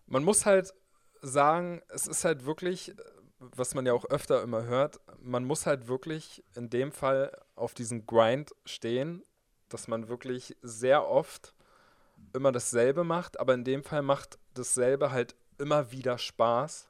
man 0.05 0.23
muss 0.23 0.45
halt 0.45 0.73
sagen, 1.21 1.81
es 1.89 2.07
ist 2.07 2.23
halt 2.23 2.45
wirklich, 2.45 2.93
was 3.39 3.75
man 3.75 3.85
ja 3.85 3.93
auch 3.93 4.05
öfter 4.05 4.41
immer 4.41 4.63
hört, 4.63 4.99
man 5.19 5.45
muss 5.45 5.65
halt 5.65 5.87
wirklich 5.87 6.43
in 6.55 6.69
dem 6.69 6.91
Fall 6.91 7.31
auf 7.55 7.73
diesen 7.73 8.05
Grind 8.05 8.53
stehen, 8.65 9.23
dass 9.69 9.87
man 9.87 10.07
wirklich 10.07 10.55
sehr 10.61 11.07
oft 11.07 11.53
immer 12.33 12.51
dasselbe 12.51 13.03
macht, 13.03 13.39
aber 13.39 13.53
in 13.53 13.63
dem 13.63 13.83
Fall 13.83 14.01
macht 14.01 14.39
dasselbe 14.53 15.11
halt 15.11 15.35
immer 15.57 15.91
wieder 15.91 16.17
Spaß 16.17 16.89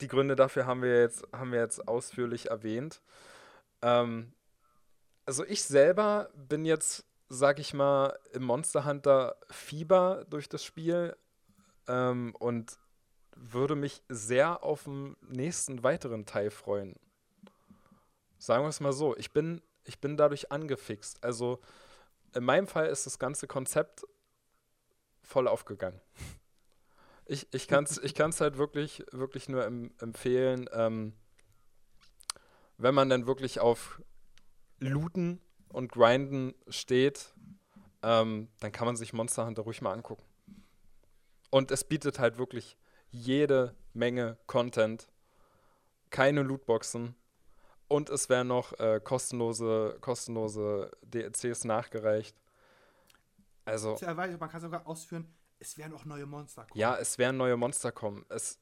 die 0.00 0.08
Gründe 0.08 0.36
dafür 0.36 0.66
haben 0.66 0.82
wir 0.82 1.00
jetzt, 1.00 1.24
haben 1.32 1.52
wir 1.52 1.60
jetzt 1.60 1.86
ausführlich 1.88 2.50
erwähnt. 2.50 3.00
Ähm, 3.82 4.32
also 5.24 5.44
ich 5.44 5.62
selber 5.62 6.30
bin 6.34 6.64
jetzt, 6.64 7.06
sag 7.28 7.58
ich 7.58 7.74
mal, 7.74 8.18
im 8.32 8.44
Monster 8.44 8.84
Hunter 8.84 9.36
Fieber 9.50 10.24
durch 10.28 10.48
das 10.48 10.64
Spiel 10.64 11.16
ähm, 11.88 12.34
und 12.38 12.78
würde 13.36 13.76
mich 13.76 14.02
sehr 14.08 14.62
auf 14.64 14.84
den 14.84 15.16
nächsten 15.28 15.82
weiteren 15.82 16.26
Teil 16.26 16.50
freuen. 16.50 16.96
Sagen 18.38 18.64
wir 18.64 18.68
es 18.68 18.80
mal 18.80 18.92
so, 18.92 19.16
ich 19.16 19.32
bin, 19.32 19.62
ich 19.84 20.00
bin 20.00 20.16
dadurch 20.16 20.50
angefixt. 20.50 21.22
Also 21.22 21.60
in 22.34 22.44
meinem 22.44 22.66
Fall 22.66 22.86
ist 22.86 23.06
das 23.06 23.18
ganze 23.18 23.46
Konzept 23.46 24.06
voll 25.22 25.48
aufgegangen 25.48 26.00
ich, 27.26 27.52
ich 27.52 27.68
kann 27.68 27.84
es 27.84 27.98
ich 27.98 28.14
kann's 28.14 28.40
halt 28.40 28.56
wirklich, 28.56 29.04
wirklich 29.10 29.48
nur 29.48 29.64
em 29.64 29.90
empfehlen, 30.00 30.68
ähm, 30.72 31.12
wenn 32.78 32.94
man 32.94 33.08
dann 33.08 33.26
wirklich 33.26 33.60
auf 33.60 34.00
Looten 34.78 35.40
und 35.68 35.90
Grinden 35.90 36.54
steht, 36.68 37.34
ähm, 38.02 38.48
dann 38.60 38.72
kann 38.72 38.86
man 38.86 38.96
sich 38.96 39.12
Monster 39.12 39.46
Hunter 39.46 39.62
ruhig 39.62 39.82
mal 39.82 39.92
angucken. 39.92 40.24
Und 41.50 41.70
es 41.70 41.84
bietet 41.84 42.18
halt 42.18 42.38
wirklich 42.38 42.76
jede 43.16 43.74
Menge 43.94 44.36
Content, 44.46 45.08
keine 46.10 46.42
Lootboxen 46.42 47.14
und 47.88 48.10
es 48.10 48.28
werden 48.28 48.48
noch 48.48 48.78
äh, 48.78 49.00
kostenlose, 49.02 49.96
kostenlose 50.00 50.90
DLCs 51.02 51.64
nachgereicht. 51.64 52.36
Also. 53.64 53.96
Man 54.16 54.50
kann 54.50 54.60
sogar 54.60 54.86
ausführen, 54.86 55.26
es 55.58 55.76
werden 55.78 55.94
auch 55.94 56.04
neue 56.04 56.26
Monster 56.26 56.62
kommen. 56.62 56.78
Ja, 56.78 56.96
es 56.96 57.18
werden 57.18 57.36
neue 57.36 57.56
Monster 57.56 57.90
kommen. 57.90 58.24
Es, 58.28 58.58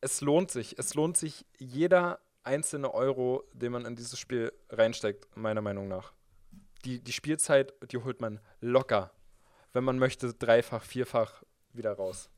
es 0.00 0.20
lohnt 0.20 0.50
sich. 0.50 0.78
Es 0.78 0.94
lohnt 0.94 1.16
sich 1.16 1.46
jeder 1.58 2.20
einzelne 2.42 2.92
Euro, 2.92 3.44
den 3.52 3.72
man 3.72 3.86
in 3.86 3.96
dieses 3.96 4.18
Spiel 4.18 4.52
reinsteckt, 4.68 5.34
meiner 5.36 5.62
Meinung 5.62 5.88
nach. 5.88 6.12
Die, 6.84 7.00
die 7.00 7.12
Spielzeit, 7.12 7.72
die 7.90 7.98
holt 7.98 8.20
man 8.20 8.40
locker. 8.60 9.12
Wenn 9.72 9.84
man 9.84 9.98
möchte, 9.98 10.34
dreifach, 10.34 10.82
vierfach 10.82 11.42
wieder 11.72 11.94
raus. 11.94 12.28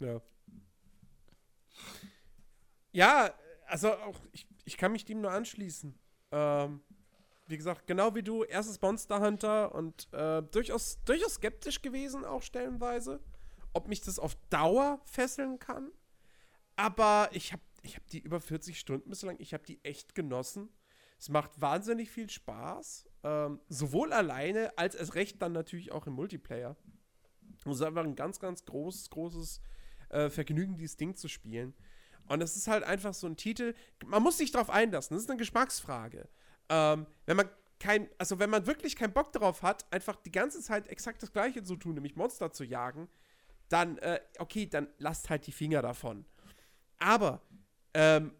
Ja. 0.00 0.20
Ja, 2.92 3.34
also 3.66 3.92
auch 3.92 4.18
ich, 4.32 4.46
ich 4.64 4.76
kann 4.76 4.92
mich 4.92 5.04
dem 5.04 5.20
nur 5.20 5.30
anschließen. 5.30 5.98
Ähm, 6.32 6.80
wie 7.46 7.56
gesagt, 7.56 7.86
genau 7.86 8.14
wie 8.14 8.22
du, 8.22 8.42
erstes 8.42 8.80
Monster 8.80 9.20
Hunter 9.20 9.74
und 9.74 10.08
äh, 10.12 10.42
durchaus, 10.42 10.98
durchaus 11.04 11.34
skeptisch 11.34 11.82
gewesen, 11.82 12.24
auch 12.24 12.42
stellenweise, 12.42 13.20
ob 13.72 13.88
mich 13.88 14.00
das 14.00 14.18
auf 14.18 14.34
Dauer 14.50 15.00
fesseln 15.04 15.58
kann. 15.58 15.92
Aber 16.76 17.28
ich 17.32 17.52
habe 17.52 17.62
ich 17.82 17.96
hab 17.96 18.06
die 18.08 18.18
über 18.18 18.40
40 18.40 18.78
Stunden 18.78 19.08
bislang, 19.10 19.36
ich 19.38 19.54
habe 19.54 19.64
die 19.64 19.82
echt 19.84 20.14
genossen. 20.14 20.70
Es 21.18 21.28
macht 21.28 21.60
wahnsinnig 21.60 22.10
viel 22.10 22.28
Spaß, 22.28 23.08
ähm, 23.22 23.60
sowohl 23.68 24.12
alleine 24.12 24.76
als 24.76 24.94
erst 24.94 25.14
recht 25.14 25.40
dann 25.40 25.52
natürlich 25.52 25.92
auch 25.92 26.06
im 26.06 26.14
Multiplayer. 26.14 26.76
es 27.58 27.66
ist 27.66 27.82
einfach 27.82 28.04
ein 28.04 28.16
ganz, 28.16 28.38
ganz 28.40 28.64
großes, 28.64 29.10
großes 29.10 29.60
äh, 30.10 30.30
Vergnügen, 30.30 30.76
dieses 30.76 30.96
Ding 30.96 31.16
zu 31.16 31.28
spielen. 31.28 31.74
Und 32.28 32.42
es 32.42 32.56
ist 32.56 32.68
halt 32.68 32.84
einfach 32.84 33.14
so 33.14 33.26
ein 33.26 33.36
Titel, 33.36 33.74
man 34.04 34.22
muss 34.22 34.38
sich 34.38 34.50
darauf 34.50 34.70
einlassen, 34.70 35.14
das 35.14 35.24
ist 35.24 35.30
eine 35.30 35.38
Geschmacksfrage. 35.38 36.28
Ähm, 36.68 37.06
wenn 37.24 37.36
man 37.36 37.48
kein, 37.78 38.08
also 38.18 38.38
wenn 38.38 38.50
man 38.50 38.66
wirklich 38.66 38.96
keinen 38.96 39.12
Bock 39.12 39.32
darauf 39.32 39.62
hat, 39.62 39.90
einfach 39.92 40.16
die 40.16 40.32
ganze 40.32 40.60
Zeit 40.60 40.88
exakt 40.88 41.22
das 41.22 41.32
Gleiche 41.32 41.62
zu 41.62 41.76
tun, 41.76 41.94
nämlich 41.94 42.16
Monster 42.16 42.52
zu 42.52 42.64
jagen, 42.64 43.08
dann, 43.68 43.98
äh, 43.98 44.20
okay, 44.38 44.66
dann 44.66 44.88
lasst 44.98 45.30
halt 45.30 45.46
die 45.46 45.52
Finger 45.52 45.82
davon. 45.82 46.24
Aber 46.98 47.42
ähm, 47.94 48.32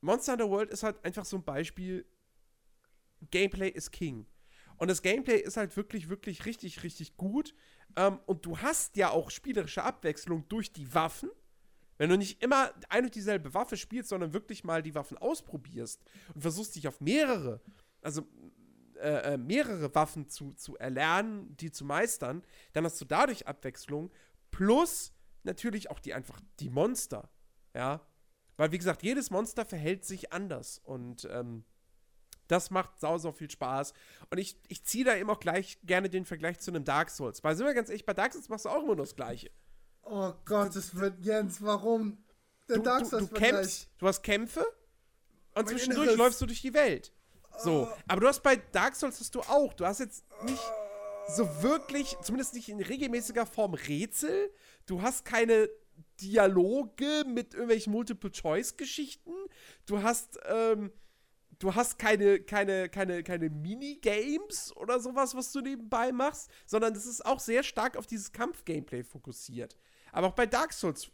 Monster 0.00 0.32
Hunter 0.32 0.50
World 0.50 0.70
ist 0.70 0.82
halt 0.82 1.02
einfach 1.04 1.24
so 1.24 1.36
ein 1.36 1.44
Beispiel, 1.44 2.06
Gameplay 3.30 3.68
ist 3.68 3.90
King. 3.90 4.26
Und 4.76 4.88
das 4.88 5.02
Gameplay 5.02 5.38
ist 5.38 5.56
halt 5.56 5.76
wirklich, 5.76 6.08
wirklich 6.08 6.44
richtig, 6.46 6.82
richtig 6.82 7.16
gut. 7.16 7.54
Ähm, 7.96 8.18
und 8.26 8.44
du 8.44 8.58
hast 8.58 8.96
ja 8.96 9.10
auch 9.10 9.30
spielerische 9.30 9.82
Abwechslung 9.82 10.46
durch 10.48 10.72
die 10.72 10.92
Waffen. 10.94 11.30
Wenn 11.96 12.10
du 12.10 12.16
nicht 12.16 12.42
immer 12.42 12.72
ein 12.88 13.04
und 13.04 13.14
dieselbe 13.14 13.54
Waffe 13.54 13.76
spielst, 13.76 14.08
sondern 14.08 14.32
wirklich 14.32 14.64
mal 14.64 14.82
die 14.82 14.94
Waffen 14.94 15.16
ausprobierst 15.16 16.02
und 16.34 16.40
versuchst 16.40 16.74
dich 16.74 16.88
auf 16.88 17.00
mehrere, 17.00 17.60
also 18.02 18.26
äh, 18.96 19.34
äh, 19.34 19.36
mehrere 19.36 19.94
Waffen 19.94 20.28
zu, 20.28 20.52
zu 20.54 20.76
erlernen, 20.76 21.56
die 21.56 21.70
zu 21.70 21.84
meistern, 21.84 22.42
dann 22.72 22.84
hast 22.84 23.00
du 23.00 23.04
dadurch 23.04 23.46
Abwechslung 23.46 24.10
plus 24.50 25.12
natürlich 25.44 25.90
auch 25.90 26.00
die 26.00 26.14
einfach 26.14 26.40
die 26.58 26.70
Monster, 26.70 27.30
ja. 27.74 28.00
Weil, 28.56 28.70
wie 28.70 28.78
gesagt, 28.78 29.02
jedes 29.02 29.30
Monster 29.30 29.64
verhält 29.64 30.04
sich 30.04 30.32
anders. 30.32 30.78
Und 30.78 31.28
ähm, 31.30 31.64
das 32.48 32.70
macht 32.70 32.98
sau, 33.00 33.18
sau 33.18 33.32
viel 33.32 33.50
Spaß. 33.50 33.92
Und 34.30 34.38
ich, 34.38 34.56
ich 34.68 34.84
ziehe 34.84 35.04
da 35.04 35.16
eben 35.16 35.30
auch 35.30 35.40
gleich 35.40 35.78
gerne 35.84 36.08
den 36.10 36.24
Vergleich 36.24 36.58
zu 36.60 36.70
einem 36.70 36.84
Dark 36.84 37.10
Souls. 37.10 37.42
Weil, 37.44 37.56
sind 37.56 37.66
wir 37.66 37.74
ganz 37.74 37.88
ehrlich, 37.88 38.04
bei 38.06 38.14
Dark 38.14 38.32
Souls 38.32 38.48
machst 38.48 38.64
du 38.64 38.68
auch 38.70 38.78
immer 38.78 38.94
nur 38.94 38.96
das 39.04 39.16
Gleiche. 39.16 39.50
Oh 40.02 40.32
Gott, 40.44 40.76
das 40.76 40.94
wird 40.94 41.24
Jens, 41.24 41.62
warum? 41.62 42.18
Der 42.68 42.76
Du, 42.76 42.82
Dark 42.82 42.98
du, 43.00 43.04
du 43.04 43.10
Souls-Vergleich. 43.10 43.50
kämpfst, 43.50 43.88
du 43.98 44.06
hast 44.06 44.22
Kämpfe 44.22 44.60
und 45.54 45.64
Mein 45.64 45.66
zwischendurch 45.68 46.02
Inneres. 46.08 46.18
läufst 46.18 46.40
du 46.40 46.46
durch 46.46 46.60
die 46.60 46.74
Welt. 46.74 47.12
So. 47.58 47.88
Aber 48.08 48.20
du 48.20 48.26
hast 48.28 48.42
bei 48.42 48.56
Dark 48.56 48.96
Souls 48.96 49.20
hast 49.20 49.34
du 49.34 49.40
auch. 49.42 49.72
Du 49.74 49.86
hast 49.86 50.00
jetzt 50.00 50.24
nicht 50.44 50.62
so 51.36 51.62
wirklich, 51.62 52.16
zumindest 52.22 52.54
nicht 52.54 52.68
in 52.68 52.80
regelmäßiger 52.80 53.46
Form 53.46 53.74
Rätsel. 53.74 54.50
Du 54.86 55.00
hast 55.02 55.24
keine 55.24 55.68
Dialoge 56.20 57.24
mit 57.26 57.54
irgendwelchen 57.54 57.92
Multiple-Choice-Geschichten. 57.92 59.32
Du 59.86 60.02
hast, 60.02 60.38
ähm, 60.46 60.92
du 61.58 61.74
hast 61.74 61.98
keine, 61.98 62.40
keine, 62.40 62.88
keine, 62.88 63.22
keine 63.22 63.50
Minigames 63.50 64.74
oder 64.76 65.00
sowas, 65.00 65.34
was 65.34 65.52
du 65.52 65.60
nebenbei 65.60 66.12
machst, 66.12 66.50
sondern 66.66 66.94
das 66.94 67.06
ist 67.06 67.24
auch 67.24 67.40
sehr 67.40 67.62
stark 67.62 67.96
auf 67.96 68.06
dieses 68.06 68.32
Kampf-Gameplay 68.32 69.02
fokussiert. 69.02 69.76
Aber 70.12 70.28
auch 70.28 70.34
bei 70.34 70.46
Dark 70.46 70.72
Souls, 70.72 71.10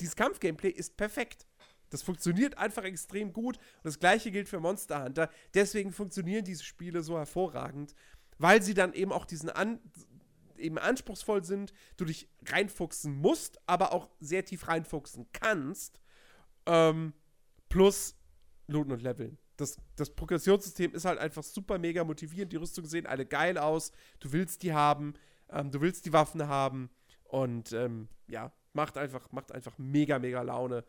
dieses 0.00 0.16
Kampf-Gameplay 0.16 0.70
ist 0.70 0.96
perfekt. 0.96 1.46
Das 1.90 2.02
funktioniert 2.02 2.58
einfach 2.58 2.84
extrem 2.84 3.32
gut. 3.32 3.56
Und 3.56 3.84
das 3.84 3.98
gleiche 3.98 4.30
gilt 4.30 4.48
für 4.48 4.60
Monster 4.60 5.04
Hunter. 5.04 5.30
Deswegen 5.54 5.92
funktionieren 5.92 6.44
diese 6.44 6.64
Spiele 6.64 7.02
so 7.02 7.16
hervorragend, 7.16 7.94
weil 8.38 8.62
sie 8.62 8.74
dann 8.74 8.92
eben 8.92 9.12
auch 9.12 9.24
diesen 9.24 9.50
an, 9.50 9.80
eben 10.58 10.78
anspruchsvoll 10.78 11.44
sind, 11.44 11.72
du 11.96 12.04
dich 12.04 12.28
reinfuchsen 12.46 13.14
musst, 13.16 13.60
aber 13.66 13.92
auch 13.92 14.08
sehr 14.20 14.44
tief 14.44 14.68
reinfuchsen 14.68 15.26
kannst. 15.32 16.00
Ähm, 16.66 17.12
plus 17.68 18.16
Looten 18.66 18.92
und 18.92 19.02
Leveln. 19.02 19.38
Das, 19.56 19.76
das 19.96 20.10
Progressionssystem 20.10 20.94
ist 20.94 21.04
halt 21.04 21.18
einfach 21.18 21.42
super 21.42 21.78
mega 21.78 22.04
motivierend. 22.04 22.52
Die 22.52 22.56
Rüstungen 22.56 22.88
sehen 22.88 23.06
alle 23.06 23.26
geil 23.26 23.58
aus. 23.58 23.92
Du 24.20 24.32
willst 24.32 24.62
die 24.62 24.72
haben. 24.72 25.14
Ähm, 25.50 25.70
du 25.70 25.80
willst 25.80 26.06
die 26.06 26.12
Waffen 26.12 26.46
haben. 26.46 26.90
Und 27.24 27.72
ähm, 27.72 28.08
ja, 28.28 28.52
macht 28.72 28.98
einfach, 28.98 29.32
macht 29.32 29.52
einfach 29.52 29.76
mega, 29.78 30.18
mega 30.18 30.42
Laune. 30.42 30.84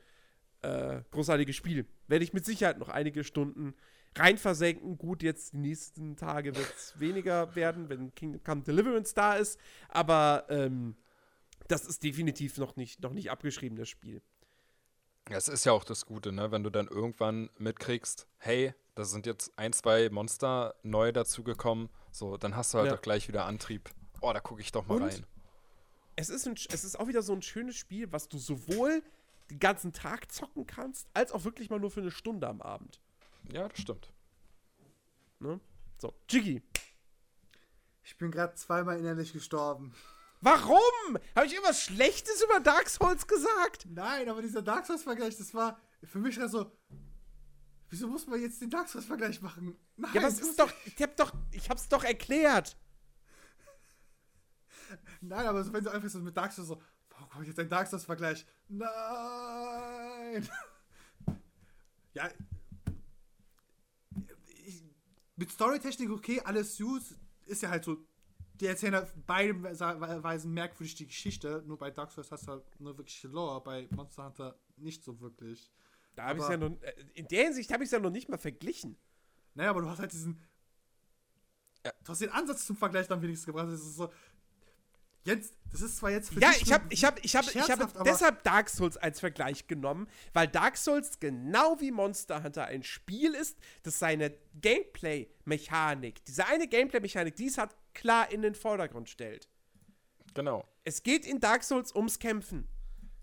Äh, 0.62 1.02
großartiges 1.12 1.56
Spiel. 1.56 1.88
Werde 2.08 2.24
ich 2.24 2.34
mit 2.34 2.46
Sicherheit 2.46 2.78
noch 2.78 2.90
einige 2.90 3.24
Stunden 3.24 3.74
rein 4.16 4.38
versenken. 4.38 4.98
Gut, 4.98 5.24
jetzt 5.24 5.54
die 5.54 5.58
nächsten 5.58 6.16
Tage 6.16 6.56
wird 6.56 6.74
es 6.76 6.94
weniger 7.00 7.56
werden, 7.56 7.90
wenn 7.90 8.14
Kingdom 8.16 8.44
Come 8.44 8.62
Deliverance 8.64 9.14
da 9.14 9.36
ist. 9.36 9.60
Aber 9.90 10.46
ähm, 10.50 10.96
das 11.68 11.86
ist 11.86 12.04
definitiv 12.04 12.58
noch 12.58 12.76
nicht, 12.76 13.02
noch 13.02 13.14
nicht 13.14 13.32
abgeschrieben, 13.32 13.78
das 13.78 13.90
Spiel. 13.90 14.22
Es 15.30 15.48
ist 15.48 15.66
ja 15.66 15.72
auch 15.74 15.84
das 15.84 16.06
Gute, 16.06 16.32
ne? 16.32 16.52
wenn 16.52 16.64
du 16.64 16.70
dann 16.70 16.88
irgendwann 16.88 17.50
mitkriegst, 17.58 18.28
hey, 18.38 18.74
da 18.96 19.04
sind 19.04 19.26
jetzt 19.26 19.52
ein, 19.58 19.74
zwei 19.74 20.10
Monster 20.10 20.76
neu 20.84 21.12
dazugekommen, 21.12 21.90
so, 22.12 22.38
dann 22.38 22.56
hast 22.56 22.74
du 22.74 22.80
halt 22.80 22.88
Ja. 22.88 22.96
doch 22.96 23.02
gleich 23.02 23.28
wieder 23.28 23.46
Antrieb. 23.46 23.90
Oh, 24.22 24.32
da 24.34 24.40
gucke 24.40 24.62
ich 24.62 24.72
doch 24.72 24.88
mal 24.88 24.96
Und? 24.96 25.04
rein. 25.04 25.26
Es 26.16 26.30
ist, 26.30 26.48
ein, 26.48 26.56
es 26.70 26.84
ist 26.84 27.00
auch 27.00 27.08
wieder 27.08 27.22
so 27.22 27.34
ein 27.34 27.42
schönes 27.44 27.76
Spiel, 27.76 28.12
was 28.12 28.28
du 28.28 28.40
sowohl 28.40 29.04
den 29.52 29.60
ganzen 29.60 29.94
Tag 29.94 30.32
zocken 30.32 30.66
kannst, 30.66 31.08
als 31.14 31.32
auch 31.32 31.44
wirklich 31.44 31.70
mal 31.70 31.80
nur 31.80 31.92
für 31.92 32.02
eine 32.02 32.10
Stunde 32.12 32.48
am 32.48 32.62
Abend. 32.62 33.00
Ja, 33.52 33.68
das 33.68 33.80
stimmt. 33.80 34.12
Ne? 35.40 35.60
So, 36.00 36.14
Jiggy. 36.30 36.64
Ich 38.04 38.18
bin 38.18 38.32
gerade 38.32 38.56
zweimal 38.56 38.98
innerlich 39.00 39.34
gestorben. 39.34 39.94
Warum? 40.42 41.18
Habe 41.36 41.46
ich 41.48 41.54
irgendwas 41.54 41.82
Schlechtes 41.84 42.42
über 42.44 42.60
Dark 42.60 42.90
Souls 42.90 43.26
gesagt? 43.26 43.88
Nein, 43.90 44.30
aber 44.30 44.42
dieser 44.42 44.62
Dark 44.62 44.86
Souls-Vergleich, 44.86 45.38
das 45.38 45.54
war 45.54 45.80
für 46.04 46.20
mich 46.20 46.36
gerade 46.36 46.50
so. 46.50 46.72
Wieso 47.90 48.08
muss 48.08 48.28
man 48.28 48.40
jetzt 48.42 48.62
den 48.62 48.70
Dark 48.70 48.88
Souls-Vergleich 48.88 49.42
machen? 49.42 49.76
Nein, 49.96 50.12
Ja, 50.14 50.22
aber 50.22 50.28
es 50.30 50.40
das 50.40 50.50
ist 50.50 50.60
doch, 50.60 50.72
ich 50.86 51.02
hab 51.02 51.16
doch, 51.16 51.34
ich 51.52 51.70
hab's 51.70 51.88
doch 51.90 52.04
erklärt. 52.04 52.78
Nein, 55.22 55.46
aber 55.48 55.74
wenn 55.74 55.84
du 55.84 55.90
einfach 55.92 56.10
so 56.10 56.20
mit 56.20 56.38
Dark 56.38 56.52
Souls 56.52 56.68
so, 56.68 56.82
warum 57.10 57.30
kommt 57.30 57.48
jetzt 57.48 57.60
ein 57.60 57.70
Dark 57.70 57.88
Souls-Vergleich? 57.88 58.46
Nein! 58.68 60.48
ja. 62.14 62.30
Ich, 64.66 64.84
mit 65.36 65.52
Storytechnik 65.52 66.12
okay, 66.12 66.42
alles 66.42 66.78
gut, 66.78 67.04
ist 67.46 67.62
ja 67.64 67.70
halt 67.70 67.86
so. 67.86 67.98
Die 68.60 68.66
erzählen 68.66 68.96
auf 68.96 69.14
beiden 69.26 69.64
Weisen 69.64 70.54
merkwürdig 70.54 70.96
die 70.96 71.08
Geschichte. 71.08 71.64
Nur 71.68 71.78
bei 71.78 71.92
Dark 71.92 72.12
Souls 72.12 72.32
hast 72.32 72.48
du 72.48 72.52
halt 72.54 72.64
nur 72.80 72.98
wirklich 72.98 73.22
Lore, 73.24 73.62
bei 73.62 73.88
Monster 73.92 74.26
Hunter 74.26 74.60
nicht 74.78 75.04
so 75.04 75.20
wirklich. 75.20 75.72
Da 76.16 76.26
habe 76.26 76.40
ich 76.40 76.50
ja 76.50 76.58
noch, 76.58 76.72
äh, 76.82 76.94
in 77.14 77.28
der 77.28 77.44
Hinsicht 77.44 77.72
habe 77.72 77.84
ich 77.84 77.88
es 77.88 77.92
ja 77.92 78.00
noch 78.00 78.10
nicht 78.10 78.28
mal 78.28 78.38
verglichen. 78.38 78.98
Naja, 79.54 79.70
aber 79.70 79.82
du 79.82 79.90
hast 79.90 80.00
halt 80.00 80.12
diesen. 80.12 80.42
Ja. 81.86 81.92
Du 82.04 82.10
hast 82.10 82.22
den 82.22 82.32
Ansatz 82.32 82.66
zum 82.66 82.76
Vergleich 82.76 83.08
dann 83.08 83.22
wenigstens 83.22 83.46
gebracht. 83.46 83.68
Das 83.68 83.80
ist 83.80 83.96
so. 83.96 84.12
Jetzt, 85.24 85.54
das 85.72 85.82
ist 85.82 85.98
zwar 85.98 86.12
jetzt 86.12 86.34
für 86.34 86.40
Ja, 86.40 86.52
ich 86.52 86.72
habe 86.72 86.86
ich 86.90 87.04
hab, 87.04 87.24
ich 87.24 87.36
hab, 87.36 87.44
ich 87.54 87.70
hab 87.70 88.04
deshalb 88.06 88.44
Dark 88.44 88.70
Souls 88.70 88.96
als 88.96 89.20
Vergleich 89.20 89.68
genommen, 89.68 90.08
weil 90.34 90.48
Dark 90.48 90.78
Souls 90.78 91.20
genau 91.20 91.82
wie 91.82 91.92
Monster 91.92 92.44
Hunter 92.44 92.66
ein 92.66 92.82
Spiel 92.82 93.34
ist, 93.34 93.58
das 93.84 94.00
seine 94.00 94.34
Gameplay-Mechanik, 94.62 96.24
diese 96.24 96.46
eine 96.48 96.68
Gameplay-Mechanik, 96.68 97.36
die 97.36 97.48
es 97.48 97.58
hat, 97.58 97.76
klar 97.98 98.32
in 98.32 98.42
den 98.42 98.56
Vordergrund 98.56 99.10
stellt. 99.10 99.50
Genau. 100.34 100.66
Es 100.84 101.04
geht 101.04 101.26
in 101.26 101.40
Dark 101.40 101.64
Souls 101.64 101.94
ums 101.94 102.20
Kämpfen. 102.20 102.68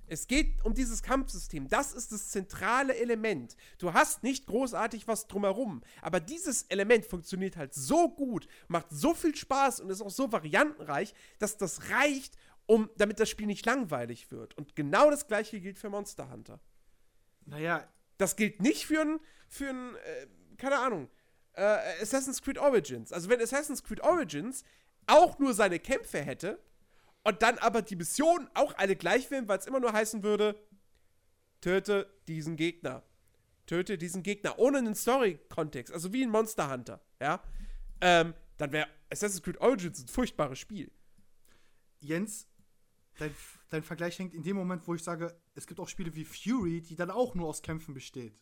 Es 0.06 0.26
geht 0.26 0.62
um 0.64 0.74
dieses 0.74 1.02
Kampfsystem. 1.02 1.68
Das 1.68 1.94
ist 1.94 2.12
das 2.12 2.30
zentrale 2.30 2.94
Element. 2.96 3.56
Du 3.78 3.94
hast 3.94 4.22
nicht 4.22 4.46
großartig 4.46 5.09
was 5.09 5.26
drumherum. 5.28 5.82
Aber 6.02 6.20
dieses 6.20 6.64
Element 6.64 7.06
funktioniert 7.06 7.56
halt 7.56 7.72
so 7.72 8.10
gut, 8.10 8.46
macht 8.68 8.88
so 8.90 9.14
viel 9.14 9.34
Spaß 9.34 9.80
und 9.80 9.88
ist 9.88 10.02
auch 10.02 10.10
so 10.10 10.30
variantenreich, 10.30 11.14
dass 11.38 11.56
das 11.56 11.88
reicht, 11.90 12.36
um, 12.66 12.90
damit 12.98 13.18
das 13.18 13.30
Spiel 13.30 13.46
nicht 13.46 13.64
langweilig 13.64 14.30
wird. 14.30 14.59
Und 14.59 14.76
genau 14.76 15.10
das 15.10 15.26
gleiche 15.26 15.60
gilt 15.60 15.78
für 15.78 15.88
Monster 15.88 16.30
Hunter. 16.30 16.60
Naja, 17.46 17.88
Das 18.18 18.36
gilt 18.36 18.60
nicht 18.60 18.86
für 18.86 19.01
ein, 19.01 19.20
für 19.48 19.70
ein 19.70 19.94
äh, 19.96 20.26
keine 20.56 20.78
Ahnung, 20.78 21.09
äh, 21.55 22.02
Assassin's 22.02 22.43
Creed 22.43 22.59
Origins. 22.59 23.12
Also 23.12 23.28
wenn 23.28 23.40
Assassin's 23.40 23.82
Creed 23.82 24.01
Origins 24.01 24.64
auch 25.06 25.39
nur 25.39 25.55
seine 25.55 25.78
Kämpfe 25.78 26.20
hätte 26.20 26.59
und 27.22 27.43
dann 27.43 27.59
aber 27.59 27.82
die 27.82 27.97
Missionen 27.97 28.48
auch 28.55 28.74
alle 28.76 28.97
gleich 28.97 29.31
wären, 29.31 29.48
weil 29.48 29.59
es 29.59 29.66
immer 29.66 29.81
nur 29.81 29.93
heißen 29.93 30.22
würde, 30.22 30.59
töte 31.60 32.12
diesen 32.28 32.56
Gegner. 32.56 33.02
Töte 33.66 33.97
diesen 33.97 34.22
Gegner. 34.22 34.59
Ohne 34.59 34.78
einen 34.78 34.94
Story-Kontext. 34.94 35.93
Also 35.93 36.12
wie 36.12 36.22
ein 36.22 36.31
Monster 36.31 36.70
Hunter, 36.70 37.01
ja. 37.20 37.43
Ähm, 38.01 38.35
dann 38.59 38.72
wäre 38.72 38.89
Assassin's 39.10 39.43
Creed 39.43 39.60
Origins 39.60 40.02
ein 40.02 40.09
furchtbares 40.09 40.59
Spiel. 40.59 40.90
Jens, 42.01 42.47
dein, 43.18 43.35
dein 43.70 43.82
Vergleich 43.82 44.18
hängt 44.18 44.35
in 44.35 44.43
dem 44.43 44.56
Moment, 44.56 44.86
wo 44.86 44.94
ich 44.94 45.02
sage, 45.02 45.35
es 45.55 45.66
gibt 45.66 45.81
auch 45.81 45.89
Spiele 45.89 46.14
wie 46.14 46.24
Fury, 46.24 46.82
die 46.82 46.97
dann 46.97 47.10
auch 47.10 47.35
nur 47.35 47.48
aus 47.48 47.62
Kämpfen 47.62 47.94
besteht. 47.94 48.39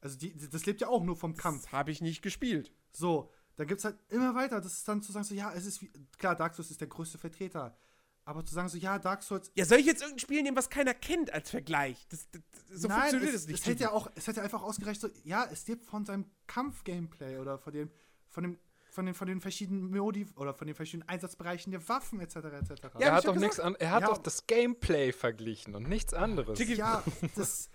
Also 0.00 0.16
die, 0.18 0.36
das 0.36 0.66
lebt 0.66 0.80
ja 0.80 0.88
auch 0.88 1.02
nur 1.02 1.16
vom 1.16 1.36
Kampf. 1.36 1.64
Das 1.64 1.72
habe 1.72 1.90
ich 1.90 2.00
nicht 2.00 2.22
gespielt. 2.22 2.72
So, 2.92 3.30
dann 3.56 3.66
gibt 3.66 3.78
es 3.78 3.84
halt 3.84 3.96
immer 4.10 4.34
weiter, 4.34 4.60
das 4.60 4.74
ist 4.74 4.86
dann 4.88 5.02
zu 5.02 5.12
sagen, 5.12 5.24
so, 5.24 5.34
ja, 5.34 5.52
es 5.52 5.64
ist 5.66 5.80
wie, 5.82 5.90
klar, 6.18 6.34
Dark 6.36 6.54
Souls 6.54 6.70
ist 6.70 6.80
der 6.80 6.88
größte 6.88 7.16
Vertreter, 7.18 7.76
aber 8.24 8.44
zu 8.44 8.54
sagen, 8.54 8.68
so, 8.68 8.76
ja, 8.76 8.98
Dark 8.98 9.22
Souls, 9.22 9.50
Ja, 9.54 9.64
soll 9.64 9.78
ich 9.78 9.86
jetzt 9.86 10.02
irgendein 10.02 10.18
Spiel 10.20 10.42
nehmen, 10.42 10.56
was 10.56 10.68
keiner 10.68 10.92
kennt 10.94 11.32
als 11.32 11.50
Vergleich? 11.50 12.06
Das, 12.10 12.28
das, 12.30 12.42
so 12.70 12.88
nein, 12.88 13.00
funktioniert 13.00 13.34
es, 13.34 13.42
das 13.42 13.46
nicht. 13.50 13.60
es 13.60 13.66
hätte 13.66 13.82
ja 13.84 13.92
auch, 13.92 14.10
es 14.14 14.26
hätte 14.26 14.42
einfach 14.42 14.62
ausgereicht, 14.62 15.00
so, 15.00 15.08
ja, 15.24 15.46
es 15.50 15.66
lebt 15.68 15.86
von 15.86 16.04
seinem 16.04 16.26
Kampf-Gameplay 16.46 17.38
oder 17.38 17.58
von 17.58 17.72
dem, 17.72 17.90
von 18.28 18.42
dem, 18.42 18.58
von 18.90 19.06
den, 19.06 19.14
von 19.14 19.26
den 19.28 19.40
verschiedenen 19.40 19.90
Modi 19.90 20.26
oder 20.36 20.54
von 20.54 20.66
den 20.66 20.74
verschiedenen 20.74 21.08
Einsatzbereichen 21.08 21.70
der 21.70 21.86
Waffen 21.88 22.20
etc. 22.20 22.36
etc. 22.36 22.70
Ja, 22.98 23.00
er 23.00 23.12
hat 23.14 23.26
doch 23.26 23.34
gesagt. 23.34 23.60
an, 23.60 23.74
er 23.76 23.90
hat 23.90 24.02
Ja. 24.02 24.08
doch 24.08 24.18
das 24.18 24.46
Gameplay 24.46 25.12
verglichen 25.12 25.74
und 25.74 25.88
nichts 25.88 26.12
anderes. 26.14 26.58
Ja, 26.58 27.02
das. 27.36 27.68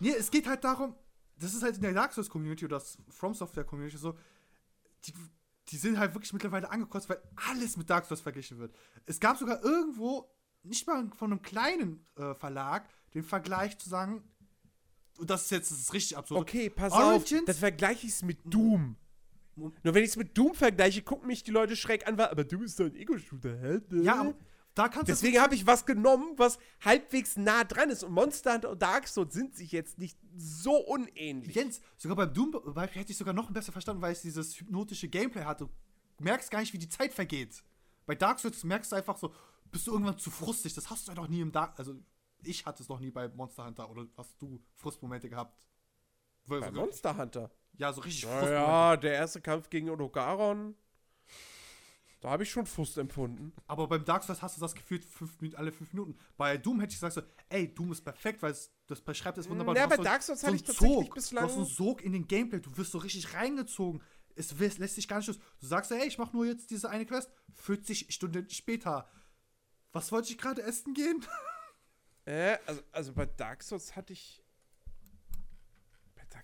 Nee, 0.00 0.10
es 0.10 0.30
geht 0.30 0.46
halt 0.48 0.62
darum, 0.64 0.94
das 1.44 1.54
ist 1.54 1.62
halt 1.62 1.76
in 1.76 1.82
der 1.82 1.92
Dark 1.92 2.12
Souls 2.12 2.28
Community 2.28 2.64
oder 2.64 2.78
das 2.78 2.98
From 3.08 3.34
Software 3.34 3.64
Community 3.64 3.96
so, 3.96 4.16
die, 5.04 5.12
die 5.68 5.76
sind 5.76 5.98
halt 5.98 6.14
wirklich 6.14 6.32
mittlerweile 6.32 6.70
angekotzt, 6.70 7.08
weil 7.08 7.20
alles 7.50 7.76
mit 7.76 7.88
Dark 7.88 8.06
Souls 8.06 8.20
verglichen 8.20 8.58
wird. 8.58 8.74
Es 9.06 9.20
gab 9.20 9.36
sogar 9.38 9.62
irgendwo, 9.62 10.30
nicht 10.62 10.86
mal 10.86 11.08
von 11.16 11.32
einem 11.32 11.42
kleinen 11.42 12.06
äh, 12.16 12.34
Verlag, 12.34 12.88
den 13.14 13.22
Vergleich 13.22 13.78
zu 13.78 13.88
sagen, 13.88 14.24
und 15.18 15.30
das 15.30 15.44
ist 15.44 15.50
jetzt 15.50 15.70
das 15.70 15.78
ist 15.78 15.92
richtig 15.92 16.16
absurd. 16.16 16.40
Okay, 16.40 16.70
pass 16.70 16.92
Origins- 16.92 17.40
auf, 17.40 17.46
das 17.46 17.58
vergleiche 17.58 18.06
ich 18.06 18.22
mit 18.22 18.38
Doom. 18.44 18.96
Nur 19.56 19.72
wenn 19.84 20.02
ich 20.02 20.10
es 20.10 20.16
mit 20.16 20.36
Doom 20.36 20.54
vergleiche, 20.54 21.02
gucken 21.02 21.28
mich 21.28 21.44
die 21.44 21.52
Leute 21.52 21.76
schräg 21.76 22.08
an, 22.08 22.18
weil, 22.18 22.26
aber 22.26 22.42
Doom 22.42 22.64
ist 22.64 22.80
doch 22.80 22.86
ein 22.86 22.96
Ego-Shooter, 22.96 23.56
hä? 23.56 23.80
Ja, 24.02 24.20
aber 24.20 24.34
da 24.74 24.88
kannst. 24.88 25.08
Deswegen 25.08 25.40
habe 25.40 25.54
ich 25.54 25.66
was 25.66 25.86
genommen, 25.86 26.34
was 26.36 26.58
halbwegs 26.84 27.36
nah 27.36 27.64
dran 27.64 27.90
ist. 27.90 28.02
Und 28.02 28.12
Monster 28.12 28.54
Hunter 28.54 28.70
und 28.70 28.82
Dark 28.82 29.06
Souls 29.06 29.32
sind 29.32 29.54
sich 29.54 29.72
jetzt 29.72 29.98
nicht 29.98 30.18
so 30.36 30.76
unähnlich. 30.76 31.54
Jens, 31.54 31.80
sogar 31.96 32.16
beim 32.16 32.32
Doom 32.32 32.50
Beispiel 32.74 33.02
hätte 33.02 33.12
ich 33.12 33.18
sogar 33.18 33.34
noch 33.34 33.50
besser 33.50 33.72
verstanden, 33.72 34.02
weil 34.02 34.12
es 34.12 34.22
dieses 34.22 34.58
hypnotische 34.58 35.08
Gameplay 35.08 35.44
hatte. 35.44 35.68
Du 36.16 36.24
merkst 36.24 36.50
gar 36.50 36.60
nicht, 36.60 36.72
wie 36.72 36.78
die 36.78 36.88
Zeit 36.88 37.12
vergeht. 37.12 37.62
Bei 38.06 38.14
Dark 38.14 38.40
Souls 38.40 38.64
merkst 38.64 38.92
du 38.92 38.96
einfach 38.96 39.16
so, 39.16 39.32
bist 39.70 39.86
du 39.86 39.92
irgendwann 39.92 40.18
zu 40.18 40.30
frustig. 40.30 40.74
Das 40.74 40.90
hast 40.90 41.06
du 41.06 41.12
ja 41.12 41.16
doch 41.16 41.28
nie 41.28 41.40
im 41.40 41.52
Dark. 41.52 41.78
Also, 41.78 41.94
ich 42.42 42.66
hatte 42.66 42.82
es 42.82 42.88
noch 42.88 43.00
nie 43.00 43.10
bei 43.10 43.28
Monster 43.28 43.64
Hunter 43.64 43.88
oder 43.90 44.06
hast 44.16 44.40
du 44.40 44.62
Frustmomente 44.74 45.28
gehabt? 45.28 45.66
Bei 46.46 46.70
Monster 46.70 47.16
Hunter. 47.16 47.50
Ja, 47.76 47.92
so 47.92 48.02
richtig 48.02 48.24
Ja, 48.24 48.50
ja, 48.50 48.96
der 48.96 49.14
erste 49.14 49.40
Kampf 49.40 49.70
gegen 49.70 49.90
Odogaron. 49.90 50.76
Da 52.24 52.30
habe 52.30 52.42
ich 52.42 52.50
schon 52.50 52.64
Frust 52.64 52.96
empfunden. 52.96 53.52
Aber 53.66 53.86
beim 53.86 54.02
Dark 54.02 54.22
Souls 54.24 54.40
hast 54.40 54.56
du 54.56 54.60
das 54.62 54.74
gefühlt 54.74 55.04
fünf, 55.04 55.36
alle 55.56 55.70
fünf 55.72 55.92
Minuten. 55.92 56.16
Bei 56.38 56.56
Doom 56.56 56.80
hätte 56.80 56.92
ich 56.94 56.96
gesagt 56.98 57.12
so, 57.12 57.20
ey, 57.50 57.74
Doom 57.74 57.92
ist 57.92 58.00
perfekt, 58.00 58.40
weil 58.42 58.52
es, 58.52 58.72
das 58.86 59.02
beschreibt 59.02 59.36
es 59.36 59.46
wunderbar. 59.46 59.76
Ja, 59.76 59.86
bei 59.86 59.98
Dark 59.98 60.22
Souls 60.22 60.40
so 60.40 60.46
hatte 60.46 60.56
ich 60.56 60.62
tatsächlich 60.62 61.04
Sog. 61.08 61.14
bislang- 61.14 61.44
Du 61.44 61.48
hast 61.50 61.56
einen 61.58 61.66
Sog 61.66 62.00
in 62.02 62.12
den 62.12 62.26
Gameplay, 62.26 62.60
du 62.60 62.74
wirst 62.78 62.92
so 62.92 62.98
richtig 62.98 63.34
reingezogen. 63.34 64.02
Es 64.36 64.58
wirst- 64.58 64.78
lässt 64.78 64.94
sich 64.94 65.06
gar 65.06 65.18
nicht 65.18 65.26
los. 65.26 65.38
Du 65.60 65.66
sagst 65.66 65.92
ey, 65.92 66.06
ich 66.08 66.16
mach 66.16 66.32
nur 66.32 66.46
jetzt 66.46 66.70
diese 66.70 66.88
eine 66.88 67.04
Quest, 67.04 67.30
40 67.56 68.06
Stunden 68.14 68.48
später. 68.48 69.06
Was 69.92 70.10
wollte 70.10 70.30
ich 70.30 70.38
gerade 70.38 70.62
essen 70.62 70.94
gehen? 70.94 71.22
Äh, 72.26 72.56
also, 72.64 72.80
also 72.90 73.12
bei 73.12 73.26
Dark 73.26 73.62
Souls 73.62 73.94
hatte 73.96 74.14
ich. 74.14 74.42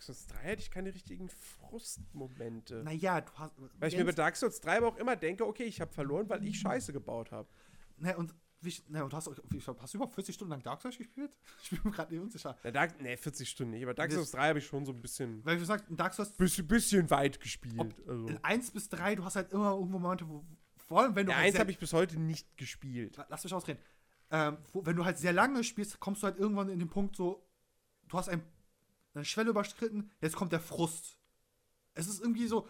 Dark 0.00 0.16
Souls 0.16 0.26
3 0.28 0.52
hatte 0.52 0.62
ich 0.62 0.70
keine 0.70 0.94
richtigen 0.94 1.28
Frustmomente. 1.28 2.82
Naja, 2.84 3.20
du 3.20 3.30
hast. 3.36 3.52
Weil 3.78 3.88
ich 3.90 3.96
mir 3.98 4.04
bei 4.06 4.12
Dark 4.12 4.36
Souls 4.36 4.60
3 4.60 4.78
aber 4.78 4.88
auch 4.88 4.96
immer 4.96 5.14
denke, 5.16 5.46
okay, 5.46 5.64
ich 5.64 5.80
habe 5.80 5.92
verloren, 5.92 6.28
weil 6.28 6.44
ich 6.46 6.58
Scheiße 6.58 6.92
gebaut 6.92 7.32
habe. 7.32 7.48
Ne, 7.98 8.16
und, 8.16 8.34
wie, 8.62 8.74
ne, 8.88 9.04
und 9.04 9.12
hast, 9.12 9.28
hast 9.28 9.92
du 9.94 9.98
überhaupt 9.98 10.14
40 10.14 10.34
Stunden 10.34 10.52
lang 10.52 10.62
Dark 10.62 10.80
Souls 10.80 10.96
gespielt? 10.96 11.36
Ich 11.62 11.70
bin 11.70 11.80
mir 11.84 11.90
gerade 11.90 12.12
nicht 12.14 12.22
unsicher. 12.22 12.56
Na, 12.64 12.70
Dark, 12.70 13.00
nee, 13.02 13.14
40 13.16 13.48
Stunden 13.48 13.72
nicht, 13.72 13.82
aber 13.82 13.92
Dark 13.92 14.08
Das- 14.08 14.16
Souls 14.16 14.30
3 14.30 14.48
habe 14.48 14.58
ich 14.58 14.66
schon 14.66 14.86
so 14.86 14.92
ein 14.92 15.02
bisschen, 15.02 15.44
Weil, 15.44 15.56
wie 15.56 15.60
gesagt, 15.60 15.90
in 15.90 15.96
Dark 15.98 16.14
Souls 16.14 16.30
bisschen, 16.32 16.66
bisschen 16.66 17.10
weit 17.10 17.38
gespielt. 17.40 17.78
Ob- 17.78 18.08
Also. 18.08 18.28
in 18.28 18.42
1 18.42 18.70
bis 18.70 18.88
3, 18.88 19.16
du 19.16 19.24
hast 19.24 19.36
halt 19.36 19.52
immer 19.52 19.72
irgendwo 19.74 19.98
Momente, 19.98 20.26
wo. 20.28 20.44
Vor 20.88 21.02
allem, 21.02 21.14
wenn 21.14 21.26
du. 21.26 21.30
Der 21.30 21.36
halt 21.36 21.46
1 21.48 21.52
sehr- 21.52 21.60
habe 21.60 21.70
ich 21.72 21.78
bis 21.78 21.92
heute 21.92 22.18
nicht 22.18 22.56
gespielt. 22.56 23.18
Lass 23.28 23.44
mich 23.44 23.52
ausreden. 23.52 23.80
Ähm, 24.30 24.56
wo, 24.72 24.86
wenn 24.86 24.96
du 24.96 25.04
halt 25.04 25.18
sehr 25.18 25.32
lange 25.34 25.62
spielst, 25.62 26.00
kommst 26.00 26.22
du 26.22 26.26
halt 26.28 26.38
irgendwann 26.38 26.68
in 26.70 26.78
den 26.78 26.88
Punkt 26.88 27.16
so, 27.16 27.46
du 28.08 28.16
hast 28.16 28.28
ein, 28.28 28.42
eine 29.14 29.24
Schwelle 29.24 29.50
überschritten, 29.50 30.10
jetzt 30.20 30.36
kommt 30.36 30.52
der 30.52 30.60
Frust. 30.60 31.18
Es 31.94 32.06
ist 32.06 32.20
irgendwie 32.20 32.46
so, 32.46 32.68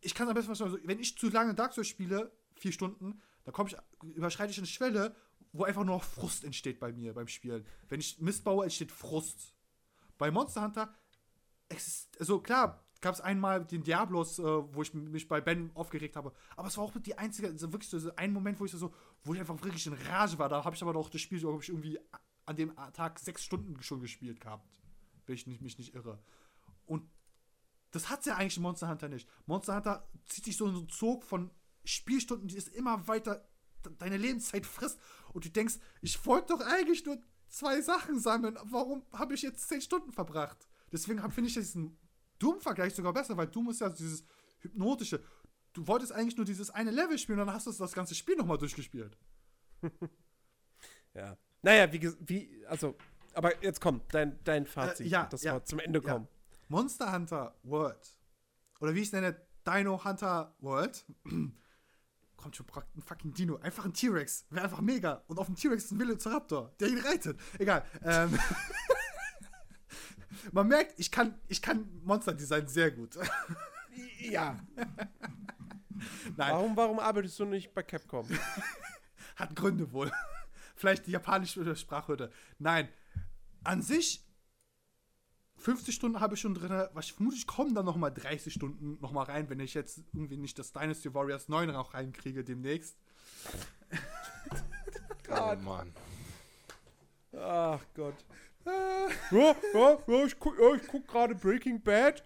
ich 0.00 0.14
kann 0.14 0.26
es 0.26 0.30
am 0.30 0.34
besten 0.34 0.46
verstehen, 0.46 0.72
also, 0.72 0.78
wenn 0.84 0.98
ich 0.98 1.16
zu 1.16 1.28
lange 1.28 1.54
Dark 1.54 1.72
Souls 1.72 1.88
spiele, 1.88 2.32
vier 2.54 2.72
Stunden, 2.72 3.20
dann 3.44 3.54
komme 3.54 3.70
ich, 3.70 3.76
überschreite 4.14 4.50
ich 4.50 4.58
eine 4.58 4.66
Schwelle, 4.66 5.14
wo 5.52 5.64
einfach 5.64 5.84
nur 5.84 5.96
noch 5.96 6.04
Frust 6.04 6.44
entsteht 6.44 6.78
bei 6.78 6.92
mir 6.92 7.14
beim 7.14 7.28
Spielen. 7.28 7.66
Wenn 7.88 8.00
ich 8.00 8.20
Mist 8.20 8.44
baue, 8.44 8.64
entsteht 8.64 8.92
Frust. 8.92 9.54
Bei 10.18 10.30
Monster 10.30 10.62
Hunter, 10.62 10.94
ist, 11.68 12.08
also 12.18 12.40
klar, 12.40 12.84
gab 13.00 13.14
es 13.14 13.20
einmal 13.20 13.64
den 13.64 13.82
Diablos, 13.82 14.38
äh, 14.38 14.42
wo 14.42 14.82
ich 14.82 14.92
mich 14.92 15.28
bei 15.28 15.40
Ben 15.40 15.70
aufgeregt 15.74 16.16
habe, 16.16 16.32
aber 16.56 16.68
es 16.68 16.76
war 16.76 16.84
auch 16.84 16.92
die 16.98 17.16
einzige, 17.16 17.48
also 17.48 17.72
wirklich 17.72 17.88
so 17.88 18.14
ein 18.16 18.32
Moment, 18.32 18.60
wo 18.60 18.64
ich 18.64 18.72
so, 18.72 18.92
wo 19.22 19.34
ich 19.34 19.40
einfach 19.40 19.62
wirklich 19.62 19.86
in 19.86 19.94
Rage 19.94 20.38
war. 20.38 20.48
Da 20.48 20.64
habe 20.64 20.76
ich 20.76 20.82
aber 20.82 20.92
doch 20.92 21.08
das 21.08 21.20
Spiel 21.20 21.42
hab 21.42 21.62
ich 21.62 21.68
irgendwie 21.68 21.98
an 22.46 22.56
dem 22.56 22.74
Tag 22.92 23.18
sechs 23.18 23.44
Stunden 23.44 23.80
schon 23.82 24.00
gespielt 24.00 24.40
gehabt, 24.40 24.68
wenn 25.30 25.52
ich 25.52 25.60
mich 25.60 25.78
nicht 25.78 25.94
irre. 25.94 26.18
Und 26.86 27.08
das 27.92 28.08
hat's 28.10 28.26
ja 28.26 28.36
eigentlich 28.36 28.56
in 28.56 28.62
Monster 28.62 28.88
Hunter 28.88 29.08
nicht. 29.08 29.28
Monster 29.46 29.74
Hunter 29.76 30.08
zieht 30.26 30.44
sich 30.44 30.56
so 30.56 30.66
in 30.66 30.72
so 30.74 30.78
einen 30.80 30.88
Zug 30.88 31.24
von 31.24 31.50
Spielstunden, 31.84 32.48
die 32.48 32.56
ist 32.56 32.68
immer 32.68 33.08
weiter 33.08 33.48
de- 33.84 33.92
deine 33.98 34.16
Lebenszeit 34.16 34.66
frisst 34.66 35.00
und 35.32 35.44
du 35.44 35.48
denkst, 35.50 35.78
ich 36.02 36.24
wollte 36.26 36.48
doch 36.54 36.60
eigentlich 36.60 37.04
nur 37.04 37.18
zwei 37.48 37.80
Sachen 37.80 38.20
sammeln. 38.20 38.56
Warum 38.64 39.04
habe 39.12 39.34
ich 39.34 39.42
jetzt 39.42 39.68
zehn 39.68 39.80
Stunden 39.80 40.12
verbracht? 40.12 40.68
Deswegen 40.92 41.20
finde 41.32 41.48
ich 41.48 41.54
diesen 41.54 41.98
Doom-Vergleich 42.38 42.94
sogar 42.94 43.12
besser, 43.12 43.36
weil 43.36 43.46
Doom 43.48 43.70
ist 43.70 43.80
ja 43.80 43.88
dieses 43.88 44.24
hypnotische. 44.60 45.22
Du 45.72 45.86
wolltest 45.86 46.12
eigentlich 46.12 46.36
nur 46.36 46.46
dieses 46.46 46.70
eine 46.70 46.90
Level 46.90 47.18
spielen 47.18 47.40
und 47.40 47.46
dann 47.46 47.54
hast 47.54 47.66
du 47.66 47.72
das 47.72 47.92
ganze 47.92 48.14
Spiel 48.14 48.36
nochmal 48.36 48.58
durchgespielt. 48.58 49.16
Ja. 51.14 51.36
Naja, 51.62 51.92
wie, 51.92 52.00
wie, 52.20 52.66
also, 52.66 52.96
aber 53.34 53.62
jetzt 53.62 53.80
komm, 53.80 54.00
dein, 54.10 54.38
dein 54.44 54.66
Fazit, 54.66 55.06
Äh, 55.06 55.10
ja, 55.10 55.26
dass 55.26 55.42
ja, 55.42 55.54
wir 55.54 55.64
zum 55.64 55.78
Ende 55.78 56.00
ja. 56.02 56.12
kommen. 56.12 56.28
Monster 56.68 57.12
Hunter 57.12 57.54
World. 57.62 58.16
Oder 58.80 58.94
wie 58.94 59.00
ich 59.00 59.06
es 59.06 59.12
nenne, 59.12 59.36
Dino 59.66 60.04
Hunter 60.04 60.54
World. 60.60 61.04
Kommt 62.36 62.56
schon 62.56 62.66
ein 62.96 63.02
fucking 63.02 63.34
Dino. 63.34 63.58
Einfach 63.58 63.84
ein 63.84 63.92
T-Rex. 63.92 64.46
Wäre 64.48 64.64
einfach 64.64 64.80
mega. 64.80 65.22
Und 65.26 65.38
auf 65.38 65.46
dem 65.46 65.56
T-Rex 65.56 65.84
ist 65.84 65.90
ein 65.90 65.98
Velociraptor, 65.98 66.72
der 66.80 66.88
ihn 66.88 66.98
reitet. 66.98 67.38
Egal. 67.58 67.84
Ähm 68.02 68.38
Man 70.52 70.68
merkt, 70.68 70.98
ich 70.98 71.10
kann, 71.10 71.38
ich 71.48 71.60
kann 71.60 71.88
Monster-Design 72.04 72.68
sehr 72.68 72.90
gut. 72.90 73.16
Ja. 74.20 74.56
Nein, 74.76 75.08
Warum, 76.36 76.76
warum 76.76 76.98
arbeitest 76.98 77.38
du 77.40 77.44
nicht 77.44 77.74
bei 77.74 77.82
Capcom? 77.82 78.26
hat 79.36 79.56
Gründe 79.56 79.90
wohl. 79.92 80.12
Vielleicht 80.76 81.06
die 81.06 81.10
japanische 81.10 81.74
Sprachhürde. 81.74 82.30
Nein, 82.58 82.88
an 83.64 83.82
sich 83.82 84.26
50 85.60 85.94
Stunden 85.94 86.20
habe 86.20 86.34
ich 86.34 86.40
schon 86.40 86.54
drin. 86.54 86.88
Was 86.94 87.10
vermutlich 87.10 87.46
kommen 87.46 87.74
dann 87.74 87.84
noch 87.84 87.96
mal 87.96 88.10
30 88.10 88.52
Stunden 88.52 88.98
noch 89.00 89.12
mal 89.12 89.24
rein, 89.24 89.50
wenn 89.50 89.60
ich 89.60 89.74
jetzt 89.74 90.02
irgendwie 90.12 90.38
nicht 90.38 90.58
das 90.58 90.72
Dynasty 90.72 91.12
Warriors 91.14 91.48
9 91.48 91.70
auch 91.70 91.94
reinkriege 91.94 92.44
demnächst. 92.44 92.96
Oh 95.32 95.54
Mann. 95.62 95.94
Ach 97.36 97.80
Gott. 97.94 98.16
Ja, 98.66 99.08
ja, 99.30 99.98
ja, 100.06 100.24
ich 100.24 100.38
guck, 100.40 100.58
ja, 100.58 100.74
ich 100.74 100.86
guck 100.88 101.06
gerade 101.06 101.36
Breaking 101.36 101.80
Bad, 101.80 102.24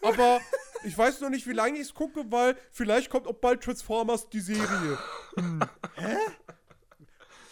aber 0.00 0.40
ich 0.84 0.96
weiß 0.96 1.20
noch 1.20 1.28
nicht, 1.28 1.46
wie 1.46 1.52
lange 1.52 1.74
ich 1.74 1.82
es 1.88 1.94
gucke, 1.94 2.24
weil 2.32 2.56
vielleicht 2.72 3.10
kommt 3.10 3.26
auch 3.26 3.34
bald 3.34 3.62
Transformers 3.62 4.28
die 4.30 4.40
Serie. 4.40 4.98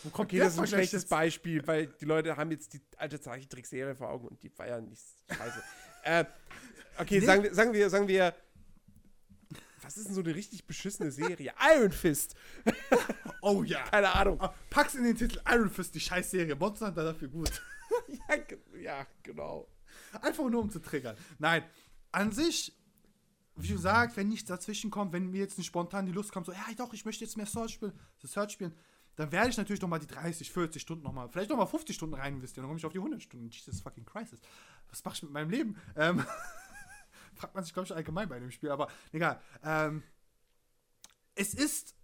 Wo 0.05 0.11
kommt 0.11 0.29
Okay, 0.29 0.39
das 0.39 0.53
ist 0.55 0.59
ein 0.61 0.67
schlechtes 0.67 1.03
jetzt? 1.03 1.09
Beispiel, 1.11 1.67
weil 1.67 1.87
die 1.89 2.05
Leute 2.05 2.37
haben 2.37 2.51
jetzt 2.51 2.73
die 2.73 2.81
alte 2.97 3.21
Zeichentrickserie 3.21 3.95
vor 3.97 4.09
Augen 4.11 4.29
und 4.29 4.43
die 4.43 4.53
ja 4.59 4.81
nicht 4.81 5.03
scheiße. 5.29 5.63
äh, 6.05 6.25
okay, 6.99 7.19
Nee. 7.21 7.27
sagen, 7.27 7.43
wir- 7.43 7.55
sagen 7.55 7.73
wir, 7.73 7.91
sagen 7.91 8.09
wir, 8.09 8.35
was 9.83 9.97
ist 9.99 10.07
denn 10.09 10.15
so 10.15 10.23
eine 10.23 10.35
richtig 10.35 10.67
beschissene 10.67 11.11
Serie? 11.11 11.53
Iron 11.77 11.93
Fist. 11.93 12.35
Oh 13.47 13.63
ja. 13.63 13.83
Keine 13.91 14.11
Ahnung. 14.15 14.41
Ah, 14.41 14.55
Pack's 14.71 14.95
in 14.95 15.05
den 15.05 15.17
Titel 15.19 15.39
Iron 15.47 15.69
Fist, 15.69 15.95
die 15.95 16.01
Scheißserie. 16.01 16.57
Monster 16.57 16.87
Hunter 16.87 17.05
dafür 17.05 17.29
gut. 17.29 17.63
Ja, 18.09 18.37
ja, 18.81 19.07
genau. 19.23 19.69
Einfach 20.23 20.49
nur 20.49 20.63
um 20.63 20.71
zu 20.71 20.79
triggern. 20.79 21.15
Nein, 21.39 21.63
an 22.11 22.33
sich, 22.33 22.75
wie 23.57 23.69
du 23.69 23.77
sagst, 23.77 24.17
wenn 24.17 24.29
nichts 24.31 24.49
dazwischen 24.49 24.91
kommt, 24.91 25.13
wenn 25.13 25.31
mir 25.31 25.41
jetzt 25.41 25.59
nicht 25.59 25.67
spontan 25.67 26.07
die 26.07 26.13
Lust 26.13 26.33
kommt, 26.33 26.47
so, 26.47 26.53
ja 26.53 26.65
doch, 26.79 26.95
ich 26.95 27.05
möchte 27.05 27.23
jetzt 27.23 27.37
mehr 27.37 27.45
Search 27.45 27.73
spielen, 27.73 27.93
das 28.23 28.33
Search 28.33 28.53
spielen, 28.53 28.75
dann 29.17 29.31
werde 29.31 29.51
ich 29.51 29.57
natürlich 29.57 29.81
noch 29.81 29.89
mal 29.89 29.99
die 29.99 30.07
30, 30.07 30.51
40 30.51 30.83
Stunden 30.83 31.05
noch 31.05 31.13
mal, 31.13 31.29
vielleicht 31.29 31.51
noch 31.51 31.57
mal 31.57 31.67
50 31.67 31.95
Stunden 31.95 32.15
rein 32.15 32.35
investieren, 32.35 32.65
dann 32.65 32.69
komme 32.69 32.79
ich 32.79 32.87
auf 32.87 32.93
die 32.93 32.99
100 32.99 33.23
Stunden. 33.23 33.49
Jesus 33.49 33.81
fucking 33.81 34.05
Crisis. 34.05 34.41
Was 34.89 35.05
mach 35.05 35.15
ich 35.15 35.23
mit 35.23 35.33
meinem 35.33 35.51
Leben? 35.51 35.77
Ähm, 35.97 36.25
fragt 37.35 37.55
man 37.55 37.65
sich, 37.65 37.73
glaube 37.73 37.87
ich, 37.87 37.95
allgemein 37.95 38.29
bei 38.29 38.39
dem 38.39 38.51
Spiel, 38.51 38.71
aber 38.71 38.89
egal. 39.13 39.41
Ähm, 39.63 40.03
es 41.35 41.55
ist 41.55 41.97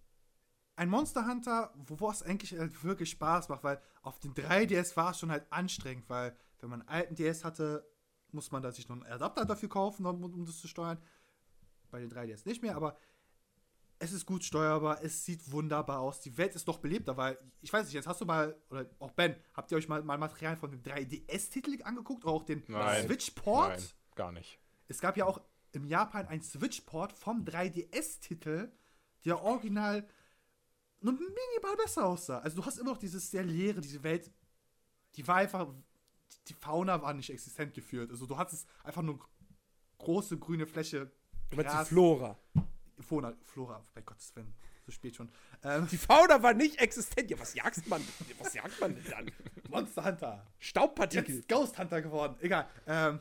ein 0.75 0.89
Monster 0.89 1.27
Hunter, 1.27 1.73
wo 1.75 2.09
es 2.09 2.23
eigentlich 2.23 2.57
halt 2.57 2.83
wirklich 2.83 3.11
Spaß 3.11 3.49
macht, 3.49 3.63
weil 3.63 3.81
auf 4.01 4.19
den 4.19 4.33
3DS 4.33 4.95
war 4.95 5.11
es 5.11 5.19
schon 5.19 5.31
halt 5.31 5.45
anstrengend, 5.51 6.09
weil 6.09 6.35
wenn 6.59 6.69
man 6.69 6.81
einen 6.81 6.89
alten 6.89 7.15
DS 7.15 7.43
hatte, 7.43 7.85
muss 8.31 8.51
man 8.51 8.63
da 8.63 8.71
sich 8.71 8.87
noch 8.87 8.95
einen 8.95 9.11
Adapter 9.11 9.45
dafür 9.45 9.69
kaufen, 9.69 10.05
um 10.05 10.45
das 10.45 10.59
zu 10.59 10.67
steuern. 10.67 10.97
Bei 11.89 11.99
den 11.99 12.09
3DS 12.09 12.47
nicht 12.47 12.61
mehr, 12.61 12.75
aber 12.75 12.97
es 14.01 14.13
ist 14.13 14.25
gut 14.25 14.43
steuerbar, 14.43 15.03
es 15.03 15.25
sieht 15.25 15.51
wunderbar 15.51 15.99
aus. 15.99 16.21
Die 16.21 16.35
Welt 16.35 16.55
ist 16.55 16.65
noch 16.65 16.79
belebter, 16.79 17.17
weil 17.17 17.37
ich 17.61 17.71
weiß 17.71 17.85
nicht, 17.85 17.93
jetzt 17.93 18.07
hast 18.07 18.19
du 18.19 18.25
mal, 18.25 18.59
oder 18.71 18.89
auch 18.97 19.11
Ben, 19.11 19.35
habt 19.53 19.71
ihr 19.71 19.77
euch 19.77 19.87
mal, 19.87 20.01
mal 20.01 20.17
Material 20.17 20.57
von 20.57 20.71
dem 20.71 20.81
3DS-Titel 20.81 21.77
angeguckt 21.83 22.25
oder 22.25 22.33
auch 22.33 22.43
den. 22.43 22.63
Switch-Port? 23.05 23.77
Nein, 23.77 23.89
gar 24.15 24.31
nicht. 24.31 24.59
Es 24.87 24.99
gab 24.99 25.17
ja 25.17 25.25
auch 25.25 25.39
im 25.71 25.85
Japan 25.85 26.25
ein 26.25 26.41
Switch-Port 26.41 27.13
vom 27.13 27.45
3DS-Titel, 27.45 28.71
der 29.23 29.43
original 29.43 30.07
nur 31.01 31.13
minimal 31.13 31.77
besser 31.77 32.07
aussah. 32.07 32.39
Also 32.39 32.57
du 32.57 32.65
hast 32.65 32.79
immer 32.79 32.91
noch 32.91 32.97
dieses 32.97 33.29
sehr 33.29 33.43
leere, 33.43 33.81
diese 33.81 34.01
Welt, 34.01 34.31
die 35.15 35.27
war 35.27 35.35
einfach, 35.35 35.67
die 36.47 36.55
Fauna 36.55 37.03
war 37.03 37.13
nicht 37.13 37.29
existent 37.29 37.75
geführt. 37.75 38.09
Also 38.09 38.25
du 38.25 38.35
hattest 38.35 38.67
einfach 38.83 39.03
nur 39.03 39.19
große 39.99 40.39
grüne 40.39 40.65
Fläche. 40.65 41.11
Du 41.51 41.57
meinst 41.57 41.75
die 41.81 41.85
Flora. 41.85 42.39
Flora, 43.11 43.33
Flora, 43.43 43.85
bei 43.93 43.99
Gottes 43.99 44.33
Willen, 44.37 44.53
so 44.85 44.91
spät 44.93 45.17
schon. 45.17 45.29
Ähm, 45.63 45.85
Die 45.91 45.97
Fauna 45.97 46.41
war 46.41 46.53
nicht 46.53 46.77
existent. 46.79 47.29
Ja, 47.29 47.37
was 47.37 47.53
jagt 47.53 47.85
man? 47.89 48.01
Was 48.39 48.53
jagt 48.53 48.79
man 48.79 48.95
denn 48.95 49.03
dann? 49.09 49.31
Monster 49.69 50.05
Hunter. 50.05 50.47
Staubpartikel. 50.59 51.35
Jetzt 51.35 51.49
Ghost 51.49 51.77
Hunter 51.77 52.01
geworden. 52.01 52.37
Egal. 52.39 52.69
Ähm, 52.87 53.19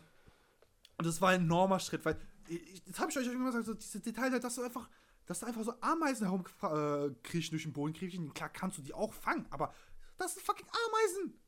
und 0.97 1.07
das 1.07 1.21
war 1.21 1.31
ein 1.31 1.41
enormer 1.41 1.81
Schritt, 1.81 2.05
weil 2.05 2.17
ich, 2.47 2.87
jetzt 2.87 3.01
habe 3.01 3.11
ich 3.11 3.19
euch 3.19 3.27
irgendwann 3.27 3.47
gesagt, 3.47 3.67
so 3.67 3.75
diese 3.75 3.99
Details, 3.99 4.41
dass 4.41 4.55
du 4.55 4.63
einfach, 4.63 4.89
dass 5.27 5.41
da 5.41 5.49
einfach 5.49 5.65
so 5.65 5.75
Ameisen 5.81 6.25
herumkriechen 6.29 7.49
äh, 7.49 7.51
durch 7.51 7.65
den 7.65 7.73
Boden 7.73 7.93
kriechen. 7.93 8.33
Klar 8.33 8.51
kannst 8.51 8.79
du 8.79 8.83
die 8.83 8.95
auch 8.95 9.13
fangen, 9.13 9.47
aber 9.51 9.75
das 10.19 10.35
sind 10.35 10.47
fucking 10.47 10.69
Ameisen. 10.87 11.41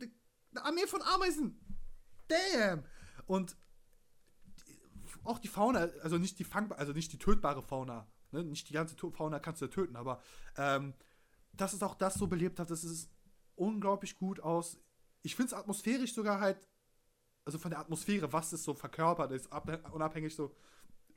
Eine, 0.00 0.64
Armee 0.64 0.86
von 0.86 1.02
Ameisen. 1.02 1.60
Damn. 2.28 2.82
Und 3.26 3.56
auch 5.26 5.38
die 5.38 5.48
Fauna, 5.48 5.88
also 6.02 6.18
nicht 6.18 6.38
die 6.38 6.44
fangbare, 6.44 6.78
also 6.78 6.92
nicht 6.92 7.12
die 7.12 7.18
tötbare 7.18 7.62
Fauna. 7.62 8.06
Ne? 8.32 8.44
Nicht 8.44 8.68
die 8.68 8.72
ganze 8.72 8.96
Fauna 8.96 9.38
kannst 9.38 9.60
du 9.60 9.66
ja 9.66 9.70
töten, 9.70 9.96
aber 9.96 10.20
ähm, 10.56 10.94
das 11.52 11.74
ist 11.74 11.82
auch 11.82 11.94
das 11.94 12.14
so 12.14 12.26
belebt 12.26 12.58
hat, 12.58 12.70
das 12.70 12.84
ist 12.84 13.10
unglaublich 13.54 14.16
gut 14.16 14.40
aus. 14.40 14.78
Ich 15.22 15.34
finde 15.34 15.54
es 15.54 15.58
atmosphärisch 15.58 16.14
sogar 16.14 16.40
halt, 16.40 16.68
also 17.44 17.58
von 17.58 17.70
der 17.70 17.80
Atmosphäre, 17.80 18.32
was 18.32 18.52
es 18.52 18.64
so 18.64 18.74
verkörpert 18.74 19.32
ist, 19.32 19.52
ab, 19.52 19.68
unabhängig 19.92 20.34
so, 20.34 20.54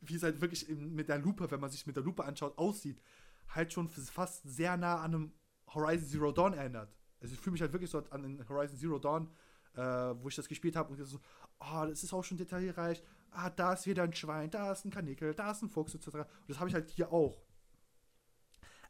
wie 0.01 0.15
es 0.15 0.23
halt 0.23 0.39
wirklich 0.41 0.67
mit 0.69 1.09
der 1.09 1.19
Lupe, 1.19 1.49
wenn 1.51 1.59
man 1.59 1.69
sich 1.69 1.85
mit 1.85 1.95
der 1.95 2.03
Lupe 2.03 2.23
anschaut, 2.23 2.57
aussieht, 2.57 3.01
halt 3.49 3.73
schon 3.73 3.89
fast 3.89 4.43
sehr 4.43 4.77
nah 4.77 5.01
an 5.01 5.15
einem 5.15 5.33
Horizon 5.73 6.07
Zero 6.07 6.31
Dawn 6.31 6.53
erinnert. 6.53 6.95
Also 7.19 7.33
ich 7.33 7.39
fühle 7.39 7.53
mich 7.53 7.61
halt 7.61 7.73
wirklich 7.73 7.89
so 7.89 7.99
an 8.09 8.45
Horizon 8.47 8.77
Zero 8.77 8.99
Dawn, 8.99 9.29
äh, 9.73 9.81
wo 9.81 10.29
ich 10.29 10.35
das 10.35 10.47
gespielt 10.47 10.75
habe 10.75 10.93
und 10.93 11.03
so, 11.03 11.19
oh, 11.59 11.85
das 11.87 12.03
ist 12.03 12.13
auch 12.13 12.23
schon 12.23 12.37
detailreich. 12.37 13.03
Ah, 13.31 13.49
da 13.49 13.73
ist 13.73 13.85
wieder 13.85 14.03
ein 14.03 14.13
Schwein, 14.13 14.49
da 14.49 14.71
ist 14.71 14.85
ein 14.85 14.91
Kanickel, 14.91 15.33
da 15.33 15.51
ist 15.51 15.61
ein 15.61 15.69
Fuchs, 15.69 15.95
etc. 15.95 16.07
Und 16.07 16.27
das 16.47 16.59
habe 16.59 16.69
ich 16.69 16.75
halt 16.75 16.89
hier 16.89 17.11
auch. 17.11 17.41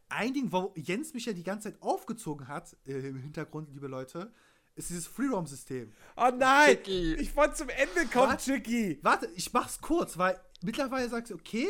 Ein 0.09 0.33
Ding, 0.33 0.51
wo 0.51 0.73
Jens 0.75 1.13
mich 1.13 1.25
ja 1.25 1.33
die 1.33 1.43
ganze 1.43 1.71
Zeit 1.71 1.81
aufgezogen 1.81 2.47
hat, 2.47 2.75
äh, 2.85 3.09
im 3.09 3.17
Hintergrund, 3.17 3.69
liebe 3.69 3.87
Leute, 3.87 4.33
ist 4.75 4.89
dieses 4.89 5.07
Freeroam-System. 5.07 5.91
Oh 6.15 6.31
nein! 6.35 6.77
Chicky. 6.77 7.15
Ich 7.15 7.35
wollte 7.35 7.55
zum 7.55 7.69
Ende 7.69 8.07
kommen, 8.11 8.29
warte, 8.29 8.43
Chicky. 8.43 8.99
Warte, 9.03 9.27
ich 9.35 9.53
mach's 9.53 9.79
kurz, 9.81 10.17
weil 10.17 10.39
mittlerweile 10.61 11.07
sagst 11.09 11.31
du, 11.31 11.35
okay, 11.35 11.67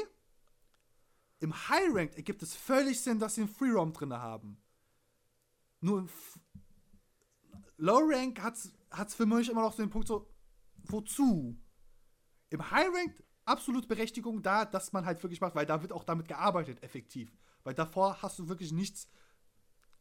im 1.39 1.53
High 1.69 1.89
Rank 1.93 2.15
ergibt 2.15 2.43
es 2.43 2.55
völlig 2.55 3.01
Sinn, 3.01 3.19
dass 3.19 3.35
sie 3.35 3.41
einen 3.41 3.49
Freeroam 3.49 3.93
drin 3.93 4.13
haben. 4.13 4.57
Nur 5.81 5.99
im 5.99 6.09
Low 7.77 7.99
Rank 8.03 8.41
hat's, 8.41 8.71
hat's 8.91 9.15
für 9.15 9.25
mich 9.25 9.49
immer 9.49 9.61
noch 9.61 9.73
so 9.73 9.81
den 9.81 9.89
Punkt 9.89 10.07
so, 10.07 10.29
wozu? 10.83 11.57
Im 12.49 12.71
High 12.71 12.87
Rank 12.93 13.23
absolut 13.45 13.87
Berechtigung 13.87 14.41
da, 14.41 14.65
dass 14.65 14.93
man 14.93 15.05
halt 15.05 15.21
wirklich 15.23 15.41
macht, 15.41 15.55
weil 15.55 15.65
da 15.65 15.81
wird 15.81 15.91
auch 15.91 16.03
damit 16.03 16.27
gearbeitet, 16.27 16.83
effektiv. 16.83 17.35
Weil 17.63 17.73
davor 17.73 18.21
hast 18.21 18.39
du 18.39 18.47
wirklich 18.47 18.71
nichts, 18.71 19.07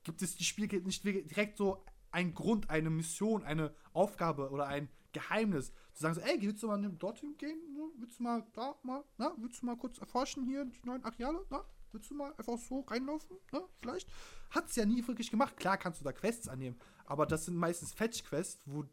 gibt 0.05 0.23
es 0.23 0.37
die 0.37 0.45
Spiel 0.45 0.67
nicht 0.83 1.05
direkt 1.05 1.57
so 1.57 1.85
einen 2.11 2.35
Grund, 2.35 2.71
eine 2.71 2.91
Mission, 2.91 3.45
eine 3.45 3.75
Aufgabe 3.93 4.51
oder 4.51 4.67
ein 4.67 4.89
Geheimnis. 5.13 5.73
Zu 5.95 6.03
sagen 6.03 6.15
so, 6.15 6.21
ey, 6.21 6.41
willst 6.41 6.63
du 6.63 6.69
mal 6.69 6.81
dorthin 6.93 7.37
gehen? 7.37 7.59
Willst 7.99 8.19
du 8.19 8.23
mal 8.23 8.47
da 8.53 8.79
mal, 8.83 9.05
na, 9.17 9.35
willst 9.39 9.63
du 9.63 9.67
mal 9.67 9.77
kurz 9.77 9.99
erforschen 9.99 10.45
hier 10.45 10.65
die 10.65 10.87
neuen 10.87 11.05
Areale? 11.05 11.45
Na, 11.51 11.65
willst 11.93 12.11
du 12.11 12.15
mal 12.15 12.33
einfach 12.37 12.59
so 12.59 12.81
reinlaufen? 12.81 13.37
Na, 13.53 13.63
vielleicht? 13.79 14.09
Hat 14.51 14.69
es 14.69 14.77
ja 14.77 14.87
nie 14.87 15.07
wirklich 15.07 15.31
gemacht. 15.31 15.57
Klar 15.57 15.77
kannst 15.79 16.01
du 16.01 16.05
da 16.05 16.13
Quests 16.13 16.49
annehmen, 16.49 16.79
aber 17.07 17.27
das 17.27 17.47
sind 17.47 17.57
meistens 17.57 17.93
Fetch-Quests, 17.93 18.63
wo 18.67 18.85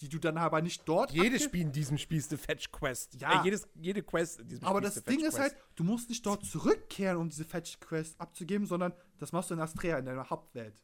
die 0.00 0.08
du 0.08 0.18
dann 0.18 0.36
aber 0.36 0.60
nicht 0.62 0.82
dort. 0.86 1.12
Jedes 1.12 1.44
Spiel 1.44 1.62
in 1.62 1.72
diesem 1.72 1.98
Spiel 1.98 2.18
ist 2.18 2.30
eine 2.30 2.38
Fetch-Quest. 2.38 3.20
Ja. 3.20 3.40
Äh, 3.40 3.44
jedes, 3.44 3.68
jede 3.74 4.02
Quest 4.02 4.40
in 4.40 4.48
diesem 4.48 4.64
aber 4.64 4.78
Spiel 4.78 4.90
das 4.90 5.04
Ding 5.04 5.24
ist 5.24 5.38
halt, 5.38 5.56
du 5.76 5.84
musst 5.84 6.08
nicht 6.08 6.24
dort 6.24 6.44
zurückkehren, 6.44 7.18
um 7.18 7.28
diese 7.28 7.44
Fetch-Quest 7.44 8.20
abzugeben, 8.20 8.66
sondern 8.66 8.92
das 9.18 9.32
machst 9.32 9.50
du 9.50 9.54
in 9.54 9.60
Astrea, 9.60 9.98
in 9.98 10.06
deiner 10.06 10.28
Hauptwelt. 10.28 10.82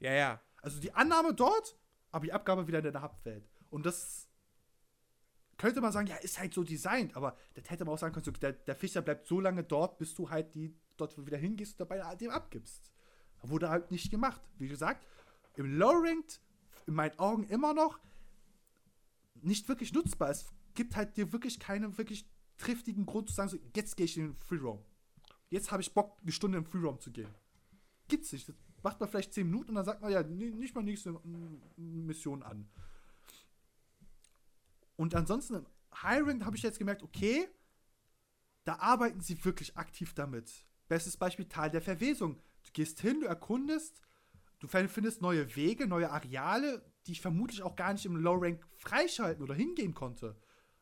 Ja, 0.00 0.12
ja. 0.12 0.40
Also 0.62 0.80
die 0.80 0.92
Annahme 0.92 1.34
dort, 1.34 1.76
aber 2.10 2.24
die 2.24 2.32
Abgabe 2.32 2.66
wieder 2.66 2.78
in 2.78 2.84
deiner 2.84 3.02
Hauptwelt. 3.02 3.48
Und 3.70 3.86
das 3.86 4.28
könnte 5.56 5.80
man 5.80 5.92
sagen, 5.92 6.06
ja, 6.06 6.16
ist 6.16 6.38
halt 6.38 6.54
so 6.54 6.62
designt, 6.62 7.16
aber 7.16 7.36
das 7.54 7.68
hätte 7.70 7.84
man 7.84 7.94
auch 7.94 7.98
sagen 7.98 8.14
können, 8.14 8.24
so, 8.24 8.30
der, 8.30 8.52
der 8.52 8.76
Fischer 8.76 9.02
bleibt 9.02 9.26
so 9.26 9.40
lange 9.40 9.64
dort, 9.64 9.98
bis 9.98 10.14
du 10.14 10.30
halt 10.30 10.54
die 10.54 10.74
dort 10.96 11.16
wieder 11.26 11.38
hingehst 11.38 11.80
und 11.80 11.88
dabei 11.88 12.14
dem 12.16 12.30
abgibst. 12.30 12.92
Wurde 13.42 13.68
halt 13.68 13.90
nicht 13.90 14.10
gemacht. 14.10 14.40
Wie 14.56 14.68
gesagt, 14.68 15.06
im 15.54 15.78
Low-Ranked, 15.78 16.40
in 16.86 16.94
meinen 16.94 17.18
Augen 17.18 17.44
immer 17.44 17.74
noch, 17.74 17.98
nicht 19.42 19.68
wirklich 19.68 19.92
nutzbar. 19.92 20.30
Es 20.30 20.46
gibt 20.74 20.96
halt 20.96 21.16
dir 21.16 21.32
wirklich 21.32 21.58
keinen 21.58 21.96
wirklich 21.98 22.28
triftigen 22.56 23.06
Grund 23.06 23.28
zu 23.28 23.34
sagen, 23.34 23.48
so, 23.48 23.58
jetzt 23.74 23.96
gehe 23.96 24.06
ich 24.06 24.16
in 24.16 24.28
den 24.28 24.36
Free 24.36 24.58
Roam. 24.58 24.84
Jetzt 25.50 25.70
habe 25.70 25.82
ich 25.82 25.94
Bock, 25.94 26.18
eine 26.22 26.32
Stunde 26.32 26.58
in 26.58 26.64
den 26.64 26.70
Free 26.70 26.80
Roam 26.80 27.00
zu 27.00 27.10
gehen. 27.10 27.32
Gibt's 28.08 28.32
nicht. 28.32 28.48
Das 28.48 28.56
macht 28.82 29.00
man 29.00 29.08
vielleicht 29.08 29.32
10 29.32 29.46
Minuten 29.46 29.70
und 29.70 29.74
dann 29.76 29.84
sagt 29.84 30.02
man 30.02 30.10
ja, 30.10 30.22
nicht 30.22 30.74
mal 30.74 30.82
nächste 30.82 31.18
Mission 31.76 32.42
an. 32.42 32.68
Und 34.96 35.14
ansonsten 35.14 35.54
im 35.54 35.66
Hiring 36.02 36.44
habe 36.44 36.56
ich 36.56 36.62
jetzt 36.62 36.78
gemerkt, 36.78 37.02
okay, 37.02 37.48
da 38.64 38.76
arbeiten 38.76 39.20
sie 39.20 39.42
wirklich 39.44 39.76
aktiv 39.76 40.12
damit. 40.14 40.66
Bestes 40.88 41.16
Beispiel 41.16 41.46
Tal 41.46 41.70
der 41.70 41.82
Verwesung. 41.82 42.36
Du 42.64 42.70
gehst 42.72 43.00
hin, 43.00 43.20
du 43.20 43.26
erkundest, 43.26 44.02
du 44.58 44.68
findest 44.68 45.22
neue 45.22 45.54
Wege, 45.56 45.86
neue 45.86 46.10
Areale, 46.10 46.84
die 47.08 47.12
ich 47.12 47.22
vermutlich 47.22 47.62
auch 47.62 47.74
gar 47.74 47.94
nicht 47.94 48.04
im 48.04 48.16
Low 48.16 48.34
Rank 48.34 48.66
freischalten 48.76 49.42
oder 49.42 49.54
hingehen 49.54 49.94
konnte. 49.94 50.36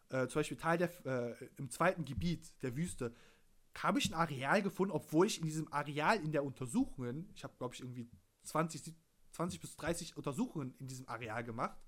Äh, 0.09 0.27
zum 0.27 0.41
Beispiel 0.41 0.57
Teil 0.57 0.77
der, 0.77 1.07
äh, 1.07 1.49
im 1.57 1.71
zweiten 1.71 2.05
Gebiet 2.05 2.53
der 2.63 2.77
Wüste, 2.77 3.15
habe 3.79 4.01
ich 4.01 4.11
ein 4.11 4.15
Areal 4.15 4.61
gefunden, 4.61 4.93
obwohl 4.93 5.27
ich 5.27 5.39
in 5.39 5.45
diesem 5.45 5.73
Areal 5.73 6.19
in 6.21 6.33
der 6.33 6.45
Untersuchungen, 6.45 7.31
ich 7.35 7.45
habe 7.45 7.55
glaube 7.59 7.75
ich 7.75 7.81
irgendwie 7.81 8.11
20, 8.43 8.95
20 9.31 9.61
bis 9.61 9.77
30 9.77 10.17
Untersuchungen 10.17 10.75
in 10.81 10.89
diesem 10.89 11.09
Areal 11.09 11.45
gemacht 11.45 11.79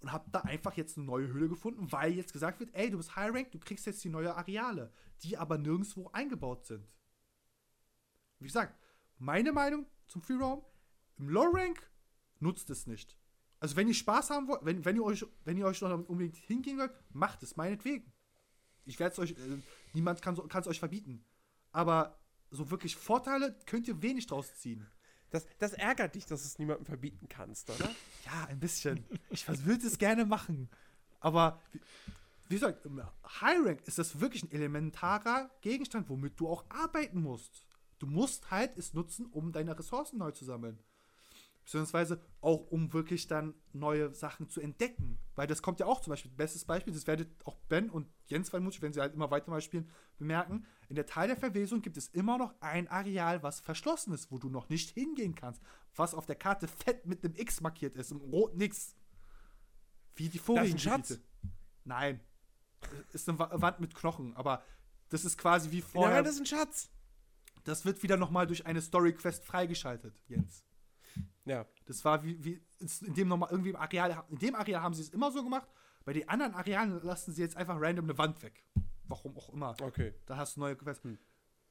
und 0.00 0.10
habe 0.10 0.28
da 0.32 0.40
einfach 0.40 0.76
jetzt 0.76 0.96
eine 0.96 1.06
neue 1.06 1.28
Höhle 1.28 1.48
gefunden, 1.48 1.92
weil 1.92 2.12
jetzt 2.12 2.32
gesagt 2.32 2.58
wird, 2.58 2.74
ey, 2.74 2.90
du 2.90 2.96
bist 2.96 3.14
High 3.14 3.32
Rank, 3.32 3.52
du 3.52 3.60
kriegst 3.60 3.86
jetzt 3.86 4.02
die 4.02 4.08
neue 4.08 4.34
Areale, 4.34 4.92
die 5.22 5.36
aber 5.36 5.58
nirgendwo 5.58 6.08
eingebaut 6.12 6.64
sind. 6.64 6.88
Wie 8.40 8.46
gesagt, 8.46 8.76
meine 9.18 9.52
Meinung 9.52 9.86
zum 10.08 10.22
Free 10.22 10.34
Roam, 10.34 10.64
im 11.18 11.28
Low 11.28 11.50
Rank 11.52 11.88
nutzt 12.40 12.68
es 12.70 12.88
nicht. 12.88 13.19
Also 13.60 13.76
wenn 13.76 13.88
ihr 13.88 13.94
Spaß 13.94 14.30
haben 14.30 14.48
wollt, 14.48 14.64
wenn, 14.64 14.84
wenn 14.84 14.96
ihr 14.96 15.04
euch, 15.04 15.24
wenn 15.44 15.58
ihr 15.58 15.66
euch 15.66 15.80
noch 15.82 16.08
unbedingt 16.08 16.36
hingehen 16.36 16.78
wollt, 16.78 16.92
macht 17.12 17.42
es 17.42 17.56
meinetwegen. 17.56 18.10
Ich 18.86 18.98
werde 18.98 19.12
es 19.12 19.18
euch, 19.18 19.32
äh, 19.32 19.58
niemand 19.92 20.22
kann 20.22 20.34
es 20.34 20.66
euch 20.66 20.78
verbieten. 20.78 21.24
Aber 21.70 22.18
so 22.50 22.70
wirklich 22.70 22.96
Vorteile 22.96 23.56
könnt 23.66 23.86
ihr 23.86 24.02
wenig 24.02 24.26
draus 24.26 24.54
ziehen. 24.56 24.86
Das, 25.30 25.46
das 25.58 25.74
ärgert 25.74 26.14
dich, 26.16 26.26
dass 26.26 26.42
du 26.42 26.48
es 26.48 26.58
niemandem 26.58 26.86
verbieten 26.86 27.28
kannst, 27.28 27.70
oder? 27.70 27.88
Ja, 28.26 28.46
ein 28.48 28.58
bisschen. 28.58 29.04
ich 29.30 29.46
würde 29.64 29.86
es 29.86 29.98
gerne 29.98 30.24
machen. 30.24 30.68
Aber 31.20 31.60
wie, 31.70 31.80
wie 32.48 32.54
gesagt, 32.54 32.84
im 32.84 33.00
High 33.40 33.58
Rank 33.64 33.82
ist 33.86 33.98
das 33.98 34.18
wirklich 34.18 34.42
ein 34.42 34.50
elementarer 34.50 35.50
Gegenstand, 35.60 36.08
womit 36.08 36.40
du 36.40 36.48
auch 36.48 36.64
arbeiten 36.68 37.20
musst. 37.20 37.64
Du 38.00 38.06
musst 38.06 38.50
halt 38.50 38.76
es 38.76 38.94
nutzen, 38.94 39.26
um 39.26 39.52
deine 39.52 39.78
Ressourcen 39.78 40.18
neu 40.18 40.32
zu 40.32 40.44
sammeln. 40.44 40.82
Beziehungsweise 41.64 42.20
auch, 42.40 42.66
um 42.70 42.92
wirklich 42.92 43.26
dann 43.26 43.54
neue 43.72 44.12
Sachen 44.14 44.48
zu 44.48 44.60
entdecken. 44.60 45.18
Weil 45.34 45.46
das 45.46 45.62
kommt 45.62 45.78
ja 45.78 45.86
auch 45.86 46.00
zum 46.00 46.10
Beispiel, 46.10 46.30
bestes 46.30 46.64
Beispiel, 46.64 46.92
das 46.92 47.06
werdet 47.06 47.28
auch 47.46 47.56
Ben 47.68 47.90
und 47.90 48.08
Jens 48.26 48.50
vermutlich, 48.50 48.82
wenn 48.82 48.92
sie 48.92 49.00
halt 49.00 49.14
immer 49.14 49.30
weiter 49.30 49.50
mal 49.50 49.60
spielen, 49.60 49.88
bemerken. 50.18 50.66
In 50.88 50.96
der 50.96 51.06
Teil 51.06 51.28
der 51.28 51.36
Verwesung 51.36 51.82
gibt 51.82 51.96
es 51.96 52.08
immer 52.08 52.38
noch 52.38 52.54
ein 52.60 52.88
Areal, 52.88 53.42
was 53.42 53.60
verschlossen 53.60 54.12
ist, 54.12 54.30
wo 54.32 54.38
du 54.38 54.48
noch 54.48 54.68
nicht 54.68 54.90
hingehen 54.90 55.34
kannst. 55.34 55.62
Was 55.94 56.14
auf 56.14 56.26
der 56.26 56.36
Karte 56.36 56.66
fett 56.66 57.06
mit 57.06 57.24
einem 57.24 57.34
X 57.36 57.60
markiert 57.60 57.96
ist, 57.96 58.10
im 58.10 58.20
Rot 58.20 58.56
nix. 58.56 58.96
Wie 60.16 60.28
die 60.28 60.38
vorigen 60.38 60.72
das 60.72 60.82
ist 60.82 60.86
ein 60.86 61.04
Schatz? 61.04 61.20
Nein. 61.84 62.20
Ist 63.12 63.28
eine 63.28 63.38
Wand 63.38 63.80
mit 63.80 63.94
Knochen, 63.94 64.34
aber 64.36 64.62
das 65.10 65.24
ist 65.24 65.36
quasi 65.36 65.70
wie 65.70 65.82
vorher. 65.82 66.16
Nein, 66.16 66.24
das 66.24 66.34
ist 66.34 66.40
ein 66.40 66.46
Schatz. 66.46 66.90
Das 67.64 67.84
wird 67.84 68.02
wieder 68.02 68.16
nochmal 68.16 68.46
durch 68.46 68.66
eine 68.66 68.80
Story-Quest 68.80 69.44
freigeschaltet, 69.44 70.22
Jens. 70.28 70.64
Ja. 71.44 71.66
Das 71.86 72.04
war 72.04 72.22
wie, 72.22 72.42
wie 72.44 72.62
in 73.06 73.14
dem 73.14 73.28
nochmal 73.28 73.50
irgendwie 73.50 73.70
im 73.70 73.76
Areal, 73.76 74.24
in 74.30 74.38
dem 74.38 74.54
Areal 74.54 74.82
haben 74.82 74.94
sie 74.94 75.02
es 75.02 75.10
immer 75.10 75.30
so 75.32 75.42
gemacht. 75.42 75.68
Bei 76.04 76.12
den 76.12 76.28
anderen 76.28 76.54
Arealen 76.54 77.02
lassen 77.02 77.32
sie 77.32 77.42
jetzt 77.42 77.56
einfach 77.56 77.76
random 77.78 78.06
eine 78.06 78.18
Wand 78.18 78.42
weg. 78.42 78.64
Warum 79.04 79.36
auch 79.36 79.52
immer. 79.52 79.74
Okay. 79.80 80.14
Da 80.26 80.36
hast 80.36 80.56
du 80.56 80.60
neue 80.60 80.76
Quests. 80.76 81.04
Hm. 81.04 81.18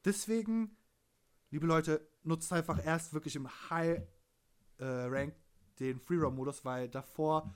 Deswegen, 0.05 0.77
liebe 1.51 1.65
Leute, 1.65 2.07
nutzt 2.23 2.51
einfach 2.53 2.83
erst 2.83 3.13
wirklich 3.13 3.35
im 3.35 3.47
High 3.69 4.01
äh, 4.77 4.85
Rank 4.85 5.35
den 5.79 5.99
Free 5.99 6.17
Roam 6.17 6.35
Modus, 6.35 6.65
weil 6.65 6.89
davor 6.89 7.53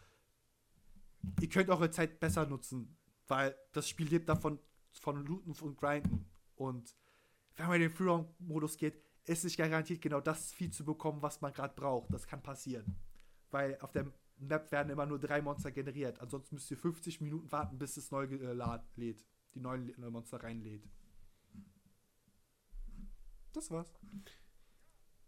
ihr 1.41 1.49
könnt 1.49 1.69
eure 1.69 1.91
Zeit 1.91 2.19
besser 2.19 2.45
nutzen, 2.45 2.98
weil 3.27 3.56
das 3.72 3.88
Spiel 3.88 4.07
lebt 4.07 4.30
davon 4.30 4.60
von 4.94 5.26
Looten 5.26 5.52
und 5.52 5.77
Grinden. 5.77 6.26
Und 6.56 6.95
wenn 7.56 7.68
man 7.68 7.76
in 7.76 7.81
den 7.84 7.91
Free 7.91 8.06
Roam 8.06 8.27
Modus 8.40 8.77
geht, 8.77 9.02
ist 9.25 9.43
nicht 9.43 9.57
garantiert, 9.57 10.01
genau 10.01 10.19
das 10.19 10.51
Vieh 10.51 10.69
zu 10.69 10.83
bekommen, 10.83 11.21
was 11.21 11.41
man 11.41 11.53
gerade 11.53 11.73
braucht. 11.75 12.13
Das 12.13 12.27
kann 12.27 12.41
passieren. 12.41 12.95
Weil 13.51 13.77
auf 13.81 13.91
der 13.91 14.11
Map 14.37 14.71
werden 14.71 14.89
immer 14.89 15.05
nur 15.05 15.19
drei 15.19 15.41
Monster 15.41 15.71
generiert. 15.71 16.19
Ansonsten 16.19 16.55
müsst 16.55 16.71
ihr 16.71 16.77
50 16.77 17.21
Minuten 17.21 17.51
warten, 17.51 17.77
bis 17.77 17.97
es 17.97 18.11
neu 18.11 18.25
äh, 18.25 18.75
lädt. 18.95 19.25
Die 19.53 19.59
neuen 19.59 19.93
Monster 20.11 20.43
reinlädt. 20.43 20.83
Das 23.53 23.69
war's. 23.69 23.93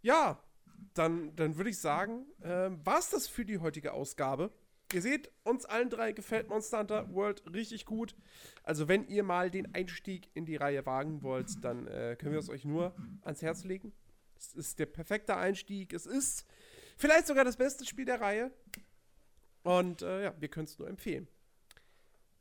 Ja, 0.02 0.44
dann, 0.94 1.36
dann 1.36 1.58
würde 1.58 1.70
ich 1.70 1.80
sagen, 1.80 2.26
äh, 2.42 2.72
war's 2.84 3.12
das 3.12 3.28
für 3.28 3.46
die 3.46 3.60
heutige 3.60 3.94
Ausgabe. 3.94 4.52
Ihr 4.94 5.02
seht, 5.02 5.32
uns 5.44 5.66
allen 5.66 5.90
drei 5.90 6.12
gefällt 6.12 6.48
Monster 6.48 6.80
Hunter 6.80 7.14
World 7.14 7.44
richtig 7.54 7.86
gut. 7.86 8.16
Also, 8.64 8.88
wenn 8.88 9.08
ihr 9.08 9.24
mal 9.24 9.50
den 9.50 9.74
Einstieg 9.74 10.30
in 10.34 10.46
die 10.46 10.56
Reihe 10.56 10.86
wagen 10.86 11.24
wollt, 11.24 11.64
dann 11.64 11.88
äh, 11.88 12.16
können 12.18 12.34
wir 12.34 12.40
es 12.40 12.50
euch 12.50 12.66
nur 12.66 12.96
ans 13.24 13.42
Herz 13.42 13.64
legen. 13.64 13.94
Es 14.38 14.54
ist 14.54 14.80
der 14.80 14.86
perfekte 14.86 15.36
Einstieg. 15.36 15.94
Es 15.94 16.06
ist 16.06 16.46
vielleicht 16.98 17.28
sogar 17.28 17.44
das 17.46 17.58
beste 17.58 17.86
Spiel 17.86 18.06
der 18.06 18.22
Reihe. 18.22 18.52
Und 19.64 20.02
äh, 20.04 20.26
ja, 20.26 20.36
wir 20.40 20.48
können 20.48 20.66
es 20.66 20.78
nur 20.78 20.88
empfehlen. 20.88 21.28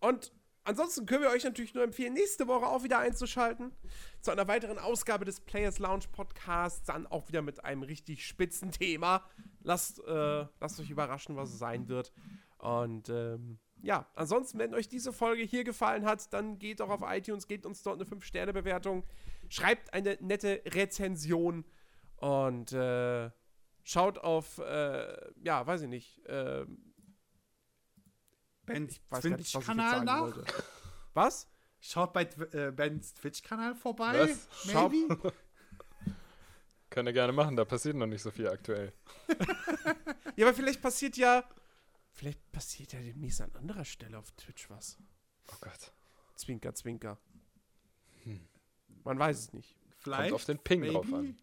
Und 0.01 0.33
ansonsten 0.65 1.07
können 1.07 1.23
wir 1.23 1.31
euch 1.31 1.45
natürlich 1.45 1.75
nur 1.75 1.85
empfehlen, 1.85 2.15
nächste 2.15 2.47
Woche 2.47 2.67
auch 2.67 2.83
wieder 2.83 2.99
einzuschalten 2.99 3.73
zu 4.21 4.31
einer 4.31 4.49
weiteren 4.49 4.79
Ausgabe 4.79 5.25
des 5.25 5.41
Players 5.41 5.79
Lounge 5.79 6.05
Podcasts. 6.11 6.85
Dann 6.85 7.07
auch 7.07 7.29
wieder 7.29 7.43
mit 7.43 7.65
einem 7.65 7.83
richtig 7.83 8.27
spitzen 8.27 8.71
Thema. 8.73 9.25
Lasst, 9.63 10.03
äh, 10.05 10.47
lasst 10.61 10.81
euch 10.81 10.91
überraschen, 10.91 11.37
was 11.37 11.51
es 11.51 11.59
sein 11.59 11.89
wird. 11.89 12.13
Und 12.59 13.09
ähm, 13.09 13.59
ja, 13.83 14.07
ansonsten, 14.15 14.59
wenn 14.59 14.75
euch 14.75 14.89
diese 14.89 15.13
Folge 15.13 15.43
hier 15.43 15.63
gefallen 15.63 16.07
hat, 16.07 16.33
dann 16.33 16.59
geht 16.59 16.81
doch 16.81 16.89
auf 16.89 17.03
iTunes, 17.05 17.47
gebt 17.47 17.67
uns 17.67 17.83
dort 17.83 18.01
eine 18.01 18.09
5-Sterne-Bewertung, 18.09 19.05
schreibt 19.51 19.93
eine 19.93 20.17
nette 20.21 20.63
Rezension 20.67 21.65
und 22.17 22.73
äh, 22.73 23.31
schaut 23.83 24.19
auf, 24.19 24.59
äh, 24.59 25.15
ja, 25.43 25.67
weiß 25.67 25.83
ich 25.83 25.89
nicht, 25.89 26.25
äh, 26.27 26.65
Bens 28.67 29.01
weiß 29.11 29.23
gar 29.25 29.31
nicht, 29.37 29.39
was 29.39 29.41
ich 29.41 29.41
jetzt 29.41 29.53
Twitch-Kanal 29.53 30.05
nach. 30.05 30.21
wollte. 30.21 30.45
Was? 31.15 31.49
Schaut 31.81 32.13
bei 32.13 32.23
äh, 32.53 32.71
Bens 32.73 33.15
Twitch-Kanal 33.15 33.75
vorbei. 33.75 34.29
Was? 34.31 34.49
Schau- 34.73 34.89
Maybe. 34.91 35.33
Könnt 36.91 37.09
ihr 37.09 37.13
gerne 37.13 37.33
machen, 37.33 37.57
da 37.57 37.65
passiert 37.65 37.97
noch 37.97 38.07
nicht 38.07 38.23
so 38.23 38.31
viel 38.31 38.49
aktuell. 38.49 38.93
Ja, 40.37 40.47
aber 40.47 40.55
vielleicht 40.57 40.83
passiert 40.83 41.17
ja, 41.17 41.45
vielleicht 42.11 42.51
passiert 42.51 42.93
ja 42.93 42.99
demnächst 43.01 43.41
an 43.41 43.55
anderer 43.55 43.85
Stelle 43.85 44.19
auf 44.19 44.33
Twitch 44.33 44.69
was. 44.69 44.99
Oh 45.53 45.55
Gott. 45.61 45.93
Zwinker, 46.35 46.75
zwinker. 46.75 47.19
Man 49.05 49.17
weiß 49.19 49.39
es 49.39 49.53
nicht. 49.53 49.77
Vielleicht. 49.99 50.31
Kommt 50.31 50.35
auf 50.35 50.45
den 50.47 50.59
Ping 50.59 50.83
drauf 50.93 51.05
maybe. 51.07 51.19
an. 51.19 51.39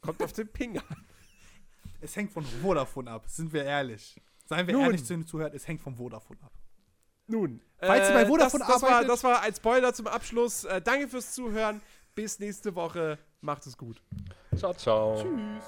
Kommt 0.00 0.20
auf 0.22 0.32
den 0.32 0.48
Ping 0.48 0.78
an. 0.78 1.06
Es 2.00 2.16
hängt 2.16 2.32
von 2.32 2.44
Vodafone 2.44 3.08
ab, 3.08 3.28
sind 3.28 3.52
wir 3.52 3.62
ehrlich. 3.64 4.20
Seien 4.44 4.66
wir 4.66 4.74
Nun. 4.74 4.84
ehrlich 4.84 5.04
zu 5.04 5.14
den 5.14 5.26
Zuhörern, 5.26 5.52
es 5.54 5.66
hängt 5.68 5.80
vom 5.80 5.94
Vodafone 5.96 6.40
ab. 6.42 6.52
Nun, 7.28 7.60
Falls 7.78 8.08
ihr 8.08 8.14
bei 8.14 8.26
Vodafone 8.26 8.64
das, 8.64 8.72
das, 8.74 8.82
war, 8.82 8.90
arbeitet- 8.90 9.10
das 9.10 9.24
war 9.24 9.40
ein 9.42 9.54
Spoiler 9.54 9.94
zum 9.94 10.06
Abschluss. 10.08 10.64
Äh, 10.64 10.80
danke 10.82 11.08
fürs 11.08 11.32
Zuhören. 11.32 11.80
Bis 12.14 12.38
nächste 12.38 12.74
Woche. 12.74 13.18
Macht 13.40 13.66
es 13.66 13.76
gut. 13.78 14.02
Ciao, 14.56 14.74
ciao. 14.74 15.22
Tschüss. 15.22 15.64